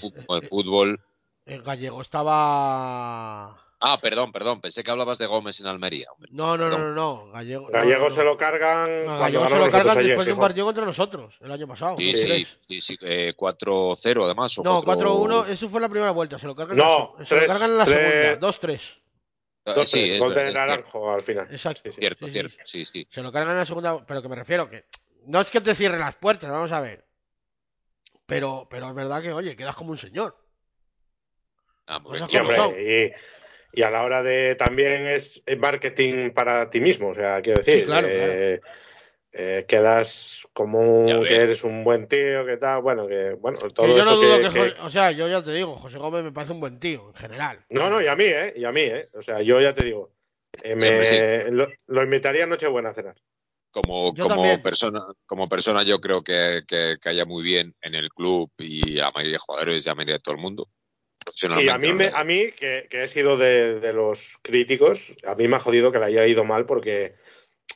fútbol. 0.43 0.99
El 1.45 1.61
gallego 1.61 2.01
estaba... 2.01 3.61
Ah, 3.79 3.99
perdón, 4.01 4.31
perdón, 4.31 4.61
pensé 4.61 4.83
que 4.83 4.89
hablabas 4.89 5.17
de 5.19 5.27
Gómez 5.27 5.59
en 5.59 5.67
Almería. 5.67 6.07
No, 6.31 6.57
no, 6.57 6.69
no, 6.69 6.77
no, 6.79 6.91
no. 6.93 7.31
Gallego, 7.31 7.67
Gallego 7.67 7.99
no, 8.03 8.09
no. 8.09 8.09
se 8.09 8.23
lo 8.23 8.35
cargan 8.37 9.05
Gallego 9.05 9.47
se 9.49 9.57
lo 9.59 9.69
cargan 9.69 9.97
ayer, 9.97 10.07
después 10.07 10.25
de 10.25 10.33
un 10.33 10.39
partido 10.39 10.65
contra 10.65 10.85
nosotros, 10.85 11.35
el 11.41 11.51
año 11.51 11.67
pasado. 11.67 11.95
Sí, 11.97 12.05
2-3. 12.13 12.45
sí, 12.45 12.57
sí, 12.61 12.81
sí, 12.81 12.97
eh, 13.01 13.33
4-0 13.37 14.25
además. 14.25 14.57
O 14.57 14.63
No, 14.63 14.81
4 14.83 15.15
4-1, 15.19 15.47
eso 15.49 15.69
fue 15.69 15.81
la 15.81 15.89
primera 15.89 16.11
vuelta. 16.11 16.39
Se 16.39 16.47
lo 16.47 16.55
cargan, 16.55 16.77
No, 16.77 17.13
en, 17.17 17.19
la, 17.19 17.25
se- 17.25 17.29
se 17.29 17.35
lo 17.35 17.41
tres- 17.41 17.51
cargan 17.51 17.69
en 17.71 17.77
la 17.77 17.85
tres- 17.85 18.21
segunda. 18.39 18.47
2-3. 18.47 19.01
Eh, 19.67 19.73
Dos, 19.75 19.87
sí, 19.89 19.99
tres, 19.99 20.11
es 20.13 20.19
gol 20.19 20.33
de 20.33 20.51
Naranjo 20.53 21.11
al 21.13 21.21
final. 21.21 21.47
Exacto. 21.51 21.81
Sí, 21.83 21.91
sí. 21.91 21.99
cierto, 21.99 22.25
Sí, 22.25 22.31
cierto, 22.31 22.55
sí. 22.65 22.85
sí, 22.85 22.85
sí. 22.85 23.07
Se 23.11 23.21
lo 23.21 23.31
cargan 23.31 23.51
en 23.51 23.57
la 23.59 23.65
segunda, 23.65 24.03
pero 24.05 24.21
que 24.21 24.29
me 24.29 24.35
refiero 24.35 24.67
que 24.69 24.85
no 25.27 25.41
es 25.41 25.51
que 25.51 25.61
te 25.61 25.75
cierren 25.75 25.99
las 25.99 26.15
puertas, 26.15 26.49
vamos 26.49 26.71
a 26.71 26.79
ver. 26.81 27.05
Pero, 28.25 28.67
pero 28.69 28.87
es 28.89 28.95
verdad 28.95 29.21
que, 29.21 29.31
oye, 29.33 29.55
quedas 29.55 29.75
como 29.75 29.91
un 29.91 29.97
señor. 29.99 30.37
Ah, 31.87 32.01
Sí, 32.27 32.37
hombre, 32.37 32.55
son. 32.55 32.73
y, 32.79 33.11
y 33.79 33.83
a 33.83 33.91
la 33.91 34.03
hora 34.03 34.23
de 34.23 34.55
también 34.55 35.07
es 35.07 35.43
marketing 35.57 36.31
para 36.31 36.69
ti 36.69 36.79
mismo, 36.79 37.09
o 37.09 37.13
sea, 37.13 37.41
quiero 37.41 37.59
decir, 37.59 37.81
Sí, 37.81 37.85
claro, 37.85 38.07
eh, 38.09 38.61
eh, 39.33 39.65
quedas 39.67 40.47
como 40.53 40.79
un- 40.79 41.25
que 41.25 41.35
eres 41.35 41.63
un 41.63 41.83
buen 41.83 42.07
tío, 42.07 42.45
que 42.45 42.57
tal, 42.57 42.81
bueno, 42.81 43.07
que 43.07 43.33
bueno, 43.33 43.59
Que 43.59 43.69
todo 43.69 43.87
yo 43.87 43.97
eso 43.97 44.11
no 44.11 44.15
dudo 44.15 44.37
que, 44.37 44.43
que, 44.47 44.49
que- 44.53 44.59
José- 44.59 44.75
o 44.81 44.89
sea, 44.89 45.11
yo 45.11 45.27
ya 45.27 45.43
te 45.43 45.51
digo, 45.51 45.75
José 45.77 45.97
Gómez 45.97 46.23
me 46.23 46.31
parece 46.31 46.53
un 46.53 46.61
buen 46.61 46.79
tío, 46.79 47.09
en 47.09 47.15
general. 47.15 47.65
No, 47.69 47.89
no, 47.89 48.01
y 48.01 48.07
a 48.07 48.15
mí, 48.15 48.25
¿eh? 48.25 48.53
Y 48.55 48.63
a 48.63 48.71
mí, 48.71 48.81
¿eh? 48.81 49.07
O 49.13 49.21
sea, 49.21 49.41
yo 49.41 49.59
ya 49.59 49.73
te 49.73 49.83
digo, 49.83 50.13
eh, 50.63 50.75
me- 50.75 51.51
lo, 51.51 51.67
lo 51.87 52.03
invitaría 52.03 52.45
a 52.45 52.47
Nochebuena 52.47 52.89
a 52.89 52.93
cenar. 52.93 53.15
como, 53.71 54.15
como 54.15 54.29
también. 54.29 54.61
persona, 54.61 55.01
como 55.25 55.49
persona 55.49 55.83
yo 55.83 55.99
creo 55.99 56.23
que, 56.23 56.63
que, 56.65 56.95
que 57.01 57.09
haya 57.09 57.25
muy 57.25 57.43
bien 57.43 57.75
en 57.81 57.93
el 57.93 58.07
club 58.09 58.49
y 58.57 58.99
a 58.99 59.03
la 59.03 59.11
mayoría 59.11 59.33
de 59.33 59.39
jugadores 59.39 59.85
y 59.85 59.89
a 59.89 59.91
la 59.91 59.95
mayoría 59.95 60.15
de 60.15 60.19
todo 60.21 60.35
el 60.35 60.41
mundo. 60.41 60.69
Y 61.59 61.69
a 61.69 61.77
mí, 61.77 61.91
me- 61.93 62.11
a 62.13 62.23
mí 62.23 62.51
que, 62.51 62.87
que 62.89 63.03
he 63.03 63.07
sido 63.07 63.35
de, 63.37 63.79
de 63.79 63.93
los 63.93 64.37
críticos, 64.41 65.15
a 65.25 65.35
mí 65.35 65.47
me 65.47 65.55
ha 65.55 65.59
jodido 65.59 65.91
que 65.91 65.99
le 65.99 66.05
haya 66.05 66.25
ido 66.27 66.43
mal 66.43 66.65
porque. 66.65 67.15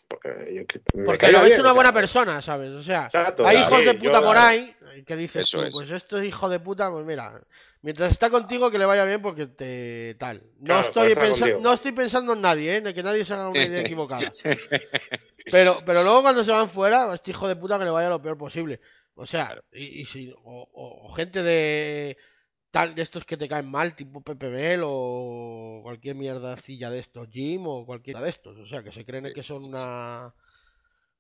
Porque, 0.08 0.30
yo- 0.54 0.82
me 0.94 1.06
Porque 1.06 1.32
lo 1.32 1.44
bien, 1.44 1.54
una 1.60 1.62
o 1.62 1.64
sea, 1.66 1.74
buena 1.74 1.94
persona, 1.94 2.42
¿sabes? 2.42 2.70
O 2.72 2.84
sea, 2.84 3.06
Exacto, 3.06 3.46
hay 3.46 3.58
hijos 3.58 3.80
de 3.80 3.94
yo- 3.94 4.00
puta 4.00 4.22
por 4.22 4.38
ahí 4.38 4.74
que 5.06 5.16
dices 5.16 5.44
Eso 5.44 5.60
tú, 5.60 5.64
es. 5.66 5.72
pues 5.72 5.90
esto 5.92 6.18
es 6.20 6.28
hijo 6.28 6.50
de 6.50 6.60
puta, 6.60 6.90
pues 6.92 7.06
mira, 7.06 7.42
Mientras 7.82 8.12
está 8.12 8.30
contigo, 8.30 8.70
que 8.70 8.78
le 8.78 8.84
vaya 8.86 9.06
bien 9.06 9.22
porque 9.22 9.48
te 9.48 10.14
tal. 10.20 10.44
No, 10.60 10.66
Claro, 10.66 10.88
estoy, 10.88 11.08
está 11.10 11.22
pensa- 11.22 11.40
contigo. 11.40 11.60
no 11.62 11.74
estoy 11.74 11.92
pensando 11.94 12.34
en 12.34 12.42
nadie, 12.42 12.76
¿eh? 12.76 12.94
Que 12.94 13.02
nadie 13.04 13.24
se 13.24 13.32
haga 13.34 13.48
una 13.48 13.64
idea 13.66 13.80
equivocada. 13.96 14.34
Pero, 15.50 15.82
pero 15.86 16.04
luego 16.04 16.22
cuando 16.22 16.44
se 16.44 16.52
van 16.52 16.70
fuera, 16.70 17.14
este 17.14 17.32
hijo 17.32 17.48
de 17.48 17.56
puta 17.56 17.80
que 17.80 17.86
le 17.86 17.90
vaya 17.92 18.10
lo 18.10 18.22
peor 18.22 18.38
posible. 18.38 18.82
O 19.16 19.26
sea, 19.26 19.62
y, 19.72 20.02
y 20.02 20.06
si, 20.06 20.30
o, 20.32 20.38
o- 20.74 21.08
o 21.08 21.14
gente 21.14 21.42
de 21.42 22.18
tal 22.72 22.94
de 22.96 23.02
estos 23.02 23.26
que 23.26 23.38
te 23.38 23.48
caen 23.48 23.70
mal, 23.70 23.96
tipo 23.96 24.22
PPBL 24.22 24.82
o 24.84 25.80
cualquier 25.84 26.16
mierdacilla 26.16 26.90
de 26.90 27.00
estos, 27.00 27.28
Jim 27.30 27.66
o 27.68 27.86
cualquiera 27.86 28.22
de 28.22 28.30
estos. 28.30 28.58
O 28.58 28.66
sea, 28.66 28.84
que 28.84 28.92
se 28.92 29.06
creen 29.06 29.32
que 29.34 29.44
son 29.44 29.64
una 29.66 30.34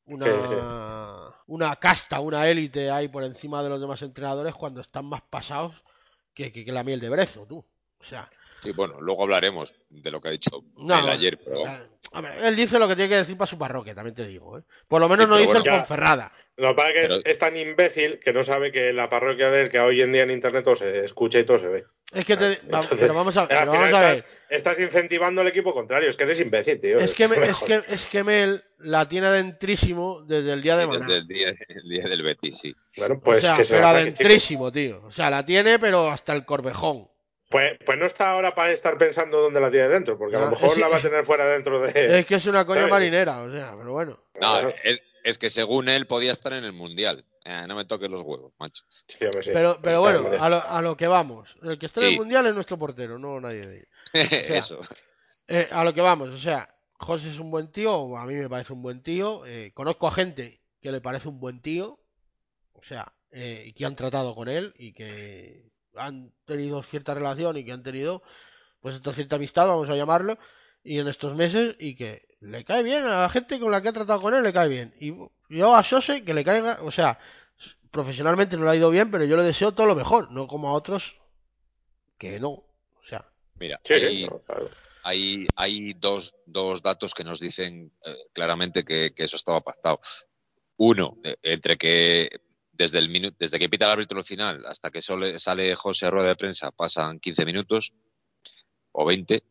una, 0.05 0.25
Sí, 0.25 1.43
una 1.47 1.75
casta, 1.75 2.19
una 2.19 2.47
élite 2.47 2.89
ahí 2.89 3.07
por 3.09 3.23
encima 3.23 3.61
de 3.61 3.69
los 3.69 3.79
demás 3.79 4.01
entrenadores 4.01 4.55
cuando 4.55 4.81
están 4.81 5.05
más 5.05 5.21
pasados 5.21 5.75
que, 6.33 6.51
que, 6.51 6.65
que 6.65 6.71
la 6.71 6.83
miel 6.83 6.99
de 6.99 7.09
brezo, 7.09 7.45
tú. 7.45 7.57
O 7.99 8.03
sea, 8.03 8.27
Sí, 8.61 8.71
bueno, 8.71 8.99
luego 8.99 9.23
hablaremos 9.23 9.73
de 9.89 10.11
lo 10.11 10.19
que 10.19 10.27
ha 10.27 10.31
dicho 10.31 10.63
no, 10.75 10.99
él 10.99 11.09
ayer, 11.09 11.39
pero 11.39 11.63
él 12.43 12.55
dice 12.55 12.77
lo 12.77 12.87
que 12.89 12.95
tiene 12.95 13.09
que 13.09 13.15
decir 13.15 13.37
para 13.37 13.47
su 13.47 13.57
parroquia, 13.57 13.95
también 13.95 14.15
te 14.15 14.27
digo. 14.27 14.57
¿eh? 14.57 14.63
Por 14.87 14.99
lo 14.99 15.07
menos 15.07 15.25
Sí, 15.25 15.29
no 15.29 15.37
dice 15.37 15.45
bueno, 15.47 15.59
el 15.59 15.65
ya- 15.65 15.77
Ponferrada. 15.77 16.31
Lo 16.59 16.69
que 16.69 16.73
pasa 16.75 16.89
es 16.89 16.93
que 16.93 17.01
es, 17.05 17.11
Pero- 17.11 17.21
es 17.25 17.39
tan 17.39 17.57
imbécil 17.57 18.19
que 18.19 18.33
no 18.33 18.43
sabe 18.43 18.71
que 18.71 18.91
la 18.93 19.09
parroquia 19.09 19.49
de 19.49 19.61
él, 19.63 19.69
que 19.69 19.79
hoy 19.79 20.01
en 20.01 20.11
día 20.11 20.23
en 20.23 20.31
internet 20.31 20.63
todo 20.63 20.75
se 20.75 21.05
escucha 21.05 21.39
y 21.39 21.43
todo 21.45 21.57
se 21.59 21.67
ve. 21.69 21.85
Es 22.13 22.25
que 22.25 22.35
te, 22.37 22.53
Entonces, 22.53 22.97
pero 22.99 23.13
vamos 23.13 23.37
a, 23.37 23.41
Al 23.43 23.47
pero 23.47 23.71
final 23.71 23.91
vamos 23.91 23.93
a 23.95 23.99
ver. 24.01 24.13
estás, 24.17 24.39
estás 24.49 24.79
incentivando 24.79 25.41
al 25.41 25.47
equipo 25.47 25.73
contrario. 25.73 26.09
Es 26.09 26.17
que 26.17 26.23
eres 26.23 26.39
imbécil, 26.39 26.79
tío. 26.81 26.99
Es 26.99 27.13
que, 27.13 27.27
me- 27.27 27.37
es, 27.45 27.59
que, 27.59 27.75
es 27.75 28.05
que 28.07 28.23
Mel 28.23 28.63
la 28.79 29.07
tiene 29.07 29.27
adentrísimo 29.27 30.21
desde 30.25 30.53
el 30.53 30.61
día 30.61 30.75
de 30.77 30.87
Maná. 30.87 30.99
desde 31.05 31.19
el 31.19 31.27
día, 31.27 31.53
el 31.67 31.89
día 31.89 32.03
del 32.09 32.23
Betis, 32.23 32.57
sí. 32.57 32.75
Bueno, 32.97 33.19
pues 33.23 33.43
o 33.43 33.47
sea, 33.47 33.57
que 33.57 33.63
se 33.63 33.75
pero 33.75 33.87
adentrísimo, 33.87 34.71
tío. 34.71 35.01
O 35.05 35.11
sea, 35.11 35.29
la 35.29 35.45
tiene, 35.45 35.79
pero 35.79 36.09
hasta 36.09 36.33
el 36.33 36.45
corvejón. 36.45 37.07
Pues, 37.49 37.77
pues 37.83 37.97
no 37.97 38.05
está 38.05 38.31
ahora 38.31 38.53
para 38.53 38.71
estar 38.71 38.95
pensando 38.97 39.41
dónde 39.41 39.59
la 39.59 39.71
tiene 39.71 39.87
dentro, 39.89 40.17
porque 40.19 40.35
a 40.35 40.39
Ah, 40.39 40.45
lo 40.45 40.51
mejor 40.51 40.71
es- 40.71 40.77
la 40.77 40.87
va 40.87 40.97
a 40.97 41.01
tener 41.01 41.23
fuera 41.23 41.47
dentro 41.47 41.79
de. 41.81 41.89
Es 42.19 42.25
que 42.25 42.35
es 42.35 42.45
una 42.45 42.65
coña 42.65 42.81
¿sabes? 42.81 42.91
marinera, 42.91 43.41
o 43.41 43.51
sea, 43.51 43.71
pero 43.75 43.91
bueno. 43.91 44.19
No, 44.39 44.69
es, 44.83 45.01
es 45.23 45.37
que 45.37 45.49
según 45.49 45.89
él 45.89 46.07
podía 46.07 46.31
estar 46.31 46.53
en 46.53 46.63
el 46.63 46.73
Mundial. 46.73 47.25
Eh, 47.45 47.65
no 47.67 47.75
me 47.75 47.85
toques 47.85 48.09
los 48.09 48.21
huevos, 48.21 48.53
macho. 48.59 48.83
Sí, 48.89 49.25
hombre, 49.25 49.43
sí. 49.43 49.51
Pero, 49.53 49.79
pero 49.81 50.01
bueno, 50.01 50.29
a 50.39 50.49
lo, 50.49 50.63
a 50.63 50.81
lo 50.81 50.95
que 50.97 51.07
vamos. 51.07 51.55
El 51.63 51.79
que 51.79 51.87
está 51.87 52.01
en 52.01 52.13
el 52.13 52.17
mundial 52.17 52.45
es 52.45 52.53
nuestro 52.53 52.77
portero, 52.77 53.17
no 53.17 53.39
nadie 53.39 53.65
de 53.65 53.77
ellos. 53.77 53.89
Eso. 54.67 54.79
Eh, 55.47 55.67
a 55.71 55.83
lo 55.83 55.93
que 55.93 56.01
vamos, 56.01 56.29
o 56.29 56.37
sea, 56.37 56.75
José 56.93 57.31
es 57.31 57.39
un 57.39 57.49
buen 57.49 57.71
tío, 57.71 57.95
o 57.95 58.17
a 58.17 58.25
mí 58.25 58.35
me 58.35 58.49
parece 58.49 58.73
un 58.73 58.83
buen 58.83 59.01
tío. 59.01 59.45
eh, 59.45 59.71
conozco 59.73 60.07
a 60.07 60.11
gente 60.11 60.61
que 60.81 60.91
le 60.91 61.01
parece 61.01 61.27
un 61.27 61.39
buen 61.39 61.61
tío, 61.61 61.99
o 62.73 62.83
sea, 62.83 63.13
eh, 63.31 63.63
y 63.65 63.73
que 63.73 63.85
han 63.85 63.95
tratado 63.95 64.35
con 64.35 64.47
él 64.47 64.73
y 64.77 64.93
que 64.93 65.71
han 65.95 66.31
tenido 66.45 66.83
cierta 66.83 67.13
relación 67.13 67.57
y 67.57 67.65
que 67.65 67.71
han 67.71 67.83
tenido, 67.83 68.21
pues, 68.79 68.95
esta 68.95 69.13
cierta 69.13 69.37
amistad, 69.37 69.67
vamos 69.67 69.89
a 69.89 69.95
llamarlo, 69.95 70.37
y 70.83 70.99
en 70.99 71.07
estos 71.07 71.35
meses, 71.35 71.75
y 71.79 71.95
que 71.95 72.27
le 72.41 72.63
cae 72.63 72.83
bien 72.83 73.03
a 73.05 73.21
la 73.21 73.29
gente 73.29 73.59
con 73.59 73.71
la 73.71 73.81
que 73.81 73.89
ha 73.89 73.93
tratado 73.93 74.21
con 74.21 74.33
él, 74.33 74.43
le 74.43 74.53
cae 74.53 74.67
bien. 74.69 74.93
Y 74.99 75.13
yo 75.49 75.75
a 75.75 75.83
Sose 75.83 76.23
que 76.23 76.33
le 76.33 76.43
caiga, 76.43 76.79
o 76.83 76.91
sea, 76.91 77.19
profesionalmente 77.91 78.55
no 78.57 78.65
le 78.65 78.71
ha 78.71 78.75
ido 78.75 78.89
bien, 78.89 79.11
pero 79.11 79.25
yo 79.25 79.35
le 79.37 79.43
deseo 79.43 79.73
todo 79.73 79.87
lo 79.87 79.95
mejor, 79.95 80.31
no 80.31 80.47
como 80.47 80.69
a 80.69 80.73
otros 80.73 81.19
que 82.17 82.39
no. 82.39 82.49
O 82.49 83.03
sea, 83.03 83.25
Mira, 83.55 83.79
Sí, 83.83 83.93
hay, 83.95 84.27
no, 84.27 84.39
claro. 84.43 84.69
hay, 85.03 85.45
hay 85.55 85.93
dos, 85.93 86.33
dos 86.45 86.81
datos 86.81 87.13
que 87.13 87.23
nos 87.25 87.39
dicen 87.39 87.91
eh, 88.05 88.15
claramente 88.33 88.85
que, 88.85 89.13
que 89.13 89.23
eso 89.25 89.35
estaba 89.35 89.59
pactado. 89.61 89.99
Uno, 90.77 91.17
eh, 91.23 91.35
entre 91.43 91.77
que 91.77 92.29
desde 92.71 92.99
el 92.99 93.09
minu- 93.09 93.35
desde 93.37 93.59
que 93.59 93.67
pita 93.67 93.83
el 93.85 93.91
árbitro 93.91 94.23
final 94.23 94.65
hasta 94.65 94.89
que 94.91 95.01
sale 95.01 95.75
José 95.75 96.05
a 96.05 96.09
rueda 96.09 96.29
de 96.29 96.35
prensa 96.37 96.71
pasan 96.71 97.19
15 97.19 97.45
minutos 97.45 97.91
o 98.93 99.05
20. 99.05 99.43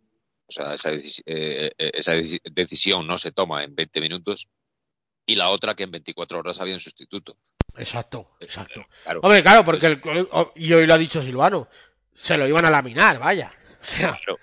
O 0.48 0.52
sea, 0.52 0.74
esa, 0.74 0.90
deci- 0.90 1.22
eh, 1.26 1.72
eh, 1.76 1.90
esa 1.94 2.12
deci- 2.14 2.40
decisión 2.50 3.06
no 3.06 3.18
se 3.18 3.32
toma 3.32 3.64
en 3.64 3.74
20 3.74 4.00
minutos. 4.00 4.48
Y 5.26 5.34
la 5.34 5.50
otra 5.50 5.74
que 5.74 5.82
en 5.82 5.90
24 5.90 6.38
horas 6.38 6.58
había 6.60 6.72
un 6.74 6.80
sustituto. 6.80 7.36
exacto, 7.76 8.30
exacto. 8.40 8.86
Claro, 9.02 9.20
Hombre, 9.22 9.42
claro, 9.42 9.62
porque 9.64 9.86
el, 9.86 10.00
o- 10.32 10.52
y 10.56 10.72
hoy 10.72 10.86
lo 10.86 10.94
ha 10.94 10.98
dicho 10.98 11.22
Silvano, 11.22 11.68
se 12.14 12.38
lo 12.38 12.48
iban 12.48 12.64
a 12.64 12.70
laminar, 12.70 13.18
vaya. 13.18 13.52
O 13.80 13.84
sea, 13.84 14.18
claro. 14.24 14.38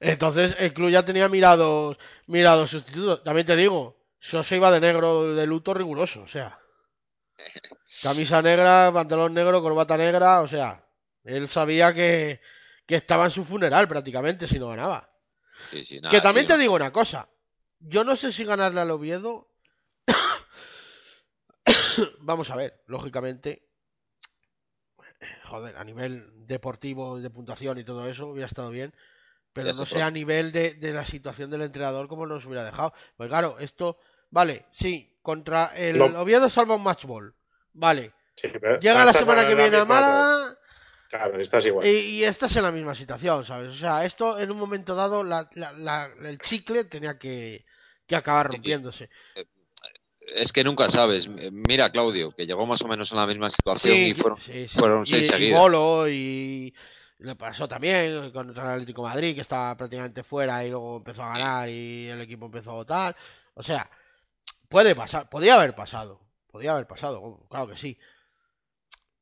entonces 0.00 0.56
el 0.58 0.72
club 0.72 0.88
ya 0.90 1.04
tenía 1.04 1.28
mirados 1.28 1.98
mirados 2.26 2.70
sustitutos. 2.70 3.22
También 3.22 3.46
te 3.46 3.54
digo, 3.54 3.98
Sosa 4.18 4.56
iba 4.56 4.72
de 4.72 4.80
negro, 4.80 5.34
de 5.34 5.46
luto 5.46 5.74
riguroso, 5.74 6.22
o 6.22 6.28
sea. 6.28 6.58
Camisa 8.02 8.40
negra, 8.40 8.90
pantalón 8.94 9.34
negro, 9.34 9.60
corbata 9.62 9.96
negra, 9.96 10.40
o 10.40 10.48
sea, 10.48 10.84
él 11.24 11.48
sabía 11.50 11.92
que, 11.92 12.40
que 12.86 12.94
estaba 12.96 13.26
en 13.26 13.30
su 13.30 13.44
funeral 13.44 13.86
prácticamente 13.88 14.48
si 14.48 14.58
no 14.58 14.68
ganaba. 14.68 15.09
Sí, 15.70 15.84
sí, 15.84 16.00
nada, 16.00 16.10
que 16.10 16.20
también 16.20 16.44
sí, 16.44 16.48
te 16.48 16.54
no. 16.54 16.60
digo 16.60 16.74
una 16.74 16.92
cosa, 16.92 17.28
yo 17.80 18.04
no 18.04 18.16
sé 18.16 18.32
si 18.32 18.44
ganarle 18.44 18.80
al 18.80 18.90
Oviedo. 18.90 19.48
Vamos 22.20 22.50
a 22.50 22.56
ver, 22.56 22.82
lógicamente. 22.86 23.66
Joder, 25.44 25.76
a 25.76 25.84
nivel 25.84 26.30
deportivo, 26.46 27.20
de 27.20 27.30
puntuación 27.30 27.78
y 27.78 27.84
todo 27.84 28.08
eso, 28.08 28.28
hubiera 28.28 28.46
estado 28.46 28.70
bien. 28.70 28.94
Pero 29.52 29.72
no 29.72 29.84
sé, 29.84 30.00
a 30.00 30.10
nivel 30.10 30.52
de, 30.52 30.74
de 30.74 30.92
la 30.92 31.04
situación 31.04 31.50
del 31.50 31.62
entrenador 31.62 32.08
como 32.08 32.26
nos 32.26 32.46
hubiera 32.46 32.64
dejado. 32.64 32.94
Pues 33.16 33.28
claro, 33.28 33.58
esto, 33.58 33.98
vale, 34.30 34.66
sí, 34.70 35.18
contra 35.22 35.66
el 35.76 35.98
No. 35.98 36.06
Oviedo 36.20 36.48
salva 36.48 36.76
un 36.76 36.84
match 36.84 37.04
ball. 37.04 37.34
Vale, 37.72 38.12
llega 38.80 39.04
la 39.04 39.12
semana 39.12 39.46
que 39.46 39.54
viene 39.54 39.76
a. 39.76 39.84
Málaga 39.84 40.56
Claro, 41.10 41.40
estás 41.40 41.66
igual. 41.66 41.84
y, 41.86 41.90
y 41.90 42.24
estás 42.24 42.54
en 42.56 42.62
la 42.62 42.70
misma 42.72 42.94
situación, 42.94 43.44
¿sabes? 43.44 43.70
O 43.72 43.74
sea, 43.76 44.04
esto 44.04 44.38
en 44.38 44.50
un 44.50 44.56
momento 44.58 44.94
dado, 44.94 45.24
la- 45.24 45.50
la- 45.54 45.72
la- 45.72 46.08
el 46.22 46.38
chicle 46.38 46.84
tenía 46.84 47.18
que, 47.18 47.66
que 48.06 48.14
acabar 48.16 48.46
Sí. 48.48 48.52
rompiéndose. 48.56 49.10
Es 50.34 50.52
que 50.52 50.62
nunca 50.62 50.88
sabes. 50.88 51.26
Mira, 51.28 51.90
Claudio, 51.90 52.30
que 52.32 52.46
llegó 52.46 52.64
más 52.64 52.80
o 52.82 52.88
menos 52.88 53.10
en 53.10 53.18
la 53.18 53.26
misma 53.26 53.50
situación 53.50 53.96
Sí, 53.96 54.10
y 54.10 54.14
fueron, 54.14 54.40
sí, 54.40 54.68
sí. 54.68 54.78
fueron 54.78 55.02
Y- 55.02 55.06
seis 55.06 55.26
y, 55.26 55.28
seguidas. 55.28 55.60
Bolo 55.60 56.08
y 56.08 56.72
le 57.18 57.34
pasó 57.34 57.66
también 57.66 58.30
contra 58.30 58.62
el 58.62 58.70
Atlético 58.74 59.02
de 59.02 59.08
Madrid 59.08 59.34
que 59.34 59.40
estaba 59.40 59.76
prácticamente 59.76 60.22
fuera 60.22 60.64
y 60.64 60.70
luego 60.70 60.98
empezó 60.98 61.24
a 61.24 61.30
ganar 61.36 61.68
y 61.68 62.06
el 62.08 62.20
equipo 62.20 62.46
empezó 62.46 62.70
a 62.70 62.74
votar. 62.74 63.16
O 63.54 63.64
sea, 63.64 63.90
puede 64.68 64.94
pasar, 64.94 65.28
podía 65.28 65.56
haber 65.56 65.74
pasado, 65.74 66.20
podía 66.46 66.72
haber 66.74 66.86
pasado, 66.86 67.44
claro 67.50 67.66
que 67.68 67.76
sí. 67.76 67.98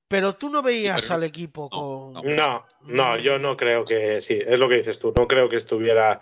Pero 0.08 0.36
tú 0.36 0.48
no 0.48 0.62
veías 0.62 1.02
pero- 1.02 1.14
al 1.14 1.24
equipo 1.24 1.68
con 1.68 2.14
No, 2.14 2.66
no, 2.82 3.18
yo 3.18 3.38
no 3.38 3.56
creo 3.56 3.84
que 3.84 4.20
sí, 4.22 4.38
es 4.44 4.58
lo 4.58 4.68
que 4.68 4.76
dices 4.76 4.98
tú, 4.98 5.12
no 5.14 5.28
creo 5.28 5.48
que 5.48 5.56
estuviera. 5.56 6.20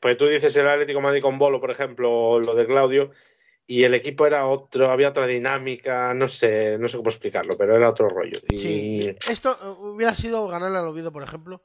Pues 0.00 0.16
tú 0.16 0.26
dices 0.26 0.54
el 0.56 0.68
Atlético 0.68 1.00
Madrid 1.00 1.20
con 1.20 1.38
Bolo, 1.38 1.60
por 1.60 1.70
ejemplo, 1.70 2.12
o 2.12 2.40
lo 2.40 2.54
de 2.54 2.66
Claudio, 2.66 3.10
y 3.66 3.82
el 3.82 3.94
equipo 3.94 4.26
era 4.26 4.46
otro, 4.46 4.90
había 4.90 5.08
otra 5.08 5.26
dinámica, 5.26 6.14
no 6.14 6.28
sé, 6.28 6.78
no 6.78 6.86
sé 6.86 6.96
cómo 6.96 7.10
explicarlo, 7.10 7.56
pero 7.58 7.74
era 7.74 7.88
otro 7.90 8.08
rollo. 8.08 8.38
Y 8.48 8.58
Sí, 8.58 9.16
esto 9.28 9.58
eh, 9.60 9.68
hubiera 9.80 10.14
sido 10.14 10.46
ganarle 10.46 10.78
al 10.78 10.86
Oviedo, 10.86 11.12
por 11.12 11.24
ejemplo. 11.24 11.62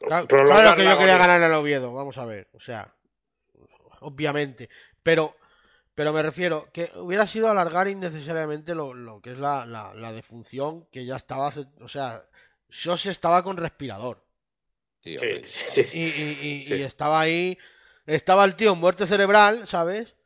Claro, 0.00 0.26
que 0.26 0.36
la 0.36 0.76
yo 0.76 0.98
quería 0.98 1.16
ganarle 1.16 1.46
al 1.46 1.54
Oviedo, 1.54 1.94
vamos 1.94 2.18
a 2.18 2.26
ver, 2.26 2.48
o 2.52 2.60
sea, 2.60 2.94
obviamente, 4.00 4.68
pero 5.02 5.36
pero 5.94 6.12
me 6.12 6.22
refiero 6.22 6.68
que 6.72 6.90
hubiera 6.96 7.26
sido 7.26 7.50
alargar 7.50 7.88
innecesariamente 7.88 8.74
lo, 8.74 8.94
lo 8.94 9.20
que 9.20 9.32
es 9.32 9.38
la, 9.38 9.66
la, 9.66 9.94
la 9.94 10.12
defunción 10.12 10.86
que 10.92 11.04
ya 11.04 11.16
estaba, 11.16 11.48
hace- 11.48 11.66
o 11.80 11.88
sea, 11.88 12.24
Sose 12.68 13.10
estaba 13.10 13.42
con 13.44 13.56
respirador 13.56 14.24
Sí, 15.00 15.16
Sí, 15.18 15.42
sí, 15.44 15.84
sí. 15.84 15.98
y, 15.98 16.04
y- 16.22 16.48
y- 16.60 16.64
Sí. 16.64 16.74
y 16.76 16.82
estaba 16.82 17.20
ahí, 17.20 17.58
estaba 18.06 18.44
el 18.44 18.56
tío 18.56 18.72
en 18.72 18.78
muerte 18.80 19.06
cerebral, 19.06 19.66
¿sabes? 19.68 20.16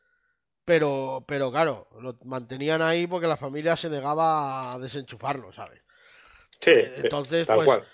Pero, 0.65 1.25
pero 1.27 1.51
claro, 1.51 1.89
lo 2.01 2.19
mantenían 2.25 2.83
ahí 2.83 3.07
porque 3.07 3.27
la 3.27 3.37
familia 3.37 3.77
se 3.77 3.91
negaba 3.91 4.73
a 4.73 4.79
desenchufarlo, 4.79 5.53
¿sabes? 5.53 5.83
Sí, 6.61 6.73
Entonces, 6.97 7.47
tal 7.47 7.57
pues, 7.57 7.67
cual. 7.67 7.85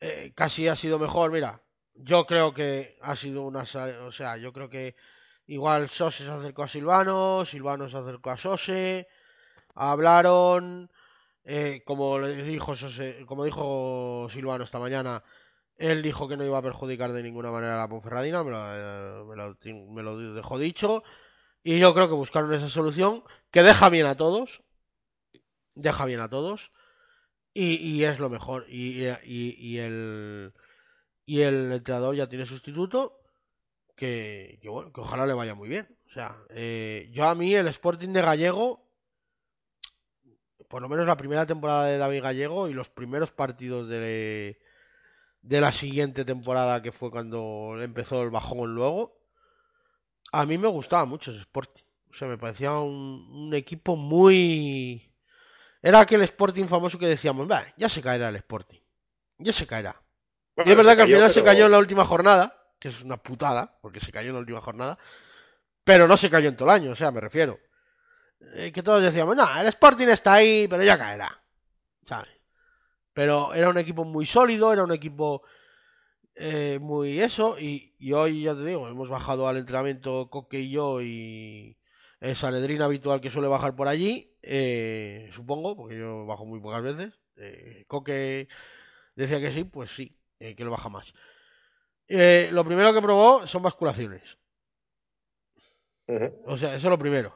eh, 0.00 0.32
casi 0.34 0.68
ha 0.68 0.76
sido 0.76 0.98
mejor. 0.98 1.30
Mira, 1.30 1.62
yo 1.94 2.26
creo 2.26 2.54
que 2.54 2.98
ha 3.02 3.16
sido 3.16 3.42
una. 3.42 3.62
O 3.62 4.12
sea, 4.12 4.36
yo 4.36 4.52
creo 4.52 4.68
que 4.70 4.96
igual 5.56 5.88
Sose 5.98 6.24
se 6.24 6.30
acercó 6.30 6.62
a 6.64 6.68
Silvano, 6.68 7.44
Silvano 7.44 7.88
se 7.88 7.96
acercó 7.98 8.30
a 8.30 8.38
Sose, 8.38 9.08
hablaron. 9.74 10.90
eh, 11.44 11.82
como 11.86 12.20
dijo 12.20 12.76
Sose- 12.76 13.24
como 13.26 13.44
dijo 13.44 14.28
Silvano 14.30 14.64
esta 14.64 14.78
mañana, 14.80 15.24
él 15.78 16.02
dijo 16.02 16.28
que 16.28 16.36
no 16.38 16.44
iba 16.44 16.58
a 16.58 16.62
perjudicar 16.62 17.12
de 17.12 17.22
ninguna 17.24 17.50
manera 17.52 17.74
a 17.76 17.78
la 17.78 17.88
Ponferradina, 17.88 18.44
me 18.44 18.50
lo, 18.52 19.54
eh, 19.62 19.74
me 19.96 20.02
lo 20.02 20.18
dejó 20.34 20.58
dicho. 20.58 21.02
Y 21.64 21.78
yo 21.80 21.94
creo 21.94 22.08
que 22.08 22.14
buscaron 22.14 22.52
esa 22.54 22.70
solución 22.70 23.24
que 23.52 23.62
deja 23.64 23.88
bien 23.90 24.06
a 24.06 24.16
todos. 24.16 24.62
Deja 25.74 26.04
bien 26.06 26.20
a 26.20 26.28
todos. 26.28 26.70
Y, 27.54 28.04
es 28.04 28.18
lo 28.20 28.30
mejor. 28.30 28.66
Y 28.68 29.04
el 29.78 30.52
y 31.26 31.42
el 31.42 31.72
entrenador 31.72 32.14
ya 32.16 32.28
tiene 32.28 32.46
sustituto. 32.46 33.19
Que, 34.00 34.58
que 34.62 34.68
bueno, 34.70 34.90
que 34.94 35.02
ojalá 35.02 35.26
le 35.26 35.34
vaya 35.34 35.54
muy 35.54 35.68
bien. 35.68 35.86
O 36.06 36.10
sea, 36.10 36.34
eh, 36.48 37.10
yo 37.12 37.26
a 37.28 37.34
mí 37.34 37.54
el 37.54 37.66
Sporting 37.68 38.08
de 38.14 38.22
Gallego, 38.22 38.88
por 40.68 40.80
lo 40.80 40.88
menos 40.88 41.06
la 41.06 41.18
primera 41.18 41.44
temporada 41.44 41.84
de 41.84 41.98
David 41.98 42.22
Gallego 42.22 42.68
y 42.68 42.72
los 42.72 42.88
primeros 42.88 43.30
partidos 43.30 43.88
de, 43.88 44.58
de 45.42 45.60
la 45.60 45.70
siguiente 45.70 46.24
temporada 46.24 46.80
que 46.80 46.92
fue 46.92 47.10
cuando 47.10 47.76
empezó 47.80 48.22
el 48.22 48.30
bajón 48.30 48.74
luego. 48.74 49.20
A 50.32 50.46
mí 50.46 50.56
me 50.56 50.68
gustaba 50.68 51.04
mucho 51.04 51.30
ese 51.32 51.40
Sporting. 51.40 51.82
O 52.10 52.14
sea, 52.14 52.26
me 52.26 52.38
parecía 52.38 52.72
un, 52.78 53.28
un 53.30 53.54
equipo 53.54 53.96
muy... 53.96 55.12
Era 55.82 56.00
aquel 56.00 56.22
Sporting 56.22 56.66
famoso 56.66 56.98
que 56.98 57.06
decíamos, 57.06 57.46
"Bah, 57.48 57.64
ya 57.76 57.88
se 57.90 58.00
caerá 58.00 58.30
el 58.30 58.36
Sporting. 58.36 58.80
Ya 59.38 59.52
se 59.52 59.66
caerá. 59.66 60.00
Bueno, 60.56 60.70
y 60.70 60.72
es 60.72 60.76
verdad 60.76 60.96
que 60.96 61.02
al 61.02 61.06
cayó, 61.08 61.16
final 61.16 61.28
se 61.28 61.34
pero- 61.34 61.44
cayó 61.46 61.66
en 61.66 61.72
la 61.72 61.78
última 61.78 62.04
jornada, 62.04 62.56
que 62.80 62.88
es 62.88 63.02
una 63.02 63.18
putada, 63.18 63.78
porque 63.82 64.00
se 64.00 64.10
cayó 64.10 64.30
en 64.30 64.34
la 64.34 64.40
última 64.40 64.60
jornada, 64.60 64.98
pero 65.84 66.08
no 66.08 66.16
se 66.16 66.30
cayó 66.30 66.48
en 66.48 66.56
todo 66.56 66.70
el 66.70 66.74
año, 66.74 66.92
o 66.92 66.96
sea, 66.96 67.12
me 67.12 67.20
refiero. 67.20 67.60
Eh, 68.54 68.72
que 68.72 68.82
todos 68.82 69.02
decíamos, 69.02 69.36
no, 69.36 69.46
el 69.60 69.66
Sporting 69.68 70.08
está 70.08 70.34
ahí, 70.34 70.66
pero 70.68 70.82
ya 70.82 70.98
caerá. 70.98 71.42
¿Sabes? 72.06 72.30
Pero 73.12 73.54
era 73.54 73.68
un 73.68 73.78
equipo 73.78 74.04
muy 74.04 74.26
sólido, 74.26 74.72
era 74.72 74.82
un 74.82 74.92
equipo 74.92 75.42
eh, 76.34 76.78
muy 76.80 77.20
eso, 77.20 77.58
y, 77.58 77.94
hoy 78.12 78.42
ya 78.42 78.54
te 78.54 78.64
digo, 78.64 78.88
hemos 78.88 79.10
bajado 79.10 79.46
al 79.46 79.58
entrenamiento 79.58 80.30
Coque 80.30 80.60
y 80.60 80.70
yo 80.70 81.02
y 81.02 81.76
el 82.20 82.34
Sanedrín 82.34 82.82
habitual 82.82 83.20
que 83.20 83.30
suele 83.30 83.48
bajar 83.48 83.76
por 83.76 83.88
allí, 83.88 84.34
eh, 84.42 85.30
supongo, 85.34 85.76
porque 85.76 85.98
yo 85.98 86.24
bajo 86.26 86.46
muy 86.46 86.60
pocas 86.60 86.82
veces. 86.82 87.12
Eh, 87.36 87.84
Coque 87.88 88.48
decía 89.16 89.40
que 89.40 89.52
sí, 89.52 89.64
pues 89.64 89.90
sí, 89.90 90.16
que 90.38 90.64
lo 90.64 90.70
baja 90.70 90.88
más. 90.88 91.12
Eh, 92.12 92.48
lo 92.50 92.64
primero 92.64 92.92
que 92.92 93.00
probó 93.00 93.46
son 93.46 93.62
basculaciones. 93.62 94.22
O 96.44 96.56
sea, 96.56 96.70
eso 96.70 96.88
es 96.88 96.90
lo 96.90 96.98
primero. 96.98 97.32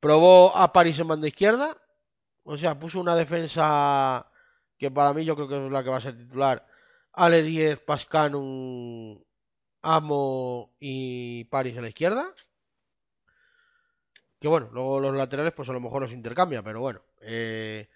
Probó 0.00 0.54
a 0.54 0.70
París 0.70 0.98
en 0.98 1.08
banda 1.08 1.28
izquierda. 1.28 1.74
O 2.42 2.58
sea, 2.58 2.78
puso 2.78 3.00
una 3.00 3.16
defensa 3.16 4.30
que 4.76 4.90
para 4.90 5.14
mí 5.14 5.24
yo 5.24 5.34
creo 5.34 5.48
que 5.48 5.64
es 5.64 5.72
la 5.72 5.82
que 5.82 5.88
va 5.88 5.96
a 5.96 6.02
ser 6.02 6.14
titular. 6.14 6.66
Ale 7.14 7.42
10, 7.42 7.80
Pascanu, 7.80 9.24
Amo 9.80 10.74
y 10.78 11.44
París 11.44 11.74
en 11.76 11.82
la 11.82 11.88
izquierda. 11.88 12.34
Que 14.38 14.48
bueno, 14.48 14.68
luego 14.72 15.00
los 15.00 15.16
laterales 15.16 15.54
pues 15.54 15.70
a 15.70 15.72
lo 15.72 15.80
mejor 15.80 16.02
los 16.02 16.12
intercambia, 16.12 16.62
pero 16.62 16.80
bueno. 16.80 17.00
eh, 17.22 17.88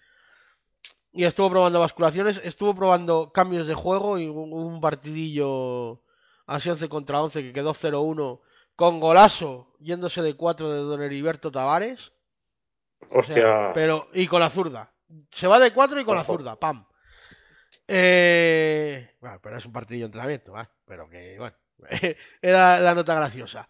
Y 1.17 1.23
estuvo 1.25 1.49
probando 1.49 1.79
basculaciones, 1.79 2.39
estuvo 2.43 2.75
probando 2.75 3.31
cambios 3.33 3.65
de 3.65 3.73
juego 3.73 4.19
y 4.19 4.27
un, 4.27 4.53
un 4.53 4.79
partidillo 4.79 6.03
así 6.45 6.69
11 6.69 6.87
contra 6.89 7.21
11 7.23 7.41
que 7.41 7.53
quedó 7.53 7.73
0-1 7.73 8.39
con 8.75 8.99
golazo 8.99 9.73
yéndose 9.79 10.21
de 10.21 10.35
4 10.35 10.71
de 10.71 10.77
Don 10.79 11.01
Heriberto 11.01 11.51
Tavares. 11.51 12.11
O 13.09 13.19
Hostia. 13.19 13.33
sea, 13.33 13.71
pero 13.73 14.09
y 14.13 14.27
con 14.27 14.39
la 14.41 14.51
zurda. 14.51 14.93
Se 15.31 15.47
va 15.47 15.59
de 15.59 15.71
4 15.73 15.99
y 16.01 16.05
con 16.05 16.15
la 16.15 16.21
Ojo. 16.21 16.33
zurda, 16.33 16.55
pam. 16.59 16.85
Eh, 17.87 19.15
bueno, 19.19 19.39
pero 19.41 19.57
es 19.57 19.65
un 19.65 19.73
partidillo 19.73 20.03
de 20.03 20.07
entrenamiento, 20.07 20.51
¿vale? 20.51 20.69
pero 20.85 21.09
que 21.09 21.37
bueno, 21.39 21.55
era 22.41 22.79
la 22.79 22.93
nota 22.93 23.15
graciosa. 23.15 23.67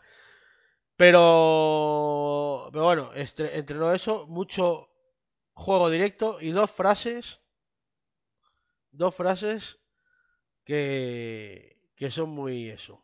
Pero, 0.97 2.69
pero 2.73 2.83
bueno, 2.83 3.11
entrenó 3.13 3.93
eso, 3.93 4.25
mucho 4.27 4.89
juego 5.57 5.89
directo 5.89 6.39
y 6.39 6.51
dos 6.51 6.69
frases, 6.69 7.41
dos 8.91 9.13
frases 9.15 9.79
que, 10.63 11.81
que 11.95 12.11
son 12.11 12.29
muy 12.29 12.69
eso. 12.69 13.03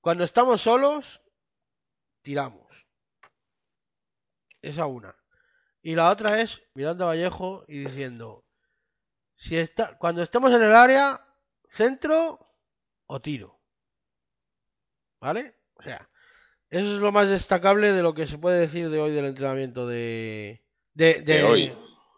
Cuando 0.00 0.24
estamos 0.24 0.62
solos, 0.62 1.20
tiramos. 2.22 2.86
Esa 4.62 4.86
una. 4.86 5.14
Y 5.82 5.94
la 5.94 6.10
otra 6.10 6.40
es 6.40 6.62
mirando 6.74 7.04
a 7.04 7.08
Vallejo 7.08 7.64
y 7.68 7.80
diciendo, 7.80 8.46
si 9.36 9.56
está, 9.56 9.98
cuando 9.98 10.22
estemos 10.22 10.52
en 10.52 10.62
el 10.62 10.74
área, 10.74 11.22
centro 11.70 12.56
o 13.06 13.20
tiro. 13.20 13.60
¿Vale? 15.20 15.54
O 15.74 15.82
sea, 15.82 16.08
eso 16.70 16.94
es 16.94 17.00
lo 17.00 17.12
más 17.12 17.28
destacable 17.28 17.92
de 17.92 18.02
lo 18.02 18.14
que 18.14 18.26
se 18.26 18.38
puede 18.38 18.60
decir 18.60 18.88
de 18.88 19.00
hoy 19.00 19.10
del 19.10 19.26
entrenamiento 19.26 19.86
de, 19.86 20.64
de, 20.94 21.22
de, 21.22 21.42
De 21.42 21.42
hoy. 21.42 21.72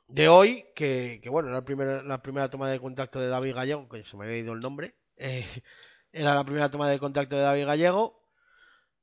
de 0.09 0.28
hoy, 0.28 0.66
que, 0.74 1.20
que 1.23 1.28
bueno, 1.31 1.49
era 1.49 1.59
la 1.59 1.65
primera, 1.65 2.03
la 2.03 2.23
primera 2.23 2.51
toma 2.51 2.70
de 2.70 2.81
contacto 2.81 3.20
de 3.20 3.28
David 3.28 3.55
Gallego, 3.55 3.89
que 3.89 4.05
se 4.05 4.16
me 4.16 4.24
había 4.24 4.39
ido 4.39 4.53
el 4.53 4.61
nombre. 4.61 4.97
eh, 5.16 5.47
era 6.12 6.35
la 6.35 6.44
primera 6.44 6.70
toma 6.70 6.89
de 6.90 6.99
contacto 6.99 7.36
de 7.36 7.43
David 7.43 7.66
Gallego. 7.66 8.23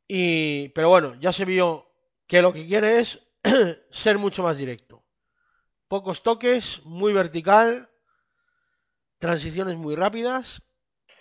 Y, 0.08 0.70
pero 0.70 0.90
bueno, 0.90 1.16
ya 1.20 1.34
se 1.34 1.46
vio 1.46 1.92
que 2.28 2.42
lo 2.42 2.54
que 2.54 2.68
quiere 2.68 3.00
es 3.00 3.20
ser 3.92 4.18
mucho 4.18 4.44
más 4.44 4.58
directo. 4.58 5.06
Pocos 5.88 6.24
toques, 6.24 6.82
muy 6.86 7.14
vertical, 7.14 7.90
transiciones 9.18 9.76
muy 9.78 9.96
rápidas. 9.96 10.62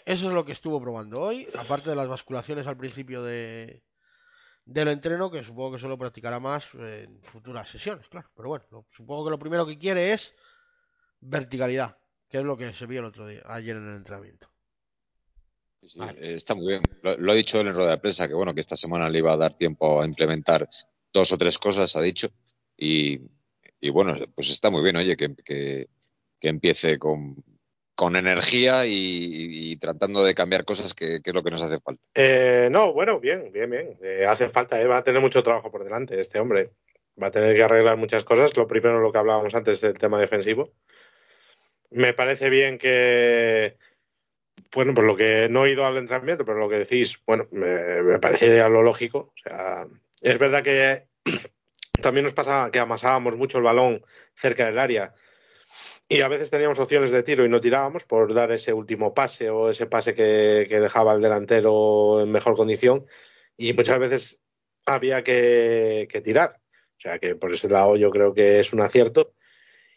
Eso 0.07 0.27
es 0.29 0.33
lo 0.33 0.45
que 0.45 0.53
estuvo 0.53 0.81
probando 0.83 1.21
hoy, 1.23 1.49
aparte 1.57 1.91
de 1.91 1.97
las 1.97 2.09
basculaciones 2.09 2.67
al 2.67 2.77
principio 2.79 3.23
de, 3.23 3.85
del 4.69 4.89
entreno, 4.89 5.31
que 5.31 5.43
supongo 5.43 5.73
que 5.73 5.77
eso 5.79 5.89
lo 5.89 5.97
practicará 5.99 6.39
más 6.39 6.69
en 6.75 7.21
futuras 7.23 7.69
sesiones, 7.71 8.07
claro. 8.09 8.29
Pero 8.37 8.49
bueno, 8.51 8.65
lo- 8.71 8.87
supongo 8.91 9.25
que 9.25 9.31
lo 9.31 9.39
primero 9.39 9.67
que 9.67 9.79
quiere 9.79 10.13
es 10.13 10.35
verticalidad, 11.21 11.97
que 12.29 12.39
es 12.39 12.45
lo 12.45 12.57
que 12.57 12.73
se 12.75 12.87
vio 12.87 13.01
el 13.01 13.07
otro 13.07 13.27
día, 13.27 13.43
ayer 13.47 13.77
en 13.77 13.89
el 13.89 13.97
entrenamiento. 13.97 14.49
Sí, 15.81 15.89
sí, 15.89 15.99
Vale. 15.99 16.19
eh, 16.21 16.35
está 16.35 16.55
muy 16.55 16.67
bien. 16.67 16.83
Lo, 17.03 17.17
lo 17.17 17.33
ha 17.33 17.35
dicho 17.35 17.61
él 17.61 17.69
en 17.69 17.75
rueda 17.75 17.93
de 17.93 17.99
prensa, 17.99 18.29
que 18.29 18.35
bueno, 18.35 18.53
que 18.53 18.61
esta 18.61 18.77
semana 18.77 19.09
le 19.09 19.19
iba 19.21 19.33
a 19.33 19.37
dar 19.37 19.57
tiempo 19.57 20.01
a 20.03 20.07
implementar 20.07 20.69
dos 21.13 21.33
o 21.33 21.39
tres 21.39 21.59
cosas, 21.59 21.95
ha 21.97 22.03
dicho. 22.03 22.29
Y, 22.77 23.21
y 23.81 23.89
bueno, 23.91 24.15
pues 24.35 24.51
está 24.51 24.71
muy 24.71 24.83
bien, 24.83 24.97
oye, 24.97 25.17
que, 25.17 25.35
que, 25.37 25.89
que 26.41 26.49
empiece 26.49 26.99
con, 26.99 27.37
con 27.99 28.15
energía 28.15 28.85
y, 28.87 29.77
tratando 29.79 30.23
de 30.23 30.33
cambiar 30.33 30.65
cosas 30.65 30.95
que, 30.95 31.17
es 31.17 31.35
lo 31.35 31.43
que 31.43 31.51
nos 31.51 31.63
hace 31.63 31.81
falta. 31.81 32.01
Eh, 32.15 32.69
no, 32.71 32.93
bueno, 32.93 33.19
bien, 33.19 33.51
bien, 33.53 33.69
bien. 33.69 33.99
Eh, 34.01 34.25
hace 34.25 34.49
falta, 34.49 34.81
eh, 34.81 34.87
va 34.87 34.99
a 34.99 35.03
tener 35.03 35.21
mucho 35.21 35.43
trabajo 35.43 35.73
por 35.73 35.83
delante 35.83 36.21
este 36.21 36.39
hombre. 36.39 36.71
Va 37.21 37.27
a 37.27 37.31
tener 37.33 37.57
que 37.57 37.65
arreglar 37.65 37.97
muchas 37.97 38.23
cosas. 38.23 38.57
Lo 38.57 38.69
primero, 38.69 39.01
lo 39.01 39.11
que 39.11 39.19
hablábamos 39.19 39.53
antes 39.57 39.81
del 39.81 39.95
tema 39.95 40.21
defensivo. 40.21 40.71
Me 41.91 42.15
parece 42.15 42.51
bien 42.51 42.79
que, 42.79 43.77
bueno, 44.73 44.95
pues 44.95 45.05
lo 45.05 45.17
que 45.17 45.49
no 45.51 45.67
he 45.67 45.73
ido 45.73 45.85
al 45.85 45.97
entrenamiento, 45.97 46.45
pero 46.45 46.61
lo 46.61 46.69
que 46.69 46.79
decís, 46.79 47.21
bueno, 47.27 47.49
me, 47.51 48.21
parece 48.21 48.59
lo 48.69 48.85
lógico. 48.85 49.33
O 49.35 49.43
sea, 49.43 49.89
es 50.23 50.39
verdad 50.39 50.63
que 50.63 51.09
también 52.01 52.23
nos 52.23 52.35
pasaba 52.35 52.71
que 52.71 52.79
amasábamos 52.79 53.37
mucho 53.37 53.59
el 53.59 53.65
balón 53.65 54.05
cerca 54.35 54.67
del 54.67 54.79
área 54.79 55.15
y 56.09 56.21
a 56.23 56.29
veces 56.29 56.51
teníamos 56.51 56.79
opciones 56.79 57.11
de 57.11 57.23
tiro 57.23 57.45
y 57.45 57.49
no 57.49 57.61
tirábamos 57.61 58.05
por 58.05 58.33
dar 58.33 58.51
ese 58.53 58.73
último 58.73 59.13
pase 59.13 59.51
o 59.51 59.69
ese 59.69 59.87
pase 59.87 60.15
que, 60.15 60.67
que 60.69 60.81
dejaba 60.81 61.13
al 61.13 61.21
delantero 61.21 62.23
en 62.23 62.33
mejor 62.33 62.57
condición 62.57 63.07
y 63.57 63.73
muchas 63.75 63.99
veces 63.99 64.41
había 64.87 65.23
que, 65.23 66.09
que 66.11 66.21
tirar. 66.23 66.61
O 66.97 67.01
sea 67.01 67.19
que 67.19 67.35
por 67.37 67.53
ese 67.53 67.69
lado 67.69 67.97
yo 67.97 68.11
creo 68.11 68.33
que 68.33 68.59
es 68.61 68.73
un 68.73 68.81
acierto. 68.81 69.35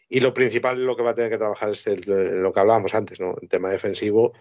Y 0.08 0.20
lo 0.20 0.34
principal 0.34 0.84
lo 0.84 0.94
que 0.94 1.02
va 1.02 1.10
a 1.10 1.14
tener 1.14 1.30
que 1.30 1.38
trabajar 1.38 1.70
es 1.70 1.86
el- 1.86 2.42
lo 2.42 2.52
que 2.52 2.60
hablábamos 2.60 2.94
antes, 2.94 3.18
¿no? 3.18 3.34
El 3.40 3.48
tema 3.48 3.70
defensivo. 3.70 4.32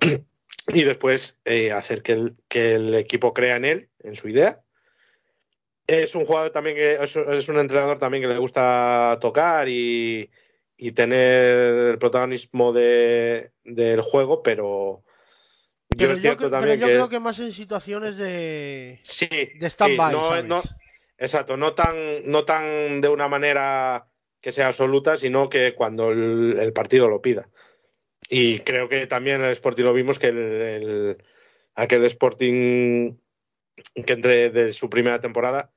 Y 0.68 0.82
después 0.82 1.40
eh, 1.44 1.70
hacer 1.70 2.02
que 2.02 2.10
el, 2.10 2.34
que 2.48 2.74
el 2.74 2.92
equipo 2.96 3.32
crea 3.32 3.54
en 3.54 3.64
él, 3.64 3.88
en 4.00 4.16
su 4.16 4.28
idea. 4.28 4.64
Es 5.86 6.16
un 6.16 6.24
jugador 6.24 6.50
también 6.50 6.74
que 6.74 6.94
es 7.00 7.48
un 7.48 7.58
entrenador 7.60 7.98
también 7.98 8.24
que 8.24 8.28
le 8.28 8.38
gusta 8.38 9.16
tocar 9.20 9.68
y, 9.68 10.28
y 10.76 10.92
tener 10.92 11.92
el 11.92 11.98
protagonismo 11.98 12.72
de, 12.72 13.52
del 13.64 14.00
juego, 14.02 14.42
pero 14.42 15.02
yo 15.96 16.10
es 16.10 16.20
cierto 16.20 16.50
también 16.50 16.78
pero 16.78 16.80
yo 16.80 16.86
que 16.88 16.94
creo 16.94 17.08
que 17.08 17.20
más 17.20 17.38
en 17.38 17.52
situaciones 17.52 18.16
de, 18.16 19.00
sí, 19.02 19.28
de 19.28 19.66
stand-by, 19.70 20.14
sí, 20.14 20.48
no, 20.48 20.62
exacto, 21.18 21.56
no 21.56 21.74
tan, 21.74 21.96
no 22.30 22.44
tan 22.44 23.00
de 23.00 23.08
una 23.08 23.28
manera 23.28 24.08
que 24.40 24.52
sea 24.52 24.68
absoluta, 24.68 25.16
sino 25.16 25.48
que 25.48 25.74
cuando 25.74 26.10
el, 26.10 26.58
el 26.58 26.72
partido 26.72 27.08
lo 27.08 27.22
pida. 27.22 27.48
Y 28.28 28.60
creo 28.60 28.88
que 28.88 29.06
también 29.06 29.38
en 29.40 29.46
el 29.46 29.52
Sporting 29.52 29.84
lo 29.84 29.94
vimos 29.94 30.18
que 30.18 30.28
el, 30.28 30.38
el- 30.38 31.24
aquel 31.74 32.04
Sporting 32.06 33.16
que 34.06 34.12
entre 34.14 34.50
de 34.50 34.72
su 34.72 34.90
primera 34.90 35.20
temporada 35.20 35.72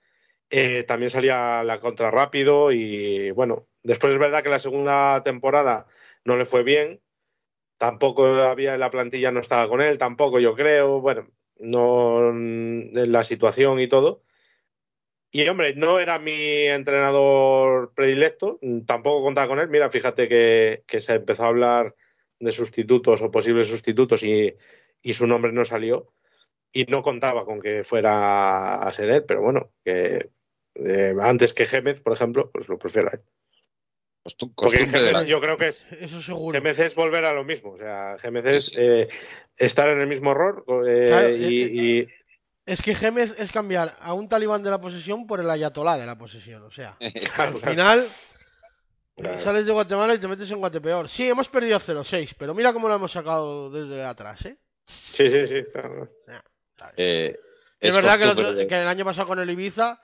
eh, 0.51 0.83
también 0.83 1.11
salía 1.11 1.63
la 1.63 1.81
contra 1.81 2.11
rápido 2.11 2.73
y 2.73 3.31
bueno, 3.31 3.68
después 3.83 4.13
es 4.13 4.19
verdad 4.19 4.43
que 4.43 4.49
la 4.49 4.59
segunda 4.59 5.21
temporada 5.23 5.87
no 6.25 6.37
le 6.37 6.45
fue 6.45 6.63
bien, 6.63 7.01
tampoco 7.77 8.25
había 8.25 8.77
la 8.77 8.91
plantilla 8.91 9.31
no 9.31 9.39
estaba 9.39 9.67
con 9.69 9.81
él, 9.81 9.97
tampoco 9.97 10.39
yo 10.39 10.53
creo, 10.53 11.01
bueno, 11.01 11.29
no 11.59 12.29
en 12.29 13.11
la 13.11 13.23
situación 13.23 13.79
y 13.79 13.87
todo. 13.87 14.23
Y 15.31 15.47
hombre, 15.47 15.75
no 15.75 15.99
era 15.99 16.17
mi 16.17 16.33
entrenador 16.65 17.93
predilecto, 17.93 18.59
tampoco 18.87 19.23
contaba 19.23 19.47
con 19.47 19.59
él. 19.59 19.69
Mira, 19.69 19.89
fíjate 19.89 20.27
que, 20.27 20.83
se 20.99 21.13
empezó 21.13 21.43
a 21.45 21.47
hablar 21.49 21.95
de 22.39 22.51
sustitutos 22.51 23.21
o 23.21 23.29
posibles 23.29 23.67
sustitutos 23.67 24.23
y, 24.23 24.55
y 25.03 25.13
su 25.13 25.27
nombre 25.27 25.51
no 25.51 25.65
salió. 25.65 26.13
Y 26.71 26.85
no 26.85 27.01
contaba 27.03 27.45
con 27.45 27.59
que 27.59 27.83
fuera 27.83 28.75
a 28.83 28.91
ser 28.91 29.09
él, 29.09 29.25
pero 29.25 29.41
bueno, 29.41 29.71
que 29.83 30.31
eh, 30.75 31.15
antes 31.21 31.53
que 31.53 31.65
Gémez, 31.65 32.01
por 32.01 32.13
ejemplo, 32.13 32.51
pues 32.51 32.69
lo 32.69 32.79
prefiero 32.79 33.09
a 33.09 33.15
él. 33.15 33.21
Costu- 34.23 34.53
Porque 34.55 34.79
costumbre 34.79 35.01
de 35.03 35.11
la- 35.13 35.19
GMC 35.21 35.29
yo 35.29 35.41
creo 35.41 35.57
que 35.57 35.67
es, 35.69 35.87
Eso 35.91 36.21
seguro. 36.21 36.59
GMC 36.59 36.79
es 36.85 36.95
volver 36.95 37.25
a 37.25 37.33
lo 37.33 37.43
mismo. 37.43 37.71
O 37.71 37.77
sea, 37.77 38.15
GMC 38.21 38.45
es 38.55 38.71
eh, 38.75 39.07
estar 39.57 39.87
en 39.89 40.01
el 40.01 40.07
mismo 40.07 40.31
error 40.31 40.63
eh, 40.87 41.07
Claro, 41.07 41.29
y, 41.29 41.33
eh, 41.63 41.69
y- 41.73 42.07
Es 42.65 42.81
que 42.81 42.93
Gémez 42.95 43.33
es 43.39 43.51
cambiar 43.51 43.95
a 43.99 44.13
un 44.13 44.27
talibán 44.29 44.61
de 44.61 44.69
la 44.69 44.79
posesión 44.81 45.25
por 45.25 45.39
el 45.39 45.49
ayatolá 45.49 45.97
de 45.97 46.05
la 46.05 46.17
posesión. 46.17 46.61
O 46.63 46.71
sea, 46.71 46.97
claro, 47.35 47.57
al 47.63 47.69
final 47.71 48.07
claro. 49.15 49.39
sales 49.43 49.65
de 49.65 49.71
Guatemala 49.71 50.13
y 50.13 50.19
te 50.19 50.27
metes 50.27 50.51
en 50.51 50.59
Guatepeor. 50.59 51.07
Sí, 51.09 51.27
hemos 51.29 51.47
perdido 51.49 51.79
0-6, 51.79 52.35
pero 52.37 52.53
mira 52.53 52.73
cómo 52.73 52.87
lo 52.89 52.95
hemos 52.95 53.11
sacado 53.11 53.71
desde 53.71 54.03
atrás, 54.03 54.45
¿eh? 54.45 54.57
Sí, 54.85 55.29
sí, 55.29 55.47
sí. 55.47 55.63
claro. 55.71 56.11
eh, 56.97 57.35
Es, 57.79 57.95
verdad 57.95 58.17
que 58.17 58.23
el, 58.23 58.29
costumbre 58.29 58.45
otro- 58.51 58.59
de- 58.59 58.67
que 58.67 58.75
el 58.81 58.87
año 58.87 59.05
pasado 59.05 59.27
con 59.27 59.39
el 59.39 59.49
Ibiza 59.49 60.01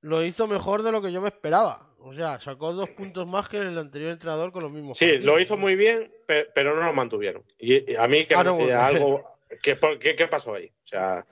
lo 0.00 0.22
hizo 0.24 0.46
mejor 0.48 0.82
de 0.82 0.92
lo 0.92 1.00
que 1.00 1.12
yo 1.12 1.20
me 1.20 1.28
esperaba. 1.28 1.87
O 2.00 2.14
sea, 2.14 2.38
sacó 2.40 2.72
dos 2.72 2.88
puntos 2.90 3.28
más 3.30 3.48
que 3.48 3.58
el 3.58 3.76
anterior 3.76 4.10
entrenador 4.12 4.52
con 4.52 4.62
los 4.62 4.70
mismos. 4.72 4.96
Sí, 4.98 5.06
partidos. 5.06 5.26
lo 5.26 5.40
hizo 5.40 5.56
muy 5.56 5.74
bien, 5.76 6.12
pe- 6.26 6.46
pero 6.54 6.74
no 6.76 6.82
lo 6.84 6.92
mantuvieron. 6.92 7.42
Y 7.58 7.94
a 7.96 8.06
mí 8.06 8.24
que 8.24 8.34
Ah, 8.34 8.44
no, 8.44 8.56
que 8.56 8.64
bueno. 8.64 8.80
algo 8.80 9.24
¿qué, 9.62 9.76
qué, 10.00 10.14
qué 10.14 10.28
pasó 10.28 10.54
ahí? 10.54 10.66
O 10.84 10.86
sea, 10.86 11.26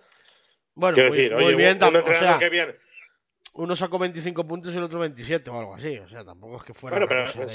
Bueno, 0.74 0.94
quiero 0.94 1.08
muy, 1.10 1.16
decir, 1.18 1.32
muy 1.34 1.44
oye, 1.44 1.54
un- 1.54 1.58
bien, 1.58 1.78
un, 1.82 1.96
o 1.96 2.04
sea, 2.04 2.38
que 2.38 2.50
viene. 2.50 2.74
uno 3.54 3.76
sacó 3.76 3.98
25 3.98 4.46
puntos 4.46 4.74
y 4.74 4.76
el 4.76 4.82
otro 4.82 4.98
27 4.98 5.48
o 5.50 5.58
algo 5.58 5.74
así. 5.76 5.98
O 5.98 6.08
sea, 6.08 6.24
tampoco 6.24 6.56
es 6.58 6.62
que 6.64 6.74
fuera. 6.74 6.96
Bueno, 6.98 7.06
pero 7.08 7.48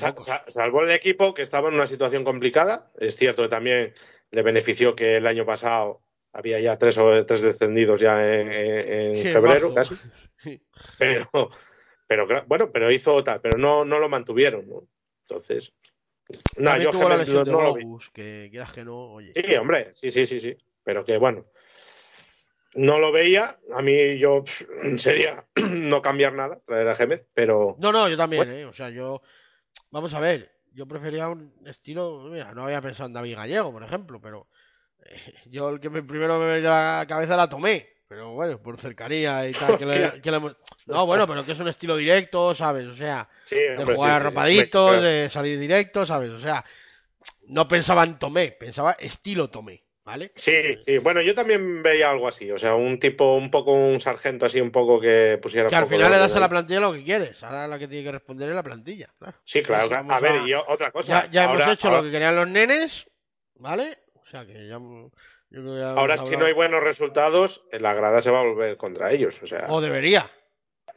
salvó 0.47 0.83
el 0.83 0.91
equipo 0.91 1.33
que 1.33 1.41
estaba 1.41 1.67
en 1.69 1.75
una 1.75 1.87
situación 1.87 2.23
complicada. 2.23 2.91
Es 2.97 3.17
cierto 3.17 3.43
que 3.43 3.49
también 3.49 3.93
le 4.31 4.41
benefició 4.41 4.95
que 4.95 5.17
el 5.17 5.27
año 5.27 5.45
pasado 5.45 6.01
había 6.33 6.59
ya 6.61 6.77
tres 6.77 6.97
o 6.97 7.25
tres 7.25 7.41
descendidos 7.41 7.99
ya 7.99 8.25
en, 8.25 9.15
Sí, 9.17 9.27
febrero 9.29 9.69
marzo. 9.71 9.73
casi. 9.75 9.95
Pero, 10.97 11.29
pero 12.11 12.27
bueno, 12.45 12.69
pero 12.73 12.91
hizo 12.91 13.23
tal, 13.23 13.39
pero 13.39 13.57
no, 13.57 13.85
no 13.85 13.97
lo 13.97 14.09
mantuvieron, 14.09 14.67
¿no? 14.67 14.85
Entonces, 15.21 15.71
no, 16.57 16.77
yo 16.77 16.91
tuvo 16.91 17.07
la 17.07 17.15
lesión 17.15 17.37
no, 17.37 17.45
de 17.45 17.51
no 17.51 17.61
lo 17.61 17.73
vi. 17.73 17.83
Bogus, 17.85 18.09
que 18.09 18.49
quieras 18.51 18.73
que 18.73 18.83
no, 18.83 19.13
oye. 19.13 19.31
Sí, 19.33 19.55
hombre, 19.55 19.91
sí, 19.93 20.11
sí, 20.11 20.25
sí, 20.25 20.41
sí. 20.41 20.57
Pero 20.83 21.05
que 21.05 21.15
bueno, 21.15 21.45
no 22.75 22.99
lo 22.99 23.13
veía. 23.13 23.57
A 23.73 23.81
mí 23.81 24.17
yo 24.17 24.43
pff, 24.43 24.63
sería 24.97 25.47
no 25.71 26.01
cambiar 26.01 26.33
nada, 26.33 26.59
traer 26.65 26.89
a 26.89 26.95
Gémez, 26.95 27.25
pero 27.33 27.77
No, 27.79 27.93
no, 27.93 28.09
yo 28.09 28.17
también, 28.17 28.41
Bueno. 28.45 28.51
¿eh? 28.59 28.65
O 28.65 28.73
sea, 28.73 28.89
yo. 28.89 29.21
Vamos 29.89 30.13
a 30.13 30.19
ver, 30.19 30.51
yo 30.73 30.85
prefería 30.85 31.29
un 31.29 31.53
estilo. 31.65 32.23
Mira, 32.29 32.53
no 32.53 32.65
había 32.65 32.81
pensado 32.81 33.07
en 33.07 33.13
David 33.13 33.37
Gallego, 33.37 33.71
por 33.71 33.83
ejemplo, 33.83 34.19
pero. 34.19 34.49
eh, 35.05 35.33
yo 35.45 35.69
el 35.69 35.79
que 35.79 35.89
me- 35.89 36.03
primero 36.03 36.37
me 36.39 36.47
venía 36.47 36.97
a 36.97 36.99
la 37.03 37.07
cabeza 37.07 37.37
la 37.37 37.47
tomé. 37.47 37.87
Pero 38.11 38.31
bueno, 38.33 38.61
por 38.61 38.77
cercanía 38.77 39.47
y 39.47 39.53
tal. 39.53 39.77
que 39.77 39.85
le- 39.85 40.05
Hostia. 40.05 40.21
que 40.21 40.31
le 40.31 40.37
hemos- 40.37 40.57
No, 40.87 41.05
bueno, 41.05 41.25
pero 41.25 41.45
que 41.45 41.53
es 41.53 41.59
un 41.61 41.69
estilo 41.69 41.95
directo, 41.95 42.53
¿sabes? 42.53 42.83
O 42.85 42.93
sea, 42.93 43.29
sí, 43.43 43.55
de 43.55 43.77
jugar 43.85 44.11
sí, 44.11 44.15
arropaditos, 44.17 45.01
de 45.01 45.29
salir 45.29 45.57
directo, 45.57 46.05
¿sabes? 46.05 46.29
O 46.31 46.41
sea, 46.41 46.65
no 47.47 47.69
pensaba 47.69 48.03
en 48.03 48.19
Tomé, 48.19 48.51
pensaba 48.51 48.91
estilo 48.99 49.49
Tomé, 49.49 49.85
¿vale? 50.03 50.33
Sí, 50.35 50.77
sí. 50.77 50.97
Bueno, 50.97 51.21
yo 51.21 51.33
también 51.33 51.81
veía 51.81 52.09
algo 52.09 52.27
así. 52.27 52.51
O 52.51 52.59
sea, 52.59 52.75
un 52.75 52.99
tipo, 52.99 53.37
un 53.37 53.49
poco 53.49 53.71
un 53.71 54.01
sargento 54.01 54.45
así, 54.45 54.59
un 54.59 54.71
poco 54.71 54.99
que 54.99 55.39
pusiera. 55.41 55.69
Que 55.69 55.75
al 55.77 55.87
final 55.87 56.11
le 56.11 56.17
das 56.17 56.35
a 56.35 56.39
la 56.41 56.49
plantilla 56.49 56.81
lo 56.81 56.91
que 56.91 57.05
quieres. 57.05 57.41
Ahora 57.41 57.65
la 57.65 57.79
que 57.79 57.87
tiene 57.87 58.03
que 58.03 58.11
responder 58.11 58.49
es 58.49 58.55
la 58.55 58.63
plantilla, 58.63 59.07
claro. 59.17 59.37
Sí, 59.45 59.63
claro. 59.63 59.87
Claro. 59.87 60.11
A 60.11 60.19
ver, 60.19 60.31
a- 60.33 60.47
y 60.49 60.53
otra 60.53 60.91
cosa. 60.91 61.23
Ya, 61.27 61.31
ya 61.31 61.45
ahora, 61.45 61.63
hemos 61.63 61.73
hecho 61.75 61.87
ahora, 61.87 61.99
lo 61.99 62.03
que 62.07 62.11
querían 62.11 62.35
los 62.35 62.47
nenes, 62.49 63.07
¿vale? 63.55 63.97
O 64.15 64.25
sea 64.29 64.45
que 64.45 64.67
ya. 64.67 64.79
Ahora 65.53 66.17
si 66.17 66.37
no 66.37 66.45
hay 66.45 66.53
buenos 66.53 66.83
resultados, 66.83 67.65
la 67.71 67.93
grada 67.93 68.21
se 68.21 68.31
va 68.31 68.41
a 68.41 68.43
volver 68.43 68.77
contra 68.77 69.11
ellos. 69.11 69.41
O 69.43 69.47
sea, 69.47 69.67
O 69.69 69.81
debería. 69.81 70.29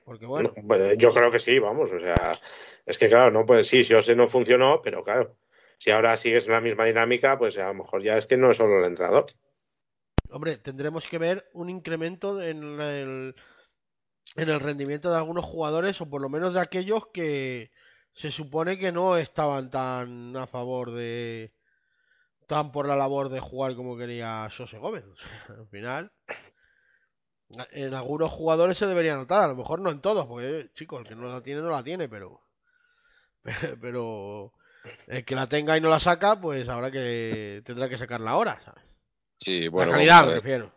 Porque 0.04 0.26
bueno, 0.26 0.52
no, 0.54 0.62
bueno, 0.62 0.92
yo 0.94 1.12
creo 1.12 1.30
que 1.30 1.38
sí, 1.38 1.58
vamos. 1.58 1.90
O 1.90 1.98
sea, 1.98 2.38
es 2.84 2.98
que 2.98 3.08
claro, 3.08 3.30
no 3.30 3.46
pues 3.46 3.66
sí, 3.66 3.82
Siose 3.84 4.14
no 4.14 4.26
funcionó, 4.28 4.80
pero 4.82 5.02
claro. 5.02 5.36
Si 5.78 5.90
ahora 5.90 6.16
sigues 6.16 6.46
la 6.46 6.60
misma 6.60 6.84
dinámica, 6.84 7.38
pues 7.38 7.58
a 7.58 7.68
lo 7.68 7.74
mejor 7.74 8.02
ya 8.02 8.16
es 8.16 8.26
que 8.26 8.36
no 8.36 8.50
es 8.50 8.56
solo 8.56 8.78
el 8.78 8.86
entrenador. 8.86 9.26
hombre, 10.30 10.56
tendremos 10.58 11.06
que 11.06 11.18
ver 11.18 11.48
un 11.52 11.68
incremento 11.68 12.40
en 12.40 12.80
el, 12.80 13.34
en 14.36 14.48
el 14.48 14.60
rendimiento 14.60 15.10
de 15.10 15.16
algunos 15.16 15.44
jugadores, 15.44 16.00
o 16.00 16.08
por 16.08 16.20
lo 16.20 16.28
menos 16.28 16.54
de 16.54 16.60
aquellos 16.60 17.08
que 17.12 17.70
se 18.14 18.30
supone 18.30 18.78
que 18.78 18.92
no 18.92 19.16
estaban 19.16 19.70
tan 19.70 20.36
a 20.36 20.46
favor 20.46 20.92
de. 20.92 21.52
Tan 22.46 22.72
por 22.72 22.86
la 22.86 22.96
labor 22.96 23.28
de 23.28 23.40
jugar 23.40 23.74
como 23.74 23.96
quería 23.96 24.48
José 24.56 24.78
Gómez. 24.78 25.04
Al 25.48 25.68
final. 25.68 26.12
En 27.72 27.94
algunos 27.94 28.32
jugadores 28.32 28.78
se 28.78 28.86
debería 28.86 29.16
notar, 29.16 29.42
a 29.42 29.48
lo 29.48 29.54
mejor 29.54 29.80
no 29.80 29.90
en 29.90 30.00
todos, 30.00 30.26
porque 30.26 30.70
chicos, 30.74 31.02
el 31.02 31.08
que 31.08 31.14
no 31.14 31.28
la 31.28 31.42
tiene, 31.42 31.60
no 31.60 31.70
la 31.70 31.84
tiene, 31.84 32.08
pero. 32.08 32.40
Pero. 33.80 34.52
El 35.06 35.24
que 35.24 35.34
la 35.34 35.46
tenga 35.46 35.76
y 35.76 35.80
no 35.80 35.88
la 35.88 36.00
saca, 36.00 36.40
pues 36.40 36.68
habrá 36.68 36.90
que. 36.90 37.62
tendrá 37.64 37.88
que 37.88 37.98
sacarla 37.98 38.32
ahora, 38.32 38.60
¿sabes? 38.64 38.84
Sí, 39.38 39.68
bueno, 39.68 39.92
la 39.92 39.98
calidad, 39.98 40.26
me 40.26 40.34
refiero. 40.36 40.72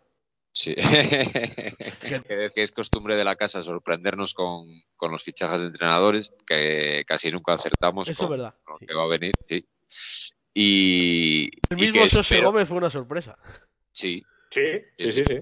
Sí. 0.52 0.76
que 0.76 2.52
es 2.56 2.72
costumbre 2.72 3.16
de 3.16 3.24
la 3.24 3.36
casa 3.36 3.62
sorprendernos 3.62 4.34
con, 4.34 4.66
con 4.96 5.12
los 5.12 5.24
fichajes 5.24 5.60
de 5.60 5.68
entrenadores, 5.68 6.34
que 6.48 7.04
casi 7.06 7.32
nunca 7.32 7.54
acertamos 7.54 8.08
Eso 8.08 8.12
es 8.14 8.18
con 8.18 8.32
verdad. 8.32 8.56
lo 8.68 8.78
sí. 8.80 8.86
que 8.88 8.94
va 8.94 9.04
a 9.04 9.08
venir, 9.08 9.34
sí. 9.46 9.68
Y, 10.60 11.52
El 11.70 11.78
mismo 11.78 12.02
José 12.02 12.22
espero- 12.22 12.52
Gómez 12.52 12.68
fue 12.68 12.78
una 12.78 12.90
sorpresa. 12.90 13.38
Sí, 13.92 14.26
Sí, 14.50 14.72
sí, 14.98 15.12
sí, 15.12 15.24
sí. 15.24 15.40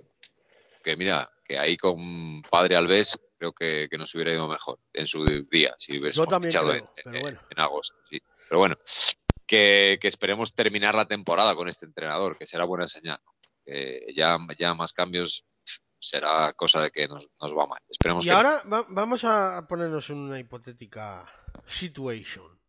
que 0.84 0.98
mira, 0.98 1.32
que 1.46 1.58
ahí 1.58 1.78
con 1.78 2.42
Padre 2.42 2.76
Alves 2.76 3.18
creo 3.38 3.54
que, 3.54 3.88
que 3.90 3.98
nos 3.98 4.14
hubiera 4.14 4.34
ido 4.34 4.46
mejor 4.50 4.80
en 4.92 5.08
su 5.08 5.24
día, 5.50 5.74
si 5.78 6.00
hubiésemos 6.00 6.28
fichado 6.44 6.74
en, 6.74 6.86
bueno. 7.22 7.40
en 7.50 7.60
agosto. 7.60 7.96
Sí. 8.10 8.20
Pero 8.50 8.60
bueno, 8.60 8.76
que, 9.48 9.98
que 10.02 10.08
esperemos 10.10 10.54
terminar 10.54 10.96
la 10.96 11.08
temporada 11.08 11.56
con 11.56 11.70
este 11.70 11.86
entrenador, 11.86 12.38
que 12.38 12.46
será 12.48 12.66
buena 12.66 12.88
señal. 12.88 13.20
Que 13.64 14.08
ya, 14.16 14.38
ya 14.60 14.74
más 14.74 14.92
cambios 14.92 15.46
será 16.00 16.52
cosa 16.54 16.82
de 16.82 16.92
que 16.92 17.08
nos, 17.08 17.26
nos 17.40 17.52
va 17.58 17.68
mal. 17.68 17.82
Esperemos 17.90 18.24
Y 18.26 18.28
que 18.28 18.34
ahora 18.34 18.62
va- 18.72 18.86
vamos 18.90 19.24
a 19.24 19.66
ponernos 19.68 20.10
en 20.10 20.18
una 20.18 20.40
hipotética 20.40 21.26
situation. 21.66 22.60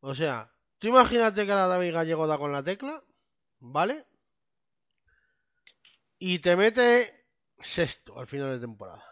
O 0.00 0.14
sea, 0.16 0.50
tú 0.78 0.88
imagínate 0.88 1.46
que 1.46 1.52
la 1.52 1.66
David 1.66 1.92
Gallego 1.92 2.26
da 2.26 2.38
con 2.38 2.52
la 2.52 2.62
tecla, 2.62 3.02
¿vale? 3.60 4.06
Y 6.18 6.40
te 6.40 6.56
mete 6.56 7.26
sexto 7.60 8.18
al 8.18 8.26
final 8.26 8.52
de 8.52 8.60
temporada. 8.60 9.04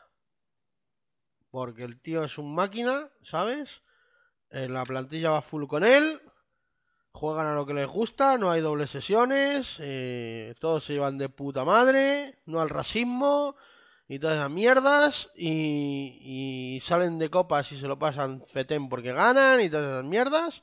Porque 1.51 1.84
el 1.84 2.01
tío 2.01 2.24
es 2.24 2.38
un 2.38 2.55
máquina, 2.55 3.10
¿sabes? 3.22 3.82
Eh, 4.51 4.68
la 4.68 4.84
plantilla 4.84 5.30
va 5.30 5.43
full 5.43 5.66
con 5.66 5.84
él. 5.84 6.20
Juegan 7.12 7.47
a 7.47 7.55
lo 7.55 7.64
que 7.64 7.74
les 7.74 7.86
gusta, 7.86 8.36
no 8.36 8.51
hay 8.51 8.60
dobles 8.60 8.90
sesiones, 8.90 9.76
eh, 9.78 10.55
todos 10.60 10.84
se 10.84 10.93
llevan 10.93 11.16
de 11.16 11.30
puta 11.30 11.64
madre, 11.64 12.38
no 12.44 12.60
al 12.60 12.68
racismo 12.68 13.56
y 14.06 14.18
todas 14.18 14.36
esas 14.36 14.51
mierdas 14.51 15.30
y, 15.34 16.20
y 16.20 16.80
salen 16.80 17.18
de 17.18 17.30
copas 17.30 17.72
y 17.72 17.80
se 17.80 17.88
lo 17.88 17.98
pasan 17.98 18.44
fetén 18.52 18.90
porque 18.90 19.12
ganan 19.12 19.62
y 19.62 19.70
todas 19.70 19.93
esas 19.93 20.05
mierdas 20.05 20.62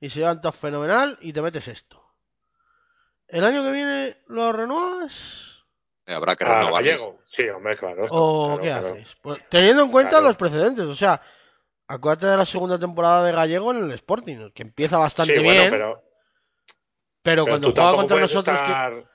y 0.00 0.10
se 0.10 0.20
llevan 0.20 0.40
todo 0.40 0.52
fenomenal 0.52 1.18
y 1.20 1.32
te 1.32 1.42
metes 1.42 1.68
esto. 1.68 2.02
¿El 3.28 3.44
año 3.44 3.62
que 3.64 3.72
viene 3.72 4.16
lo 4.28 4.52
renuevas? 4.52 5.40
habrá 6.06 6.36
que 6.36 6.44
A 6.44 6.58
renovar. 6.60 6.84
Gallego. 6.84 7.18
Sí, 7.24 7.48
hombre, 7.48 7.76
claro. 7.76 8.06
¿O 8.10 8.58
claro, 8.58 8.62
qué 8.62 8.68
claro. 8.68 8.88
haces? 8.92 9.16
Pues, 9.22 9.38
teniendo 9.48 9.82
en 9.84 9.90
cuenta 9.90 10.10
Claro. 10.10 10.26
los 10.26 10.36
precedentes, 10.36 10.84
o 10.84 10.94
sea, 10.94 11.22
acuérdate 11.88 12.26
de 12.26 12.36
la 12.36 12.44
segunda 12.46 12.78
temporada 12.78 13.24
de 13.24 13.32
Gallego 13.32 13.70
en 13.72 13.84
el 13.84 13.92
Sporting, 13.92 14.50
que 14.52 14.62
empieza 14.62 14.98
bastante 14.98 15.36
Sí, 15.38 15.42
bueno, 15.42 15.60
bien, 15.60 15.70
pero, 15.70 16.02
pero, 17.22 17.44
pero 17.44 17.46
cuando 17.46 17.72
juega 17.72 17.92
contra 17.96 18.20
nosotros, 18.20 18.56
que, 18.58 18.64
estar... 18.64 19.10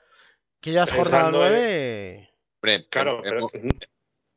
que 0.60 0.72
ya 0.72 0.82
es 0.82 0.90
jornada 0.90 1.24
pensando 1.30 1.46
en- 1.46 1.52
9, 1.52 2.26
Hombre, 2.62 2.88
Claro, 2.90 3.20
pero 3.22 3.38
hemos, 3.38 3.52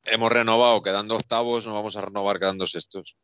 hemos 0.03 0.31
renovado 0.31 0.81
quedando 0.83 1.15
octavos, 1.15 1.65
no 1.67 1.73
vamos 1.73 1.97
a 1.97 2.01
renovar 2.01 2.37
quedando 2.39 2.65
sextos. 2.67 3.17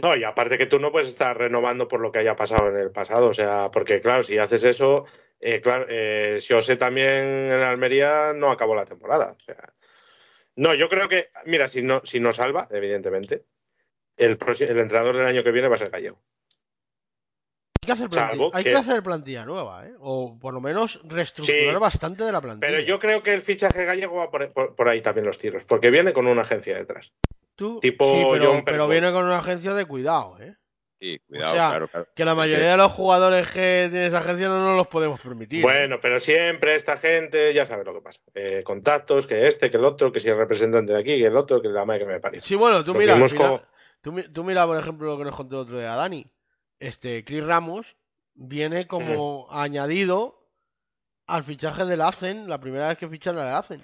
No, 0.00 0.16
y 0.16 0.24
aparte 0.24 0.56
que 0.56 0.66
tú 0.66 0.78
no 0.78 0.90
puedes 0.90 1.08
estar 1.08 1.36
renovando 1.36 1.86
por 1.86 2.00
lo 2.00 2.10
que 2.10 2.20
haya 2.20 2.34
pasado 2.34 2.68
en 2.68 2.76
el 2.76 2.90
pasado, 2.90 3.28
o 3.28 3.34
sea, 3.34 3.70
porque 3.70 4.00
claro, 4.00 4.22
si 4.22 4.38
haces 4.38 4.64
eso, 4.64 5.04
eh, 5.38 5.60
claro, 5.60 5.84
eh, 5.88 6.38
Siose 6.40 6.76
también 6.76 7.24
en 7.24 7.60
Almería 7.60 8.32
no 8.34 8.50
acabó 8.50 8.74
la 8.74 8.86
temporada. 8.86 9.36
O 9.38 9.44
sea, 9.44 9.56
no, 10.56 10.74
yo 10.74 10.88
creo 10.88 11.08
que, 11.08 11.28
mira, 11.44 11.68
si 11.68 11.82
no, 11.82 12.00
si 12.04 12.20
no 12.20 12.32
salva, 12.32 12.68
evidentemente, 12.70 13.44
el, 14.16 14.32
entrenador 14.32 15.16
del 15.16 15.26
año 15.26 15.44
que 15.44 15.52
viene 15.52 15.68
va 15.68 15.74
a 15.74 15.78
ser 15.78 15.90
Gallego. 15.90 16.22
hay 17.82 17.86
que 17.86 17.92
hacer 17.92 18.08
plantilla, 18.08 18.50
hay 18.52 18.64
que- 18.64 18.70
que 18.70 18.76
hacer 18.76 19.02
plantilla 19.02 19.44
nueva, 19.44 19.86
¿eh? 19.86 19.92
o 19.98 20.38
por 20.38 20.54
lo 20.54 20.60
menos 20.60 21.00
reestructurar 21.04 21.74
Sí. 21.74 21.80
bastante 21.80 22.22
de 22.24 22.32
la 22.32 22.40
plantilla. 22.40 22.70
Pero 22.70 22.82
yo 22.82 22.98
creo 23.00 23.22
que 23.22 23.34
el 23.34 23.42
fichaje 23.42 23.84
gallego 23.84 24.16
va 24.16 24.30
por, 24.30 24.52
por- 24.52 24.74
por 24.76 24.88
ahí 24.88 25.00
también 25.02 25.26
los 25.26 25.36
tiros, 25.36 25.64
porque 25.64 25.90
viene 25.90 26.12
con 26.12 26.26
una 26.28 26.42
agencia 26.42 26.76
detrás. 26.76 27.12
Tú- 27.54 27.80
tipo 27.80 28.04
sí, 28.14 28.24
pero, 28.32 28.52
John 28.54 28.62
pero 28.64 28.88
viene 28.88 29.12
con 29.12 29.24
una 29.24 29.38
agencia 29.38 29.74
de 29.74 29.84
cuidado, 29.86 30.38
¿eh? 30.40 30.56
Sí, 31.00 31.18
cuidado, 31.26 31.54
sea, 31.54 31.68
claro, 31.70 31.88
claro. 31.88 32.08
Que 32.14 32.24
la 32.24 32.34
mayoría 32.36 32.70
de 32.70 32.76
los 32.76 32.92
jugadores 32.92 33.50
que 33.50 33.88
tiene 33.90 34.06
esa 34.06 34.18
agencia 34.18 34.48
no 34.48 34.64
nos 34.64 34.76
los 34.76 34.86
podemos 34.86 35.20
permitir. 35.20 35.58
¿eh? 35.60 35.62
Bueno, 35.62 35.98
pero 36.00 36.20
siempre 36.20 36.76
esta 36.76 36.96
gente 36.96 37.52
ya 37.52 37.66
sabe 37.66 37.82
lo 37.84 37.92
que 37.92 38.00
pasa. 38.02 38.20
Eh, 38.34 38.62
contactos, 38.64 39.26
que 39.26 39.48
este, 39.48 39.68
que 39.68 39.78
el 39.78 39.84
otro, 39.84 40.12
que 40.12 40.20
si 40.20 40.28
el 40.28 40.36
representante 40.36 40.92
de 40.92 41.00
aquí, 41.00 41.18
que 41.18 41.26
el 41.26 41.36
otro, 41.36 41.60
que 41.60 41.68
la 41.68 41.84
madre 41.84 42.00
que 42.00 42.06
me 42.06 42.20
parece. 42.20 42.46
Sí, 42.46 42.54
bueno, 42.54 42.84
tú 42.84 42.92
Lo 42.94 43.00
mira, 43.00 43.14
como- 43.36 43.62
Tú, 44.00 44.12
mi- 44.12 44.28
tú 44.32 44.42
mira, 44.44 44.64
por 44.66 44.76
ejemplo, 44.78 45.08
lo 45.12 45.18
que 45.18 45.24
nos 45.24 45.34
contó 45.36 45.56
el 45.56 45.62
otro 45.62 45.78
día 45.78 45.94
Dani. 45.94 46.24
Este, 46.80 47.24
Chris 47.24 47.44
Ramos 47.44 47.96
viene 48.34 48.86
como 48.88 49.46
añadido 49.50 50.48
al 51.26 51.44
fichaje 51.44 51.84
del 51.84 52.00
Hacen, 52.00 52.48
la 52.48 52.60
primera 52.60 52.88
vez 52.88 52.98
que 52.98 53.08
fichan 53.08 53.38
al 53.38 53.54
Hacen. 53.56 53.82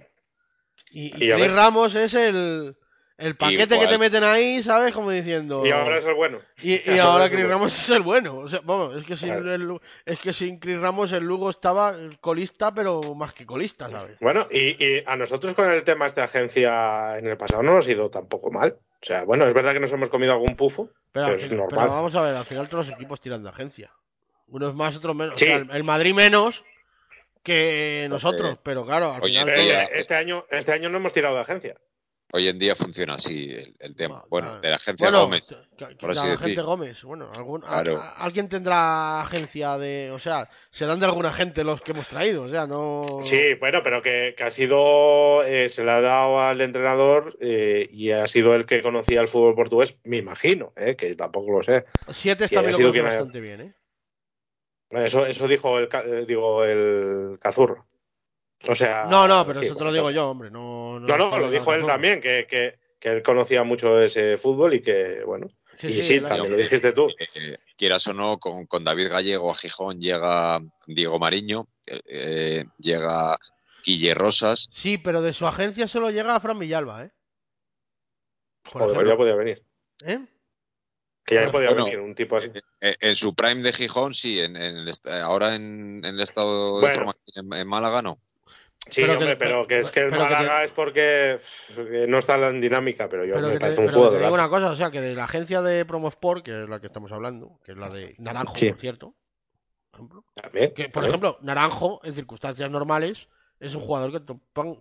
Y, 0.90 1.16
y 1.24 1.28
Y 1.28 1.32
a 1.32 1.36
Chris. 1.36 1.52
Ramos 1.52 1.94
es 1.94 2.14
el, 2.14 2.76
el 3.18 3.36
paquete 3.36 3.78
que 3.78 3.86
te 3.88 3.98
meten 3.98 4.24
ahí, 4.24 4.62
¿sabes? 4.62 4.92
Como 4.92 5.10
diciendo... 5.10 5.66
Y 5.66 5.70
ahora 5.70 5.98
es 5.98 6.04
el 6.06 6.14
bueno. 6.14 6.38
Y, 6.62 6.74
y 6.74 6.98
Ahora 6.98 7.04
ahora 7.04 7.24
es 7.26 7.30
el 7.32 7.36
Chris 7.36 7.44
bueno. 7.46 7.58
Ramos 7.58 7.78
es 7.82 7.90
el 7.90 8.02
bueno. 8.02 8.36
O 8.38 8.48
sea, 8.48 8.60
vamos, 8.64 8.96
es 8.96 9.04
que 9.04 9.16
sin 9.16 9.28
Claro. 9.28 9.54
el 9.54 9.80
es 10.06 10.20
que 10.20 10.32
sin 10.32 10.58
Chris 10.58 10.78
Ramos 10.78 11.12
el 11.12 11.24
Lugo 11.24 11.50
estaba 11.50 11.94
colista, 12.20 12.72
pero 12.72 13.02
más 13.14 13.32
que 13.34 13.44
colista, 13.44 13.88
¿sabes? 13.88 14.16
Bueno, 14.20 14.46
y, 14.50 14.82
y 14.82 15.02
a 15.06 15.16
nosotros 15.16 15.54
con 15.54 15.68
el 15.68 15.82
tema 15.84 16.08
de 16.08 16.22
agencia 16.22 17.18
en 17.18 17.26
el 17.26 17.36
pasado 17.36 17.62
no 17.62 17.74
nos 17.74 17.86
ha 17.88 17.90
ido 17.92 18.08
tampoco 18.08 18.50
mal. 18.50 18.76
O 19.02 19.04
sea, 19.06 19.24
bueno, 19.24 19.46
es 19.46 19.54
verdad 19.54 19.72
que 19.74 19.80
nos 19.80 19.92
hemos 19.92 20.08
comido 20.08 20.32
algún 20.32 20.56
pufo, 20.56 20.90
Pero, 21.12 21.28
es 21.34 21.50
normal. 21.50 21.68
pero 21.70 21.90
vamos 21.90 22.14
a 22.14 22.22
ver, 22.22 22.34
al 22.34 22.44
final 22.44 22.68
todos 22.68 22.86
los 22.88 22.94
equipos 22.96 23.20
tiran 23.20 23.42
de 23.42 23.48
agencia. 23.50 23.92
Unos 24.48 24.74
más, 24.74 24.96
otros 24.96 25.14
menos. 25.14 25.34
O 25.34 25.38
Sí. 25.38 25.44
sea, 25.44 25.56
el, 25.56 25.70
el 25.70 25.84
Madrid 25.84 26.14
menos 26.14 26.64
que 27.42 28.06
nosotros, 28.10 28.58
pero 28.62 28.84
claro, 28.84 29.12
al 29.12 29.22
Oye, 29.22 29.32
final 29.32 29.46
Pero 29.46 29.58
todo- 29.58 29.68
ya- 29.70 29.84
este 29.84 30.14
año, 30.14 30.44
este 30.50 30.72
año 30.72 30.88
no 30.88 30.98
hemos 30.98 31.12
tirado 31.12 31.34
de 31.36 31.40
agencia. 31.42 31.74
Hoy 32.30 32.46
en 32.46 32.58
día 32.58 32.76
funciona 32.76 33.14
así 33.14 33.50
el, 33.50 33.74
el 33.78 33.96
tema. 33.96 34.16
Va- 34.16 34.26
Bueno, 34.28 34.60
de 34.60 34.68
la 34.68 34.76
agencia 34.76 35.06
Bueno, 35.06 35.22
Gómez. 35.22 35.46
que- 35.78 35.86
que 35.88 35.94
por 35.96 36.10
así 36.10 36.20
la 36.26 36.32
decir. 36.32 36.46
gente 36.48 36.60
Gómez. 36.60 37.02
Bueno, 37.02 37.30
algún, 37.34 37.64
a- 37.64 37.82
Claro. 37.82 37.98
a- 37.98 38.16
alguien 38.22 38.50
tendrá 38.50 39.22
agencia 39.22 39.78
de. 39.78 40.10
O 40.12 40.18
sea, 40.18 40.44
serán 40.70 41.00
de 41.00 41.06
alguna 41.06 41.32
gente 41.32 41.64
los 41.64 41.80
que 41.80 41.92
hemos 41.92 42.06
traído. 42.06 42.42
O 42.42 42.50
sea, 42.50 42.66
no. 42.66 43.00
Sí, 43.24 43.54
bueno, 43.58 43.80
pero 43.82 44.02
que, 44.02 44.34
que 44.36 44.44
ha 44.44 44.50
sido, 44.50 45.42
eh, 45.44 45.70
se 45.70 45.84
le 45.86 45.90
ha 45.90 46.02
dado 46.02 46.38
al 46.40 46.60
entrenador 46.60 47.38
eh, 47.40 47.88
y 47.90 48.10
ha 48.10 48.28
sido 48.28 48.54
el 48.54 48.66
que 48.66 48.82
conocía 48.82 49.22
el 49.22 49.28
fútbol 49.28 49.54
portugués, 49.54 49.96
me 50.04 50.18
imagino, 50.18 50.74
eh, 50.76 50.96
que 50.96 51.14
tampoco 51.14 51.50
lo 51.50 51.62
sé. 51.62 51.86
Siete 52.12 52.46
lo 52.52 52.60
conoce 52.62 52.90
quien 52.92 53.06
ha- 53.06 53.08
bastante 53.08 53.40
bien, 53.40 53.60
¿eh? 53.62 53.74
Eso, 54.90 55.24
eso 55.24 55.48
dijo 55.48 55.78
el, 55.78 55.88
ca- 55.88 56.04
eh, 56.04 56.24
digo, 56.26 56.62
el 56.64 57.38
Cazurro. 57.40 57.86
O 58.66 58.74
sea. 58.74 59.04
No, 59.08 59.28
no, 59.28 59.46
pero 59.46 59.60
sí, 59.60 59.66
eso 59.66 59.76
te 59.76 59.84
lo 59.84 59.92
digo 59.92 60.10
yo, 60.10 60.30
hombre. 60.30 60.50
No, 60.50 60.98
No, 60.98 61.16
no, 61.16 61.38
lo 61.38 61.50
dijo 61.50 61.72
él 61.74 61.86
también, 61.86 62.20
que, 62.20 62.46
que, 62.48 62.78
que 62.98 63.08
él 63.10 63.22
conocía 63.22 63.62
mucho 63.62 64.00
ese 64.00 64.36
fútbol 64.36 64.74
y 64.74 64.80
que, 64.80 65.22
bueno. 65.24 65.48
Sí, 65.78 65.86
y 65.86 66.02
sí, 66.02 66.20
también 66.20 66.50
lo 66.50 66.56
dijiste 66.58 66.92
tú. 66.92 67.08
Eh, 67.36 67.56
quieras 67.76 68.04
o 68.08 68.12
no, 68.12 68.38
con, 68.38 68.66
con 68.66 68.82
David 68.82 69.10
Gallego 69.10 69.52
a 69.52 69.54
Gijón 69.54 70.00
llega 70.00 70.60
Diego 70.88 71.20
Mariño, 71.20 71.68
eh, 71.86 72.00
eh, 72.06 72.64
llega 72.78 73.38
Guille 73.84 74.12
Rosas. 74.14 74.68
Sí, 74.72 74.98
pero 74.98 75.22
de 75.22 75.32
su 75.32 75.46
agencia 75.46 75.86
solo 75.86 76.10
llega 76.10 76.34
a 76.34 76.40
Fran 76.40 76.58
Villalba, 76.58 77.04
¿eh? 77.04 77.10
Joder, 78.64 79.06
ya 79.06 79.16
podía 79.16 79.34
venir. 79.36 79.62
¿Eh? 80.04 80.18
Que 81.24 81.36
ya 81.36 81.50
podía 81.50 81.68
bueno, 81.68 81.84
venir 81.84 82.00
un 82.00 82.14
tipo 82.14 82.36
así. 82.36 82.50
Eh, 82.80 82.96
en 83.00 83.14
su 83.14 83.34
prime 83.34 83.62
de 83.62 83.72
Gijón, 83.72 84.14
sí. 84.14 84.40
En, 84.40 84.56
en 84.56 84.78
el 84.78 84.88
eh, 84.88 84.94
ahora 85.20 85.54
en, 85.54 86.00
en 86.04 86.14
el 86.16 86.20
estado 86.20 86.76
de 86.76 86.80
Bueno. 86.80 86.94
forma 86.94 87.16
en, 87.34 87.52
en 87.52 87.68
Málaga, 87.68 88.02
no. 88.02 88.18
Sí, 88.90 89.02
pero 89.02 89.06
que- 89.18 89.24
hombre, 89.24 89.36
pero 89.36 89.66
que 89.66 89.78
es 89.80 89.90
que 89.90 90.00
el 90.00 90.10
te- 90.10 90.16
Málaga 90.18 90.64
es 90.64 90.72
porque 90.72 91.38
que 91.76 92.06
no 92.08 92.18
está 92.18 92.36
en 92.48 92.60
dinámica, 92.60 93.08
pero 93.08 93.24
yo 93.26 93.34
Pero 93.34 93.48
me 93.48 93.54
te, 93.54 93.60
parece 93.60 93.80
un 93.80 93.86
pero 93.88 94.04
que 94.10 94.16
te 94.16 94.22
digo 94.22 94.34
una 94.34 94.48
cosa, 94.48 94.70
o 94.70 94.76
sea, 94.76 94.90
que 94.90 95.00
de 95.02 95.14
la 95.14 95.24
agencia 95.24 95.60
de 95.60 95.84
Promosport, 95.84 96.42
que 96.44 96.62
es 96.62 96.68
la 96.68 96.80
que 96.80 96.86
estamos 96.86 97.12
hablando, 97.12 97.60
que 97.64 97.72
es 97.72 97.78
la 97.78 97.88
de 97.88 98.14
Naranjo, 98.18 98.54
Sí. 98.54 98.70
por 98.70 98.80
cierto, 98.80 99.14
por 99.90 99.98
ejemplo, 100.00 100.24
También, 100.34 100.72
que 100.74 100.84
por 100.84 100.92
también. 100.92 101.08
ejemplo, 101.10 101.38
Naranjo, 101.42 102.00
en 102.04 102.14
circunstancias 102.14 102.70
normales, 102.70 103.28
es 103.60 103.74
un 103.74 103.82
jugador 103.82 104.12
que 104.12 104.34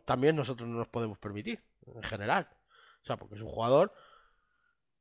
también 0.06 0.36
nosotros 0.38 0.70
no 0.70 0.78
nos 0.78 0.88
podemos 0.88 1.18
permitir, 1.18 1.62
en 1.94 2.04
general. 2.04 2.48
O 3.04 3.06
sea, 3.06 3.18
porque 3.18 3.36
es 3.36 3.42
un 3.42 3.50
jugador, 3.50 3.92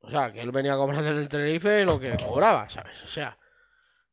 o 0.01 0.09
sea, 0.09 0.33
que 0.33 0.41
él 0.41 0.51
venía 0.51 0.75
cobrando 0.75 1.07
en 1.09 1.17
el 1.17 1.29
Tenerife 1.29 1.85
lo 1.85 1.97
que 1.99 2.17
cobraba, 2.17 2.69
¿sabes? 2.69 2.95
O 3.05 3.07
sea, 3.09 3.37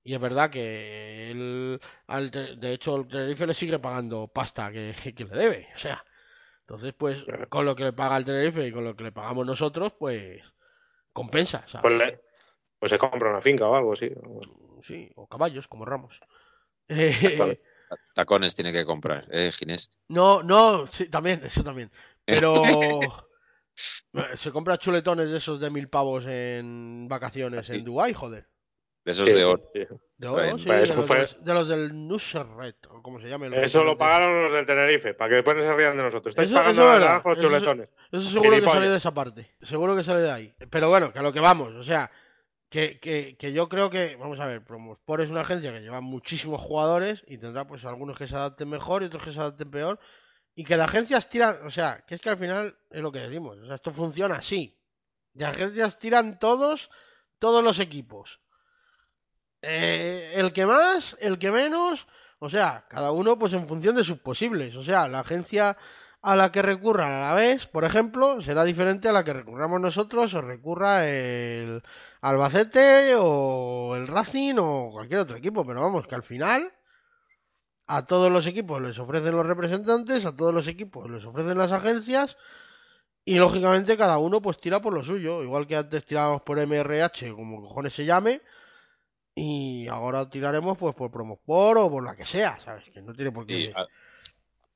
y 0.05 0.15
es 0.15 0.21
verdad 0.21 0.51
que 0.51 1.31
él, 1.31 1.81
al 2.07 2.31
de 2.31 2.73
hecho, 2.73 2.97
el 2.97 3.09
Tenerife 3.09 3.47
le 3.47 3.55
sigue 3.55 3.79
pagando 3.79 4.29
pasta 4.29 4.71
que, 4.71 4.95
que 5.17 5.25
le 5.25 5.37
debe, 5.37 5.69
o 5.75 5.79
sea. 5.79 6.05
Entonces, 6.61 6.95
pues, 6.97 7.25
con 7.51 7.65
lo 7.67 7.77
que 7.77 7.85
le 7.85 7.93
paga 7.93 8.17
el 8.17 8.25
Tenerife 8.25 8.67
y 8.67 8.73
con 8.73 8.85
lo 8.85 8.97
que 8.97 9.05
le 9.05 9.13
pagamos 9.13 9.47
nosotros, 9.47 9.93
pues, 9.99 10.43
compensa, 11.13 11.67
¿sabes? 11.69 11.83
Pues, 11.83 11.95
le- 11.99 12.21
pues 12.79 12.91
se 12.91 12.99
compra 12.99 13.31
una 13.31 13.41
finca 13.43 13.67
o 13.67 13.77
algo 13.77 13.93
así. 13.95 14.11
Sí, 14.83 15.11
o 15.17 15.27
caballos, 15.27 15.69
como 15.69 15.85
Ramos. 15.85 16.21
Tacones 18.15 18.55
tiene 18.55 18.73
que 18.73 18.85
comprar, 18.85 19.27
¿eh, 19.31 19.51
Ginés? 19.53 19.91
no, 20.09 20.43
no, 20.43 20.87
sí, 20.87 21.09
también, 21.09 21.43
eso 21.45 21.63
también. 21.65 21.91
Pero 22.27 22.51
se 24.37 24.53
compra 24.53 24.79
chuletones 24.79 25.31
de 25.31 25.39
esos 25.39 25.61
de 25.61 25.71
mil 25.71 25.89
pavos 25.89 26.25
en 26.27 27.07
vacaciones 27.09 27.71
¿Ah, 27.71 27.75
en 27.75 27.85
Dubái, 27.85 28.15
joder. 28.15 28.47
De 29.05 29.13
esos 29.13 29.27
Sí, 29.27 29.33
de 29.33 29.45
oro. 29.45 29.63
sí. 29.75 29.81
De 30.17 30.29
oro, 30.29 30.43
Bueno, 30.43 30.59
sí, 30.59 30.65
de, 30.65 30.83
eso 30.83 30.95
los, 30.97 31.45
de 31.45 31.55
los 31.55 31.69
del 31.69 32.09
Nusret, 32.09 32.87
o 32.89 33.03
como 33.03 33.21
se 33.21 33.29
llame. 33.29 33.51
los 33.51 33.59
Eso 33.59 33.85
lo 33.85 33.99
pagaron 33.99 34.43
los 34.45 34.53
del 34.53 34.65
Tenerife, 34.65 35.13
para 35.15 35.29
que 35.29 35.35
después 35.37 35.57
no 35.57 35.63
se 35.63 35.75
rían 35.75 35.97
de 35.97 36.03
nosotros. 36.05 36.31
Estáis 36.33 36.49
Eso- 36.49 36.57
pagando 36.59 36.97
eso 36.97 37.31
es- 37.33 37.39
chuletones. 37.39 37.89
Eso 38.11 38.23
seguro 38.23 38.43
que 38.51 38.57
Gilipollas. 38.57 38.75
sale 38.75 38.89
de 38.89 38.97
esa 38.97 39.13
parte. 39.15 39.55
Seguro 39.63 39.95
que 39.97 40.05
sale 40.05 40.21
de 40.21 40.31
ahí. 40.31 40.55
Pero 40.71 40.89
bueno, 40.89 41.13
que 41.13 41.19
a 41.19 41.23
lo 41.23 41.33
que 41.33 41.41
vamos. 41.41 41.75
O 41.75 41.85
sea, 41.85 42.11
que, 42.71 42.99
que, 42.99 43.37
que 43.39 43.53
yo 43.53 43.69
creo 43.69 43.91
que, 43.91 44.17
vamos 44.17 44.41
a 44.41 44.47
ver, 44.47 44.65
Promosport 44.65 45.23
es 45.23 45.31
una 45.31 45.43
agencia 45.43 45.71
que 45.73 45.81
lleva 45.81 46.01
muchísimos 46.01 46.61
jugadores 46.63 47.23
y 47.29 47.37
tendrá 47.39 47.67
pues 47.67 47.85
algunos 47.85 48.17
que 48.17 48.27
se 48.27 48.35
adapten 48.37 48.71
mejor 48.71 49.03
y 49.03 49.07
otros 49.07 49.23
que 49.23 49.33
se 49.33 49.39
adapten 49.41 49.71
peor. 49.71 49.99
Y 50.57 50.65
que 50.65 50.77
de 50.77 50.83
agencias 50.85 51.29
tiran, 51.29 51.67
o 51.67 51.71
sea, 51.71 52.05
que 52.07 52.15
es 52.15 52.21
que 52.21 52.31
al 52.31 52.39
final 52.39 52.79
es 52.91 53.03
lo 53.03 53.13
que 53.13 53.19
decimos. 53.19 53.59
O 53.59 53.67
sea, 53.67 53.75
esto 53.75 53.93
funciona 53.93 54.37
así. 54.37 54.79
De 55.35 55.45
agencias 55.45 55.99
tiran 55.99 56.39
todos, 56.39 56.91
todos 57.41 57.63
los 57.63 57.81
equipos. 57.81 58.41
Eh, 59.67 60.33
el 60.35 60.53
que 60.53 60.67
más, 60.67 61.17
el 61.21 61.39
que 61.39 61.51
menos, 61.51 62.07
o 62.39 62.51
sea, 62.51 62.85
cada 62.89 63.13
uno 63.13 63.39
pues 63.39 63.53
en 63.55 63.67
función 63.67 63.97
de 63.97 64.05
sus 64.05 64.19
posibles. 64.19 64.77
O 64.77 64.85
sea, 64.85 65.09
la 65.09 65.21
agencia 65.21 65.77
a 66.21 66.37
la 66.37 66.53
que 66.53 66.63
recurran 66.63 67.13
a 67.13 67.21
la 67.29 67.35
vez, 67.35 67.67
por 67.67 67.85
ejemplo, 67.85 68.41
será 68.43 68.65
diferente 68.65 69.09
a 69.09 69.13
la 69.13 69.25
que 69.25 69.33
recurramos 69.33 69.81
nosotros 69.81 70.35
o 70.35 70.43
recurra 70.43 71.07
el 71.07 71.83
Albacete 72.21 73.15
o 73.17 73.95
el 73.97 74.07
Racing 74.07 74.57
o 74.59 74.91
cualquier 74.93 75.21
otro 75.21 75.37
equipo. 75.37 75.67
Pero 75.67 75.81
vamos, 75.81 76.07
que 76.07 76.15
al 76.15 76.23
final 76.23 76.73
a 77.87 78.07
todos 78.07 78.33
los 78.33 78.47
equipos 78.47 78.81
les 78.83 78.99
ofrecen 78.99 79.37
los 79.37 79.47
representantes, 79.47 80.25
a 80.25 80.37
todos 80.37 80.55
los 80.55 80.67
equipos 80.69 81.11
les 81.11 81.25
ofrecen 81.25 81.59
las 81.59 81.73
agencias 81.73 82.37
y 83.25 83.37
lógicamente 83.37 83.97
cada 83.97 84.19
uno 84.19 84.41
pues 84.43 84.59
tira 84.61 84.81
por 84.81 84.93
lo 84.95 85.03
suyo. 85.03 85.43
Igual 85.43 85.67
que 85.67 85.77
antes 85.77 86.05
tirábamos 86.05 86.43
por 86.43 86.59
MRH, 86.59 87.33
como 87.35 87.63
cojones 87.63 87.95
se 87.95 88.05
llame. 88.05 88.43
Y 89.37 89.89
ahora 89.89 90.29
tiraremos 90.31 90.79
pues 90.79 90.95
por 90.95 91.11
Promosport 91.11 91.81
o 91.81 91.91
por 91.91 92.05
la 92.05 92.15
que 92.15 92.25
sea, 92.25 92.59
¿sabes? 92.61 92.85
Que 92.93 93.03
no 93.03 93.13
tiene 93.13 93.33
por 93.33 93.47
qué... 93.47 93.55
Y 93.55 93.73
a- 93.75 93.89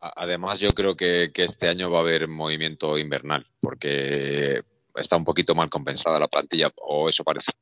a- 0.00 0.22
además, 0.22 0.58
yo 0.60 0.74
creo 0.74 0.96
que, 0.96 1.30
que 1.32 1.44
este 1.44 1.68
año 1.68 1.90
va 1.90 1.98
a 1.98 2.02
haber 2.02 2.26
movimiento 2.28 2.98
invernal, 2.98 3.46
porque 3.60 4.62
está 4.94 5.16
un 5.16 5.24
poquito 5.24 5.54
mal 5.54 5.70
compensada 5.70 6.18
la 6.18 6.28
plantilla, 6.28 6.72
o 6.76 7.08
eso 7.08 7.22
parece. 7.24 7.52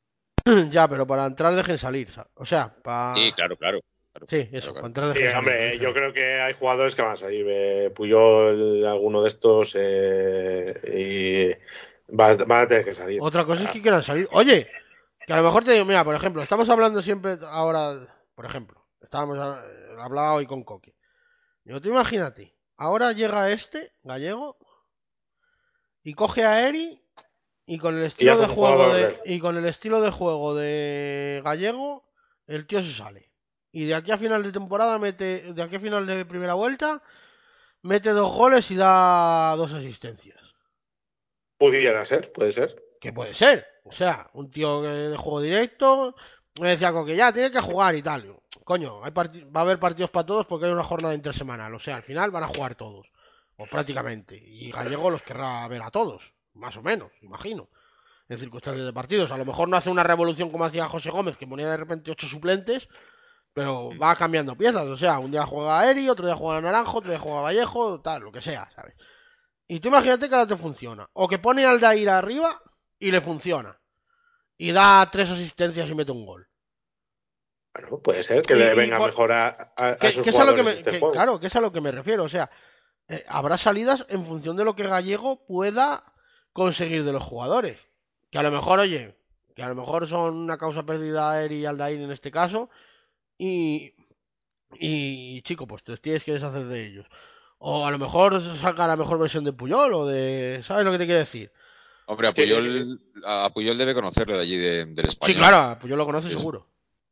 ya, 0.70 0.88
pero 0.88 1.06
para 1.06 1.26
entrar 1.26 1.54
dejen 1.54 1.78
salir, 1.78 2.10
¿sabes? 2.12 2.30
O 2.34 2.44
sea, 2.46 2.74
para... 2.82 3.14
Sí, 3.14 3.32
claro, 3.32 3.56
claro. 3.56 3.80
claro. 4.12 4.26
Sí, 4.30 4.48
eso, 4.52 4.72
Claro, 4.72 4.72
para 4.72 4.72
claro. 4.72 4.86
entrar 4.86 5.08
Sí, 5.08 5.18
dejen 5.18 5.22
salir, 5.32 5.38
hombre, 5.38 5.54
dejen 5.54 5.72
yo 5.74 5.78
salir. 5.80 5.94
creo 5.94 6.12
que 6.14 6.24
hay 6.40 6.54
jugadores 6.54 6.94
que 6.94 7.02
van 7.02 7.12
a 7.12 7.16
salir. 7.16 7.46
eh, 7.48 7.90
Puyol, 7.94 8.86
alguno 8.86 9.20
de 9.22 9.28
estos, 9.28 9.76
eh, 9.78 11.58
y 12.08 12.14
va- 12.16 12.36
van 12.46 12.62
a 12.62 12.66
tener 12.66 12.84
que 12.86 12.94
salir. 12.94 13.18
Otra 13.20 13.44
cosa 13.44 13.64
es 13.64 13.70
que 13.70 13.82
quieran 13.82 14.02
salir. 14.02 14.28
Oye, 14.32 14.70
que 15.26 15.32
a 15.32 15.36
lo 15.36 15.42
mejor 15.42 15.64
te 15.64 15.72
digo, 15.72 15.84
mira, 15.84 16.04
por 16.04 16.14
ejemplo, 16.14 16.42
estamos 16.42 16.68
hablando 16.68 17.02
siempre 17.02 17.36
ahora, 17.48 18.06
por 18.34 18.46
ejemplo, 18.46 18.86
estábamos 19.00 19.38
a- 19.38 19.62
hablaba 20.02 20.34
hoy 20.34 20.46
con 20.46 20.62
Coque. 20.64 20.94
Digo, 21.64 21.80
tú 21.80 21.88
imagínate, 21.88 22.54
ahora 22.76 23.12
llega 23.12 23.50
este 23.50 23.92
gallego 24.02 24.56
y 26.02 26.14
coge 26.14 26.44
a 26.44 26.68
Eri 26.68 27.02
y 27.66 27.78
con 27.78 27.96
el 27.98 28.04
estilo 28.04 28.32
de 28.38 28.46
juego 28.54 28.94
de, 28.94 29.02
y 29.24 29.40
con 29.40 29.56
el 29.56 29.64
estilo 29.66 30.00
de 30.00 30.10
juego 30.12 30.54
de 30.54 31.42
gallego, 31.44 32.08
el 32.46 32.66
tío 32.66 32.80
se 32.82 32.92
sale. 32.92 33.32
Y 33.72 33.86
de 33.86 33.94
aquí 33.96 34.12
a 34.12 34.18
final 34.18 34.42
de 34.44 34.52
temporada 34.52 34.98
mete, 35.00 35.52
de 35.52 35.62
aquí 35.62 35.76
a 35.76 35.80
final 35.80 36.06
de 36.06 36.24
primera 36.24 36.54
vuelta, 36.54 37.02
mete 37.82 38.10
dos 38.10 38.32
goles 38.32 38.70
y 38.70 38.76
da 38.76 39.56
dos 39.56 39.72
asistencias. 39.72 40.38
Pudiera 41.58 42.04
ser, 42.06 42.30
puede 42.30 42.52
ser. 42.52 42.80
Que 43.00 43.12
puede 43.12 43.34
ser. 43.34 43.66
O 43.84 43.92
sea, 43.92 44.28
un 44.32 44.50
tío 44.50 44.82
de 44.82 45.16
juego 45.16 45.40
directo. 45.40 46.14
Me 46.60 46.70
decía 46.70 46.92
que 47.04 47.16
ya 47.16 47.32
tiene 47.32 47.50
que 47.50 47.60
jugar 47.60 47.94
y 47.94 48.02
tal. 48.02 48.36
Coño, 48.64 49.04
hay 49.04 49.12
va 49.12 49.60
a 49.60 49.62
haber 49.62 49.78
partidos 49.78 50.10
para 50.10 50.26
todos 50.26 50.46
porque 50.46 50.66
hay 50.66 50.72
una 50.72 50.82
jornada 50.82 51.14
intersemanal. 51.14 51.74
O 51.74 51.78
sea, 51.78 51.96
al 51.96 52.02
final 52.02 52.30
van 52.30 52.44
a 52.44 52.48
jugar 52.48 52.74
todos. 52.74 53.06
O 53.56 53.66
prácticamente. 53.66 54.36
Y 54.36 54.70
Gallego 54.70 55.10
los 55.10 55.22
querrá 55.22 55.66
ver 55.68 55.82
a 55.82 55.90
todos. 55.90 56.32
Más 56.54 56.76
o 56.76 56.82
menos, 56.82 57.12
imagino. 57.22 57.68
En 58.28 58.38
circunstancias 58.38 58.84
de 58.84 58.92
partidos. 58.92 59.30
A 59.30 59.38
lo 59.38 59.44
mejor 59.44 59.68
no 59.68 59.76
hace 59.76 59.90
una 59.90 60.02
revolución 60.02 60.50
como 60.50 60.64
hacía 60.64 60.88
José 60.88 61.10
Gómez, 61.10 61.36
que 61.36 61.46
ponía 61.46 61.70
de 61.70 61.76
repente 61.76 62.10
ocho 62.10 62.26
suplentes. 62.26 62.88
Pero 63.52 63.90
va 63.98 64.16
cambiando 64.16 64.56
piezas. 64.56 64.86
O 64.86 64.96
sea, 64.96 65.18
un 65.18 65.30
día 65.30 65.46
juega 65.46 65.88
Eri, 65.88 66.08
otro 66.08 66.26
día 66.26 66.36
juega 66.36 66.60
Naranjo, 66.60 66.98
otro 66.98 67.10
día 67.10 67.20
juega 67.20 67.40
Vallejo, 67.40 68.00
tal, 68.00 68.22
lo 68.22 68.32
que 68.32 68.42
sea, 68.42 68.68
¿sabes? 68.74 68.94
Y 69.68 69.80
tú 69.80 69.88
imagínate 69.88 70.28
que 70.28 70.34
ahora 70.34 70.46
te 70.46 70.56
funciona. 70.56 71.08
O 71.12 71.28
que 71.28 71.38
pone 71.38 71.64
al 71.64 71.80
Dair 71.80 72.10
arriba 72.10 72.60
y 72.98 73.10
le 73.10 73.20
funciona. 73.20 73.78
Y 74.58 74.72
da 74.72 75.08
tres 75.10 75.30
asistencias 75.30 75.88
y 75.88 75.94
mete 75.94 76.12
un 76.12 76.24
gol. 76.26 76.48
Bueno, 77.74 77.98
puede 78.00 78.22
ser 78.22 78.40
que 78.42 78.54
Y- 78.54 78.58
le 78.58 78.74
venga 78.74 78.96
por- 78.98 79.08
mejor 79.08 79.32
a, 79.32 79.48
a, 79.76 80.10
sus 80.10 80.22
que 80.22 80.30
es 80.30 80.36
a 80.36 80.44
lo 80.44 80.54
que 80.54 80.62
me, 80.62 80.70
este 80.70 80.98
claro, 81.12 81.38
que 81.38 81.48
es 81.48 81.56
a 81.56 81.60
lo 81.60 81.72
que 81.72 81.80
me 81.82 81.92
refiero. 81.92 82.24
O 82.24 82.28
sea, 82.28 82.50
eh, 83.08 83.24
habrá 83.28 83.58
salidas 83.58 84.06
en 84.08 84.24
función 84.24 84.56
de 84.56 84.64
lo 84.64 84.74
que 84.74 84.84
Gallego 84.88 85.44
pueda 85.46 86.02
conseguir 86.52 87.04
de 87.04 87.12
los 87.12 87.22
jugadores. 87.22 87.78
Que 88.30 88.38
a 88.38 88.42
lo 88.42 88.50
mejor, 88.50 88.78
oye, 88.78 89.14
que 89.54 89.62
a 89.62 89.68
lo 89.68 89.74
mejor 89.74 90.08
son 90.08 90.34
una 90.36 90.56
causa 90.56 90.84
perdida 90.84 91.30
a 91.30 91.42
Eri 91.44 91.56
y 91.60 91.66
Aldair 91.66 92.00
en 92.00 92.10
este 92.10 92.30
caso. 92.30 92.70
Y, 93.36 93.94
y 94.78 95.42
chico, 95.42 95.66
pues 95.66 95.84
te 95.84 95.96
tienes 95.98 96.24
que 96.24 96.32
deshacer 96.32 96.64
de 96.64 96.86
ellos. 96.86 97.06
O 97.58 97.86
a 97.86 97.90
lo 97.90 97.98
mejor 97.98 98.40
saca 98.58 98.86
la 98.86 98.96
mejor 98.96 99.18
versión 99.18 99.44
de 99.44 99.52
Puyol 99.52 99.92
o 99.94 100.06
de... 100.06 100.62
¿Sabes 100.64 100.84
lo 100.86 100.92
que 100.92 100.98
te 100.98 101.04
quiero 101.06 101.18
decir? 101.20 101.52
Hombre, 102.06 102.28
a 102.28 102.32
Sí, 102.32 102.46
sí, 102.46 102.52
Puyol, 102.54 103.00
a 103.24 103.50
Puyol 103.52 103.78
debe 103.78 103.94
conocerlo 103.94 104.36
de 104.36 104.42
allí 104.42 104.56
de- 104.56 104.86
del 104.86 105.08
español. 105.08 105.34
Sí, 105.34 105.38
claro, 105.38 105.56
a 105.56 105.78
Puyol 105.78 105.98
lo 105.98 106.06
conoce 106.06 106.28
Sí. 106.28 106.34
seguro. 106.34 106.68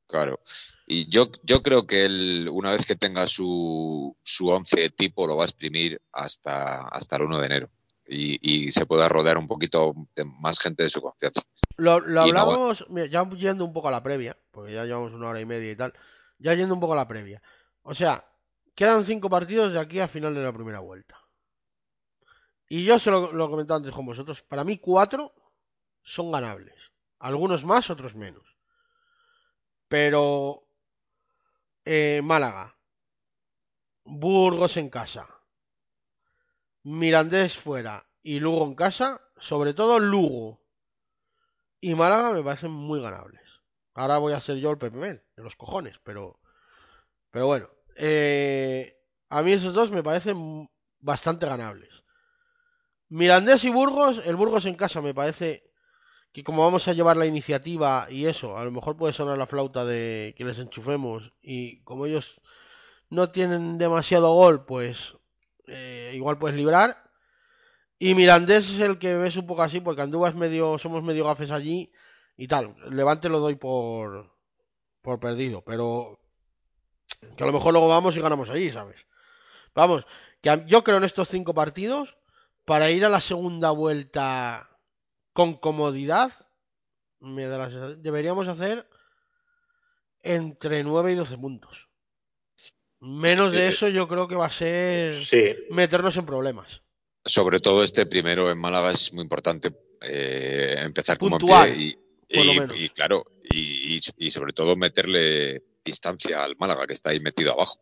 Claro. 0.06 0.40
Y 0.86 1.08
yo, 1.10 1.30
yo 1.42 1.62
creo 1.62 1.86
que 1.86 2.04
él, 2.04 2.48
una 2.52 2.72
vez 2.72 2.84
que 2.86 2.94
tenga 2.94 3.26
su, 3.26 4.16
su 4.22 4.48
once 4.48 4.90
tipo, 4.90 5.26
lo 5.26 5.36
va 5.36 5.44
a 5.44 5.46
exprimir 5.46 6.00
hasta, 6.12 6.82
hasta 6.82 7.16
el 7.16 7.22
1 7.22 7.38
de 7.40 7.46
enero. 7.46 7.70
Y, 8.06 8.66
y 8.66 8.70
se 8.70 8.84
pueda 8.84 9.08
rodear 9.08 9.38
un 9.38 9.48
poquito 9.48 9.94
de 10.14 10.24
más 10.24 10.58
gente 10.58 10.82
de 10.82 10.90
su 10.90 11.00
confianza. 11.00 11.40
Lo, 11.78 12.00
lo 12.00 12.06
no 12.14 12.20
hablamos, 12.20 12.84
mira, 12.90 13.06
ya 13.06 13.28
yendo 13.30 13.64
un 13.64 13.72
poco 13.72 13.88
a 13.88 13.90
la 13.92 14.02
previa, 14.02 14.36
porque 14.50 14.74
ya 14.74 14.84
llevamos 14.84 15.12
una 15.14 15.28
hora 15.30 15.40
y 15.40 15.46
media 15.46 15.72
y 15.72 15.76
tal, 15.76 15.94
ya 16.38 16.52
yendo 16.54 16.74
un 16.74 16.80
poco 16.80 16.92
a 16.92 16.96
la 16.96 17.08
previa. 17.08 17.42
O 17.82 17.94
sea, 17.94 18.24
quedan 18.74 19.04
cinco 19.06 19.30
partidos 19.30 19.72
de 19.72 19.80
aquí 19.80 20.00
a 20.00 20.06
final 20.06 20.34
de 20.34 20.42
la 20.42 20.52
primera 20.52 20.80
vuelta. 20.80 21.18
Y 22.74 22.82
yo 22.82 22.98
se 22.98 23.09
lo, 23.09 23.30
he 23.30 23.51
comentado 23.51 23.76
antes 23.76 23.94
con 23.94 24.05
vosotros, 24.05 24.42
para 24.42 24.64
mí 24.64 24.78
cuatro 24.78 25.32
son 26.02 26.32
ganables. 26.32 26.74
Algunos 27.20 27.64
más, 27.64 27.88
otros 27.88 28.16
menos. 28.16 28.42
Pero 29.86 30.66
eh, 31.84 32.20
Málaga, 32.24 32.76
Burgos 34.02 34.76
en 34.76 34.90
casa, 34.90 35.24
Mirandés 36.82 37.56
fuera 37.56 38.05
y 38.24 38.40
Lugo 38.40 38.64
en 38.64 38.74
casa, 38.74 39.20
sobre 39.38 39.72
todo 39.72 40.01
Lugo 40.01 40.60
y 41.80 41.94
Málaga 41.94 42.32
me 42.32 42.42
parecen 42.42 42.72
muy 42.72 43.01
ganables. 43.01 43.40
Ahora 43.94 44.18
voy 44.18 44.32
a 44.32 44.40
ser 44.40 44.56
yo 44.56 44.72
el 44.72 44.90
Mel, 44.90 45.22
de 45.36 45.44
los 45.44 45.55
cojones, 45.55 46.01
pero. 46.02 46.40
Pero 47.30 47.46
bueno. 47.46 47.70
eh, 47.94 49.01
a 49.28 49.42
mí 49.44 49.52
esos 49.52 49.74
dos 49.74 49.92
me 49.92 50.02
parecen 50.02 50.68
bastante 50.98 51.46
ganables. 51.46 52.03
Mirandés 53.15 53.62
y 53.62 53.70
Burgos, 53.70 54.27
el 54.27 54.35
Burgos 54.35 54.66
en 54.66 54.74
casa 54.74 55.01
me 55.01 55.15
parece 55.15 55.70
que 56.32 56.43
como 56.43 56.65
vamos 56.65 56.89
a 56.89 56.95
llevar 56.95 57.16
la 57.16 57.27
iniciativa 57.27 58.09
y 58.11 58.27
eso, 58.27 58.59
a 58.59 58.65
lo 58.65 58.73
mejor 58.73 58.97
puede 58.97 59.12
sonar 59.12 59.39
la 59.39 59.47
flauta 59.47 59.85
de 59.85 60.35
que 60.36 60.45
les 60.45 60.59
enchufemos 60.59 61.32
y 61.41 61.81
como 61.85 62.07
ellos 62.07 62.41
no 63.11 63.31
tienen 63.31 63.78
demasiado 63.78 64.35
gol, 64.35 64.65
pues 64.65 65.16
eh, 65.69 66.11
igual 66.16 66.39
puedes 66.39 66.57
librar. 66.57 67.09
Y 68.01 68.16
Mirandés 68.16 68.69
es 68.69 68.81
el 68.81 68.99
que 68.99 69.15
ves 69.15 69.36
un 69.36 69.47
poco 69.47 69.62
así, 69.62 69.81
porque 69.81 70.03
Andúa 70.03 70.31
es 70.31 70.35
medio, 70.35 70.77
somos 70.81 71.05
medio 71.05 71.24
gafes 71.24 71.53
allí 71.53 71.93
y 72.36 72.49
tal. 72.49 72.74
Levante 72.91 73.28
lo 73.28 73.39
doy 73.39 73.55
por, 73.55 74.35
por 75.03 75.20
perdido, 75.20 75.62
pero 75.62 76.19
que 77.36 77.45
a 77.45 77.47
lo 77.47 77.53
mejor 77.53 77.74
luego 77.74 77.86
vamos 77.86 78.16
y 78.16 78.20
ganamos 78.20 78.51
allí, 78.51 78.73
¿sabes? 78.73 79.07
Vamos, 79.73 80.05
que 80.41 80.65
yo 80.66 80.82
creo 80.82 80.97
en 80.97 81.05
estos 81.05 81.28
cinco 81.28 81.55
partidos, 81.55 82.16
para 82.65 82.91
ir 82.91 83.05
a 83.05 83.09
la 83.09 83.20
segunda 83.20 83.70
vuelta 83.70 84.70
con 85.32 85.55
comodidad, 85.55 86.32
me 87.20 87.45
da 87.45 87.59
la 87.59 87.70
sensación- 87.70 88.03
deberíamos 88.03 88.49
hacer 88.49 88.89
entre 90.23 90.82
9 90.85 91.12
y 91.12 91.15
12 91.16 91.36
puntos. 91.39 91.89
Menos 93.01 93.53
de 93.53 93.66
Eh, 93.66 93.69
eso 93.69 93.89
yo 93.89 94.09
creo 94.09 94.27
que 94.28 94.36
va 94.36 94.47
a 94.47 94.51
ser 94.51 95.15
Sí, 95.15 95.51
meternos 95.70 96.16
en 96.16 96.24
problemas. 96.24 96.82
Sobre 97.27 97.61
todo 97.61 97.85
este 97.85 98.07
primero 98.07 98.51
en 98.51 98.59
Málaga 98.59 98.93
es 98.93 99.12
muy 99.12 99.23
importante 99.23 99.73
eh, 100.01 100.77
empezar 100.78 101.16
como 101.19 101.39
Puntual, 101.39 101.69
empiece 101.70 102.77
y, 102.77 102.85
y- 102.85 102.89
claro, 102.91 103.24
y 103.51 104.31
sobre 104.31 104.53
todo 104.53 104.77
meterle 104.77 105.62
distancia 105.85 106.43
al 106.43 106.56
Málaga 106.56 106.86
que 106.86 106.93
está 106.94 107.11
ahí 107.11 107.20
metido 107.20 107.52
abajo. 107.52 107.78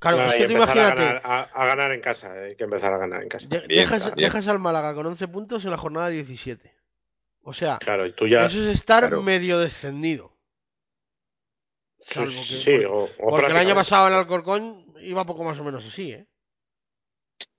Claro, 0.00 0.18
No, 0.18 0.32
es 0.32 0.34
que 0.36 0.46
tú 0.46 0.52
a 0.54 0.56
imagínate, 0.56 1.02
ganar, 1.04 1.20
a, 1.24 1.40
a 1.42 1.66
ganar 1.66 1.92
en 1.92 2.00
casa. 2.00 2.32
Hay 2.32 2.56
que 2.56 2.64
empezar 2.64 2.92
a 2.94 2.98
ganar 2.98 3.22
en 3.22 3.28
casa. 3.28 3.48
de- 3.48 3.66
Bien, 3.66 3.80
dejas, 3.80 4.02
también. 4.04 4.26
dejas 4.28 4.48
al 4.48 4.58
Málaga 4.58 4.94
con 4.94 5.06
11 5.06 5.28
puntos 5.28 5.64
en 5.64 5.70
la 5.70 5.78
jornada 5.78 6.08
17. 6.08 6.74
O 7.42 7.52
sea, 7.52 7.78
Claro, 7.78 8.06
y 8.06 8.12
tú 8.12 8.26
ya. 8.26 8.46
eso 8.46 8.58
es 8.62 8.68
estar 8.74 9.00
claro. 9.00 9.22
medio 9.22 9.58
descendido. 9.58 10.36
Que- 12.08 12.26
sí, 12.28 12.70
porque- 12.72 12.86
o, 12.86 13.04
o 13.04 13.30
Porque 13.30 13.46
el 13.46 13.56
año 13.56 13.74
pasado 13.74 14.08
el 14.08 14.14
Alcorcón 14.14 14.86
iba 15.02 15.24
poco 15.26 15.44
más 15.44 15.58
o 15.58 15.64
menos 15.64 15.84
así, 15.84 16.12
¿eh? 16.12 16.26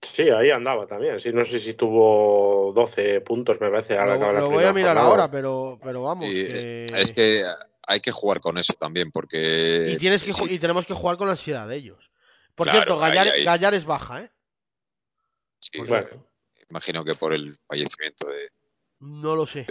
Sí, 0.01 0.29
ahí 0.29 0.49
andaba 0.51 0.85
también. 0.87 1.19
Sí, 1.19 1.31
no 1.31 1.43
sé 1.43 1.59
si 1.59 1.73
tuvo 1.75 2.71
12 2.73 3.21
puntos, 3.21 3.59
me 3.61 3.69
parece. 3.69 3.95
Lo, 3.97 4.05
la 4.17 4.31
lo 4.39 4.49
voy 4.49 4.63
a 4.63 4.73
mirar 4.73 4.95
jornada. 4.95 5.07
ahora, 5.09 5.31
pero, 5.31 5.79
pero 5.81 6.01
vamos. 6.03 6.25
Y, 6.27 6.33
que- 6.33 6.85
Es 6.95 7.11
que 7.11 7.43
hay 7.91 7.99
que 8.01 8.11
jugar 8.11 8.39
con 8.39 8.57
eso 8.57 8.73
también, 8.73 9.11
porque 9.11 9.93
y, 9.93 9.97
tienes 9.97 10.23
que, 10.23 10.33
sí, 10.33 10.43
y 10.49 10.59
tenemos 10.59 10.85
que 10.85 10.93
jugar 10.93 11.17
con 11.17 11.27
la 11.27 11.33
ansiedad 11.33 11.67
de 11.67 11.75
ellos. 11.75 12.09
Por 12.55 12.67
Claro, 12.67 12.79
cierto, 12.79 12.97
Gallar, 12.97 13.73
es 13.73 13.85
baja, 13.85 14.21
¿eh? 14.21 14.31
sí, 15.59 15.77
Por 15.79 15.87
Bueno. 15.87 16.25
imagino 16.69 17.03
que 17.03 17.13
por 17.13 17.33
el 17.33 17.57
fallecimiento 17.67 18.27
de, 18.27 18.49
No 18.99 19.35
lo 19.35 19.45
sé. 19.45 19.65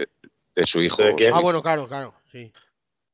de 0.55 0.65
su 0.65 0.81
hijo. 0.81 1.01
Ah, 1.33 1.41
bueno, 1.41 1.61
claro, 1.61 1.87
claro, 1.87 2.13
sí. 2.31 2.51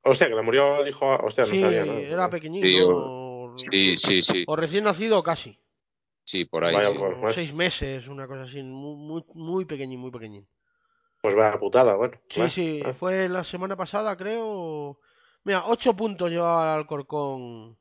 Hostia, 0.02 0.28
que 0.28 0.36
le 0.36 0.42
murió 0.42 0.82
el 0.82 0.88
hijo. 0.88 1.08
Hostia, 1.24 1.44
no 1.46 1.50
Sí, 1.50 1.60
sabía, 1.60 1.86
¿no? 1.86 1.98
era 1.98 2.30
pequeñito. 2.30 2.68
Sí, 2.68 2.76
o... 2.82 3.56
Sí, 3.58 3.98
sí, 3.98 4.22
sí, 4.22 4.44
o 4.48 4.56
recién 4.56 4.84
nacido 4.84 5.24
casi. 5.24 5.60
sí, 6.24 6.46
por 6.46 6.64
ahí. 6.64 6.76
Vaya, 6.76 6.90
pues, 6.90 7.18
bueno. 7.18 7.32
seis 7.32 7.54
meses, 7.54 8.08
una 8.08 8.28
cosa 8.28 8.44
así. 8.44 8.62
Muy, 8.62 8.96
muy, 8.96 9.24
muy 9.34 9.66
pequeñín, 9.66 10.00
muy 10.00 10.12
pequeñín. 10.12 10.48
Pues 11.22 11.35
vaya 11.35 11.57
putada, 11.60 11.95
bueno. 11.95 12.19
Sí, 12.30 12.39
Bueno, 12.39 12.52
sí, 12.52 12.84
fue 12.99 13.27
la 13.30 13.44
semana 13.44 13.76
pasada, 13.76 14.15
creo. 14.15 14.99
Mira, 15.44 15.64
ocho 15.65 15.95
puntos 15.95 16.30
llevaba 16.30 16.73
el 16.73 16.80
Alcorcón 16.81 17.77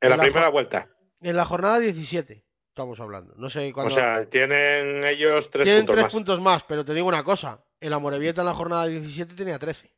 En 0.00 0.10
la 0.10 0.16
la 0.16 0.22
primera 0.22 0.48
vuelta. 0.48 0.88
en 1.20 1.36
la 1.36 1.44
jornada 1.44 1.78
17. 1.78 2.44
Estamos 2.68 2.98
hablando. 3.00 3.34
No 3.36 3.50
sé 3.50 3.72
cuándo. 3.72 3.92
O 3.92 3.96
sea, 3.96 4.24
tienen 4.28 5.04
ellos 5.04 5.50
tres 5.50 5.64
Tienen 5.64 5.82
puntos 5.82 5.94
tres 5.94 6.04
más. 6.04 6.12
puntos 6.12 6.40
más, 6.40 6.62
pero 6.64 6.84
te 6.84 6.94
digo 6.94 7.08
una 7.08 7.24
cosa. 7.24 7.62
El 7.80 7.92
Amorebieta 7.92 8.42
en 8.42 8.46
la 8.46 8.54
jornada 8.54 8.86
17 8.86 9.34
tenía 9.34 9.58
13. 9.58 9.92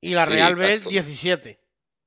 Y 0.00 0.14
la 0.14 0.24
Sí, 0.24 0.30
Real 0.32 0.56
B 0.56 0.78
casi. 0.78 0.88
17. 0.88 1.60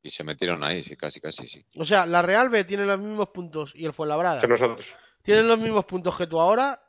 Y 0.03 0.09
se 0.09 0.23
metieron 0.23 0.63
ahí, 0.63 0.83
sí, 0.83 0.97
casi, 0.97 1.21
casi, 1.21 1.47
sí. 1.47 1.63
O 1.77 1.85
sea, 1.85 2.05
la 2.07 2.21
Real 2.23 2.49
B 2.49 2.63
tiene 2.63 2.85
los 2.85 2.99
mismos 2.99 3.29
puntos 3.29 3.71
y 3.75 3.85
el 3.85 3.93
Fuenlabrada 3.93 4.41
Que 4.41 4.47
nosotros. 4.47 4.97
tienen 5.21 5.47
los 5.47 5.59
mismos 5.59 5.85
puntos 5.85 6.17
que 6.17 6.25
tú 6.27 6.39
ahora 6.41 6.81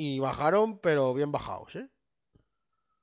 y 0.00 0.18
bajaron, 0.18 0.78
pero 0.78 1.12
bien 1.12 1.30
bajados, 1.30 1.76
¿eh? 1.76 1.86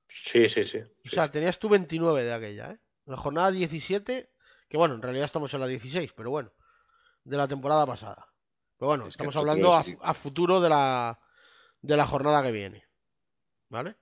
Sí, 0.08 0.50
sí, 0.50 0.64
sí. 0.64 0.80
O 1.06 1.10
sea, 1.10 1.30
tenías 1.30 1.60
tú 1.60 1.70
29 1.70 2.24
de 2.24 2.34
aquella, 2.34 2.72
¿eh? 2.72 2.80
La 3.06 3.18
jornada 3.18 3.52
17, 3.52 4.32
que 4.68 4.78
bueno, 4.78 4.96
en 4.96 5.02
realidad 5.04 5.26
estamos 5.26 5.54
en 5.54 5.60
la 5.60 5.68
16, 5.68 6.12
pero 6.14 6.32
bueno, 6.32 6.52
de 7.24 7.38
la 7.38 7.48
temporada 7.48 7.86
pasada. 7.86 8.28
Pero 8.80 8.88
bueno, 8.90 9.04
Es 9.06 9.10
estamos 9.12 9.36
hablando 9.36 9.74
a, 9.74 9.84
futuro 9.84 9.98
sí. 10.00 10.04
a 10.10 10.14
futuro 10.14 10.62
de 10.62 10.70
la, 10.70 11.20
de 11.82 11.98
la 11.98 12.08
jornada 12.08 12.42
que 12.44 12.52
viene. 12.52 12.88
¿Vale? 13.70 13.96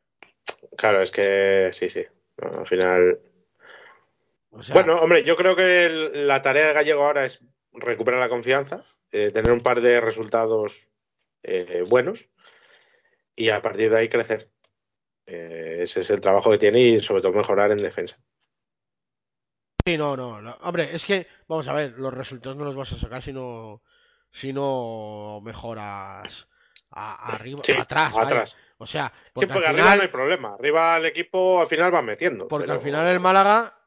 Claro, 0.78 1.02
es 1.02 1.12
que 1.12 1.72
sí, 1.74 1.90
sí. 1.90 2.06
Al 2.38 2.66
final. 2.68 3.20
O 4.52 4.64
sea, 4.64 4.74
Bueno, 4.74 4.96
hombre, 4.96 5.24
yo 5.24 5.36
creo 5.36 5.56
que 5.56 5.86
el- 5.88 6.28
la 6.28 6.42
tarea 6.42 6.68
de 6.68 6.74
Gallego 6.74 7.04
ahora 7.06 7.26
es 7.26 7.42
recuperar 7.74 8.20
la 8.22 8.30
confianza, 8.30 8.86
eh, 9.12 9.32
tener 9.32 9.52
un 9.52 9.62
par 9.62 9.82
de 9.82 10.00
resultados 10.00 10.92
eh, 11.44 11.84
buenos 11.88 12.30
y 13.36 13.50
a 13.50 13.62
partir 13.62 13.90
de 13.90 13.98
ahí 13.98 14.10
crecer. 14.10 14.52
Eh, 15.28 15.78
ese 15.82 16.02
es 16.02 16.10
el 16.12 16.20
trabajo 16.22 16.52
que 16.52 16.58
tiene 16.60 16.80
y 16.82 17.00
sobre 17.00 17.22
todo 17.22 17.34
mejorar 17.34 17.72
en 17.72 17.78
defensa. 17.78 18.18
sí, 19.86 19.98
no, 19.98 20.16
no, 20.18 20.42
no. 20.42 20.52
Hombre, 20.62 20.90
es 20.96 21.06
que, 21.06 21.28
vamos 21.48 21.68
a 21.68 21.74
ver, 21.74 21.92
los 21.98 22.14
resultados 22.14 22.58
no 22.58 22.66
los 22.66 22.76
vas 22.76 22.92
a 22.94 22.98
sacar 23.00 23.22
si 23.22 23.32
no, 23.34 23.82
si 24.32 24.52
no 24.54 25.42
mejoras 25.44 26.48
a- 26.92 27.34
arriba, 27.34 27.60
Sí, 27.64 27.74
atrás. 27.74 28.14
atrás. 28.16 28.58
O 28.78 28.88
sea, 28.88 29.12
Sí, 29.36 29.46
porque, 29.46 29.68
arriba 29.68 29.96
no 29.96 30.02
hay 30.02 30.08
problema. 30.08 30.54
Arriba 30.56 30.98
el 30.98 31.06
equipo 31.06 31.62
al 31.62 31.68
final 31.68 31.94
va 31.94 32.02
metiendo. 32.02 32.48
porque 32.48 32.66
pero- 32.66 32.80
al 32.80 32.84
final 32.84 33.08
el 33.08 33.20
Málaga, 33.20 33.78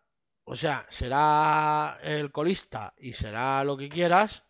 o 0.45 0.57
sea, 0.57 0.87
será 0.89 1.99
el 2.03 2.31
colista 2.33 2.95
y 2.99 3.12
será 3.12 3.62
lo 3.65 3.77
que 3.77 3.89
quieras, 3.89 4.45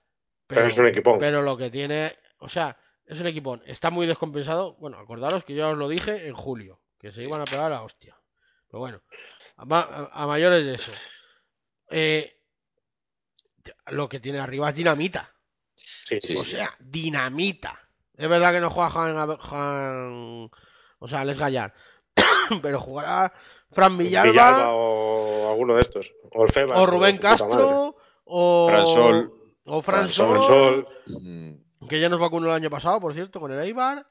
Pero 0.47 0.67
es 0.67 0.79
un 0.79 0.89
equipón. 0.89 1.19
Pero 1.19 1.43
lo 1.43 1.57
que 1.57 1.71
tiene, 1.71 2.17
o 2.39 2.49
sea, 2.49 2.77
es 3.09 3.21
un 3.21 3.27
equipón. 3.27 3.63
Está 3.67 3.91
muy 3.91 4.07
descompensado. 4.07 4.75
Bueno, 4.77 4.99
acordaros 4.99 5.45
que 5.45 5.55
yo 5.55 5.71
os 5.71 5.79
lo 5.79 5.89
dije 5.89 6.29
en 6.29 6.35
julio, 6.35 6.81
que 7.01 7.13
se 7.13 7.23
iban 7.23 7.41
a 7.41 7.45
pegar 7.45 7.67
a 7.73 7.77
la 7.77 7.83
hostia. 7.83 8.17
Pero 8.71 8.81
bueno, 8.81 9.03
a, 9.57 9.65
ma- 9.65 9.81
a- 10.13 10.23
a 10.23 10.27
mayores 10.27 10.65
de 10.65 10.75
eso. 10.75 10.93
Eh, 11.91 12.39
lo 13.89 14.09
que 14.09 14.21
tiene 14.21 14.39
arriba 14.39 14.69
es 14.69 14.75
dinamita. 14.75 15.33
Sí, 16.05 16.19
sí, 16.23 16.37
O 16.37 16.45
sí. 16.45 16.51
sea, 16.53 16.75
dinamita. 16.79 17.79
Es 18.17 18.29
verdad 18.29 18.53
que 18.53 18.61
no 18.61 18.71
juega 18.71 18.91
Juan, 18.91 19.37
Juan, 19.37 20.51
O 20.99 21.09
sea, 21.09 21.25
Les 21.25 21.39
Gallar. 21.39 21.73
Pero 22.63 22.81
jugará 22.81 23.33
Fran 23.71 23.97
Villalba, 23.97 24.31
Villalba 24.31 24.73
o 24.75 25.51
alguno 25.51 25.75
de 25.75 25.81
estos. 25.81 26.13
O 26.33 26.45
el 26.45 26.51
Febas, 26.53 26.79
o 26.79 26.87
Rubén. 26.87 27.17
Castro 27.19 27.97
o 28.25 28.69
Fran 28.71 28.87
Sol. 28.87 29.33
o 29.65 29.83
Fran 29.83 30.11
Sol, 30.11 30.37
Sol, 30.43 30.87
Sol. 31.07 31.65
Que 31.89 32.01
ya 32.01 32.09
nos 32.09 32.19
vacunó 32.21 32.47
el 32.49 32.53
año 32.55 32.71
pasado, 32.71 33.01
por 33.01 33.15
cierto, 33.15 33.41
con 33.41 33.53
el 33.53 33.61
Eibar. 33.61 34.07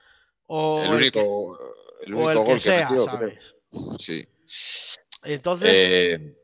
O 0.48 0.81
El 0.84 0.91
único, 0.94 1.57
el 2.02 2.06
que, 2.07 2.14
o 2.14 2.15
único 2.15 2.31
el 2.31 2.38
gol 2.38 2.53
que 2.56 2.60
sea, 2.61 2.88
¿sabes? 2.89 3.38
creo. 3.72 3.98
Sí. 3.99 4.27
Entonces, 5.23 5.73
Eh, 5.76 6.35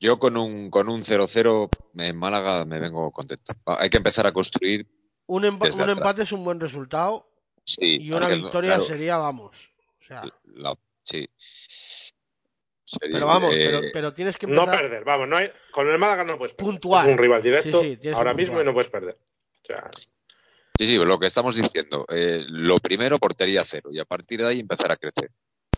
yo 0.00 0.18
con 0.18 0.36
un 0.36 0.70
con 0.70 0.88
un 0.88 1.04
0-0 1.04 1.70
en 1.96 2.16
Málaga 2.16 2.64
me 2.64 2.80
vengo 2.80 3.10
contento. 3.12 3.52
Hay 3.66 3.88
que 3.90 3.98
empezar 3.98 4.26
a 4.26 4.32
construir. 4.32 4.86
un, 5.26 5.44
empa- 5.44 5.72
un 5.82 5.90
empate 5.90 6.22
es 6.22 6.32
un 6.32 6.44
buen 6.44 6.58
resultado 6.58 7.28
Sí, 7.64 7.98
y 8.00 8.10
una 8.12 8.26
victoria 8.28 8.70
claro, 8.70 8.84
sería, 8.84 9.18
vamos. 9.18 9.56
O 10.02 10.04
sea, 10.04 10.24
la- 10.46 10.76
sí. 11.04 11.28
Sería, 12.84 13.14
pero 13.14 13.26
vamos, 13.26 13.54
eh, 13.54 13.66
pero, 13.70 13.80
pero 13.92 14.12
tienes 14.14 14.36
que 14.36 14.46
No 14.48 14.62
empezar. 14.62 14.80
perder, 14.82 15.04
vamos, 15.04 15.28
no 15.28 15.36
hay, 15.36 15.48
con 15.70 15.88
el 15.88 15.98
Málaga 15.98 16.24
no 16.24 16.36
puedes 16.36 16.54
perder. 16.54 16.72
Puntual. 16.72 17.06
Es 17.06 17.12
un 17.12 17.18
rival 17.18 17.40
directo 17.42 17.82
Sí, 17.82 17.98
sí, 18.02 18.08
ahora 18.08 18.34
mismo 18.34 18.60
y 18.60 18.64
no 18.64 18.74
puedes 18.74 18.90
perder. 18.90 19.16
O 19.16 19.64
sea, 19.64 19.88
Sí, 20.86 20.86
sí, 20.86 20.96
lo 20.96 21.18
que 21.18 21.26
estamos 21.26 21.54
diciendo. 21.54 22.04
eh, 22.08 22.44
lo 22.48 22.78
primero, 22.78 23.18
portería 23.18 23.64
cero. 23.64 23.90
Y 23.92 24.00
a 24.00 24.04
partir 24.04 24.40
de 24.40 24.48
ahí 24.48 24.60
empezar 24.60 24.90
a 24.90 24.96
crecer. 24.96 25.30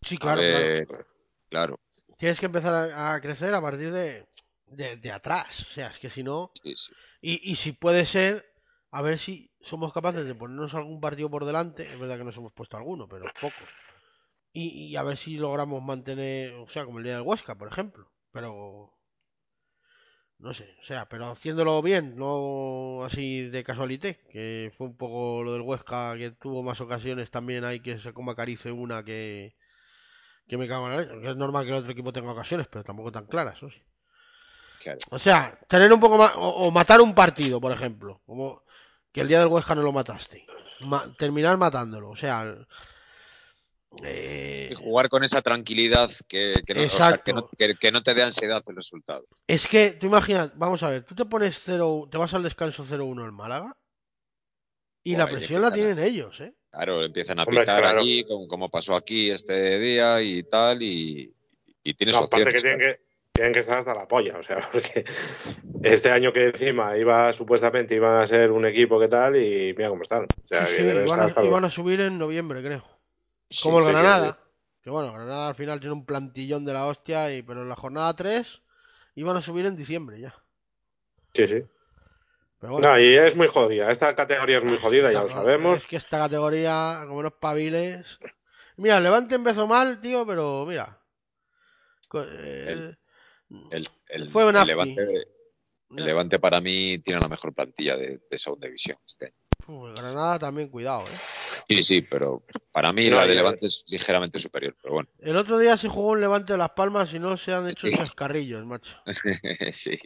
Sí, 0.02 0.16
claro, 0.16 0.40
claro. 0.40 0.58
ver, 0.58 1.06
claro. 1.50 1.80
Tienes 2.16 2.40
que 2.40 2.46
empezar 2.46 2.72
a, 2.92 3.14
a 3.14 3.20
crecer 3.20 3.52
a 3.54 3.60
partir 3.60 3.90
de, 3.92 4.26
de, 4.66 4.96
de 4.96 5.12
atrás. 5.12 5.60
O 5.60 5.74
sea, 5.74 5.88
es 5.88 5.98
que 5.98 6.08
si 6.08 6.22
no. 6.22 6.50
Sí, 6.62 6.74
sí. 6.74 6.92
Y, 7.20 7.52
y 7.52 7.56
si 7.56 7.72
puede 7.72 8.06
ser, 8.06 8.44
a 8.90 9.02
ver 9.02 9.18
si 9.18 9.50
somos 9.60 9.92
capaces 9.92 10.24
de 10.24 10.34
ponernos 10.34 10.74
algún 10.74 11.00
partido 11.00 11.30
por 11.30 11.44
delante. 11.44 11.86
Es 11.90 11.98
verdad 11.98 12.16
que 12.16 12.24
nos 12.24 12.36
hemos 12.36 12.52
puesto 12.52 12.76
alguno, 12.76 13.06
pero 13.08 13.26
pocos. 13.40 13.68
Y, 14.52 14.86
y 14.86 14.96
a 14.96 15.02
ver 15.02 15.16
si 15.16 15.36
logramos 15.36 15.82
mantener, 15.82 16.54
o 16.54 16.68
sea, 16.68 16.84
como 16.86 16.98
el 16.98 17.04
día 17.04 17.14
del 17.14 17.26
Huesca, 17.26 17.54
por 17.56 17.68
ejemplo. 17.68 18.10
Pero. 18.32 18.93
No 20.38 20.52
sé, 20.52 20.76
o 20.82 20.84
sea, 20.84 21.08
pero 21.08 21.30
haciéndolo 21.30 21.80
bien, 21.82 22.16
no 22.16 23.02
así 23.04 23.48
de 23.48 23.64
casualité, 23.64 24.20
que 24.30 24.72
fue 24.76 24.86
un 24.88 24.96
poco 24.96 25.42
lo 25.42 25.52
del 25.54 25.62
Huesca, 25.62 26.16
que 26.16 26.32
tuvo 26.32 26.62
más 26.62 26.80
ocasiones 26.80 27.30
también 27.30 27.64
hay 27.64 27.80
que 27.80 27.98
se 27.98 28.12
coma 28.12 28.34
carice 28.36 28.70
una 28.70 29.04
que, 29.04 29.54
que 30.48 30.58
me 30.58 30.68
cago 30.68 30.86
en 30.86 30.92
la 30.92 31.00
leche. 31.02 31.20
Que 31.22 31.30
es 31.30 31.36
normal 31.36 31.64
que 31.64 31.70
el 31.72 31.76
otro 31.78 31.92
equipo 31.92 32.12
tenga 32.12 32.32
ocasiones, 32.32 32.68
pero 32.68 32.84
tampoco 32.84 33.12
tan 33.12 33.26
claras, 33.26 33.56
eso 33.56 33.70
sí. 33.70 33.82
Claro. 34.82 34.98
O 35.10 35.18
sea, 35.18 35.58
tener 35.68 35.92
un 35.92 36.00
poco 36.00 36.18
más. 36.18 36.32
O, 36.36 36.48
o 36.66 36.70
matar 36.70 37.00
un 37.00 37.14
partido, 37.14 37.60
por 37.60 37.72
ejemplo. 37.72 38.20
Como 38.26 38.62
que 39.12 39.22
el 39.22 39.28
día 39.28 39.38
del 39.40 39.48
Huesca 39.48 39.74
no 39.74 39.82
lo 39.82 39.92
mataste. 39.92 40.44
Ma- 40.80 41.04
terminar 41.16 41.56
matándolo. 41.56 42.10
O 42.10 42.16
sea. 42.16 42.54
Eh, 44.02 44.68
Y 44.70 44.74
jugar 44.74 45.08
con 45.08 45.24
esa 45.24 45.40
tranquilidad 45.42 46.10
que, 46.28 46.62
que 46.66 46.74
no, 46.74 46.80
o 46.80 46.88
sea, 46.88 46.96
Exacto. 47.10 47.22
que 47.24 47.32
no- 47.32 47.48
que- 47.56 47.74
que 47.76 47.92
no 47.92 48.02
te 48.02 48.14
dé 48.14 48.22
ansiedad 48.22 48.62
el 48.66 48.76
resultado. 48.76 49.24
es 49.46 49.66
que, 49.66 49.92
tú 49.92 50.06
imaginas, 50.06 50.56
vamos 50.58 50.82
a 50.82 50.90
ver, 50.90 51.04
tú 51.04 51.14
te 51.14 51.24
pones 51.24 51.60
0. 51.64 52.08
Te 52.10 52.18
vas 52.18 52.32
al 52.34 52.42
descanso 52.42 52.84
0-1 52.84 53.24
en 53.26 53.34
Málaga. 53.34 53.76
Y 55.06 55.16
la 55.16 55.28
presión 55.28 55.60
la 55.62 55.68
a- 55.68 55.72
tienen 55.72 55.98
ellos, 55.98 56.40
¿eh? 56.40 56.54
Claro, 56.70 57.04
empiezan 57.04 57.38
a 57.38 57.44
Hombre, 57.44 57.60
pitar 57.60 57.82
claro. 57.82 58.00
allí, 58.00 58.24
como, 58.24 58.48
como 58.48 58.68
pasó 58.70 58.96
aquí 58.96 59.30
este 59.30 59.78
día 59.78 60.20
y 60.22 60.42
tal, 60.44 60.82
y, 60.82 61.32
y 61.84 61.94
tienes 61.94 62.16
no, 62.16 62.22
aparte 62.22 62.52
que 62.52 62.60
tienen, 62.60 62.80
que 62.80 63.00
tienen 63.32 63.52
que 63.52 63.60
estar 63.60 63.78
hasta 63.78 63.94
la 63.94 64.08
polla. 64.08 64.38
O 64.38 64.42
sea, 64.42 64.58
porque 64.72 65.04
este 65.82 66.10
año 66.10 66.32
que 66.32 66.46
encima 66.46 66.96
iba 66.96 67.32
supuestamente 67.32 67.94
iba 67.94 68.20
a 68.22 68.26
ser 68.26 68.50
un 68.50 68.64
equipo 68.66 68.98
que 68.98 69.08
tal 69.08 69.36
y 69.36 69.74
mira 69.76 69.88
cómo 69.90 70.02
están. 70.02 70.24
O 70.24 70.46
sea, 70.46 70.66
Sí, 70.66 70.72
que 70.72 70.76
sí, 70.78 70.82
deben 70.84 71.04
iban, 71.04 71.20
estar 71.20 71.20
hasta 71.26 71.40
a, 71.40 71.42
los- 71.44 71.50
iban 71.50 71.64
a 71.64 71.70
subir 71.70 72.00
en 72.00 72.18
noviembre, 72.18 72.62
creo. 72.62 72.82
Como 73.62 73.78
el 73.80 73.86
Granada. 73.86 74.38
Que 74.82 74.90
bueno, 74.90 75.12
Granada 75.12 75.48
al 75.48 75.54
final 75.54 75.80
tiene 75.80 75.94
un 75.94 76.04
plantillón 76.04 76.64
de 76.64 76.72
la 76.74 76.86
hostia, 76.86 77.34
y, 77.34 77.42
pero 77.42 77.62
en 77.62 77.68
la 77.68 77.76
jornada 77.76 78.14
3 78.14 78.62
iban 79.14 79.36
a 79.36 79.42
subir 79.42 79.64
en 79.66 79.76
diciembre 79.76 80.20
ya. 80.20 80.34
Sí, 81.32 81.46
sí. 81.48 81.62
Pero 82.60 82.72
bueno, 82.74 82.88
No, 82.88 82.98
y 83.00 83.14
es 83.14 83.34
muy 83.34 83.48
jodida. 83.48 83.90
Esta 83.90 84.14
categoría 84.14 84.58
es 84.58 84.64
muy 84.64 84.78
jodida, 84.78 85.12
ya 85.12 85.22
lo 85.22 85.28
sabemos. 85.28 85.78
Es 85.80 85.86
que 85.86 85.96
esta 85.96 86.18
categoría, 86.18 87.04
como 87.06 87.22
no 87.22 87.28
espabiles. 87.28 88.18
Mira, 88.76 88.98
el 88.98 89.04
Levante 89.04 89.34
empezó 89.34 89.66
mal, 89.66 90.00
tío, 90.00 90.26
pero 90.26 90.64
mira. 90.66 91.00
Eh, 92.14 92.94
El, 93.70 93.88
el- 94.08 94.28
Fue. 94.30 94.44
Levante, 94.52 95.02
el 95.02 96.04
Levante 96.04 96.38
para 96.38 96.60
mí 96.60 96.98
tiene 96.98 97.20
la 97.20 97.28
mejor 97.28 97.54
plantilla 97.54 97.96
de, 97.96 98.20
de 98.30 98.38
segunda 98.38 98.66
división 98.66 98.98
este 99.06 99.26
año. 99.26 99.34
Uf, 99.66 99.94
Granada 99.96 100.38
también, 100.38 100.68
cuidado, 100.68 101.04
eh. 101.04 101.18
Sí, 101.68 101.82
sí, 101.82 102.02
pero 102.02 102.42
para 102.72 102.92
mí 102.92 103.08
No, 103.08 103.16
la 103.16 103.26
de 103.26 103.34
Levante 103.34 103.66
es 103.66 103.84
ligeramente 103.86 104.38
superior, 104.38 104.76
pero 104.82 104.94
bueno. 104.94 105.08
El 105.18 105.36
otro 105.36 105.58
día 105.58 105.76
se 105.76 105.88
jugó 105.88 106.10
un 106.12 106.20
Levante 106.20 106.52
de 106.52 106.58
Las 106.58 106.70
Palmas 106.70 107.12
y 107.14 107.18
no 107.18 107.36
se 107.36 107.54
han 107.54 107.68
hecho 107.68 107.86
Sí. 107.86 107.96
chascarrillos, 107.96 108.64
macho. 108.66 108.96
sí. 109.72 109.98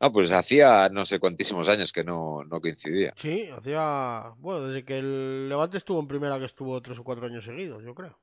No, 0.00 0.12
pues 0.12 0.30
hacía 0.32 0.88
no 0.88 1.06
sé 1.06 1.18
cuantísimos 1.20 1.68
años 1.68 1.92
que 1.92 2.02
no, 2.04 2.42
no 2.44 2.60
coincidía. 2.60 3.14
Sí, 3.16 3.48
hacía. 3.48 4.34
Bueno, 4.38 4.66
desde 4.66 4.84
que 4.84 4.98
el 4.98 5.48
Levante 5.48 5.78
estuvo 5.78 6.00
en 6.00 6.08
primera, 6.08 6.38
que 6.38 6.46
estuvo 6.46 6.80
tres 6.82 6.98
o 6.98 7.04
cuatro 7.04 7.26
años 7.26 7.44
seguidos, 7.44 7.82
yo 7.84 7.94
creo. 7.94 8.18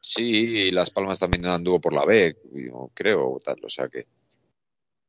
Sí, 0.00 0.22
y 0.24 0.70
Las 0.70 0.90
Palmas 0.90 1.18
también 1.20 1.44
anduvo 1.46 1.78
por 1.80 1.92
la 1.92 2.06
B, 2.06 2.34
creo, 2.94 3.34
o 3.34 3.40
tal, 3.40 3.58
o 3.62 3.68
sea 3.68 3.88
que. 3.88 4.06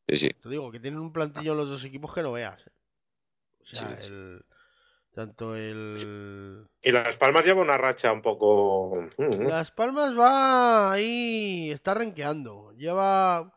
Sí, 0.10 0.18
sí. 0.18 0.30
Te 0.44 0.50
digo 0.50 0.70
que 0.70 0.82
tienen 0.82 1.00
un 1.00 1.14
plantillo 1.14 1.56
los 1.56 1.70
dos 1.70 1.84
equipos 1.86 2.14
que 2.14 2.22
no 2.22 2.34
veas. 2.34 2.60
eh. 2.68 2.72
O 3.64 3.66
sea, 3.68 3.96
Sí, 3.96 3.98
sí. 4.00 4.12
el. 4.12 4.46
Tanto 5.14 5.56
el. 5.56 6.70
Y 6.84 6.92
Las 6.92 7.18
Palmas 7.18 7.44
lleva 7.46 7.62
una 7.62 7.78
racha 7.78 8.12
un 8.14 8.22
poco. 8.22 8.96
mm, 9.18 9.48
Las 9.48 9.72
Palmas 9.72 10.18
va 10.18 10.92
ahí, 10.92 11.70
está 11.72 11.94
renqueando. 11.94 12.72
Lleva 12.78 13.54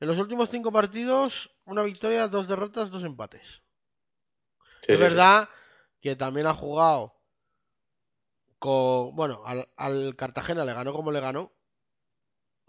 en 0.00 0.08
los 0.08 0.18
últimos 0.18 0.50
cinco 0.50 0.72
partidos 0.72 1.54
una 1.64 1.82
victoria, 1.82 2.28
dos 2.28 2.48
derrotas, 2.48 2.90
dos 2.90 3.04
empates. 3.04 3.62
sí, 4.82 4.92
es 4.92 4.98
sí, 4.98 4.98
verdad 4.98 5.48
que 6.00 6.16
también 6.16 6.46
ha 6.46 6.54
jugado 6.54 7.20
con, 8.58 9.14
bueno, 9.14 9.42
al, 9.44 9.68
al 9.76 10.16
Cartagena 10.16 10.64
le 10.64 10.72
ganó 10.72 10.92
como 10.92 11.12
le 11.12 11.20
ganó. 11.20 11.52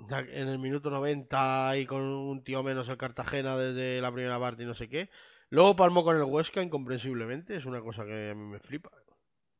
En 0.10 0.48
el 0.50 0.60
minuto 0.60 0.90
90 0.90 1.78
y 1.78 1.86
con 1.86 2.02
un 2.02 2.44
tío 2.44 2.64
menos 2.64 2.90
el 2.90 2.98
Cartagena 2.98 3.58
desde 3.58 4.02
la 4.02 4.12
primera 4.12 4.40
parte 4.40 4.64
y 4.64 4.66
no 4.66 4.74
sé 4.74 4.90
qué. 4.90 5.10
Luego 5.56 5.74
palmó 5.74 6.04
con 6.04 6.18
el 6.18 6.24
Huesca 6.24 6.62
incomprensiblemente, 6.62 7.56
es 7.56 7.64
una 7.66 7.80
cosa 7.80 8.04
que 8.04 8.32
a 8.32 8.36
mí 8.36 8.44
me 8.44 8.60
flipa. 8.60 8.92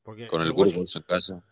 Porque 0.04 0.28
Con 0.28 0.42
el 0.42 0.52
Huesca- 0.52 0.74
Burgos 0.76 0.96
en 0.98 1.02
casa. 1.04 1.44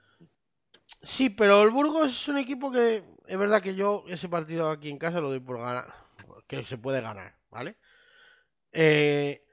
Sí, 1.02 1.30
pero 1.30 1.64
el 1.64 1.70
Burgos 1.70 2.10
es 2.10 2.28
un 2.28 2.38
equipo 2.38 2.70
que 2.70 3.06
es 3.26 3.38
verdad 3.38 3.62
que 3.62 3.74
yo 3.74 4.04
ese 4.10 4.28
partido 4.28 4.70
aquí 4.70 4.90
en 4.90 4.98
casa 4.98 5.22
lo 5.22 5.30
doy 5.30 5.40
por 5.40 5.60
ganar, 5.60 5.94
que 6.46 6.62
se 6.66 6.78
puede 6.78 7.00
ganar, 7.00 7.38
¿vale? 7.50 7.78
Eh, 8.74 9.46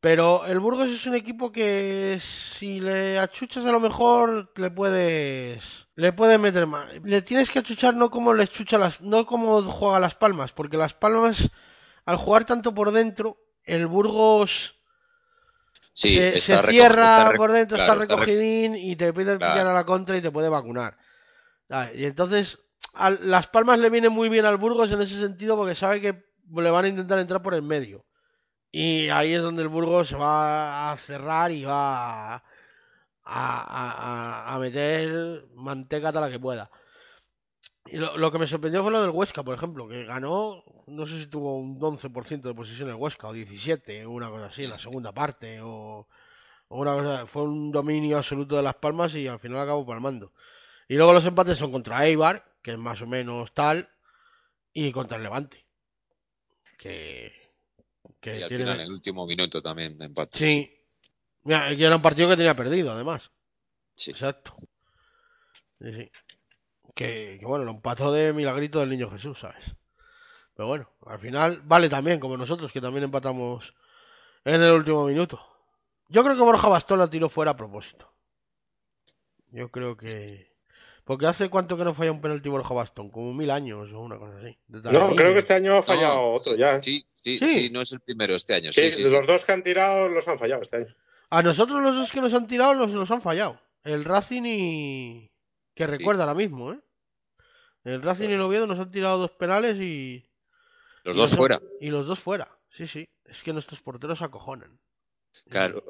pero 0.00 0.44
el 0.46 0.58
Burgos 0.58 0.88
es 0.88 1.06
un 1.06 1.14
equipo 1.14 1.52
que 1.52 2.18
si 2.20 2.80
le 2.80 3.20
achuchas 3.20 3.64
a 3.64 3.70
lo 3.70 3.78
mejor 3.78 4.52
le 4.56 4.72
puedes 4.72 5.86
le 5.94 6.12
puedes 6.12 6.40
meter 6.40 6.66
más. 6.66 7.00
Le 7.04 7.22
tienes 7.22 7.48
que 7.48 7.60
achuchar 7.60 7.94
no 7.94 8.10
como 8.10 8.34
le 8.34 8.48
chucha 8.48 8.76
las 8.76 9.00
no 9.00 9.24
como 9.24 9.62
juega 9.62 10.00
las 10.00 10.16
Palmas, 10.16 10.50
porque 10.52 10.76
las 10.76 10.94
Palmas 10.94 11.48
al 12.04 12.16
jugar 12.16 12.44
tanto 12.44 12.74
por 12.74 12.90
dentro, 12.90 13.38
el 13.66 13.86
Burgos 13.86 14.72
Sí, 15.92 16.14
se, 16.18 16.40
cierra 16.62 17.32
por 17.36 17.52
dentro, 17.52 17.76
claro, 17.76 17.92
está 17.92 18.02
está 18.04 18.16
re- 18.16 18.20
recogidín 18.24 18.76
y 18.76 18.96
te 18.96 19.12
pide 19.14 19.38
Claro. 19.38 19.52
pillar 19.54 19.66
a 19.66 19.72
la 19.74 19.84
contra 19.84 20.16
y 20.16 20.20
te 20.20 20.30
puede 20.30 20.48
vacunar. 20.50 20.98
¿Sabes? 21.68 21.98
Y 21.98 22.04
entonces, 22.04 22.58
Las 23.22 23.46
Palmas 23.48 23.78
le 23.78 23.88
viene 23.90 24.08
muy 24.10 24.28
bien 24.28 24.44
al 24.44 24.56
Burgos 24.58 24.90
en 24.92 25.00
ese 25.00 25.18
sentido 25.20 25.56
porque 25.56 25.74
sabe 25.74 26.00
que 26.02 26.24
le 26.54 26.70
van 26.70 26.84
a 26.84 26.88
intentar 26.88 27.18
entrar 27.18 27.42
por 27.42 27.54
el 27.54 27.62
medio. 27.62 28.04
Y 28.70 29.08
ahí 29.08 29.32
es 29.32 29.40
donde 29.40 29.62
el 29.62 29.68
Burgos 29.68 30.08
se 30.08 30.16
va 30.16 30.92
a 30.92 30.96
cerrar 30.98 31.50
y 31.50 31.64
va 31.64 32.34
a, 32.34 32.42
a- 33.24 34.42
a- 34.50 34.54
a 34.54 34.58
meter 34.58 35.46
manteca 35.54 36.08
hasta 36.08 36.20
la 36.20 36.30
que 36.30 36.38
pueda. 36.38 36.70
Y 37.86 37.96
lo, 37.98 38.16
lo 38.16 38.32
que 38.32 38.38
me 38.38 38.46
sorprendió 38.46 38.82
fue 38.82 38.90
lo 38.92 39.00
del 39.00 39.10
Huesca, 39.10 39.42
por 39.44 39.54
ejemplo, 39.54 39.86
que 39.88 40.04
ganó, 40.04 40.64
no 40.86 41.06
sé 41.06 41.20
si 41.20 41.26
tuvo 41.26 41.58
un 41.58 41.78
11% 41.80 42.48
de 42.48 42.54
posesión 42.54 42.88
el 42.88 42.96
Huesca, 42.96 43.28
o 43.28 43.32
17, 43.32 44.04
o 44.04 44.10
una 44.10 44.28
cosa 44.30 44.46
así, 44.46 44.64
en 44.64 44.70
la 44.70 44.78
segunda 44.78 45.12
parte, 45.12 45.60
o, 45.62 46.06
o 46.68 46.78
una 46.80 46.94
cosa, 46.94 47.26
fue 47.26 47.42
un 47.44 47.70
dominio 47.72 48.18
absoluto 48.18 48.56
de 48.56 48.62
Las 48.62 48.76
Palmas 48.76 49.14
y 49.14 49.26
al 49.28 49.38
final 49.38 49.60
acabó 49.60 49.86
palmando. 49.86 50.32
Y 50.88 50.96
luego 50.96 51.12
los 51.12 51.24
empates 51.24 51.58
son 51.58 51.72
contra 51.72 52.06
Eibar, 52.06 52.44
que 52.62 52.72
es 52.72 52.78
más 52.78 53.02
o 53.02 53.06
menos 53.06 53.52
tal, 53.54 53.88
y 54.72 54.92
contra 54.92 55.16
el 55.16 55.22
Levante, 55.24 55.66
que, 56.78 57.32
que 58.20 58.38
Y 58.38 58.42
al 58.42 58.48
tiene... 58.48 58.64
final, 58.64 58.80
en 58.80 58.86
el 58.86 58.92
último 58.92 59.26
minuto 59.26 59.62
también 59.62 60.00
empate. 60.02 60.38
Sí. 60.38 60.72
Mira, 61.44 61.70
era 61.70 61.96
un 61.96 62.02
partido 62.02 62.28
que 62.28 62.36
tenía 62.36 62.54
perdido, 62.56 62.92
además. 62.92 63.30
Sí. 63.96 64.10
Exacto. 64.10 64.56
Sí, 65.80 65.92
sí. 65.94 66.10
Que, 66.96 67.36
que 67.38 67.44
bueno, 67.44 67.64
lo 67.66 67.72
empató 67.72 68.10
de 68.10 68.32
milagrito 68.32 68.80
del 68.80 68.88
niño 68.88 69.10
Jesús, 69.10 69.38
¿sabes? 69.38 69.76
Pero 70.54 70.66
bueno, 70.68 70.90
al 71.04 71.18
final 71.18 71.60
vale 71.64 71.90
también, 71.90 72.18
como 72.18 72.38
nosotros, 72.38 72.72
que 72.72 72.80
también 72.80 73.04
empatamos 73.04 73.74
en 74.44 74.62
el 74.62 74.72
último 74.72 75.04
minuto. 75.06 75.38
Yo 76.08 76.24
creo 76.24 76.34
que 76.36 76.42
Borja 76.42 76.68
Bastón 76.68 76.98
la 76.98 77.10
tiró 77.10 77.28
fuera 77.28 77.50
a 77.50 77.56
propósito. 77.56 78.10
Yo 79.50 79.70
creo 79.70 79.96
que. 79.96 80.50
Porque 81.04 81.26
hace 81.26 81.50
cuánto 81.50 81.76
que 81.76 81.84
no 81.84 81.92
falla 81.94 82.12
un 82.12 82.20
penalti 82.22 82.48
Borja 82.48 82.72
Bastón, 82.72 83.10
como 83.10 83.32
mil 83.34 83.50
años 83.50 83.92
o 83.92 84.00
una 84.00 84.16
cosa 84.18 84.38
así. 84.38 84.58
De 84.66 84.90
No, 84.92 85.14
creo 85.14 85.32
que 85.34 85.40
este 85.40 85.52
año 85.54 85.72
ha 85.72 85.76
No, 85.76 85.82
fallado 85.82 86.32
otro 86.32 86.56
ya. 86.56 86.76
¿eh? 86.76 86.80
Sí, 86.80 87.06
sí, 87.14 87.38
Sí. 87.38 87.54
sí, 87.54 87.70
no 87.70 87.82
es 87.82 87.92
el 87.92 88.00
primero 88.00 88.34
este 88.34 88.54
año. 88.54 88.72
Sí, 88.72 88.80
Sí, 88.90 88.90
sí, 88.92 89.02
sí. 89.02 89.10
los 89.10 89.26
dos 89.26 89.44
que 89.44 89.52
han 89.52 89.62
tirado 89.62 90.08
los 90.08 90.26
han 90.26 90.38
fallado 90.38 90.62
este 90.62 90.78
año. 90.78 90.96
A 91.28 91.42
nosotros 91.42 91.82
los 91.82 91.94
dos 91.94 92.10
que 92.10 92.20
nos 92.22 92.32
han 92.32 92.46
tirado 92.46 92.72
los, 92.74 92.90
los 92.92 93.10
han 93.10 93.20
fallado. 93.20 93.60
El 93.84 94.04
Racing 94.04 94.42
y. 94.46 95.30
Que 95.74 95.86
recuerda 95.86 96.22
ahora 96.24 96.34
mismo, 96.34 96.72
¿eh? 96.72 96.80
El 97.86 98.02
Racing 98.02 98.28
y 98.28 98.32
el 98.32 98.40
Oviedo 98.40 98.66
nos 98.66 98.78
han 98.80 98.90
tirado 98.90 99.18
dos 99.18 99.30
penales 99.30 99.76
y. 99.76 100.28
Los 101.04 101.16
y 101.16 101.20
dos 101.20 101.36
fuera. 101.36 101.60
Y 101.80 101.90
los 101.90 102.06
dos 102.06 102.18
fuera. 102.18 102.48
Sí, 102.70 102.86
sí. 102.88 103.08
Es 103.24 103.42
que 103.42 103.52
nuestros 103.52 103.80
porteros 103.80 104.22
acojonan. 104.22 104.80
Claro. 105.48 105.84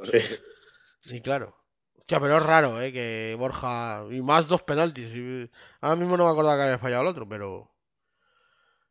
Sí. 1.00 1.20
Claro. 1.22 1.56
Hostia, 1.94 2.20
pero 2.20 2.36
es 2.36 2.44
raro, 2.44 2.80
¿eh? 2.82 2.92
Que 2.92 3.34
Borja. 3.38 4.04
Y 4.10 4.20
más 4.20 4.46
dos 4.46 4.62
penaltis. 4.62 5.08
y- 5.14 5.50
Ahora 5.80 5.96
mismo 5.96 6.16
no 6.16 6.24
me 6.24 6.30
acordaba 6.30 6.56
que 6.56 6.62
había 6.64 6.78
fallado 6.78 7.02
el 7.02 7.08
otro, 7.08 7.26
pero. 7.28 7.72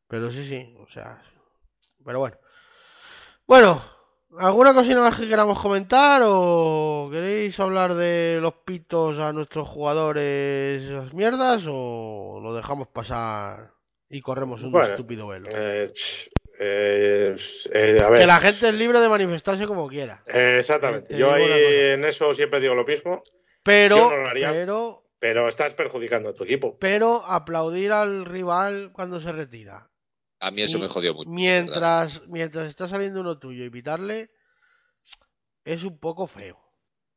Pero 0.07 0.31
sí, 0.31 0.47
sí. 0.47 0.75
O 0.79 0.87
sea. 0.87 1.21
Pero 2.03 2.19
bueno. 2.19 2.37
Bueno. 3.45 3.94
¿Alguna 4.39 4.73
cosina 4.73 5.01
más 5.01 5.17
que 5.19 5.27
queramos 5.27 5.61
comentar? 5.61 6.21
¿O 6.25 7.09
queréis 7.11 7.59
hablar 7.59 7.93
de 7.93 8.39
los 8.41 8.53
pitos 8.65 9.17
a 9.19 9.31
nuestros 9.33 9.67
jugadores 9.67 10.83
esas 10.83 11.13
mierdas? 11.13 11.63
¿O 11.67 12.39
lo 12.41 12.53
dejamos 12.53 12.87
pasar 12.87 13.71
y 14.09 14.21
corremos 14.21 14.61
un 14.61 14.71
Bueno, 14.71 14.87
estúpido 14.89 15.27
velo? 15.27 15.47
Eh, 15.55 15.91
eh, 16.59 17.35
eh, 17.73 17.97
a 18.03 18.09
ver. 18.09 18.21
Que 18.21 18.27
la 18.27 18.39
gente 18.39 18.67
es 18.69 18.73
libre 18.73 18.99
de 18.99 19.09
manifestarse 19.09 19.67
como 19.67 19.87
quiera. 19.87 20.21
Exactamente. 20.27 21.13
Te 21.13 21.17
Yo 21.19 21.31
ahí 21.31 21.43
en 21.93 22.03
eso 22.05 22.33
siempre 22.33 22.59
digo 22.59 22.75
lo 22.75 22.85
mismo, 22.85 23.23
Pero, 23.63 23.97
Yo 23.97 24.09
no 24.11 24.17
lo 24.17 24.27
haría. 24.29 24.51
pero 24.51 25.01
pero 25.17 25.47
estás 25.47 25.73
perjudicando 25.73 26.29
a 26.29 26.33
tu 26.33 26.43
equipo. 26.43 26.77
pero 26.77 27.23
aplaudir 27.25 27.91
al 27.91 28.25
rival 28.25 28.91
cuando 28.93 29.19
se 29.19 29.31
retira. 29.31 29.89
A 30.39 30.51
mí 30.51 30.61
eso 30.61 30.77
Y 30.77 30.81
me 30.81 30.87
jodió 30.87 31.13
mucho. 31.13 31.29
¿verdad? 31.29 31.35
Mientras, 31.41 32.27
mientras 32.27 32.67
está 32.67 32.87
saliendo 32.87 33.21
uno 33.21 33.37
tuyo 33.39 33.63
y 33.65 33.69
pitarle, 33.69 34.29
es 35.63 35.83
un 35.83 35.97
poco 35.99 36.27
feo. 36.27 36.59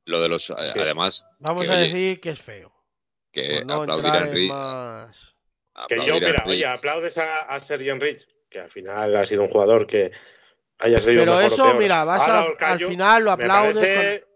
Lo 0.05 0.21
de 0.23 0.29
los. 0.29 0.49
eh, 0.51 0.55
Además, 0.57 1.27
Vamos 1.39 1.65
Que, 1.65 1.71
a 1.71 1.75
oye, 1.75 1.85
decir 1.85 2.21
que 2.21 2.31
es 2.31 2.41
feo. 2.41 2.73
que 3.33 3.65
no 3.65 3.83
aplaudir 3.83 4.07
entrar 4.07 4.23
a 4.23 4.27
en 4.27 4.31
Enrique. 4.33 4.53
más. 4.53 5.35
Que 5.89 5.97
yo, 5.97 6.15
mira, 6.15 6.29
Enrique. 6.29 6.49
oye, 6.51 6.67
aplaudes 6.67 7.19
a, 7.19 7.43
a 7.43 7.61
Sergio 7.61 7.97
Rich, 7.99 8.27
que 8.49 8.61
al 8.61 8.71
final 8.71 9.15
ha 9.17 9.25
sido 9.27 9.43
un 9.43 9.49
jugador 9.49 9.87
que 9.87 10.11
haya 10.79 11.01
sido 11.01 11.23
Pero 11.23 11.33
mejor 11.37 11.45
o 11.53 11.55
eso, 11.55 11.65
peor. 11.65 11.77
mira, 11.79 12.05
vas 12.05 12.21
a- 12.29 12.73
al 12.73 12.79
final 12.81 13.25
lo 13.25 13.31
aplaudes. 13.33 13.75
parece- 13.77 14.21
cuando- 14.23 14.29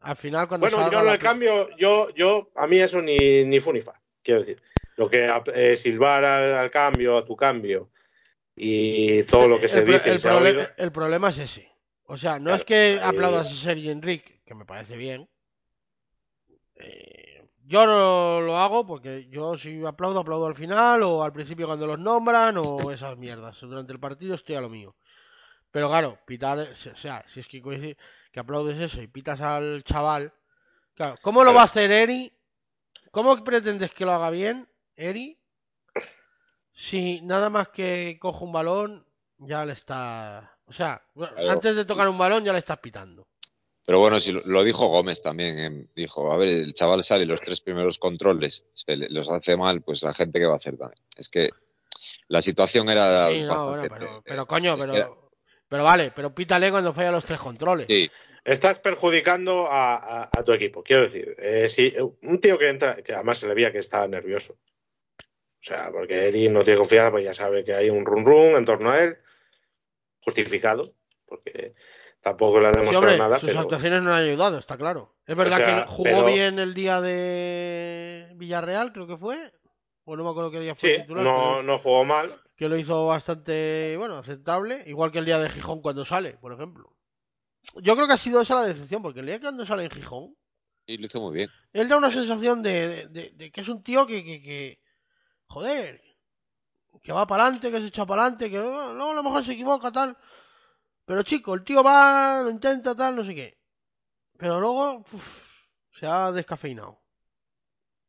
al 0.00 0.16
final 0.16 0.48
cuando 0.48 0.68
Bueno, 0.70 0.90
yo 0.90 0.98
lo 1.00 1.04
la 1.06 1.18
cambio, 1.18 1.68
yo, 1.76 2.10
yo, 2.14 2.50
a 2.56 2.66
mí 2.66 2.78
eso 2.78 3.00
ni, 3.00 3.44
ni 3.44 3.60
fu 3.60 3.72
ni 3.72 3.80
fa, 3.80 4.00
quiero 4.22 4.40
decir. 4.40 4.60
Lo 4.96 5.08
que 5.08 5.30
eh, 5.54 5.76
silbar 5.76 6.24
al, 6.24 6.54
al 6.54 6.70
cambio, 6.70 7.16
a 7.18 7.24
tu 7.24 7.36
cambio, 7.36 7.90
y 8.56 9.22
todo 9.24 9.48
lo 9.48 9.60
que 9.60 9.68
se 9.68 9.80
el, 9.80 9.86
dice 9.86 10.10
el 10.10 10.20
se 10.20 10.30
oído. 10.30 10.66
el 10.76 10.92
problema 10.92 11.30
es 11.30 11.38
ese. 11.38 11.70
O 12.06 12.16
sea, 12.16 12.38
no 12.38 12.46
Claro, 12.46 12.56
es 12.56 12.64
que 12.64 12.98
aplaudas 13.02 13.46
a 13.46 13.54
Sergi 13.54 13.90
Enrique, 13.90 14.40
que 14.46 14.54
me 14.54 14.64
parece 14.64 14.96
bien. 14.96 15.28
Eh, 16.76 17.42
yo 17.66 17.86
no 17.86 18.40
lo 18.40 18.56
hago 18.56 18.86
porque 18.86 19.26
yo 19.28 19.56
si 19.58 19.84
aplaudo, 19.84 20.20
aplaudo 20.20 20.46
al 20.46 20.54
final 20.54 21.02
o 21.02 21.22
al 21.22 21.32
principio 21.32 21.66
cuando 21.66 21.86
los 21.86 21.98
nombran 21.98 22.56
o 22.58 22.90
esas 22.92 23.16
mierdas. 23.16 23.58
Durante 23.60 23.92
el 23.92 24.00
partido 24.00 24.34
estoy 24.34 24.54
a 24.56 24.60
lo 24.60 24.68
mío. 24.68 24.94
Pero 25.70 25.88
claro, 25.88 26.18
pitar, 26.26 26.58
o 26.58 26.96
sea, 26.96 27.24
si 27.28 27.40
es 27.40 27.48
que, 27.48 27.60
coincide- 27.62 27.96
que 28.32 28.40
aplaudes 28.40 28.80
eso 28.80 29.02
y 29.02 29.08
pitas 29.08 29.40
al 29.40 29.82
chaval. 29.84 30.32
Claro, 30.94 31.16
¿cómo 31.22 31.44
lo 31.44 31.52
va 31.52 31.62
a 31.62 31.64
hacer 31.64 31.90
Eri? 31.90 32.32
¿Cómo 33.10 33.42
pretendes 33.44 33.92
que 33.92 34.04
lo 34.06 34.12
haga 34.12 34.30
bien, 34.30 34.68
Eri? 34.94 35.38
Si 36.76 37.22
nada 37.22 37.48
más 37.50 37.68
que 37.70 38.18
coge 38.20 38.44
un 38.44 38.52
balón, 38.52 39.06
ya 39.38 39.64
le 39.64 39.72
está. 39.72 40.56
O 40.66 40.72
sea, 40.72 41.02
Claro. 41.14 41.50
antes 41.50 41.74
de 41.74 41.84
tocar 41.86 42.06
un 42.08 42.18
balón 42.18 42.44
ya 42.44 42.52
le 42.52 42.58
estás 42.58 42.78
pitando. 42.78 43.26
Pero 43.86 44.00
bueno, 44.00 44.20
si 44.20 44.32
lo, 44.32 44.62
dijo 44.64 44.86
Gómez 44.88 45.22
también. 45.22 45.58
eh, 45.58 45.86
Dijo, 45.94 46.30
a 46.32 46.36
ver, 46.36 46.48
el 46.48 46.74
chaval 46.74 47.02
sale 47.02 47.24
los 47.24 47.40
tres 47.40 47.60
primeros 47.62 47.98
controles, 47.98 48.64
se 48.72 48.96
los 48.96 49.28
hace 49.30 49.56
mal, 49.56 49.80
pues 49.82 50.02
la 50.02 50.12
gente 50.12 50.38
que 50.38 50.44
va 50.46 50.54
a 50.54 50.56
hacer 50.56 50.76
también. 50.76 51.00
Es 51.16 51.28
que 51.28 51.50
la 52.28 52.42
situación 52.42 52.88
era 52.90 53.28
Sí, 53.30 53.42
no, 53.42 53.68
bueno, 53.68 53.82
pero, 53.88 54.16
eh, 54.18 54.20
pero 54.24 54.46
coño, 54.46 54.76
pero. 54.76 54.94
era- 54.94 55.10
Pero 55.68 55.82
vale, 55.84 56.12
pero 56.14 56.32
pítale 56.34 56.70
cuando 56.70 56.92
falla 56.92 57.10
los 57.10 57.24
tres 57.24 57.40
controles. 57.40 57.86
sí, 57.88 58.08
Estás 58.44 58.78
perjudicando 58.78 59.66
a, 59.66 59.96
a- 59.96 60.30
a 60.32 60.44
tu 60.44 60.52
equipo, 60.52 60.82
quiero 60.84 61.02
decir. 61.02 61.34
eh, 61.38 61.68
si 61.68 61.92
un 62.22 62.40
tío 62.40 62.56
que 62.58 62.68
entra, 62.68 63.02
que 63.02 63.12
además 63.12 63.38
se 63.38 63.48
le 63.48 63.54
veía 63.54 63.72
que 63.72 63.78
estaba 63.78 64.06
nervioso. 64.06 64.56
O 65.66 65.68
sea, 65.68 65.90
porque 65.90 66.28
Eri 66.28 66.48
no 66.48 66.62
tiene 66.62 66.78
confianza, 66.78 67.10
pues 67.10 67.24
ya 67.24 67.34
sabe 67.34 67.64
que 67.64 67.74
hay 67.74 67.90
un 67.90 68.06
run 68.06 68.24
run 68.24 68.54
en 68.56 68.64
torno 68.64 68.92
a 68.92 69.02
él, 69.02 69.16
justificado, 70.20 70.94
porque 71.24 71.74
tampoco 72.20 72.60
le 72.60 72.68
ha 72.68 72.70
Sí, 72.72 72.76
demostrado 72.78 73.06
hombre, 73.06 73.18
nada. 73.18 73.40
sus 73.40 73.48
Pero, 73.48 73.60
actuaciones 73.62 74.02
no 74.02 74.14
han 74.14 74.22
ayudado, 74.22 74.58
está 74.58 74.76
claro. 74.76 75.16
Es 75.26 75.34
verdad 75.34 75.54
O 75.60 75.64
sea, 75.64 75.84
que 75.84 75.90
jugó 75.90 76.04
pero- 76.04 76.24
bien 76.26 76.60
el 76.60 76.72
día 76.72 77.00
de 77.00 78.28
Villarreal, 78.36 78.92
creo 78.92 79.08
que 79.08 79.16
fue. 79.16 79.52
O 80.04 80.14
no 80.16 80.22
me 80.22 80.30
acuerdo 80.30 80.52
qué 80.52 80.60
día 80.60 80.76
fue 80.76 80.88
sí, 80.88 80.96
titular, 81.00 81.24
no, 81.24 81.34
pero 81.36 81.62
no 81.64 81.78
jugó 81.80 82.04
mal. 82.04 82.40
que 82.54 82.68
lo 82.68 82.76
hizo 82.76 83.04
bastante, 83.08 83.96
bueno, 83.98 84.14
aceptable. 84.18 84.84
Igual 84.86 85.10
que 85.10 85.18
el 85.18 85.24
día 85.24 85.40
de 85.40 85.50
Gijón 85.50 85.82
cuando 85.82 86.04
sale, 86.04 86.34
por 86.34 86.52
ejemplo. 86.52 86.94
Yo 87.82 87.96
creo 87.96 88.06
que 88.06 88.12
ha 88.12 88.16
sido 88.18 88.40
esa 88.40 88.54
la 88.54 88.66
decepción, 88.66 89.02
porque 89.02 89.18
el 89.18 89.26
día 89.26 89.34
que 89.38 89.42
cuando 89.42 89.66
sale 89.66 89.82
en 89.82 89.90
Gijón, 89.90 90.36
y 90.86 90.96
lo 90.98 91.06
hizo 91.06 91.20
muy 91.20 91.34
bien. 91.34 91.50
él 91.72 91.88
da 91.88 91.96
una 91.96 92.12
sensación 92.12 92.62
de, 92.62 92.86
de- 92.88 93.06
de- 93.08 93.30
de 93.34 93.50
que 93.50 93.60
es 93.62 93.68
un 93.68 93.82
tío 93.82 94.06
que, 94.06 94.22
que, 94.24 94.40
que- 94.40 94.78
joder, 95.46 96.02
que 97.02 97.12
va 97.12 97.26
para 97.26 97.44
adelante, 97.44 97.70
que 97.70 97.78
se 97.78 97.86
echa 97.86 98.06
para 98.06 98.22
adelante, 98.22 98.50
que 98.50 98.58
luego 98.58 99.10
a 99.10 99.14
lo 99.14 99.22
mejor 99.22 99.44
se 99.44 99.52
equivoca, 99.52 99.92
tal. 99.92 100.16
Pero 101.04 101.22
chico, 101.22 101.54
el 101.54 101.62
tío 101.62 101.82
va, 101.82 102.42
lo 102.42 102.50
intenta, 102.50 102.94
tal, 102.96 103.14
no 103.16 103.24
sé 103.24 103.34
qué. 103.34 103.56
Pero 104.36 104.60
luego 104.60 105.04
se 105.92 106.06
ha 106.06 106.32
descafeinado. 106.32 107.00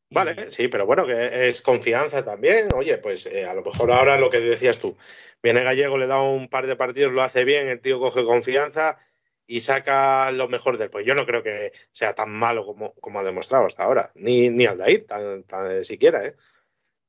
Vale, 0.09 0.51
sí, 0.51 0.67
pero 0.69 0.85
bueno, 0.85 1.05
que 1.05 1.49
es 1.49 1.61
confianza 1.61 2.23
también. 2.23 2.69
Oye, 2.73 2.97
pues 2.97 3.25
eh, 3.25 3.45
a 3.45 3.53
lo 3.53 3.61
mejor 3.61 3.91
ahora 3.91 4.17
lo 4.17 4.29
que 4.29 4.39
decías 4.39 4.79
tú, 4.79 4.97
viene 5.43 5.63
Gallego, 5.63 5.97
le 5.97 6.07
da 6.07 6.21
un 6.21 6.47
par 6.47 6.65
de 6.65 6.77
partidos, 6.77 7.11
lo 7.11 7.21
hace 7.21 7.43
bien, 7.43 7.67
el 7.67 7.81
tío 7.81 7.99
coge 7.99 8.23
confianza 8.23 8.97
y 9.45 9.59
saca 9.59 10.31
lo 10.31 10.47
mejor 10.47 10.77
del. 10.77 10.89
Pues 10.89 11.05
yo 11.05 11.13
no 11.13 11.25
creo 11.25 11.43
que 11.43 11.73
sea 11.91 12.13
tan 12.13 12.31
malo 12.31 12.65
como, 12.65 12.93
como 12.95 13.19
ha 13.19 13.23
demostrado 13.23 13.65
hasta 13.65 13.83
ahora, 13.83 14.11
ni, 14.15 14.49
ni 14.49 14.65
Aldair, 14.65 15.05
tan, 15.05 15.43
tan 15.43 15.83
siquiera, 15.83 16.25
¿eh? 16.25 16.35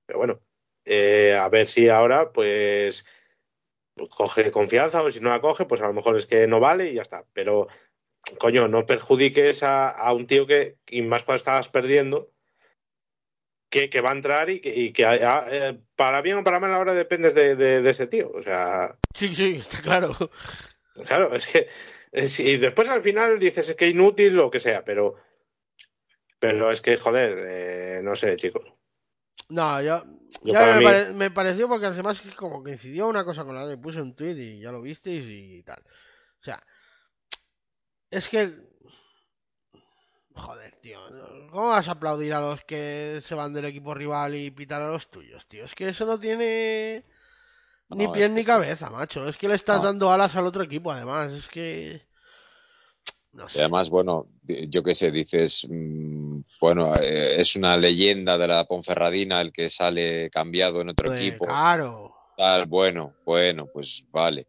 Pero 0.09 0.18
bueno, 0.20 0.40
eh, 0.86 1.36
a 1.39 1.51
ver 1.51 1.66
si 1.68 1.90
ahora, 1.90 2.32
pues, 2.32 3.05
coge 4.09 4.51
confianza 4.51 5.02
o 5.02 5.10
si 5.10 5.20
no 5.20 5.28
la 5.28 5.43
coge, 5.43 5.66
pues 5.66 5.82
a 5.82 5.86
lo 5.86 5.93
mejor 5.93 6.16
es 6.16 6.24
que 6.24 6.47
no 6.47 6.60
vale 6.60 6.90
y 6.90 6.94
ya 6.94 7.02
está. 7.02 7.26
Pero, 7.35 7.68
coño, 8.40 8.68
no 8.68 8.86
perjudiques 8.86 9.62
a, 9.62 9.90
a 9.90 10.14
un 10.14 10.26
tío 10.26 10.47
que, 10.47 10.78
y 10.89 11.02
más 11.02 11.24
cuando 11.24 11.36
estabas 11.36 11.68
perdiendo, 11.68 12.32
que, 13.70 13.90
que 13.90 14.01
va 14.01 14.10
a 14.10 14.14
entrar 14.14 14.48
y 14.48 14.60
que, 14.60 14.74
y 14.74 14.93
que 14.94 15.05
ah, 15.05 15.44
eh, 15.51 15.78
para 15.94 16.22
bien 16.22 16.39
o 16.39 16.44
para 16.44 16.59
mal 16.59 16.72
ahora 16.72 16.94
dependes 16.94 17.35
de, 17.35 17.55
de- 17.55 17.82
de 17.82 17.90
ese 17.90 18.06
tío. 18.06 18.30
O 18.32 18.43
sea, 18.43 18.97
Sí, 19.14 19.35
sí, 19.35 19.56
está 19.56 19.82
claro. 19.82 20.16
claro, 21.05 21.35
es 21.35 21.47
que 21.52 21.68
si 22.26 22.56
después 22.56 22.89
al 22.89 23.02
final 23.02 23.39
dices 23.39 23.68
es 23.68 23.76
que 23.76 23.89
inútil 23.89 24.36
lo 24.36 24.51
que 24.51 24.59
sea, 24.60 24.85
pero 24.86 25.16
pero 26.39 26.70
es 26.70 26.80
que 26.80 26.97
joder, 26.97 27.44
eh, 27.47 28.01
no 28.02 28.16
sé, 28.16 28.36
chicos. 28.39 28.62
No, 29.48 29.81
yo, 29.81 30.05
Yo 30.43 30.52
ya 30.52 30.66
me, 30.74 30.78
mí- 30.78 30.85
pare- 30.85 31.12
me 31.15 31.31
pareció 31.31 31.69
porque 31.69 31.86
además 31.86 32.20
que 32.20 32.35
como 32.35 32.62
coincidió 32.62 33.09
una 33.09 33.24
cosa 33.24 33.44
con 33.44 33.55
la 33.55 33.65
otra, 33.65 33.81
puse 33.81 34.01
un 34.02 34.15
tweet 34.15 34.36
y 34.36 34.60
ya 34.60 34.73
lo 34.73 34.82
visteis 34.82 35.24
y 35.27 35.62
tal. 35.62 35.82
O 36.40 36.44
sea, 36.44 36.62
es 38.10 38.28
que... 38.28 38.52
Joder, 40.35 40.78
tío. 40.81 41.01
¿Cómo 41.51 41.69
vas 41.69 41.89
a 41.89 41.93
aplaudir 41.93 42.32
a 42.32 42.40
los 42.40 42.62
que 42.65 43.20
se 43.24 43.35
van 43.35 43.52
del 43.52 43.65
equipo 43.65 43.93
rival 43.94 44.35
y 44.36 44.51
pitar 44.52 44.81
a 44.82 44.89
los 44.90 45.10
tuyos, 45.10 45.47
tío? 45.48 45.65
Es 45.65 45.74
que 45.74 45.89
eso 45.89 46.06
no 46.06 46.20
tiene 46.20 47.05
ni 47.90 48.05
No, 48.06 48.12
pies 48.12 48.27
es 48.27 48.31
ni 48.32 48.43
que- 48.43 48.47
cabeza, 48.47 48.90
macho. 48.90 49.27
Es 49.28 49.36
que 49.36 49.48
le 49.48 49.55
estás 49.56 49.78
No. 49.81 49.86
dando 49.86 50.12
alas 50.12 50.36
al 50.36 50.47
otro 50.47 50.62
equipo, 50.62 50.93
además. 50.93 51.32
Es 51.32 51.48
que... 51.48 52.06
No 53.32 53.46
Y 53.55 53.59
además, 53.59 53.90
bueno, 53.90 54.26
yo 54.42 54.82
qué 54.82 54.94
sé, 54.94 55.10
dices, 55.10 55.66
mm, 55.68 56.40
bueno, 56.60 56.96
eh, 56.96 57.40
es 57.40 57.56
una 57.56 57.76
leyenda 57.76 58.38
de 58.38 58.48
la 58.48 58.64
Ponferradina 58.64 59.40
el 59.40 59.52
que 59.52 59.68
sale 59.70 60.30
cambiado 60.30 60.80
en 60.80 60.88
otro 60.90 61.09
Joder, 61.09 61.22
equipo. 61.22 61.44
Claro. 61.46 62.14
Tal, 62.36 62.66
bueno, 62.66 63.14
bueno, 63.24 63.66
pues 63.72 64.05
vale. 64.10 64.46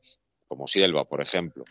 Como 0.48 0.68
Silva, 0.68 1.06
por 1.06 1.22
ejemplo. 1.22 1.66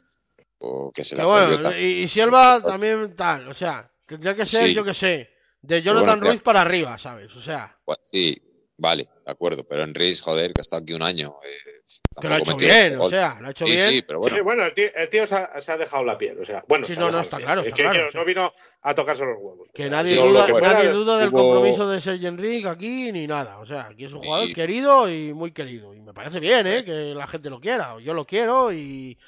O 0.59 0.90
que 0.93 1.05
se 1.05 1.16
la 1.16 1.24
bueno, 1.24 1.70
y, 1.76 2.02
y 2.02 2.09
Silva 2.09 2.60
también 2.60 3.14
tal, 3.14 3.48
o 3.48 3.55
sea, 3.55 3.89
tendría 4.05 4.35
que 4.35 4.44
ser, 4.47 4.66
Sí. 4.66 4.74
yo 4.74 4.85
que 4.85 4.94
sé, 4.94 5.30
de 5.62 5.82
Jonathan 5.82 6.18
bueno, 6.18 6.30
Ruiz 6.32 6.43
para 6.43 6.60
arriba, 6.62 6.98
¿sabes? 6.98 7.32
O 7.35 7.40
sea, 7.40 7.76
Bueno, 7.86 8.02
Sí, 8.05 8.36
vale, 8.76 9.09
de 9.24 9.30
acuerdo. 9.32 9.64
Pero 9.64 9.85
Enrique, 9.85 10.20
joder, 10.20 10.52
que 10.52 10.60
ha 10.60 10.62
estado 10.62 10.82
aquí 10.82 10.93
un 10.93 11.02
año. 11.02 11.36
eh, 11.44 11.78
Que 12.20 12.28
lo 12.28 12.35
ha 12.35 12.39
hecho 12.39 12.56
bien, 12.56 13.01
o 13.01 13.09
sea, 13.09 13.39
lo 13.40 13.48
ha 13.48 13.51
hecho 13.51 13.65
Sí, 13.65 13.70
bien. 13.70 13.89
sí, 13.90 14.02
pero 14.02 14.19
bueno. 14.20 14.36
Sí, 14.36 14.43
bueno, 14.43 14.65
el 14.65 14.74
tío, 14.74 14.89
el 14.94 15.09
tío 15.09 15.24
se, 15.27 15.36
ha, 15.36 15.60
se 15.60 15.73
ha 15.73 15.77
dejado 15.78 16.05
la 16.05 16.19
piel. 16.19 16.39
O 16.39 16.44
sea, 16.44 16.62
bueno, 16.69 16.86
Sí, 16.86 16.94
se 16.94 17.01
no, 17.01 17.10
no, 17.10 17.20
está 17.20 17.39
claro, 17.39 17.60
Es 17.62 17.69
está 17.69 17.77
que, 17.77 17.82
claro, 17.82 17.98
que 17.98 18.09
o 18.09 18.10
sea. 18.12 18.20
no 18.20 18.27
vino 18.27 18.52
a 18.82 18.94
tocarse 18.94 19.24
los 19.24 19.36
huevos. 19.39 19.70
Que 19.73 19.82
O 19.82 19.85
sea, 19.85 19.90
nadie 19.90 20.16
duda, 20.16 20.47
que 20.47 20.52
fuera- 20.52 20.73
nadie 20.74 20.90
duda 20.90 21.19
del 21.19 21.28
hubo- 21.31 21.39
compromiso 21.39 21.89
de 21.89 22.01
Sergi 22.01 22.27
Enrique 22.27 22.69
aquí 22.69 23.10
ni 23.12 23.27
nada. 23.27 23.59
O 23.60 23.66
sea, 23.66 23.86
aquí 23.86 24.05
es 24.05 24.12
un 24.12 24.19
jugador 24.23 24.52
querido 24.52 25.09
y 25.10 25.32
muy 25.32 25.52
querido. 25.52 25.94
Y 25.94 26.01
me 26.01 26.12
parece 26.12 26.40
bien, 26.40 26.66
¿eh? 26.66 26.85
Que 26.85 27.15
la 27.15 27.27
gente 27.27 27.48
lo 27.48 27.60
quiera. 27.60 27.98
Yo 28.01 28.12
lo 28.15 28.27
quiero 28.27 28.73
y. 28.73 29.19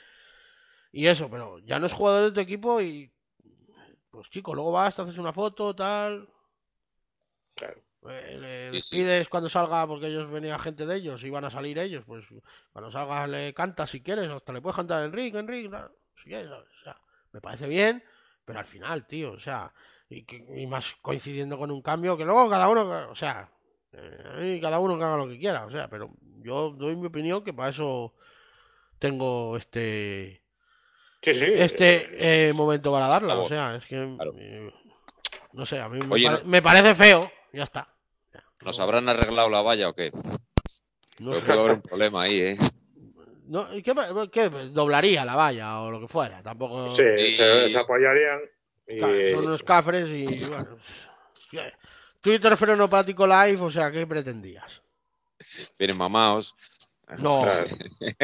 Y 0.92 1.06
eso, 1.06 1.30
pero 1.30 1.60
ya 1.60 1.78
no 1.78 1.86
es 1.86 1.92
jugador 1.92 2.24
de 2.24 2.32
tu 2.32 2.40
equipo 2.40 2.80
y. 2.82 3.10
Pues 4.10 4.28
chico, 4.28 4.54
luego 4.54 4.72
vas, 4.72 4.94
te 4.94 5.02
haces 5.02 5.16
una 5.18 5.32
foto, 5.32 5.74
tal. 5.74 6.28
Claro. 7.54 7.80
Eh, 8.08 8.38
le 8.40 8.70
Sí, 8.80 8.82
sí. 8.82 8.96
despides 8.96 9.28
cuando 9.28 9.48
salga, 9.48 9.86
porque 9.86 10.06
ellos 10.06 10.30
venía 10.30 10.58
gente 10.58 10.86
de 10.86 10.96
ellos, 10.96 11.22
iban 11.24 11.44
a 11.44 11.50
salir 11.50 11.78
ellos, 11.78 12.04
pues 12.06 12.24
cuando 12.72 12.90
salga 12.90 13.26
le 13.26 13.52
cantas 13.52 13.90
si 13.90 14.00
quieres, 14.02 14.28
hasta 14.28 14.52
le 14.52 14.60
puedes 14.62 14.76
cantar 14.76 15.02
a 15.02 15.04
Enrique, 15.06 15.38
Enrique, 15.38 15.68
tal, 15.68 15.90
si 16.22 16.34
o 16.34 16.64
sea, 16.84 16.96
me 17.32 17.40
parece 17.40 17.66
bien, 17.66 18.02
pero 18.44 18.58
al 18.58 18.64
final, 18.66 19.06
tío, 19.06 19.32
o 19.32 19.40
sea, 19.40 19.72
y, 20.08 20.24
que- 20.24 20.44
y 20.56 20.66
más 20.66 20.96
coincidiendo 21.02 21.58
con 21.58 21.70
un 21.70 21.82
cambio 21.82 22.16
que 22.16 22.24
luego 22.24 22.48
cada 22.48 22.68
uno, 22.68 22.82
o 23.10 23.14
sea, 23.14 23.50
eh, 23.92 24.58
cada 24.62 24.78
uno 24.80 24.96
que 24.98 25.04
haga 25.04 25.16
lo 25.16 25.28
que 25.28 25.38
quiera, 25.38 25.66
o 25.66 25.70
sea, 25.70 25.88
pero 25.88 26.10
yo 26.42 26.70
doy 26.70 26.96
mi 26.96 27.06
opinión 27.06 27.44
que 27.44 27.52
para 27.52 27.68
eso 27.70 28.14
tengo 28.98 29.56
este 29.56 30.42
Sí, 31.22 31.34
sí. 31.34 31.44
este 31.54 32.48
eh, 32.48 32.52
momento 32.54 32.90
para 32.90 33.06
darla, 33.06 33.36
o 33.36 33.46
sea, 33.48 33.76
es 33.76 33.84
que 33.86 34.14
Claro. 34.16 34.32
eh, 34.38 34.72
no 35.52 35.66
sé, 35.66 35.80
a 35.80 35.88
mí 35.88 35.98
me, 36.00 36.14
Oye, 36.14 36.24
pare- 36.30 36.42
no- 36.42 36.48
me 36.48 36.62
parece 36.62 36.94
feo, 36.94 37.30
ya 37.52 37.64
está. 37.64 37.94
Ya, 38.32 38.44
¿Nos 38.64 38.78
no- 38.78 38.84
habrán 38.84 39.08
arreglado 39.08 39.48
la 39.50 39.62
valla 39.62 39.88
o 39.88 39.94
qué? 39.94 40.10
no 41.18 41.30
Creo 41.32 41.40
sé. 41.40 41.46
que 41.46 41.52
va 41.52 41.54
a 41.58 41.60
haber 41.60 41.72
un 41.76 41.82
problema 41.82 42.22
ahí, 42.22 42.40
¿eh? 42.40 42.58
No, 43.46 43.74
¿y 43.74 43.82
¿qué, 43.82 43.92
qué? 44.30 44.48
doblaría 44.48 45.24
la 45.24 45.34
valla 45.34 45.80
o 45.80 45.90
lo 45.90 46.00
que 46.00 46.06
fuera? 46.08 46.42
Tampoco. 46.42 46.88
Sí, 46.88 47.02
Y- 47.26 47.30
se, 47.30 47.68
se 47.68 47.78
apoyarían. 47.78 48.40
Y... 48.86 49.00
Son 49.34 49.46
unos 49.46 49.62
cafres 49.62 50.06
y 50.08 50.44
bueno. 50.46 50.76
Twitter 52.20 52.56
frenopático 52.56 53.26
live, 53.26 53.60
o 53.60 53.70
sea, 53.70 53.90
¿qué 53.90 54.06
pretendías? 54.06 54.82
Vienen 55.78 55.96
mamados. 55.98 56.54
No, 57.18 57.42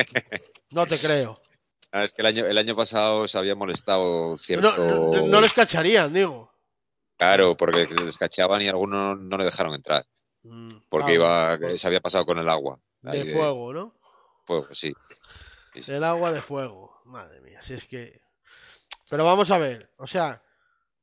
no 0.71 0.87
te 0.87 0.99
creo. 0.99 1.41
Ah, 1.91 2.05
Es 2.05 2.13
que 2.13 2.23
el 2.23 2.27
año, 2.27 2.47
el 2.47 2.59
año 2.59 2.77
pasado 2.77 3.27
se 3.27 3.37
había 3.39 3.55
molestado 3.57 4.33
No, 4.33 4.39
cierto. 4.39 4.77
no, 4.77 5.27
no 5.27 5.41
les 5.41 5.53
cacharían, 5.53 6.13
digo. 6.13 6.53
Claro, 7.17 7.57
porque 7.57 7.87
les 7.87 8.19
cacheaban 8.19 8.61
y 8.63 8.69
algunos 8.69 9.19
no 9.19 9.37
le 9.39 9.45
dejaron 9.45 9.75
entrar. 9.75 10.05
Mm, 10.43 10.69
Porque 10.89 11.17
claro, 11.17 11.57
iba, 11.57 11.59
que 11.59 11.79
se 11.79 11.87
había 11.87 12.01
pasado 12.01 12.25
con 12.27 12.39
el 12.39 12.49
agua. 12.49 12.79
De 13.03 13.25
fuego, 13.33 13.73
¿no? 13.73 13.95
fuego, 14.45 14.69
sí. 14.75 14.95
El 15.89 16.05
agua 16.05 16.33
de 16.33 16.41
fuego. 16.41 17.01
Madre 17.05 17.41
mía, 17.41 17.61
si 17.63 17.75
es 17.75 17.87
que. 17.87 18.21
Pero 19.09 19.25
vamos 19.25 19.51
a 19.51 19.59
ver, 19.59 19.91
o 19.97 20.07
sea, 20.07 20.43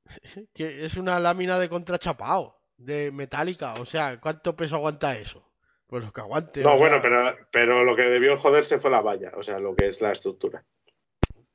que 0.53 0.85
es 0.85 0.97
una 0.97 1.19
lámina 1.19 1.57
de 1.59 1.69
contrachapao, 1.69 2.57
de 2.77 3.11
metálica, 3.11 3.73
o 3.75 3.85
sea, 3.85 4.19
¿cuánto 4.19 4.55
peso 4.55 4.75
aguanta 4.75 5.15
eso? 5.17 5.43
Pues 5.87 6.03
lo 6.03 6.11
que 6.11 6.21
aguante. 6.21 6.61
o 6.61 6.63
No, 6.63 6.69
sea, 6.71 6.79
bueno, 6.79 6.99
pero, 7.01 7.37
pero 7.51 7.83
lo 7.83 7.95
que 7.95 8.03
debió 8.03 8.35
joderse 8.37 8.79
fue 8.79 8.91
la 8.91 9.01
valla, 9.01 9.31
o 9.37 9.43
sea, 9.43 9.59
lo 9.59 9.75
que 9.75 9.87
es 9.87 10.01
la 10.01 10.11
estructura. 10.11 10.63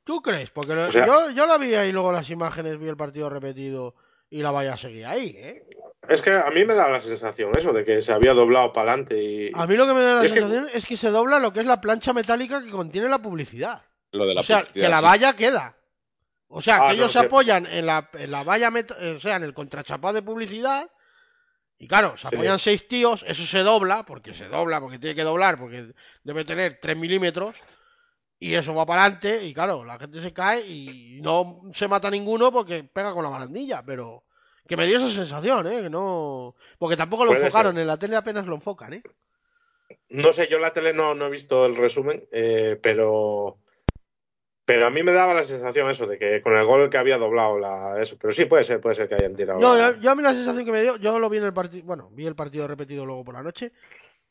¿Tú 0.03 0.21
crees? 0.21 0.49
Porque 0.51 0.73
lo- 0.73 0.87
O 0.87 0.91
sea- 0.91 1.05
yo, 1.05 1.29
yo 1.31 1.45
la 1.45 1.57
vi 1.57 1.75
ahí 1.75 1.91
luego 1.91 2.11
las 2.11 2.29
imágenes, 2.29 2.79
vi 2.79 2.87
el 2.87 2.97
partido 2.97 3.29
repetido 3.29 3.95
y 4.29 4.41
la 4.41 4.51
valla 4.51 4.77
seguía 4.77 5.11
ahí, 5.11 5.33
¿eh? 5.37 5.65
Es 6.07 6.21
que 6.21 6.31
a 6.31 6.49
mí 6.51 6.63
me 6.65 6.73
da 6.73 6.89
la 6.89 6.99
sensación 7.01 7.51
eso, 7.57 7.73
de 7.73 7.83
que 7.83 8.01
se 8.01 8.11
había 8.13 8.33
doblado 8.33 8.71
para 8.73 8.91
adelante 8.91 9.21
y... 9.21 9.51
A 9.53 9.67
mí 9.67 9.75
lo 9.75 9.85
que 9.85 9.93
me 9.93 10.01
da 10.01 10.15
la 10.15 10.23
Es 10.25 10.31
que- 10.33 10.41
sensación 10.41 10.67
es 10.73 10.85
que 10.85 10.97
se 10.97 11.09
dobla 11.11 11.39
lo 11.39 11.51
que 11.53 11.59
es 11.59 11.65
la 11.65 11.81
plancha 11.81 12.13
metálica 12.13 12.63
que 12.63 12.69
contiene 12.71 13.09
la 13.09 13.19
publicidad. 13.19 13.83
Lo 14.11 14.25
de 14.25 14.33
la 14.33 14.41
o 14.41 14.43
sea, 14.43 14.59
publicidad, 14.61 14.83
que 14.85 14.89
la 14.89 14.99
sí. 14.99 15.05
valla 15.05 15.35
queda. 15.35 15.75
O 16.47 16.61
sea, 16.61 16.77
Ah, 16.77 16.87
que 16.89 16.95
ellos 16.95 17.13
no 17.13 17.21
se 17.21 17.27
apoyan 17.27 17.65
en 17.67 17.85
la, 17.85 18.09
en 18.13 18.31
la 18.31 18.43
valla, 18.43 18.71
meta- 18.71 18.95
o 19.15 19.19
sea, 19.19 19.35
en 19.35 19.43
el 19.43 19.53
contrachapado 19.53 20.13
de 20.15 20.21
publicidad. 20.23 20.89
Y 21.77 21.87
claro, 21.87 22.17
se 22.17 22.27
Sí. 22.27 22.35
apoyan 22.35 22.57
seis 22.59 22.87
tíos, 22.87 23.23
eso 23.27 23.45
se 23.45 23.59
dobla, 23.59 24.03
porque 24.03 24.33
se 24.33 24.47
dobla, 24.47 24.79
porque 24.81 24.97
tiene 24.99 25.15
que 25.15 25.23
doblar, 25.23 25.57
porque 25.59 25.91
debe 26.23 26.43
tener 26.45 26.79
3 26.81 26.97
milímetros. 26.97 27.55
Y 28.41 28.53
eso 28.55 28.73
va 28.73 28.85
para 28.85 29.03
adelante, 29.03 29.43
y 29.45 29.53
claro, 29.53 29.83
la 29.83 29.99
gente 29.99 30.21
se 30.21 30.31
cae 30.31 30.61
y 30.65 31.19
no 31.21 31.61
se 31.73 31.89
mata 31.89 32.09
ninguno 32.09 32.51
porque 32.53 32.85
pega 32.85 33.13
con 33.13 33.23
la 33.23 33.29
barandilla, 33.29 33.83
pero 33.85 34.23
que 34.65 34.77
me 34.77 34.85
dio 34.87 34.97
esa 34.97 35.09
sensación, 35.09 35.67
¿eh? 35.67 35.81
Que 35.81 35.89
no... 35.89 36.55
Porque 36.77 36.95
tampoco 36.95 37.25
lo 37.25 37.31
Puede 37.31 37.45
enfocaron, 37.47 37.73
ser. 37.73 37.81
en 37.81 37.87
la 37.87 37.97
tele 37.97 38.15
apenas 38.15 38.45
lo 38.47 38.55
enfocan, 38.55 38.93
¿eh? 38.93 39.03
No 40.09 40.31
sé, 40.31 40.47
yo 40.47 40.55
en 40.55 40.61
la 40.61 40.71
tele 40.71 40.93
no, 40.93 41.15
no 41.15 41.25
he 41.25 41.29
visto 41.31 41.65
el 41.65 41.75
resumen, 41.75 42.23
eh, 42.31 42.79
pero... 42.81 43.57
Pero 44.63 44.85
a 44.85 44.91
mí 44.91 45.01
me 45.01 45.11
daba 45.11 45.33
la 45.33 45.43
sensación 45.43 45.89
eso, 45.89 46.05
de 46.05 46.19
que 46.19 46.41
con 46.41 46.55
el 46.55 46.63
gol 46.65 46.89
que 46.91 46.97
había 46.99 47.17
doblado 47.17 47.57
la... 47.57 47.99
eso. 47.99 48.17
Pero 48.21 48.31
sí, 48.31 48.45
puede 48.45 48.63
ser, 48.63 48.79
puede 48.79 48.95
ser 48.95 49.09
que 49.09 49.15
hayan 49.15 49.35
tirado 49.35 49.59
No, 49.59 49.75
la- 49.75 49.93
yo, 49.95 49.99
yo 49.99 50.11
a 50.11 50.15
mí 50.15 50.21
la 50.21 50.29
sensación 50.31 50.63
que 50.63 50.71
me 50.71 50.83
dio, 50.83 50.95
yo 50.97 51.19
lo 51.19 51.27
vi 51.29 51.39
en 51.39 51.45
el 51.45 51.53
partido, 51.53 51.85
bueno, 51.85 52.09
vi 52.13 52.27
el 52.27 52.35
partido 52.35 52.67
repetido 52.67 53.03
luego 53.05 53.25
por 53.25 53.33
la 53.33 53.41
noche 53.43 53.73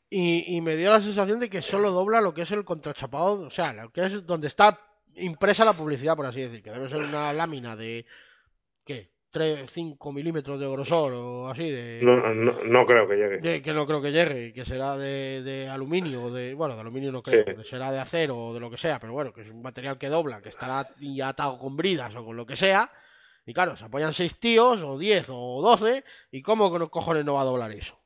y, 0.09 0.55
y 0.55 0.61
me 0.61 0.75
dio 0.75 0.91
la 0.91 1.01
sensación 1.01 1.39
de 1.39 1.49
que 1.49 1.61
solo 1.61 1.91
dobla 1.91 2.21
lo 2.21 2.33
que 2.33 2.41
es 2.43 2.51
el 2.51 2.65
contrachapado, 2.65 3.47
o 3.47 3.51
sea, 3.51 3.73
lo 3.73 3.91
que 3.91 4.05
es 4.05 4.25
donde 4.25 4.47
está 4.47 4.79
impresa 5.15 5.65
la 5.65 5.73
publicidad, 5.73 6.15
por 6.15 6.25
así 6.25 6.41
decir, 6.41 6.63
que 6.63 6.71
debe 6.71 6.87
ser 6.89 6.99
una 7.03 7.31
lámina 7.33 7.75
de, 7.75 8.05
¿qué? 8.85 9.11
3, 9.31 9.69
5 9.69 10.11
milímetros 10.11 10.59
de 10.59 10.67
grosor 10.67 11.13
o 11.13 11.49
así, 11.49 11.69
de, 11.69 11.99
No, 12.01 12.15
no, 12.33 12.51
no 12.65 12.85
creo 12.85 13.07
que 13.07 13.15
llegue. 13.15 13.37
de- 13.37 13.61
que 13.61 13.73
no 13.73 13.85
creo 13.85 14.01
que 14.01 14.11
llegue, 14.11 14.53
que 14.53 14.65
será 14.65 14.97
de, 14.97 15.43
de 15.43 15.69
aluminio, 15.69 16.23
o 16.23 16.31
de, 16.31 16.55
bueno, 16.55 16.73
de 16.73 16.81
aluminio 16.81 17.11
no 17.11 17.21
creo, 17.21 17.43
Sí. 17.45 17.55
que 17.55 17.63
será 17.63 17.91
de 17.91 17.99
acero 17.99 18.35
o 18.47 18.53
de 18.55 18.59
lo 18.59 18.71
que 18.71 18.77
sea, 18.77 18.99
pero 18.99 19.13
bueno, 19.13 19.31
que 19.31 19.41
es 19.41 19.49
un 19.49 19.61
material 19.61 19.99
que 19.99 20.07
dobla, 20.09 20.39
que 20.41 20.49
estará 20.49 20.89
ya 20.99 21.27
atado 21.29 21.59
con 21.59 21.77
bridas 21.77 22.15
o 22.15 22.25
con 22.25 22.35
lo 22.37 22.47
que 22.47 22.55
sea, 22.55 22.91
y 23.45 23.53
claro, 23.53 23.77
se 23.77 23.85
apoyan 23.85 24.15
seis 24.15 24.39
tíos, 24.39 24.81
o 24.81 24.97
10 24.97 25.25
o 25.29 25.61
12, 25.61 26.03
¿y 26.31 26.41
cómo 26.41 26.89
cojones 26.89 27.23
no 27.23 27.33
va 27.35 27.41
a 27.41 27.45
doblar 27.45 27.71
eso? 27.71 27.98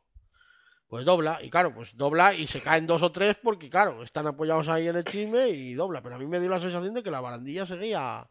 Pues 0.94 1.06
dobla, 1.06 1.40
y 1.42 1.50
claro, 1.50 1.74
pues 1.74 1.98
dobla 1.98 2.36
y 2.36 2.46
se 2.46 2.62
caen 2.62 2.86
dos 2.86 3.02
o 3.02 3.12
tres 3.12 3.36
porque, 3.42 3.68
claro, 3.68 4.04
están 4.04 4.28
apoyados 4.28 4.68
ahí 4.68 4.88
en 4.88 4.96
el 4.96 5.04
chisme 5.04 5.50
y 5.50 5.74
dobla, 5.74 6.04
pero 6.04 6.14
a 6.14 6.20
mí 6.20 6.28
me 6.28 6.40
dio 6.40 6.52
la 6.52 6.60
sensación 6.60 6.94
de 6.94 7.02
que 7.02 7.10
la 7.10 7.20
barandilla 7.20 7.66
seguía... 7.66 8.30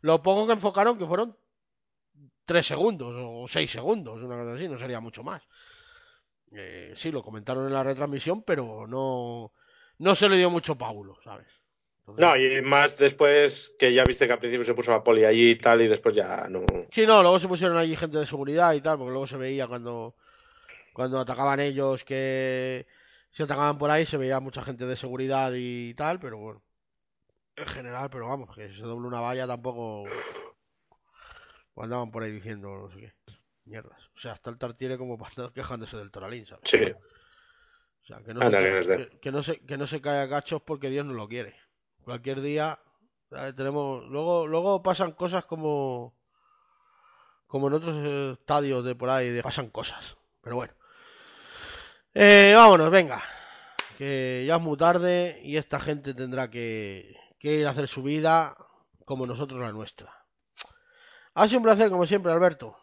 Lo 0.00 0.20
poco 0.20 0.44
que 0.44 0.54
enfocaron, 0.54 0.98
que 0.98 1.06
fueron 1.06 1.36
tres 2.44 2.66
segundos 2.66 3.14
o 3.16 3.46
seis 3.48 3.70
segundos, 3.70 4.20
una 4.20 4.36
cosa 4.38 4.54
así, 4.56 4.68
no 4.68 4.76
sería 4.76 4.98
mucho 4.98 5.22
más. 5.22 5.40
Eh, 6.50 6.94
sí, 6.96 7.12
lo 7.12 7.22
comentaron 7.22 7.68
en 7.68 7.74
la 7.74 7.84
retransmisión, 7.84 8.42
pero 8.42 8.88
no, 8.88 9.52
no 9.98 10.14
se 10.16 10.28
le 10.28 10.36
dio 10.36 10.50
mucho 10.50 10.76
paulo, 10.76 11.16
¿sabes? 11.22 11.46
Entonces- 12.00 12.26
No, 12.26 12.36
y 12.36 12.60
más 12.60 12.98
después 12.98 13.76
que 13.78 13.94
ya 13.94 14.04
viste 14.04 14.26
que 14.26 14.32
al 14.32 14.40
principio 14.40 14.64
se 14.64 14.74
puso 14.74 14.90
la 14.90 15.04
poli 15.04 15.24
allí 15.24 15.50
y 15.50 15.54
tal, 15.54 15.80
y 15.82 15.86
después 15.86 16.12
ya 16.16 16.48
no. 16.50 16.64
Sí, 16.90 17.06
no, 17.06 17.22
luego 17.22 17.38
se 17.38 17.46
pusieron 17.46 17.76
allí 17.76 17.94
gente 17.94 18.18
de 18.18 18.26
seguridad 18.26 18.72
y 18.72 18.80
tal, 18.80 18.98
porque 18.98 19.12
luego 19.12 19.28
se 19.28 19.36
veía 19.36 19.68
cuando, 19.68 20.16
cuando 21.00 21.18
atacaban 21.18 21.60
ellos 21.60 22.04
que 22.04 22.86
se 23.30 23.44
atacaban 23.44 23.78
por 23.78 23.90
ahí, 23.90 24.04
se 24.04 24.18
veía 24.18 24.38
mucha 24.38 24.62
gente 24.62 24.84
de 24.84 24.96
seguridad 24.98 25.50
y 25.56 25.94
tal, 25.94 26.20
pero 26.20 26.36
bueno. 26.36 26.62
En 27.56 27.66
general, 27.66 28.10
pero 28.10 28.26
vamos, 28.26 28.54
que 28.54 28.68
se 28.74 28.82
doble 28.82 29.08
una 29.08 29.18
valla 29.20 29.46
tampoco. 29.46 30.04
pues 31.72 31.84
andaban 31.84 32.10
por 32.10 32.22
ahí 32.22 32.32
diciendo 32.32 32.68
no 32.76 32.90
sé 32.90 32.98
qué. 32.98 33.14
Mierdas. 33.64 33.98
O 34.14 34.20
sea, 34.20 34.32
hasta 34.32 34.50
el 34.50 34.58
tartiere 34.58 34.98
como 34.98 35.16
para 35.16 35.30
estar 35.30 35.52
quejándose 35.54 35.96
del 35.96 36.10
Toralín, 36.10 36.44
¿sabes? 36.44 36.68
Sí. 36.68 36.76
O 36.82 38.06
sea, 38.06 38.18
que 38.22 38.34
no, 38.34 38.42
Anda, 38.42 38.58
se, 38.58 38.64
que 38.64 38.68
ca- 38.70 38.74
eres 38.76 38.86
de- 38.88 39.08
que, 39.08 39.18
que 39.20 39.32
no 39.32 39.42
se, 39.42 39.60
que 39.60 39.78
no 39.78 39.86
se 39.86 40.02
cae 40.02 40.20
a 40.20 40.28
cachos 40.28 40.60
porque 40.60 40.90
Dios 40.90 41.06
no 41.06 41.14
lo 41.14 41.28
quiere. 41.28 41.56
Cualquier 42.04 42.42
día 42.42 42.78
¿sabes? 43.30 43.56
tenemos 43.56 44.04
luego 44.04 44.46
luego 44.46 44.82
pasan 44.82 45.12
cosas 45.12 45.46
como 45.46 46.14
como 47.46 47.68
en 47.68 47.72
otros 47.74 48.36
estadios 48.38 48.84
de 48.84 48.94
por 48.94 49.08
ahí 49.08 49.30
de 49.30 49.42
pasan 49.42 49.70
cosas. 49.70 50.18
Pero 50.42 50.56
bueno. 50.56 50.74
Eh, 52.14 52.52
vámonos, 52.56 52.90
venga. 52.90 53.22
Que 53.96 54.44
ya 54.46 54.56
es 54.56 54.60
muy 54.62 54.76
tarde 54.76 55.40
y 55.42 55.56
esta 55.56 55.78
gente 55.78 56.14
tendrá 56.14 56.50
que, 56.50 57.16
que 57.38 57.54
ir 57.54 57.66
a 57.66 57.70
hacer 57.70 57.88
su 57.88 58.02
vida 58.02 58.56
como 59.04 59.26
nosotros 59.26 59.60
la 59.60 59.72
nuestra. 59.72 60.12
Ha 61.34 61.46
sido 61.46 61.58
un 61.58 61.64
placer, 61.64 61.90
como 61.90 62.06
siempre, 62.06 62.32
Alberto. 62.32 62.76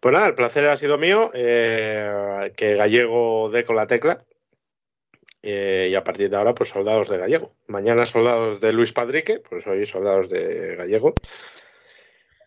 Pues 0.00 0.12
nada, 0.12 0.26
el 0.26 0.34
placer 0.34 0.66
ha 0.66 0.76
sido 0.76 0.98
mío. 0.98 1.30
eh, 1.34 2.52
que 2.56 2.74
Gallego 2.74 3.50
dé 3.50 3.64
con 3.64 3.76
la 3.76 3.86
tecla. 3.86 4.24
Eh, 5.42 5.88
y 5.90 5.94
a 5.94 6.02
partir 6.02 6.30
de 6.30 6.36
ahora, 6.36 6.54
pues 6.54 6.70
soldados 6.70 7.08
de 7.08 7.18
Gallego. 7.18 7.54
Mañana 7.66 8.06
soldados 8.06 8.60
de 8.60 8.72
Luis 8.72 8.92
Padrique, 8.92 9.40
pues 9.40 9.66
hoy 9.66 9.84
soldados 9.86 10.28
de 10.28 10.76
Gallego. 10.76 11.14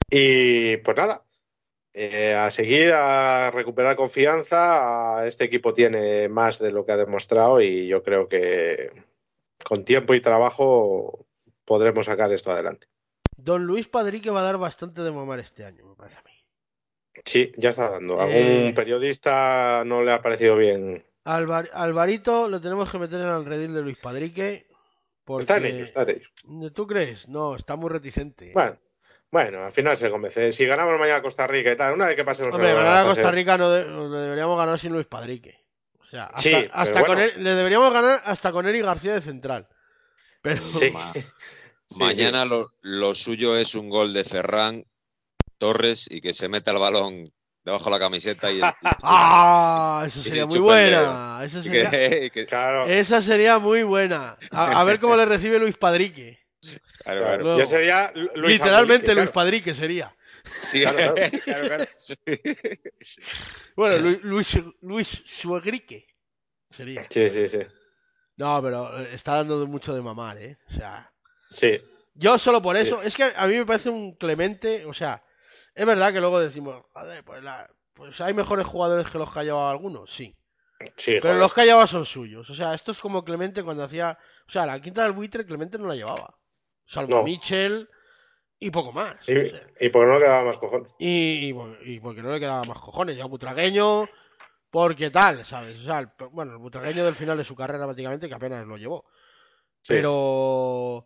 Y 0.10 0.78
pues 0.78 0.98
nada, 0.98 1.24
eh, 1.99 2.36
a 2.36 2.52
seguir, 2.52 2.91
a 2.94 3.49
recuperar 3.52 3.95
confianza. 3.95 5.26
Este 5.28 5.45
equipo 5.45 5.74
tiene 5.74 6.30
más 6.30 6.60
de 6.60 6.72
lo 6.72 6.86
que 6.86 6.91
ha 6.91 6.98
demostrado 6.98 7.60
y 7.61 7.88
yo 7.88 8.03
creo 8.03 8.28
que 8.28 8.91
con 9.65 9.84
tiempo 9.84 10.14
y 10.14 10.22
trabajo 10.22 11.26
podremos 11.65 12.06
sacar 12.06 12.32
esto 12.32 12.52
adelante. 12.52 12.88
Don 13.36 13.65
Luis 13.65 13.88
Padrique 13.88 14.30
va 14.30 14.41
a 14.41 14.44
dar 14.44 14.57
bastante 14.57 15.02
de 15.02 15.11
mamar 15.11 15.40
este 15.40 15.65
año, 15.65 15.86
me 15.86 15.95
parece 15.95 16.18
a 16.18 16.24
mí. 16.24 16.32
Sí, 17.26 17.52
ya 17.57 17.69
está 17.72 17.90
dando. 17.90 18.22
Algún 18.22 18.36
Eh. 18.38 18.74
periodista 18.76 19.84
no 19.86 20.03
le 20.03 20.11
ha 20.11 20.22
parecido 20.22 20.56
bien 20.56 21.03
Alvar- 21.26 21.69
Alvarito 21.74 22.48
lo 22.48 22.61
tenemos 22.61 22.90
que 22.91 22.99
meter 22.99 23.19
en 23.22 23.28
el 23.28 23.44
redil 23.45 23.74
de 23.74 23.82
Luis 23.82 23.98
Padrique. 23.98 24.68
Porque... 25.26 25.41
Está 25.41 25.57
en 25.57 25.65
ello, 25.65 25.84
está 25.84 26.03
en 26.03 26.10
ello. 26.11 26.72
¿Tú 26.72 26.88
crees? 26.88 27.28
No, 27.28 27.56
está 27.56 27.76
muy 27.76 27.90
reticente. 27.90 28.52
Bueno, 28.53 28.78
bueno, 29.32 29.66
al 29.66 29.72
final 29.72 29.98
se 29.98 30.10
convence. 30.10 30.52
Si 30.52 30.66
ganamos 30.66 30.98
mañana 30.99 31.18
a 31.18 31.22
Costa 31.22 31.45
Rica 31.48 31.72
y 31.72 31.76
tal, 31.76 31.94
una 31.94 32.08
vez 32.08 32.16
que 32.16 32.24
pasemos 32.24 32.54
Hombre, 32.54 32.74
ganar 32.74 33.06
a 33.06 33.10
Costa 33.10 33.32
Rica 33.32 33.58
no 33.58 33.70
de- 33.70 33.86
lo 33.86 34.10
deberíamos 34.10 34.58
ganar 34.58 34.80
sin 34.80 34.94
Luis 34.94 35.06
Padrique. 35.08 35.64
O 35.99 36.06
sea, 36.06 36.26
hasta, 36.26 36.41
Sí, 36.41 36.70
hasta 36.72 36.99
con 37.02 37.16
bueno. 37.18 37.22
él, 37.24 37.44
le 37.44 37.54
deberíamos 37.54 37.91
ganar 37.91 38.22
hasta 38.26 38.52
con 38.54 38.66
Eric 38.68 38.84
García 38.86 39.14
de 39.14 39.22
central. 39.22 39.68
Pero 40.41 40.56
Sí. 40.56 40.91
Ma- 40.91 41.12
Sí, 41.90 41.99
Mañana 42.04 42.44
sí. 42.44 42.49
Lo, 42.49 42.74
lo 42.82 43.16
suyo 43.16 43.56
es 43.58 43.74
un 43.74 43.90
gol 43.90 44.14
de 44.14 44.26
Ferran 44.26 44.84
Torres 45.58 46.06
y 46.10 46.20
que 46.20 46.34
se 46.34 46.49
meta 46.49 46.72
el 46.72 46.80
balón 46.80 47.32
debajo 47.64 47.86
de 47.86 47.91
la 47.91 47.99
camiseta 47.99 48.52
y, 48.52 48.58
y- 48.60 48.62
¡Ah! 49.04 50.04
Eso 50.06 50.22
sería 50.22 50.45
muy 50.45 50.60
buena. 50.60 51.40
Eso 51.44 51.64
sería... 51.64 51.90
que- 51.90 52.26
y 52.26 52.30
que- 52.30 52.45
Claro, 52.45 52.86
Esa 52.88 53.22
sería 53.22 53.58
muy 53.60 53.84
buena. 53.84 54.38
A, 54.52 54.80
a 54.82 54.84
ver 54.84 54.99
cómo 54.99 55.16
le 55.16 55.26
recibe 55.26 55.60
Luis 55.60 55.78
Padrique. 55.78 56.40
Claro, 56.72 56.80
claro. 57.03 57.22
claro. 57.22 57.44
Luego. 57.44 57.60
Ya 57.60 57.65
sería 57.65 58.11
Lu- 58.15 58.30
Luis 58.35 58.60
Literalmente 58.60 59.07
Luis 59.07 59.15
claro. 59.15 59.31
Padrique 59.34 59.73
sería. 59.73 60.15
Sí, 60.69 60.81
Claro, 60.81 60.98
claro. 61.15 61.15
claro, 61.44 61.68
claro. 61.68 61.85
Sí. 61.98 62.15
Bueno, 63.76 63.98
Luis, 63.98 64.23
Luis, 64.23 65.23
sería. 66.72 67.06
Sí, 67.10 67.30
sí, 67.30 67.48
sí. 67.48 67.60
No, 68.38 68.61
pero 68.61 68.99
eh, 68.99 69.10
está 69.14 69.35
dando 69.38 69.65
mucho 69.68 69.94
de 69.95 70.02
mamar, 70.02 70.38
¿eh? 70.38 70.57
O 70.69 70.73
sea, 70.73 71.11
Sí, 71.49 71.81
yo 72.14 72.38
solo 72.38 72.61
por 72.61 72.76
Sí. 72.77 72.84
eso, 72.84 73.02
es 73.02 73.15
que 73.15 73.23
a 73.35 73.48
mí 73.48 73.56
me 73.56 73.65
parece 73.65 73.89
un 73.89 74.15
Clemente, 74.15 74.85
o 74.85 74.94
sea, 74.94 75.23
es 75.73 75.85
verdad 75.85 76.11
que 76.14 76.19
luego 76.19 76.39
decimos, 76.39 76.84
joder, 76.94 77.23
pues, 77.23 77.44
la- 77.44 77.69
pues 77.94 78.19
hay 78.22 78.34
mejores 78.34 78.68
jugadores 78.68 79.07
que 79.10 79.18
los 79.18 79.31
que 79.31 79.39
ha 79.39 79.44
llevado 79.44 79.69
algunos, 79.69 80.14
sí. 80.14 80.35
sí, 80.95 81.14
Pero 81.22 81.22
joder. 81.34 81.38
los 81.39 81.53
que 81.53 81.61
ha 81.61 81.65
llevado 81.65 81.88
son 81.88 82.06
suyos. 82.06 82.49
O 82.49 82.56
sea, 82.56 82.73
esto 82.76 82.91
es 82.91 82.99
como 82.99 83.23
Clemente 83.26 83.64
cuando 83.64 83.84
hacía. 83.84 84.18
O 84.48 84.52
sea, 84.52 84.65
la 84.68 84.80
quinta 84.80 85.03
del 85.03 85.14
buitre 85.14 85.45
Clemente 85.45 85.77
no 85.80 85.88
la 85.88 85.95
llevaba. 85.95 86.38
Salvo 86.88 87.18
No. 87.18 87.24
Mitchell 87.24 87.88
y 88.60 88.72
poco 88.72 88.92
más. 88.92 89.16
Y, 89.28 89.38
O 89.38 89.50
sea, 89.50 89.62
y 89.80 89.90
porque 89.90 90.12
no 90.12 90.18
quedaba 90.20 90.44
más 90.46 90.58
cojones. 90.58 90.92
y, 90.98 91.48
y 91.50 91.54
por- 91.54 91.78
y 91.88 92.00
porque 92.00 92.22
no 92.24 92.32
le 92.32 92.40
quedaba 92.40 92.62
más 92.68 92.80
cojones. 92.80 93.16
Ya 93.18 93.26
butragueño, 93.26 94.08
porque 94.72 95.12
tal, 95.12 95.46
¿sabes? 95.46 95.80
O 95.80 95.84
sea, 95.84 96.00
el- 96.00 96.10
bueno, 96.32 96.54
el 96.54 96.58
butragueño 96.58 97.04
del 97.06 97.16
final 97.16 97.38
de 97.38 97.44
su 97.44 97.56
carrera 97.56 97.86
prácticamente 97.86 98.28
que 98.28 98.34
apenas 98.36 98.66
lo 98.66 98.78
llevó. 98.78 99.06
Sí. 99.84 99.94
Pero. 99.94 101.06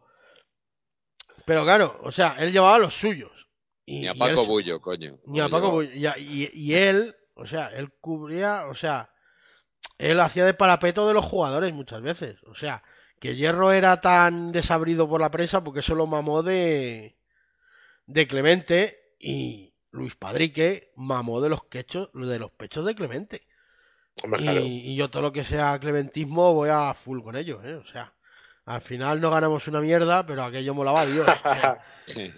Pero 1.45 1.63
claro, 1.63 1.99
o 2.03 2.11
sea, 2.11 2.35
él 2.39 2.51
llevaba 2.51 2.77
los 2.77 2.93
suyos. 2.93 3.31
Y, 3.85 4.01
Ni 4.01 4.07
a 4.07 4.13
y 4.13 4.19
Paco 4.19 4.41
él- 4.41 4.47
Bullo, 4.47 4.81
coño. 4.81 5.17
ni 5.25 5.39
a 5.39 5.49
Paco. 5.49 5.71
Bullo. 5.71 5.91
Y, 5.93 6.05
a- 6.05 6.17
y- 6.17 6.49
y 6.53 6.73
él, 6.75 7.15
o 7.33 7.45
sea, 7.47 7.67
él 7.69 7.91
cubría, 7.99 8.67
o 8.67 8.75
sea, 8.75 9.09
él 9.97 10.19
hacía 10.19 10.45
de 10.45 10.53
parapeto 10.53 11.07
de 11.07 11.13
los 11.13 11.25
jugadores 11.25 11.73
muchas 11.73 12.01
veces. 12.01 12.37
O 12.45 12.53
sea, 12.55 12.83
que 13.21 13.35
Hierro 13.35 13.71
era 13.71 14.01
tan 14.01 14.51
desabrido 14.51 15.07
por 15.07 15.21
la 15.21 15.29
prensa 15.29 15.63
porque 15.63 15.81
eso 15.81 15.93
lo 15.93 16.07
mamó 16.07 16.41
de, 16.41 17.19
de 18.07 18.27
Clemente 18.27 19.13
y 19.19 19.75
Luis 19.91 20.15
Padrique 20.15 20.91
mamó 20.95 21.39
de 21.39 21.49
los, 21.49 21.63
quechos, 21.65 22.09
de 22.15 22.39
los 22.39 22.51
pechos 22.51 22.83
de 22.83 22.95
Clemente. 22.95 23.47
Hombre, 24.23 24.41
Y, 24.41 24.43
claro. 24.43 24.61
y 24.61 24.95
yo 24.95 25.11
todo 25.11 25.21
lo 25.21 25.31
que 25.31 25.45
sea 25.45 25.77
clementismo 25.79 26.55
voy 26.55 26.69
a 26.69 26.95
full 26.95 27.21
con 27.21 27.35
ellos, 27.35 27.63
¿eh? 27.63 27.75
O 27.75 27.85
sea, 27.85 28.11
al 28.65 28.81
final 28.81 29.21
no 29.21 29.29
ganamos 29.29 29.67
una 29.67 29.81
mierda, 29.81 30.25
pero 30.25 30.43
aquello 30.43 30.73
molaba 30.73 31.01
a 31.01 31.05
Dios. 31.05 31.27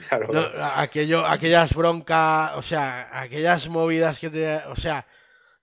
Claro, 0.09 0.27
no, 0.31 0.45
aquello, 0.75 1.25
aquellas 1.25 1.73
broncas, 1.73 2.51
o 2.57 2.61
sea, 2.61 3.07
aquellas 3.21 3.69
movidas 3.69 4.19
que 4.19 4.29
te, 4.29 4.57
o 4.67 4.75
sea, 4.75 5.07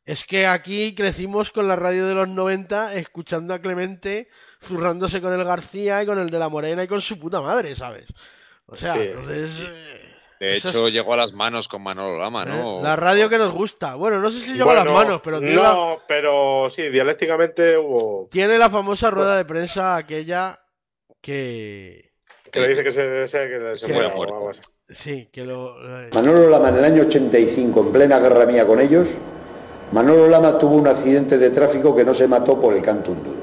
es 0.04 0.24
que 0.24 0.46
aquí 0.46 0.94
crecimos 0.96 1.50
con 1.50 1.68
la 1.68 1.76
radio 1.76 2.08
de 2.08 2.14
los 2.14 2.28
90 2.28 2.94
escuchando 2.94 3.54
a 3.54 3.60
Clemente 3.60 4.28
zurrándose 4.62 5.20
con 5.20 5.32
el 5.32 5.44
García 5.44 6.02
y 6.02 6.06
con 6.06 6.18
el 6.18 6.30
de 6.30 6.38
la 6.38 6.48
Morena 6.48 6.82
y 6.82 6.88
con 6.88 7.00
su 7.00 7.18
puta 7.18 7.40
madre, 7.40 7.74
¿sabes? 7.76 8.06
O 8.66 8.76
sea, 8.76 8.94
Sí, 8.94 9.00
entonces, 9.02 9.50
eh, 9.60 10.14
De 10.38 10.56
hecho, 10.56 10.88
llegó 10.88 11.14
a 11.14 11.16
las 11.18 11.32
manos 11.32 11.66
con 11.68 11.82
Manolo 11.82 12.18
Lama, 12.18 12.44
¿no? 12.44 12.78
eh, 12.80 12.82
la 12.82 12.96
radio 12.96 13.28
que 13.28 13.36
nos 13.38 13.52
gusta. 13.52 13.94
Bueno, 13.96 14.20
no 14.20 14.30
sé 14.30 14.40
si 14.40 14.52
lleva 14.54 14.66
Bueno, 14.66 14.84
las 14.84 14.94
manos, 14.94 15.20
pero 15.24 15.38
tiene, 15.40 15.56
la, 15.56 15.72
No, 15.72 15.98
pero 16.06 16.68
sí, 16.70 16.88
dialécticamente 16.88 17.76
hubo. 17.76 18.28
tiene 18.30 18.56
la 18.58 18.70
famosa 18.70 19.10
rueda 19.10 19.36
de 19.36 19.44
prensa 19.44 19.96
aquella 19.96 20.58
que, 21.20 22.12
Que 22.50 22.60
le 22.60 22.68
dice 22.68 22.82
que 22.82 22.92
se, 22.92 23.28
se- 23.28 23.48
que 23.48 23.76
se 23.76 23.86
Que 23.86 23.92
muera 23.92 24.06
era 24.08 24.14
o 24.14 24.16
muerto. 24.18 24.36
algo 24.36 24.50
así. 24.50 24.60
sí, 24.88 25.28
que 25.32 25.44
lo 25.44 25.76
Manolo 26.14 26.48
Lama 26.48 26.70
en 26.70 26.76
el 26.76 26.84
año 26.84 27.02
85, 27.02 27.80
en 27.80 27.92
plena 27.92 28.18
guerra 28.18 28.46
mía 28.46 28.66
con 28.66 28.80
ellos, 28.80 29.08
Manolo 29.92 30.28
Lama 30.28 30.58
tuvo 30.58 30.76
un 30.76 30.86
accidente 30.88 31.36
de 31.38 31.50
tráfico 31.50 31.94
que 31.94 32.04
no 32.04 32.14
se 32.14 32.26
mató 32.28 32.60
por 32.60 32.74
el 32.74 32.82
canto 32.82 33.10
un 33.12 33.22
duro. 33.24 33.39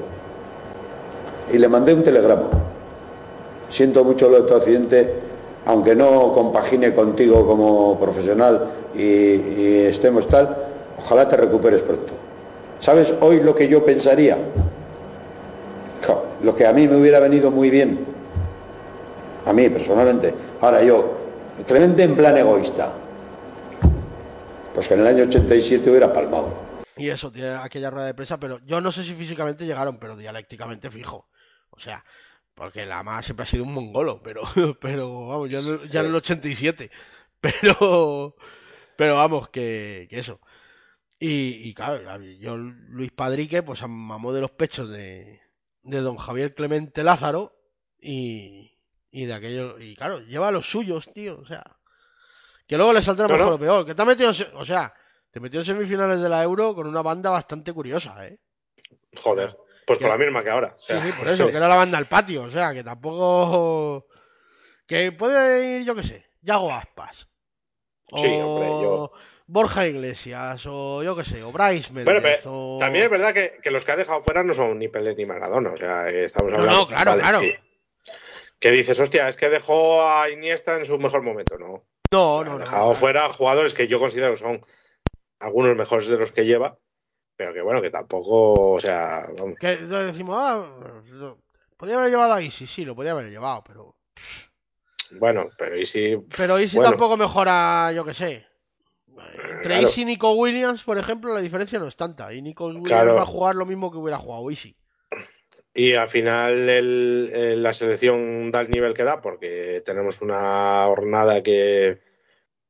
Y 1.52 1.58
le 1.58 1.68
mandé 1.68 1.94
un 1.94 2.02
telegrama. 2.02 2.48
Siento 3.70 4.04
mucho 4.04 4.28
lo 4.28 4.42
de 4.42 4.48
tu 4.48 4.54
accidente, 4.54 5.14
aunque 5.66 5.94
no 5.94 6.32
compagine 6.32 6.94
contigo 6.94 7.46
como 7.46 7.98
profesional 7.98 8.68
y, 8.94 9.84
estemos 9.86 10.26
tal, 10.26 10.56
ojalá 10.98 11.28
te 11.28 11.36
recuperes 11.36 11.82
pronto. 11.82 12.12
¿Sabes 12.80 13.12
hoy 13.20 13.40
lo 13.40 13.54
que 13.54 13.68
yo 13.68 13.84
pensaría? 13.84 14.36
Lo 16.42 16.54
que 16.54 16.66
a 16.66 16.72
mí 16.72 16.86
me 16.86 16.96
hubiera 16.96 17.18
venido 17.18 17.50
muy 17.50 17.68
bien 17.68 17.98
a 19.44 19.52
mí 19.52 19.68
personalmente. 19.68 20.32
Ahora 20.60 20.82
yo, 20.82 21.18
Clemente 21.66 22.04
en 22.04 22.14
plan 22.14 22.36
egoísta, 22.36 22.92
pues 24.74 24.86
que 24.86 24.94
en 24.94 25.00
el 25.00 25.06
año 25.08 25.24
87 25.24 25.90
hubiera 25.90 26.12
palmado. 26.12 26.68
Y 26.96 27.08
eso, 27.08 27.32
tiene 27.32 27.50
aquella 27.50 27.90
rueda 27.90 28.06
de 28.06 28.14
prensa, 28.14 28.38
pero 28.38 28.60
yo 28.64 28.80
no 28.80 28.92
sé 28.92 29.04
si 29.04 29.14
físicamente 29.14 29.66
llegaron, 29.66 29.98
pero 29.98 30.16
dialécticamente 30.16 30.90
fijo. 30.90 31.27
O 31.78 31.80
sea, 31.80 32.04
porque 32.54 32.84
la 32.86 33.02
más 33.02 33.24
siempre 33.24 33.44
ha 33.44 33.46
sido 33.46 33.64
un 33.64 33.72
mongolo, 33.72 34.20
pero, 34.22 34.42
pero 34.80 35.26
vamos, 35.28 35.50
ya, 35.50 35.60
en- 35.60 35.78
ya 35.88 36.00
en 36.00 36.06
el 36.06 36.14
87. 36.16 36.90
Pero, 37.40 38.34
pero 38.96 39.14
vamos, 39.14 39.48
que, 39.50 40.08
que 40.10 40.18
eso. 40.18 40.40
Y, 41.20 41.68
y 41.68 41.74
claro, 41.74 42.20
yo, 42.40 42.56
Luis 42.56 43.12
Padrique, 43.12 43.62
pues 43.62 43.80
mamó 43.86 44.32
de 44.32 44.40
los 44.40 44.50
pechos 44.50 44.90
de, 44.90 45.40
de 45.84 46.00
don 46.00 46.16
Javier 46.16 46.54
Clemente 46.56 47.04
Lázaro 47.04 47.56
y, 48.00 48.76
y 49.12 49.26
de 49.26 49.34
aquello. 49.34 49.78
Y 49.78 49.94
claro, 49.96 50.18
lleva 50.20 50.50
los 50.50 50.68
suyos, 50.68 51.12
tío, 51.14 51.38
o 51.40 51.46
sea. 51.46 51.78
Que 52.66 52.76
luego 52.76 52.92
le 52.92 53.02
saldrá 53.02 53.28
mejor 53.28 53.46
no. 53.50 53.54
o 53.54 53.58
peor. 53.60 53.86
Que 53.86 53.94
te 53.94 54.02
ha 54.02 54.04
metido, 54.04 54.32
o 54.54 54.64
sea, 54.66 54.92
te 55.30 55.40
metió 55.40 55.60
en 55.60 55.66
semifinales 55.66 56.20
de 56.20 56.28
la 56.28 56.42
Euro 56.42 56.74
con 56.74 56.86
una 56.88 57.02
banda 57.02 57.30
bastante 57.30 57.72
curiosa, 57.72 58.26
¿eh? 58.26 58.38
Joder. 59.16 59.56
Pues 59.88 59.98
con 59.98 60.08
la 60.08 60.18
misma 60.18 60.44
que 60.44 60.50
ahora. 60.50 60.74
o 60.76 60.78
sea, 60.78 61.00
sí, 61.02 61.10
sí, 61.10 61.18
por 61.18 61.28
eso, 61.28 61.46
que 61.48 61.56
era 61.56 61.66
la 61.68 61.74
banda 61.76 61.98
al 61.98 62.06
patio, 62.08 62.42
o 62.44 62.50
sea, 62.50 62.72
que 62.72 62.84
tampoco... 62.84 64.06
Que 64.86 65.12
puede 65.12 65.76
ir, 65.78 65.84
yo 65.84 65.94
qué 65.94 66.02
sé, 66.02 66.26
Yago 66.42 66.72
Aspas. 66.72 67.28
O 68.12 68.18
Sí, 68.18 68.26
hombre, 68.40 68.68
yo- 68.68 69.12
Borja 69.46 69.86
Iglesias, 69.86 70.62
o 70.66 71.02
yo 71.02 71.16
qué 71.16 71.24
sé, 71.24 71.42
o 71.42 71.50
Bryce 71.50 71.92
Méndez, 71.92 72.20
pero 72.22 72.74
o... 72.74 72.78
también 72.78 73.06
es 73.06 73.10
verdad 73.10 73.32
que, 73.32 73.58
que 73.62 73.70
los 73.70 73.84
que 73.84 73.92
ha 73.92 73.96
dejado 73.96 74.20
fuera 74.20 74.42
no 74.44 74.52
son 74.52 74.78
ni 74.78 74.88
Pelé 74.88 75.14
ni 75.14 75.24
Maradona. 75.26 75.70
O 75.72 75.76
sea, 75.76 76.08
estamos 76.08 76.52
No, 76.52 76.58
hablando. 76.58 76.80
no, 76.82 76.86
claro, 76.86 77.18
claro. 77.18 77.40
Que 78.60 78.70
dices, 78.70 78.98
hostia, 79.00 79.28
es 79.28 79.36
que 79.36 79.48
dejó 79.48 80.06
a 80.08 80.28
Iniesta 80.30 80.76
en 80.76 80.84
su 80.84 80.98
mejor 80.98 81.22
momento, 81.22 81.56
¿no? 81.58 81.84
No, 82.10 82.36
O 82.36 82.42
sea, 82.42 82.44
no, 82.44 82.50
ha 82.50 82.58
no. 82.58 82.58
dejado 82.58 82.88
no. 82.88 82.94
fuera 82.94 83.32
jugadores 83.32 83.72
que 83.74 83.86
yo 83.88 83.98
considero 84.00 84.30
que 84.32 84.36
son 84.36 84.60
algunos 85.38 85.76
mejores 85.76 86.08
de 86.08 86.18
los 86.18 86.32
que 86.32 86.44
lleva, 86.44 86.78
pero 87.38 87.54
que 87.54 87.62
bueno, 87.62 87.80
que 87.80 87.88
tampoco, 87.90 88.72
o 88.74 88.80
sea, 88.80 89.26
vamos. 89.38 89.54
Que 89.60 89.76
decimos, 89.76 90.36
ah, 90.38 90.68
lo- 91.06 91.38
podía 91.76 91.96
haber 91.96 92.10
llevado 92.10 92.32
a 92.34 92.42
Easy, 92.42 92.66
sí, 92.66 92.84
lo 92.84 92.96
podía 92.96 93.12
haber 93.12 93.30
llevado, 93.30 93.62
pero... 93.64 93.94
bueno, 95.12 95.48
pero 95.56 95.76
y 95.78 95.86
si 95.86 96.16
Pero 96.36 96.58
Easy 96.58 96.76
Bueno. 96.76 96.90
tampoco 96.90 97.16
mejora, 97.16 97.92
yo 97.92 98.04
qué 98.04 98.12
sé. 98.12 98.44
Entre 99.52 99.62
Claro. 99.74 99.86
Easy 99.88 100.02
y 100.02 100.04
Nico 100.04 100.32
Williams, 100.32 100.82
por 100.82 100.98
ejemplo, 100.98 101.32
la 101.32 101.40
diferencia 101.40 101.78
no 101.78 101.86
es 101.88 101.96
tanta. 101.96 102.32
Y 102.34 102.42
Nico 102.42 102.66
Williams 102.66 102.88
Claro. 102.88 103.14
va 103.14 103.22
a 103.22 103.26
jugar 103.26 103.54
lo 103.56 103.66
mismo 103.66 103.90
que 103.90 103.98
hubiera 103.98 104.18
jugado 104.18 104.50
Easy. 104.50 104.76
y 105.74 105.94
al 105.94 106.08
final 106.08 106.68
el- 106.68 107.30
el- 107.32 107.62
la 107.62 107.72
selección 107.72 108.50
da 108.50 108.62
el 108.62 108.70
nivel 108.70 108.94
que 108.94 109.04
da, 109.04 109.20
porque 109.20 109.80
tenemos 109.84 110.20
una 110.22 110.84
jornada 110.86 111.40
que, 111.42 112.00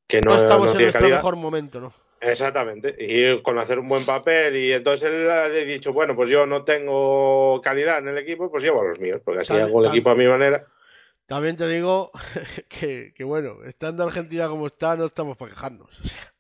que 0.06 0.20
no, 0.20 0.34
No, 0.34 0.42
estamos 0.42 0.66
no 0.66 0.72
en 0.72 0.76
tiene 0.76 0.82
nuestro 0.84 1.00
calidad. 1.00 1.16
mejor 1.18 1.36
momento, 1.36 1.80
¿no? 1.80 1.92
Exactamente, 2.20 2.96
y 2.98 3.40
con 3.42 3.58
hacer 3.58 3.78
un 3.78 3.88
buen 3.88 4.04
papel, 4.04 4.56
y 4.56 4.72
entonces 4.72 5.10
él 5.10 5.30
ha 5.30 5.48
dicho, 5.48 5.92
bueno, 5.92 6.16
pues 6.16 6.28
yo 6.28 6.46
no 6.46 6.64
tengo 6.64 7.60
calidad 7.62 7.98
en 7.98 8.08
el 8.08 8.18
equipo, 8.18 8.50
pues 8.50 8.62
llevo 8.62 8.80
a 8.82 8.84
los 8.86 8.98
míos, 8.98 9.20
porque 9.24 9.42
así 9.42 9.52
hago 9.52 9.82
el 9.82 9.88
equipo 9.88 10.10
a 10.10 10.14
mi 10.16 10.26
manera. 10.26 10.66
También 11.26 11.56
te 11.56 11.68
digo 11.68 12.10
que, 12.68 13.12
que, 13.14 13.22
bueno, 13.22 13.58
estando 13.64 14.02
Argentina 14.02 14.48
como 14.48 14.66
está, 14.66 14.96
no 14.96 15.04
estamos 15.04 15.36
para 15.36 15.50
quejarnos. 15.52 15.88
O 16.00 16.08
sea, 16.08 16.34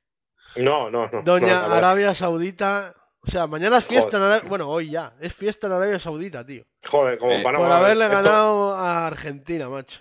No, 0.56 0.90
no, 0.90 1.08
no. 1.10 1.22
Doña 1.22 1.68
no. 1.68 1.74
Arabia 1.74 2.14
Saudita. 2.14 2.94
O 3.20 3.30
sea, 3.30 3.46
mañana 3.46 3.78
es 3.78 3.84
fiesta 3.84 4.16
en 4.16 4.22
Arabia. 4.22 4.48
Bueno, 4.48 4.68
hoy 4.68 4.88
ya. 4.90 5.12
Es 5.20 5.34
fiesta 5.34 5.66
en 5.66 5.74
Arabia 5.74 5.98
Saudita, 5.98 6.44
tío. 6.46 6.64
Joder, 6.86 7.18
como 7.18 7.32
Eh, 7.32 7.42
para 7.42 7.58
Por 7.58 7.70
haberle 7.70 8.06
esto 8.06 8.16
ganado 8.16 8.72
a 8.74 9.06
Argentina, 9.06 9.68
macho. 9.68 10.00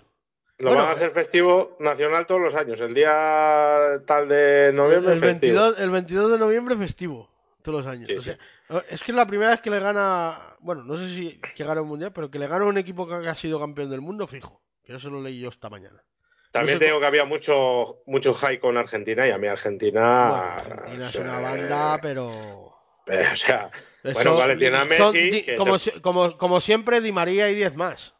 Lo 0.59 0.69
bueno, 0.69 0.83
van 0.83 0.91
a 0.91 0.95
hacer 0.95 1.11
festivo 1.11 1.77
nacional 1.79 2.25
todos 2.25 2.41
los 2.41 2.55
años. 2.55 2.79
El 2.81 2.93
día 2.93 4.01
tal 4.05 4.27
de 4.27 4.71
noviembre 4.73 5.13
el, 5.13 5.19
festivo. 5.19 5.53
22, 5.61 5.79
el 5.79 5.89
22 5.91 6.31
de 6.31 6.37
noviembre 6.39 6.75
festivo. 6.77 7.29
todos 7.61 7.83
los 7.85 7.91
años. 7.93 8.07
Sí, 8.07 8.15
O 8.15 8.19
sí. 8.21 8.29
sea, 8.31 8.83
es 8.89 9.03
que 9.03 9.11
es 9.11 9.15
la 9.15 9.27
primera 9.27 9.51
vez 9.51 9.61
que 9.61 9.69
le 9.69 9.79
gana, 9.79 10.35
bueno, 10.59 10.83
no 10.83 10.97
sé 10.97 11.09
si 11.09 11.39
que 11.55 11.63
gana 11.63 11.81
un 11.81 11.89
mundial, 11.89 12.11
pero 12.13 12.31
que 12.31 12.39
le 12.39 12.47
gana 12.47 12.65
un 12.65 12.77
equipo 12.77 13.07
que 13.07 13.13
ha 13.15 13.35
sido 13.35 13.59
campeón 13.59 13.89
del 13.91 14.01
mundo, 14.01 14.25
fijo. 14.27 14.61
Que 14.83 14.95
eso 14.95 15.09
lo 15.09 15.21
leí 15.21 15.39
yo 15.39 15.49
esta 15.49 15.69
mañana. 15.69 16.03
También 16.51 16.75
No 16.75 16.79
sé 16.79 16.85
te 16.85 16.85
digo 16.85 16.99
que 17.01 17.05
había 17.05 17.25
mucho, 17.25 17.99
mucho 18.07 18.33
high 18.33 18.57
con 18.57 18.77
Argentina 18.77 19.27
y 19.27 19.31
a 19.31 19.37
mí 19.37 19.47
Argentina. 19.47 20.29
Bueno, 20.29 20.81
Argentina 20.81 21.09
es 21.09 21.15
eh, 21.15 21.19
una 21.21 21.39
banda, 21.39 21.99
pero. 22.01 22.73
eh, 23.05 23.27
o 23.31 23.35
sea, 23.35 23.69
Eso- 24.03 24.13
Bueno, 24.13 24.35
vale, 24.37 24.55
tiene 24.55 24.77
a 24.77 24.85
Messi, 24.85 25.43
que 25.43 25.55
como, 25.57 25.75
como, 26.01 26.37
como 26.37 26.61
siempre, 26.61 27.01
Di 27.01 27.11
María 27.11 27.49
y 27.51 27.55
10 27.55 27.75
más. 27.75 28.15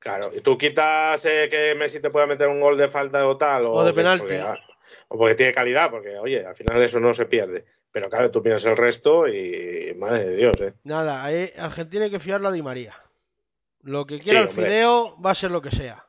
Claro, 0.00 0.30
y 0.34 0.40
tú 0.40 0.58
quitas 0.58 1.24
eh, 1.24 1.48
que 1.48 1.74
Messi 1.76 2.00
te 2.00 2.10
pueda 2.10 2.26
meter 2.26 2.48
un 2.48 2.60
gol 2.60 2.76
de 2.76 2.88
falta 2.88 3.24
o 3.28 3.36
tal. 3.36 3.66
O, 3.66 3.72
O 3.74 3.84
de 3.84 3.92
penalti. 3.92 4.22
porque, 4.22 4.40
ah, 4.40 4.58
o 5.06 5.16
porque 5.16 5.34
tiene 5.36 5.52
calidad, 5.52 5.88
porque, 5.90 6.16
oye, 6.18 6.44
al 6.44 6.56
final 6.56 6.82
eso 6.82 6.98
no 6.98 7.14
se 7.14 7.26
pierde. 7.26 7.64
Pero 7.92 8.08
claro, 8.10 8.30
tú 8.30 8.40
miras 8.42 8.64
el 8.66 8.76
resto 8.76 9.28
y. 9.28 9.94
Madre 9.96 10.26
de 10.28 10.36
Dios, 10.36 10.60
¿eh? 10.60 10.74
Nada, 10.84 11.24
ahí 11.24 11.52
Argentina 11.56 12.04
hay 12.04 12.10
que 12.10 12.20
fiarla 12.20 12.48
a 12.48 12.52
Di 12.52 12.62
María. 12.62 13.00
Lo 13.82 14.06
que 14.06 14.18
quiera 14.18 14.40
Sí, 14.40 14.42
el 14.44 14.48
hombre. 14.50 14.64
fideo 14.66 15.20
va 15.20 15.30
a 15.30 15.34
ser 15.34 15.50
lo 15.50 15.62
que 15.62 15.70
sea. 15.70 16.06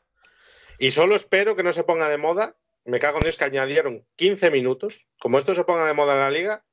Y 0.77 0.91
solo 0.91 1.15
espero 1.15 1.55
que 1.55 1.63
no 1.63 1.71
se 1.71 1.83
ponga 1.83 2.09
de 2.09 2.17
moda. 2.17 2.55
Me 2.85 2.99
cago 2.99 3.17
en 3.17 3.23
Dios 3.23 3.37
que 3.37 3.45
añadieron 3.45 4.05
15 4.15 4.49
minutos. 4.51 5.05
Como 5.19 5.37
esto 5.37 5.53
se 5.55 5.63
ponga 5.63 5.85
de 5.87 5.93
moda 5.93 6.13
en 6.13 6.19
la 6.19 6.29
liga, 6.31 6.63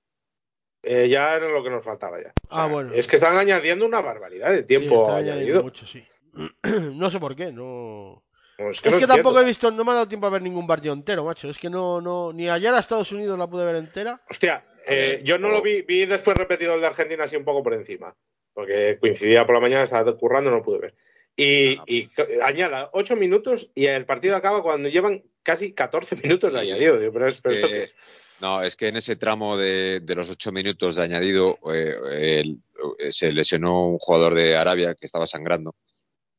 eh, 0.83 1.09
ya 1.09 1.35
era 1.37 1.49
lo 1.49 1.63
que 1.63 1.71
nos 1.71 1.85
faltaba 1.85 2.19
ya. 2.21 2.33
O 2.49 2.55
sea, 2.55 2.65
Ah, 2.65 2.67
bueno. 2.69 2.93
Es 2.95 3.07
que 3.07 3.17
están 3.17 3.37
añadiendo 3.37 3.85
una 3.87 4.01
barbaridad 4.01 4.51
de 4.51 4.63
tiempo 4.63 5.11
añadido. 5.13 5.63
mucho, 5.63 5.87
sí. 5.87 6.07
no 6.95 7.11
sé 7.11 7.19
por 7.19 7.35
qué, 7.37 7.53
no. 7.53 8.23
No, 8.59 8.71
Es 8.71 8.85
no 8.85 8.99
que 8.99 9.07
tampoco 9.07 9.41
he 9.41 9.45
visto, 9.45 9.71
no 9.71 9.85
me 9.85 9.93
ha 9.93 9.95
dado 9.95 10.09
tiempo 10.09 10.27
a 10.27 10.31
ver 10.31 10.43
ningún 10.43 10.67
partido 10.67 10.93
entero, 10.93 11.25
macho. 11.25 11.49
Es 11.49 11.59
que 11.59 11.71
no, 11.71 12.01
no, 12.01 12.33
ni 12.33 12.49
ayer 12.49 12.75
a 12.75 12.81
Estados 12.81 13.13
Unidos 13.13 13.39
la 13.39 13.47
pude 13.49 13.65
ver 13.65 13.77
entera. 13.77 14.21
Hostia, 14.29 14.65
eh, 14.87 14.95
ver, 14.95 15.23
yo 15.23 15.39
no 15.39 15.49
lo 15.49 15.63
vi, 15.63 15.83
vi 15.83 16.07
después 16.07 16.37
repetido 16.37 16.75
el 16.75 16.81
de 16.81 16.89
Argentina 16.89 17.23
así 17.25 17.37
un 17.37 17.45
poco 17.45 17.63
por 17.63 17.75
encima. 17.75 18.15
Porque 18.53 18.99
coincidía 18.99 19.47
por 19.47 19.55
la 19.55 19.61
mañana, 19.61 19.85
estaba 19.85 20.17
currando, 20.17 20.51
no 20.51 20.63
pude 20.63 20.79
ver. 20.81 20.95
Y, 21.37 21.77
Ah. 21.79 21.85
y 21.87 22.07
c- 22.07 22.43
añada 22.43 22.91
8 22.95 23.15
minutos 23.15 23.71
y 23.77 23.87
el 23.87 24.05
partido 24.07 24.35
acaba 24.35 24.61
cuando 24.61 24.89
llevan 24.89 25.23
casi 25.45 25.73
14 25.73 26.17
minutos 26.17 26.53
de 26.53 26.59
añadido. 26.59 26.99
Digo, 26.99 27.13
pero, 27.13 27.29
es- 27.29 27.41
pero 27.41 27.55
¿esto 27.55 27.69
que- 27.69 27.75
qué 27.75 27.79
es? 27.85 27.97
No, 28.41 28.63
es 28.65 28.75
que 28.75 28.89
en 28.89 28.97
ese 28.97 29.15
tramo 29.15 29.57
de, 29.57 30.01
de 30.01 30.15
los 30.17 30.31
ocho 30.31 30.51
minutos 30.51 30.97
de 30.97 31.03
añadido 31.05 31.59
eh, 31.73 32.41
el- 32.41 32.59
eh, 32.99 33.13
se 33.13 33.31
lesionó 33.31 33.87
un 33.89 33.99
jugador 33.99 34.35
de 34.35 34.57
Arabia 34.57 34.97
que 34.97 35.07
estaba 35.07 35.29
sangrando 35.29 35.77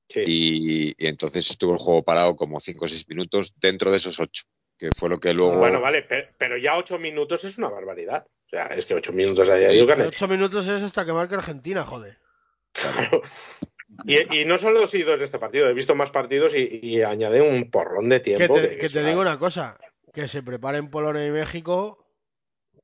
Sí. 0.10 0.24
y, 0.26 0.88
y 0.98 1.08
entonces 1.08 1.50
estuvo 1.52 1.72
el 1.74 1.78
juego 1.78 2.04
parado 2.04 2.36
como 2.36 2.60
cinco 2.60 2.86
o 2.86 2.88
seis 2.88 3.08
minutos 3.08 3.54
dentro 3.58 3.92
de 3.92 3.98
esos 3.98 4.20
ocho, 4.20 4.44
que 4.78 4.92
fue 4.92 5.08
lo 5.08 5.20
que 5.20 5.34
luego... 5.34 5.58
Bueno, 5.58 5.80
vale, 5.80 6.02
pe- 6.02 6.30
pero, 6.38 6.58
ya 6.58 6.78
8 6.78 6.98
minutos 6.98 7.44
es 7.44 7.60
una 7.60 7.70
barbaridad. 7.70 8.26
O 8.28 8.50
sea, 8.50 8.66
es 8.68 8.86
que 8.88 8.96
8 8.96 9.14
minutos 9.14 9.48
de 9.48 9.60
que 9.60 9.68
han 9.68 10.00
hecho. 10.02 10.08
Ocho 10.08 10.28
minutos 10.28 10.68
es 10.68 10.82
hasta 10.82 11.06
que 11.06 11.14
marque 11.14 11.36
Argentina, 11.36 11.86
joder. 11.86 12.18
Claro. 12.72 13.22
Y, 14.06 14.40
y 14.42 14.46
no 14.46 14.58
solo 14.58 14.84
he 14.84 14.88
sido 14.88 15.14
en 15.14 15.22
este 15.22 15.38
partido, 15.40 15.68
he 15.68 15.74
visto 15.74 15.94
más 15.96 16.12
partidos 16.12 16.56
y, 16.56 16.80
y 16.82 17.04
añade 17.04 17.42
un 17.42 17.70
porrón 17.70 18.10
de 18.10 18.22
Que 18.22 18.36
tiempo. 18.36 18.56
te, 18.56 18.78
que 18.78 18.90
te 18.90 19.04
digo 19.04 19.22
una 19.22 19.38
cosa, 19.38 19.78
que 20.14 20.28
se 20.28 20.42
preparen 20.44 20.90
Polonia 20.90 21.26
y 21.26 21.32
México, 21.32 22.08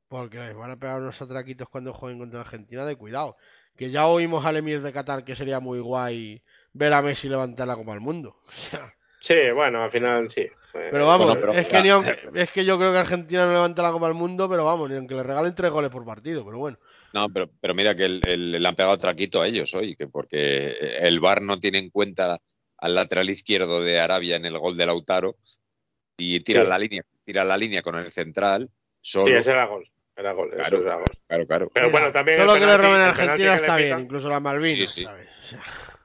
porque 0.07 0.37
les 0.37 0.55
van 0.55 0.71
a 0.71 0.77
pegar 0.79 0.99
unos 1.01 1.21
atraquitos 1.21 1.69
cuando 1.69 1.93
jueguen 1.93 2.19
contra 2.19 2.41
Argentina, 2.41 2.85
de 2.85 2.95
cuidado. 2.95 3.37
Que 3.75 3.89
ya 3.91 4.07
oímos 4.07 4.45
al 4.45 4.57
Emir 4.57 4.81
de 4.81 4.93
Qatar 4.93 5.23
que 5.25 5.35
sería 5.35 5.59
muy 5.59 5.79
guay 5.79 6.43
ver 6.75 6.93
a 6.93 7.01
Messi 7.01 7.27
levantar 7.29 7.67
la 7.67 7.75
Copa 7.75 7.91
del 7.93 8.01
Mundo. 8.01 8.37
Sí, 9.17 9.33
bueno, 9.55 9.83
al 9.83 9.89
final 9.89 10.29
sí. 10.29 10.45
Pero 10.71 11.07
vamos, 11.07 11.25
Bueno, 11.29 11.41
pero- 11.41 11.53
es, 11.53 11.67
que 11.67 11.81
ni 11.81 11.89
aunque- 11.89 12.19
es 12.35 12.51
que 12.51 12.63
yo 12.63 12.77
creo 12.77 12.91
que 12.91 12.99
Argentina 12.99 13.47
no 13.47 13.53
levanta 13.53 13.81
la 13.81 13.91
Copa 13.91 14.05
del 14.05 14.13
Mundo, 14.13 14.47
pero 14.47 14.65
vamos, 14.65 14.87
ni 14.87 14.97
aunque 14.97 15.15
le 15.15 15.23
regalen 15.23 15.55
tres 15.55 15.71
goles 15.71 15.89
por 15.89 16.05
partido, 16.05 16.45
pero 16.45 16.59
bueno. 16.59 16.77
No, 17.11 17.27
pero, 17.29 17.49
pero 17.59 17.73
mira 17.73 17.95
que 17.95 18.05
el- 18.05 18.21
el- 18.23 18.51
le 18.51 18.67
han 18.67 18.75
pegado 18.75 18.95
traquito 18.99 19.41
a 19.41 19.47
ellos 19.47 19.73
hoy, 19.73 19.95
que 19.95 20.05
porque 20.07 20.75
el 20.99 21.19
VAR 21.19 21.41
no 21.41 21.59
tiene 21.59 21.79
en 21.79 21.89
cuenta 21.89 22.39
al 22.77 22.93
lateral 22.93 23.31
izquierdo 23.31 23.81
de 23.81 23.99
Arabia 23.99 24.35
en 24.35 24.45
el 24.45 24.59
gol 24.59 24.77
de 24.77 24.85
Lautaro 24.85 25.37
y 26.17 26.41
tira 26.41 26.61
Sí. 26.61 26.69
la 26.69 26.77
línea, 26.77 27.01
tira 27.23 27.43
la 27.43 27.57
línea 27.57 27.81
con 27.81 27.95
el 27.95 28.11
central 28.11 28.69
solo. 29.01 29.25
Sí, 29.25 29.33
ese 29.33 29.53
era 29.53 29.65
gol. 29.65 29.89
Era 30.15 30.33
gol, 30.33 30.51
eso 30.53 30.61
Claro. 30.69 30.81
era 30.83 30.95
gol. 30.97 31.05
Claro, 31.27 31.47
claro. 31.47 31.71
Pero 31.73 31.87
Mira, 31.87 31.99
bueno, 31.99 32.11
también 32.13 32.37
todo 32.37 32.53
lo 32.53 32.59
que 32.59 32.65
le 32.67 32.77
roben 32.77 33.01
a 33.01 33.09
Argentina 33.09 33.55
está 33.55 33.75
bien, 33.77 34.01
incluso 34.01 34.29
las 34.29 34.41
Malvinas, 34.41 34.91
Sí, 34.91 34.99
sí. 34.99 35.03
¿sabes? 35.05 35.27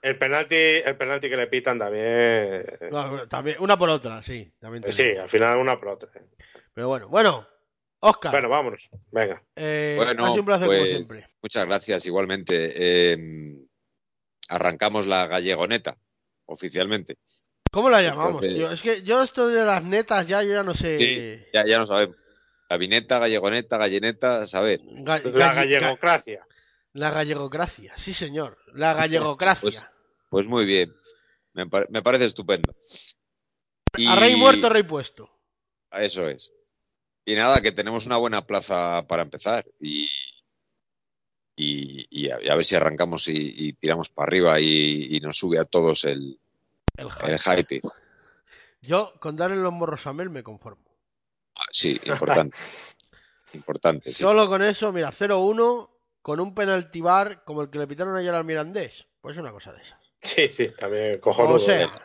El 0.02 0.16
penalti, 0.16 0.54
el 0.54 0.96
penalti 0.96 1.28
que 1.28 1.36
le 1.36 1.46
pitan 1.46 1.78
también. 1.78 2.64
no, 2.90 3.08
bueno, 3.10 3.28
también, 3.28 3.56
una 3.60 3.76
por 3.78 3.90
otra, 3.90 4.22
sí. 4.22 4.50
También 4.58 4.90
Sí, 4.92 5.14
al 5.16 5.28
final 5.28 5.58
una 5.58 5.76
por 5.76 5.88
otra. 5.88 6.08
Pero 6.72 6.88
bueno, 6.88 7.08
bueno, 7.08 7.46
Oscar, 8.00 8.32
Bueno, 8.32 8.48
vámonos. 8.48 8.88
Venga. 9.10 9.42
eh, 9.56 9.94
Bueno, 9.98 10.24
ha 10.24 10.28
sido 10.30 10.40
un 10.40 10.46
placer 10.46 10.66
como 10.68 10.78
pues, 10.78 11.06
siempre. 11.08 11.28
muchas 11.42 11.66
gracias 11.66 12.06
igualmente. 12.06 12.72
Eh, 12.74 13.56
arrancamos 14.48 15.06
la 15.06 15.26
gallegoneta 15.26 15.96
oficialmente. 16.46 17.18
¿Cómo 17.70 17.90
la 17.90 18.02
llamamos, 18.02 18.42
Entonces- 18.42 18.54
tío? 18.54 18.70
Es 18.72 18.82
que 18.82 19.02
yo 19.02 19.22
esto 19.22 19.48
de 19.48 19.64
las 19.64 19.84
netas 19.84 20.26
ya, 20.26 20.42
yo 20.42 20.50
ya 20.54 20.62
no 20.62 20.74
sé. 20.74 20.98
Sí, 20.98 21.44
ya, 21.52 21.64
ya 21.66 21.78
no 21.78 21.86
sabemos. 21.86 22.16
Gavineta, 22.68 23.18
gallegoneta, 23.18 23.76
galleneta, 23.76 24.38
a 24.42 24.46
saber. 24.46 24.80
Ga- 24.82 25.22
La 25.32 25.52
gallegocracia. 25.54 26.46
La 26.92 27.10
gallegocracia, 27.10 27.94
sí 27.96 28.12
señor. 28.12 28.58
La 28.74 28.94
gallegocracia. 28.94 29.62
Pues- 29.62 29.84
Pues 30.28 30.46
muy 30.46 30.64
bien. 30.64 30.94
Me, 31.54 31.66
me 31.88 32.02
parece 32.02 32.26
estupendo. 32.26 32.72
Y- 33.96 34.06
A 34.06 34.14
rey 34.14 34.36
muerto, 34.36 34.68
rey 34.68 34.84
puesto. 34.84 35.28
Eso 35.90 36.28
es. 36.28 36.52
Y 37.24 37.34
nada, 37.34 37.60
que 37.60 37.72
tenemos 37.72 38.06
una 38.06 38.16
buena 38.16 38.46
plaza 38.46 39.04
para 39.08 39.22
empezar. 39.22 39.66
Y, 39.80 40.08
y, 41.56 42.06
y 42.10 42.30
a, 42.30 42.40
y 42.42 42.48
a 42.48 42.54
ver 42.54 42.64
si 42.64 42.76
arrancamos 42.76 43.26
y, 43.28 43.72
tiramos 43.74 44.08
para 44.08 44.26
arriba 44.28 44.60
y, 44.60 45.16
y 45.16 45.20
nos 45.20 45.36
sube 45.36 45.58
a 45.58 45.64
todos 45.64 46.04
el, 46.04 46.38
El 46.96 47.10
hype. 47.10 47.32
el 47.32 47.38
hype. 47.38 47.80
Yo 48.80 49.12
con 49.20 49.36
darle 49.36 49.56
los 49.56 49.72
morros 49.72 50.06
a 50.06 50.12
Mel 50.12 50.30
me 50.30 50.42
conformo. 50.42 50.84
Ah, 51.56 51.66
Sí, 51.72 52.00
importante. 52.04 52.56
importante. 53.52 54.12
sí. 54.12 54.22
Solo 54.22 54.48
con 54.48 54.62
eso, 54.62 54.92
mira, 54.92 55.10
0-1 55.12 55.90
con 56.22 56.40
un 56.40 56.54
penalti 56.54 57.00
bar 57.00 57.44
como 57.44 57.62
el 57.62 57.70
que 57.70 57.78
le 57.78 57.86
pitaron 57.86 58.16
ayer 58.16 58.34
al 58.34 58.44
Mirandés. 58.44 59.06
Pues 59.20 59.36
una 59.36 59.52
cosa 59.52 59.72
de 59.72 59.82
esas. 59.82 60.00
Sí, 60.22 60.48
sí, 60.48 60.68
también 60.70 61.18
cojonudo. 61.18 61.56
O 61.56 61.60
sea, 61.60 62.02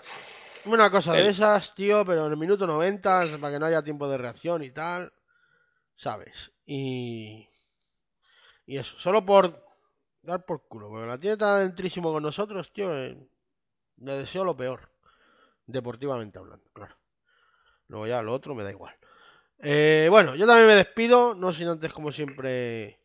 una 0.66 0.90
cosa 0.90 1.14
de 1.14 1.30
esas, 1.30 1.76
tío, 1.76 2.06
pero 2.06 2.26
en 2.26 2.32
el 2.32 2.38
minuto 2.38 2.66
90, 2.66 3.38
para 3.40 3.54
que 3.54 3.60
no 3.60 3.66
haya 3.66 3.84
tiempo 3.84 4.08
de 4.10 4.18
reacción 4.18 4.64
y 4.64 4.72
tal. 4.72 5.14
¿Sabes? 5.96 6.52
Y. 6.66 7.48
Y 8.66 8.78
eso, 8.78 8.98
solo 8.98 9.26
por 9.26 9.64
dar 10.22 10.44
por 10.44 10.68
culo, 10.68 10.90
porque 10.90 11.08
la 11.08 11.20
tiene 11.20 11.38
tan 11.38 11.68
dentrísimo 11.68 12.12
con 12.12 12.24
nosotros, 12.24 12.72
tío. 12.74 12.92
eh, 12.96 13.16
le 13.98 14.14
deseo 14.14 14.44
lo 14.44 14.58
peor. 14.58 14.90
Deportivamente 15.68 16.38
hablando, 16.38 16.66
claro. 16.74 16.96
Luego 17.88 18.08
ya 18.08 18.22
lo 18.22 18.34
otro 18.34 18.56
me 18.56 18.64
da 18.64 18.72
igual. 18.72 18.96
Eh, 19.60 20.08
bueno, 20.10 20.36
yo 20.36 20.46
también 20.46 20.68
me 20.68 20.76
despido, 20.76 21.34
no 21.34 21.54
sin 21.54 21.68
antes, 21.68 21.94
como 21.94 22.12
siempre, 22.12 23.00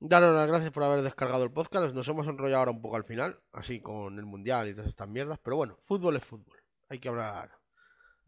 daros 0.00 0.34
las 0.34 0.48
gracias 0.48 0.70
por 0.70 0.82
haber 0.82 1.02
descargado 1.02 1.44
el 1.44 1.52
podcast. 1.52 1.94
Nos 1.94 2.08
hemos 2.08 2.26
enrollado 2.26 2.60
ahora 2.60 2.70
un 2.72 2.82
poco 2.82 2.96
al 2.96 3.04
final, 3.04 3.38
así 3.52 3.80
con 3.80 4.18
el 4.18 4.26
mundial 4.26 4.68
y 4.68 4.74
todas 4.74 4.88
estas 4.88 5.08
mierdas, 5.08 5.38
pero 5.42 5.56
bueno, 5.56 5.78
fútbol 5.84 6.16
es 6.16 6.24
fútbol. 6.24 6.56
Hay 6.88 6.98
que 6.98 7.08
hablar. 7.08 7.50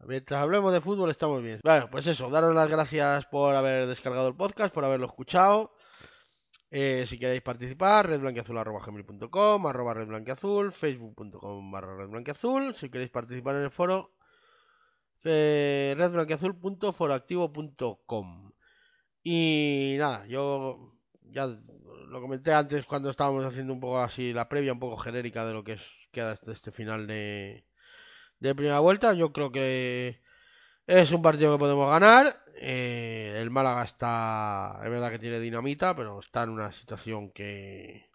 Mientras 0.05 0.41
hablemos 0.41 0.73
de 0.73 0.81
fútbol 0.81 1.09
estamos 1.09 1.41
bien. 1.41 1.61
Bueno, 1.63 1.89
pues 1.89 2.05
eso, 2.07 2.29
daros 2.29 2.53
las 2.53 2.69
gracias 2.69 3.25
por 3.25 3.55
haber 3.55 3.87
descargado 3.87 4.27
el 4.27 4.35
podcast, 4.35 4.73
por 4.73 4.83
haberlo 4.85 5.07
escuchado. 5.07 5.73
Eh, 6.69 7.05
si 7.07 7.17
queréis 7.19 7.41
participar, 7.41 8.07
redblanqueazul.com, 8.07 9.67
arroba 9.67 9.93
redblanqueazul, 9.93 10.71
facebook.com 10.71 11.71
barra 11.71 11.97
redblanqueazul. 11.97 12.73
Si 12.75 12.89
queréis 12.89 13.11
participar 13.11 13.55
en 13.55 13.63
el 13.63 13.71
foro, 13.71 14.11
eh, 15.23 15.93
redblanqueazul.foroactivo.com. 15.97 18.51
Y 19.23 19.95
nada, 19.99 20.25
yo 20.27 20.92
ya 21.33 21.47
lo 21.47 22.21
comenté 22.21 22.53
antes 22.53 22.85
cuando 22.85 23.09
estábamos 23.09 23.43
haciendo 23.45 23.73
un 23.73 23.79
poco 23.79 23.99
así 23.99 24.33
la 24.33 24.47
previa, 24.49 24.73
un 24.73 24.79
poco 24.79 24.97
genérica 24.97 25.45
de 25.45 25.53
lo 25.53 25.63
que 25.63 25.73
es, 25.73 25.81
queda 26.11 26.35
de 26.35 26.53
este 26.53 26.71
final 26.71 27.07
de, 27.07 27.65
de 28.39 28.55
primera 28.55 28.79
vuelta. 28.79 29.13
Yo 29.13 29.33
creo 29.33 29.51
que 29.51 30.21
es 30.87 31.11
un 31.11 31.21
partido 31.21 31.53
que 31.53 31.59
podemos 31.59 31.89
ganar. 31.89 32.43
Eh, 32.55 33.39
el 33.41 33.49
Málaga 33.49 33.83
está, 33.83 34.79
es 34.83 34.89
verdad 34.89 35.11
que 35.11 35.19
tiene 35.19 35.39
dinamita, 35.39 35.95
pero 35.95 36.19
está 36.19 36.43
en 36.43 36.49
una 36.51 36.71
situación 36.71 37.31
que 37.31 38.11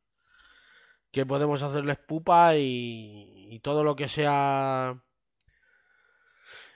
que 1.11 1.27
podemos 1.27 1.63
hacerles 1.63 1.99
pupa 1.99 2.53
y 2.57 3.61
todo 3.63 3.83
lo 3.83 3.97
que 3.97 4.09
sea 4.09 5.03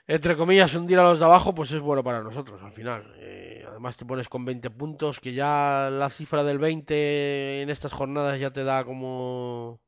entre 0.07 0.35
comillas 0.37 0.75
hundir 0.75 0.99
a 0.99 1.03
los 1.03 1.19
de 1.19 1.25
abajo 1.25 1.53
pues 1.55 1.71
es 1.71 1.81
bueno 1.81 2.03
para 2.03 2.21
nosotros 2.23 2.61
al 2.61 2.73
final 2.73 3.01
Eh, 3.17 3.65
además 3.69 3.97
te 3.97 4.05
pones 4.05 4.29
con 4.29 4.45
20 4.45 4.69
puntos 4.69 5.19
que 5.19 5.33
ya 5.33 5.89
la 5.91 6.09
cifra 6.09 6.43
del 6.43 6.59
20 6.59 7.61
en 7.61 7.69
estas 7.69 7.93
jornadas 7.93 8.39
ya 8.39 8.51
te 8.51 8.63
da 8.63 8.83
como 8.85 9.81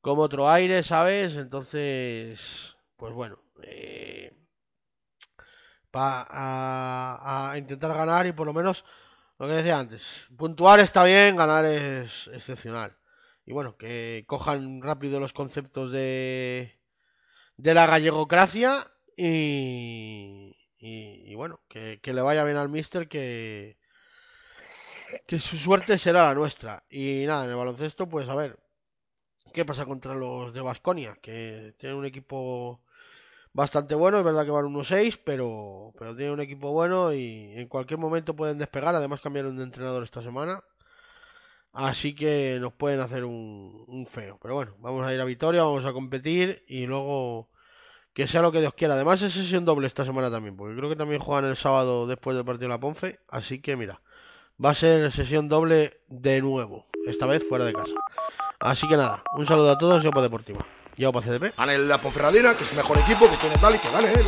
como 0.00 0.22
otro 0.22 0.48
aire 0.50 0.82
sabes 0.82 1.36
entonces 1.36 2.76
pues 2.96 3.12
bueno 3.14 3.38
eh, 3.62 4.32
pa- 5.90 6.26
a, 6.30 7.50
a 7.52 7.58
intentar 7.58 7.92
ganar 7.94 8.26
y 8.26 8.32
por 8.32 8.46
lo 8.46 8.52
menos 8.52 8.84
Lo 9.40 9.48
que 9.48 9.54
decía 9.54 9.80
antes, 9.80 10.04
puntuar 10.38 10.80
está 10.80 11.02
bien, 11.04 11.36
ganar 11.36 11.64
es 11.64 12.28
excepcional. 12.34 12.96
Y 13.46 13.52
bueno, 13.54 13.78
que 13.78 14.24
cojan 14.28 14.82
rápido 14.82 15.18
los 15.20 15.32
conceptos 15.32 15.92
de, 15.92 16.78
de 17.58 17.74
la 17.74 17.86
gallegocracia 17.86 18.86
y, 19.20 20.56
y, 20.78 21.34
bueno, 21.34 21.60
que, 21.68 22.00
le 22.04 22.20
vaya 22.22 22.44
bien 22.44 22.56
al 22.56 22.68
mister, 22.68 23.08
que, 23.08 23.76
que 25.26 25.40
su 25.40 25.56
suerte 25.58 25.98
será 25.98 26.28
la 26.28 26.34
nuestra. 26.34 26.84
Y 26.88 27.24
nada, 27.26 27.44
en 27.44 27.50
el 27.50 27.56
baloncesto, 27.56 28.08
pues 28.08 28.28
a 28.28 28.36
ver, 28.36 28.60
¿qué 29.52 29.64
pasa 29.64 29.86
contra 29.86 30.14
los 30.14 30.54
de 30.54 30.60
Basconia? 30.60 31.18
Que 31.20 31.74
tienen 31.78 31.98
un 31.98 32.06
equipo 32.06 32.80
bastante 33.52 33.96
bueno, 33.96 34.18
es 34.18 34.24
verdad 34.24 34.44
que 34.44 34.52
van 34.52 34.66
1-6, 34.66 35.20
pero, 35.24 35.92
pero 35.98 36.14
tienen 36.14 36.34
un 36.34 36.40
equipo 36.40 36.72
bueno 36.72 37.12
y 37.12 37.52
en 37.56 37.68
cualquier 37.68 37.98
momento 37.98 38.36
pueden 38.36 38.58
despegar. 38.58 38.94
Además, 38.94 39.20
cambiaron 39.20 39.56
de 39.56 39.64
entrenador 39.64 40.04
esta 40.04 40.22
semana. 40.22 40.62
Así 41.72 42.14
que 42.14 42.58
nos 42.60 42.72
pueden 42.74 43.00
hacer 43.00 43.24
un, 43.24 43.84
un 43.88 44.06
feo. 44.06 44.38
Pero 44.40 44.54
bueno, 44.54 44.76
vamos 44.78 45.04
a 45.06 45.12
ir 45.12 45.20
a 45.20 45.24
Vitoria, 45.24 45.64
vamos 45.64 45.84
a 45.86 45.92
competir 45.92 46.64
y 46.68 46.86
luego 46.86 47.50
que 48.14 48.26
sea 48.26 48.42
lo 48.42 48.52
que 48.52 48.60
Dios 48.60 48.74
quiera. 48.74 48.94
Además 48.94 49.22
es 49.22 49.32
sesión 49.32 49.64
doble 49.64 49.86
esta 49.86 50.04
semana 50.04 50.30
también, 50.30 50.56
porque 50.56 50.76
creo 50.76 50.88
que 50.88 50.96
también 50.96 51.20
juegan 51.20 51.44
el 51.44 51.56
sábado 51.56 52.06
después 52.06 52.36
del 52.36 52.44
partido 52.44 52.68
de 52.68 52.74
la 52.74 52.80
Ponfe. 52.80 53.20
Así 53.28 53.60
que 53.60 53.76
mira, 53.76 54.00
va 54.62 54.70
a 54.70 54.74
ser 54.74 55.12
sesión 55.12 55.48
doble 55.48 56.00
de 56.08 56.40
nuevo, 56.40 56.86
esta 57.06 57.26
vez 57.26 57.44
fuera 57.48 57.64
de 57.64 57.72
casa. 57.72 57.94
Así 58.60 58.88
que 58.88 58.96
nada, 58.96 59.22
un 59.34 59.46
saludo 59.46 59.70
a 59.70 59.78
todos 59.78 60.02
y 60.02 60.08
Opa 60.08 60.22
Deportiva. 60.22 60.66
Y 60.96 61.04
Opa 61.04 61.22
CDP. 61.22 61.56
Gane 61.56 61.78
la 61.78 61.98
Ponferradina, 61.98 62.54
que 62.54 62.64
es 62.64 62.70
el 62.72 62.78
mejor 62.78 62.98
equipo, 62.98 63.30
que 63.30 63.36
tiene 63.36 63.56
tal 63.56 63.74
y 63.74 63.78
que 63.78 63.90
gane 63.90 64.12
él. 64.12 64.26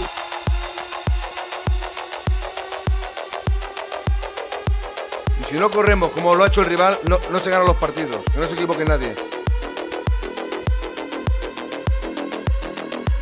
Y 5.40 5.44
si 5.52 5.54
no 5.56 5.68
corremos 5.68 6.12
como 6.12 6.36
lo 6.36 6.44
ha 6.44 6.46
hecho 6.46 6.60
el 6.60 6.68
rival, 6.68 6.96
no, 7.08 7.18
no 7.32 7.40
se 7.40 7.50
ganan 7.50 7.66
los 7.66 7.76
partidos. 7.76 8.22
Que 8.32 8.38
no 8.38 8.46
se 8.46 8.54
equivoque 8.54 8.84
nadie. 8.84 9.16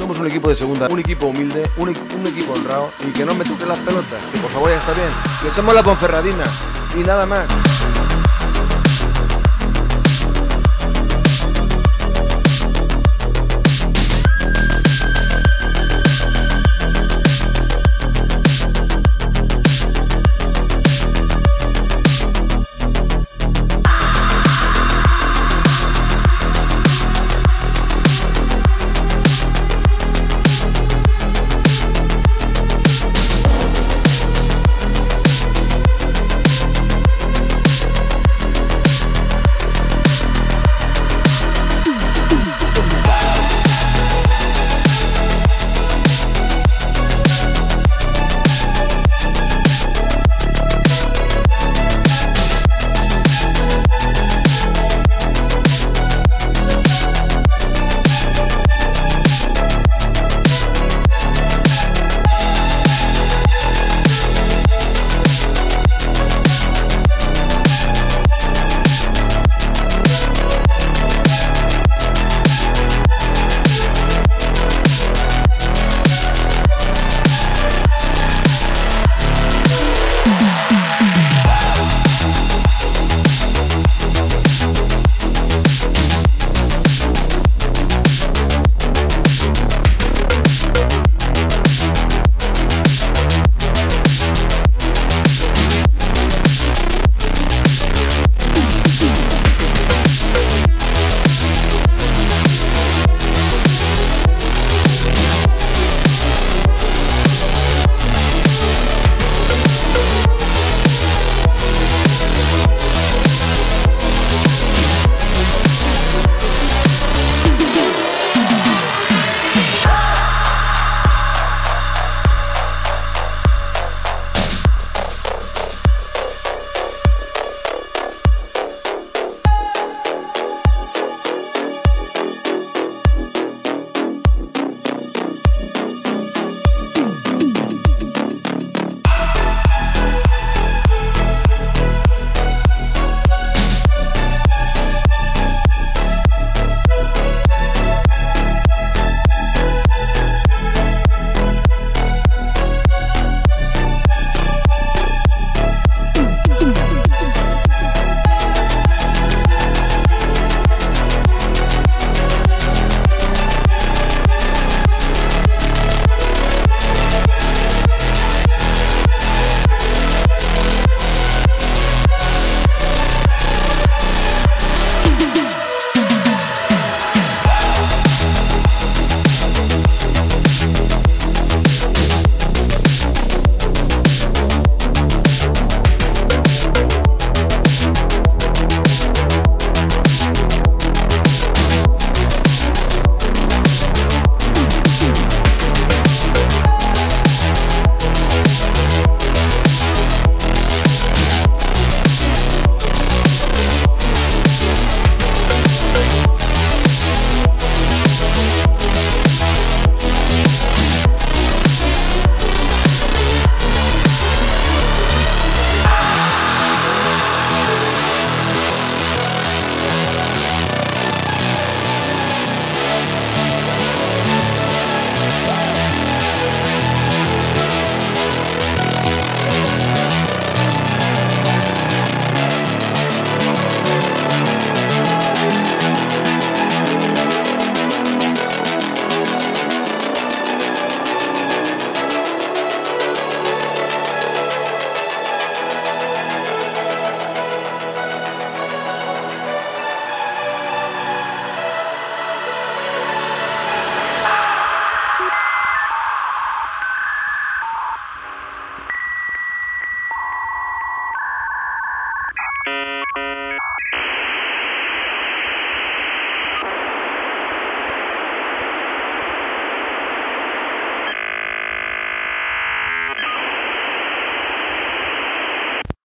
Somos 0.08 0.22
un 0.22 0.26
equipo 0.28 0.48
de 0.48 0.56
segunda, 0.56 0.88
un 0.88 0.98
equipo 1.00 1.26
humilde, 1.26 1.68
un, 1.76 1.90
equipo 1.90 2.54
honrado 2.54 2.90
y 3.06 3.12
que 3.12 3.26
no 3.26 3.34
me 3.34 3.44
toque 3.44 3.66
las 3.66 3.78
pelotas. 3.80 4.18
Que 4.32 4.38
por 4.38 4.50
favor 4.50 4.70
ya 4.70 4.78
está 4.78 4.94
bien. 4.94 5.08
Que 5.42 5.50
somos 5.50 5.74
la 5.74 5.82
Ponferradina 5.82 6.44
y 6.98 7.00
nada 7.00 7.26
más. 7.26 7.46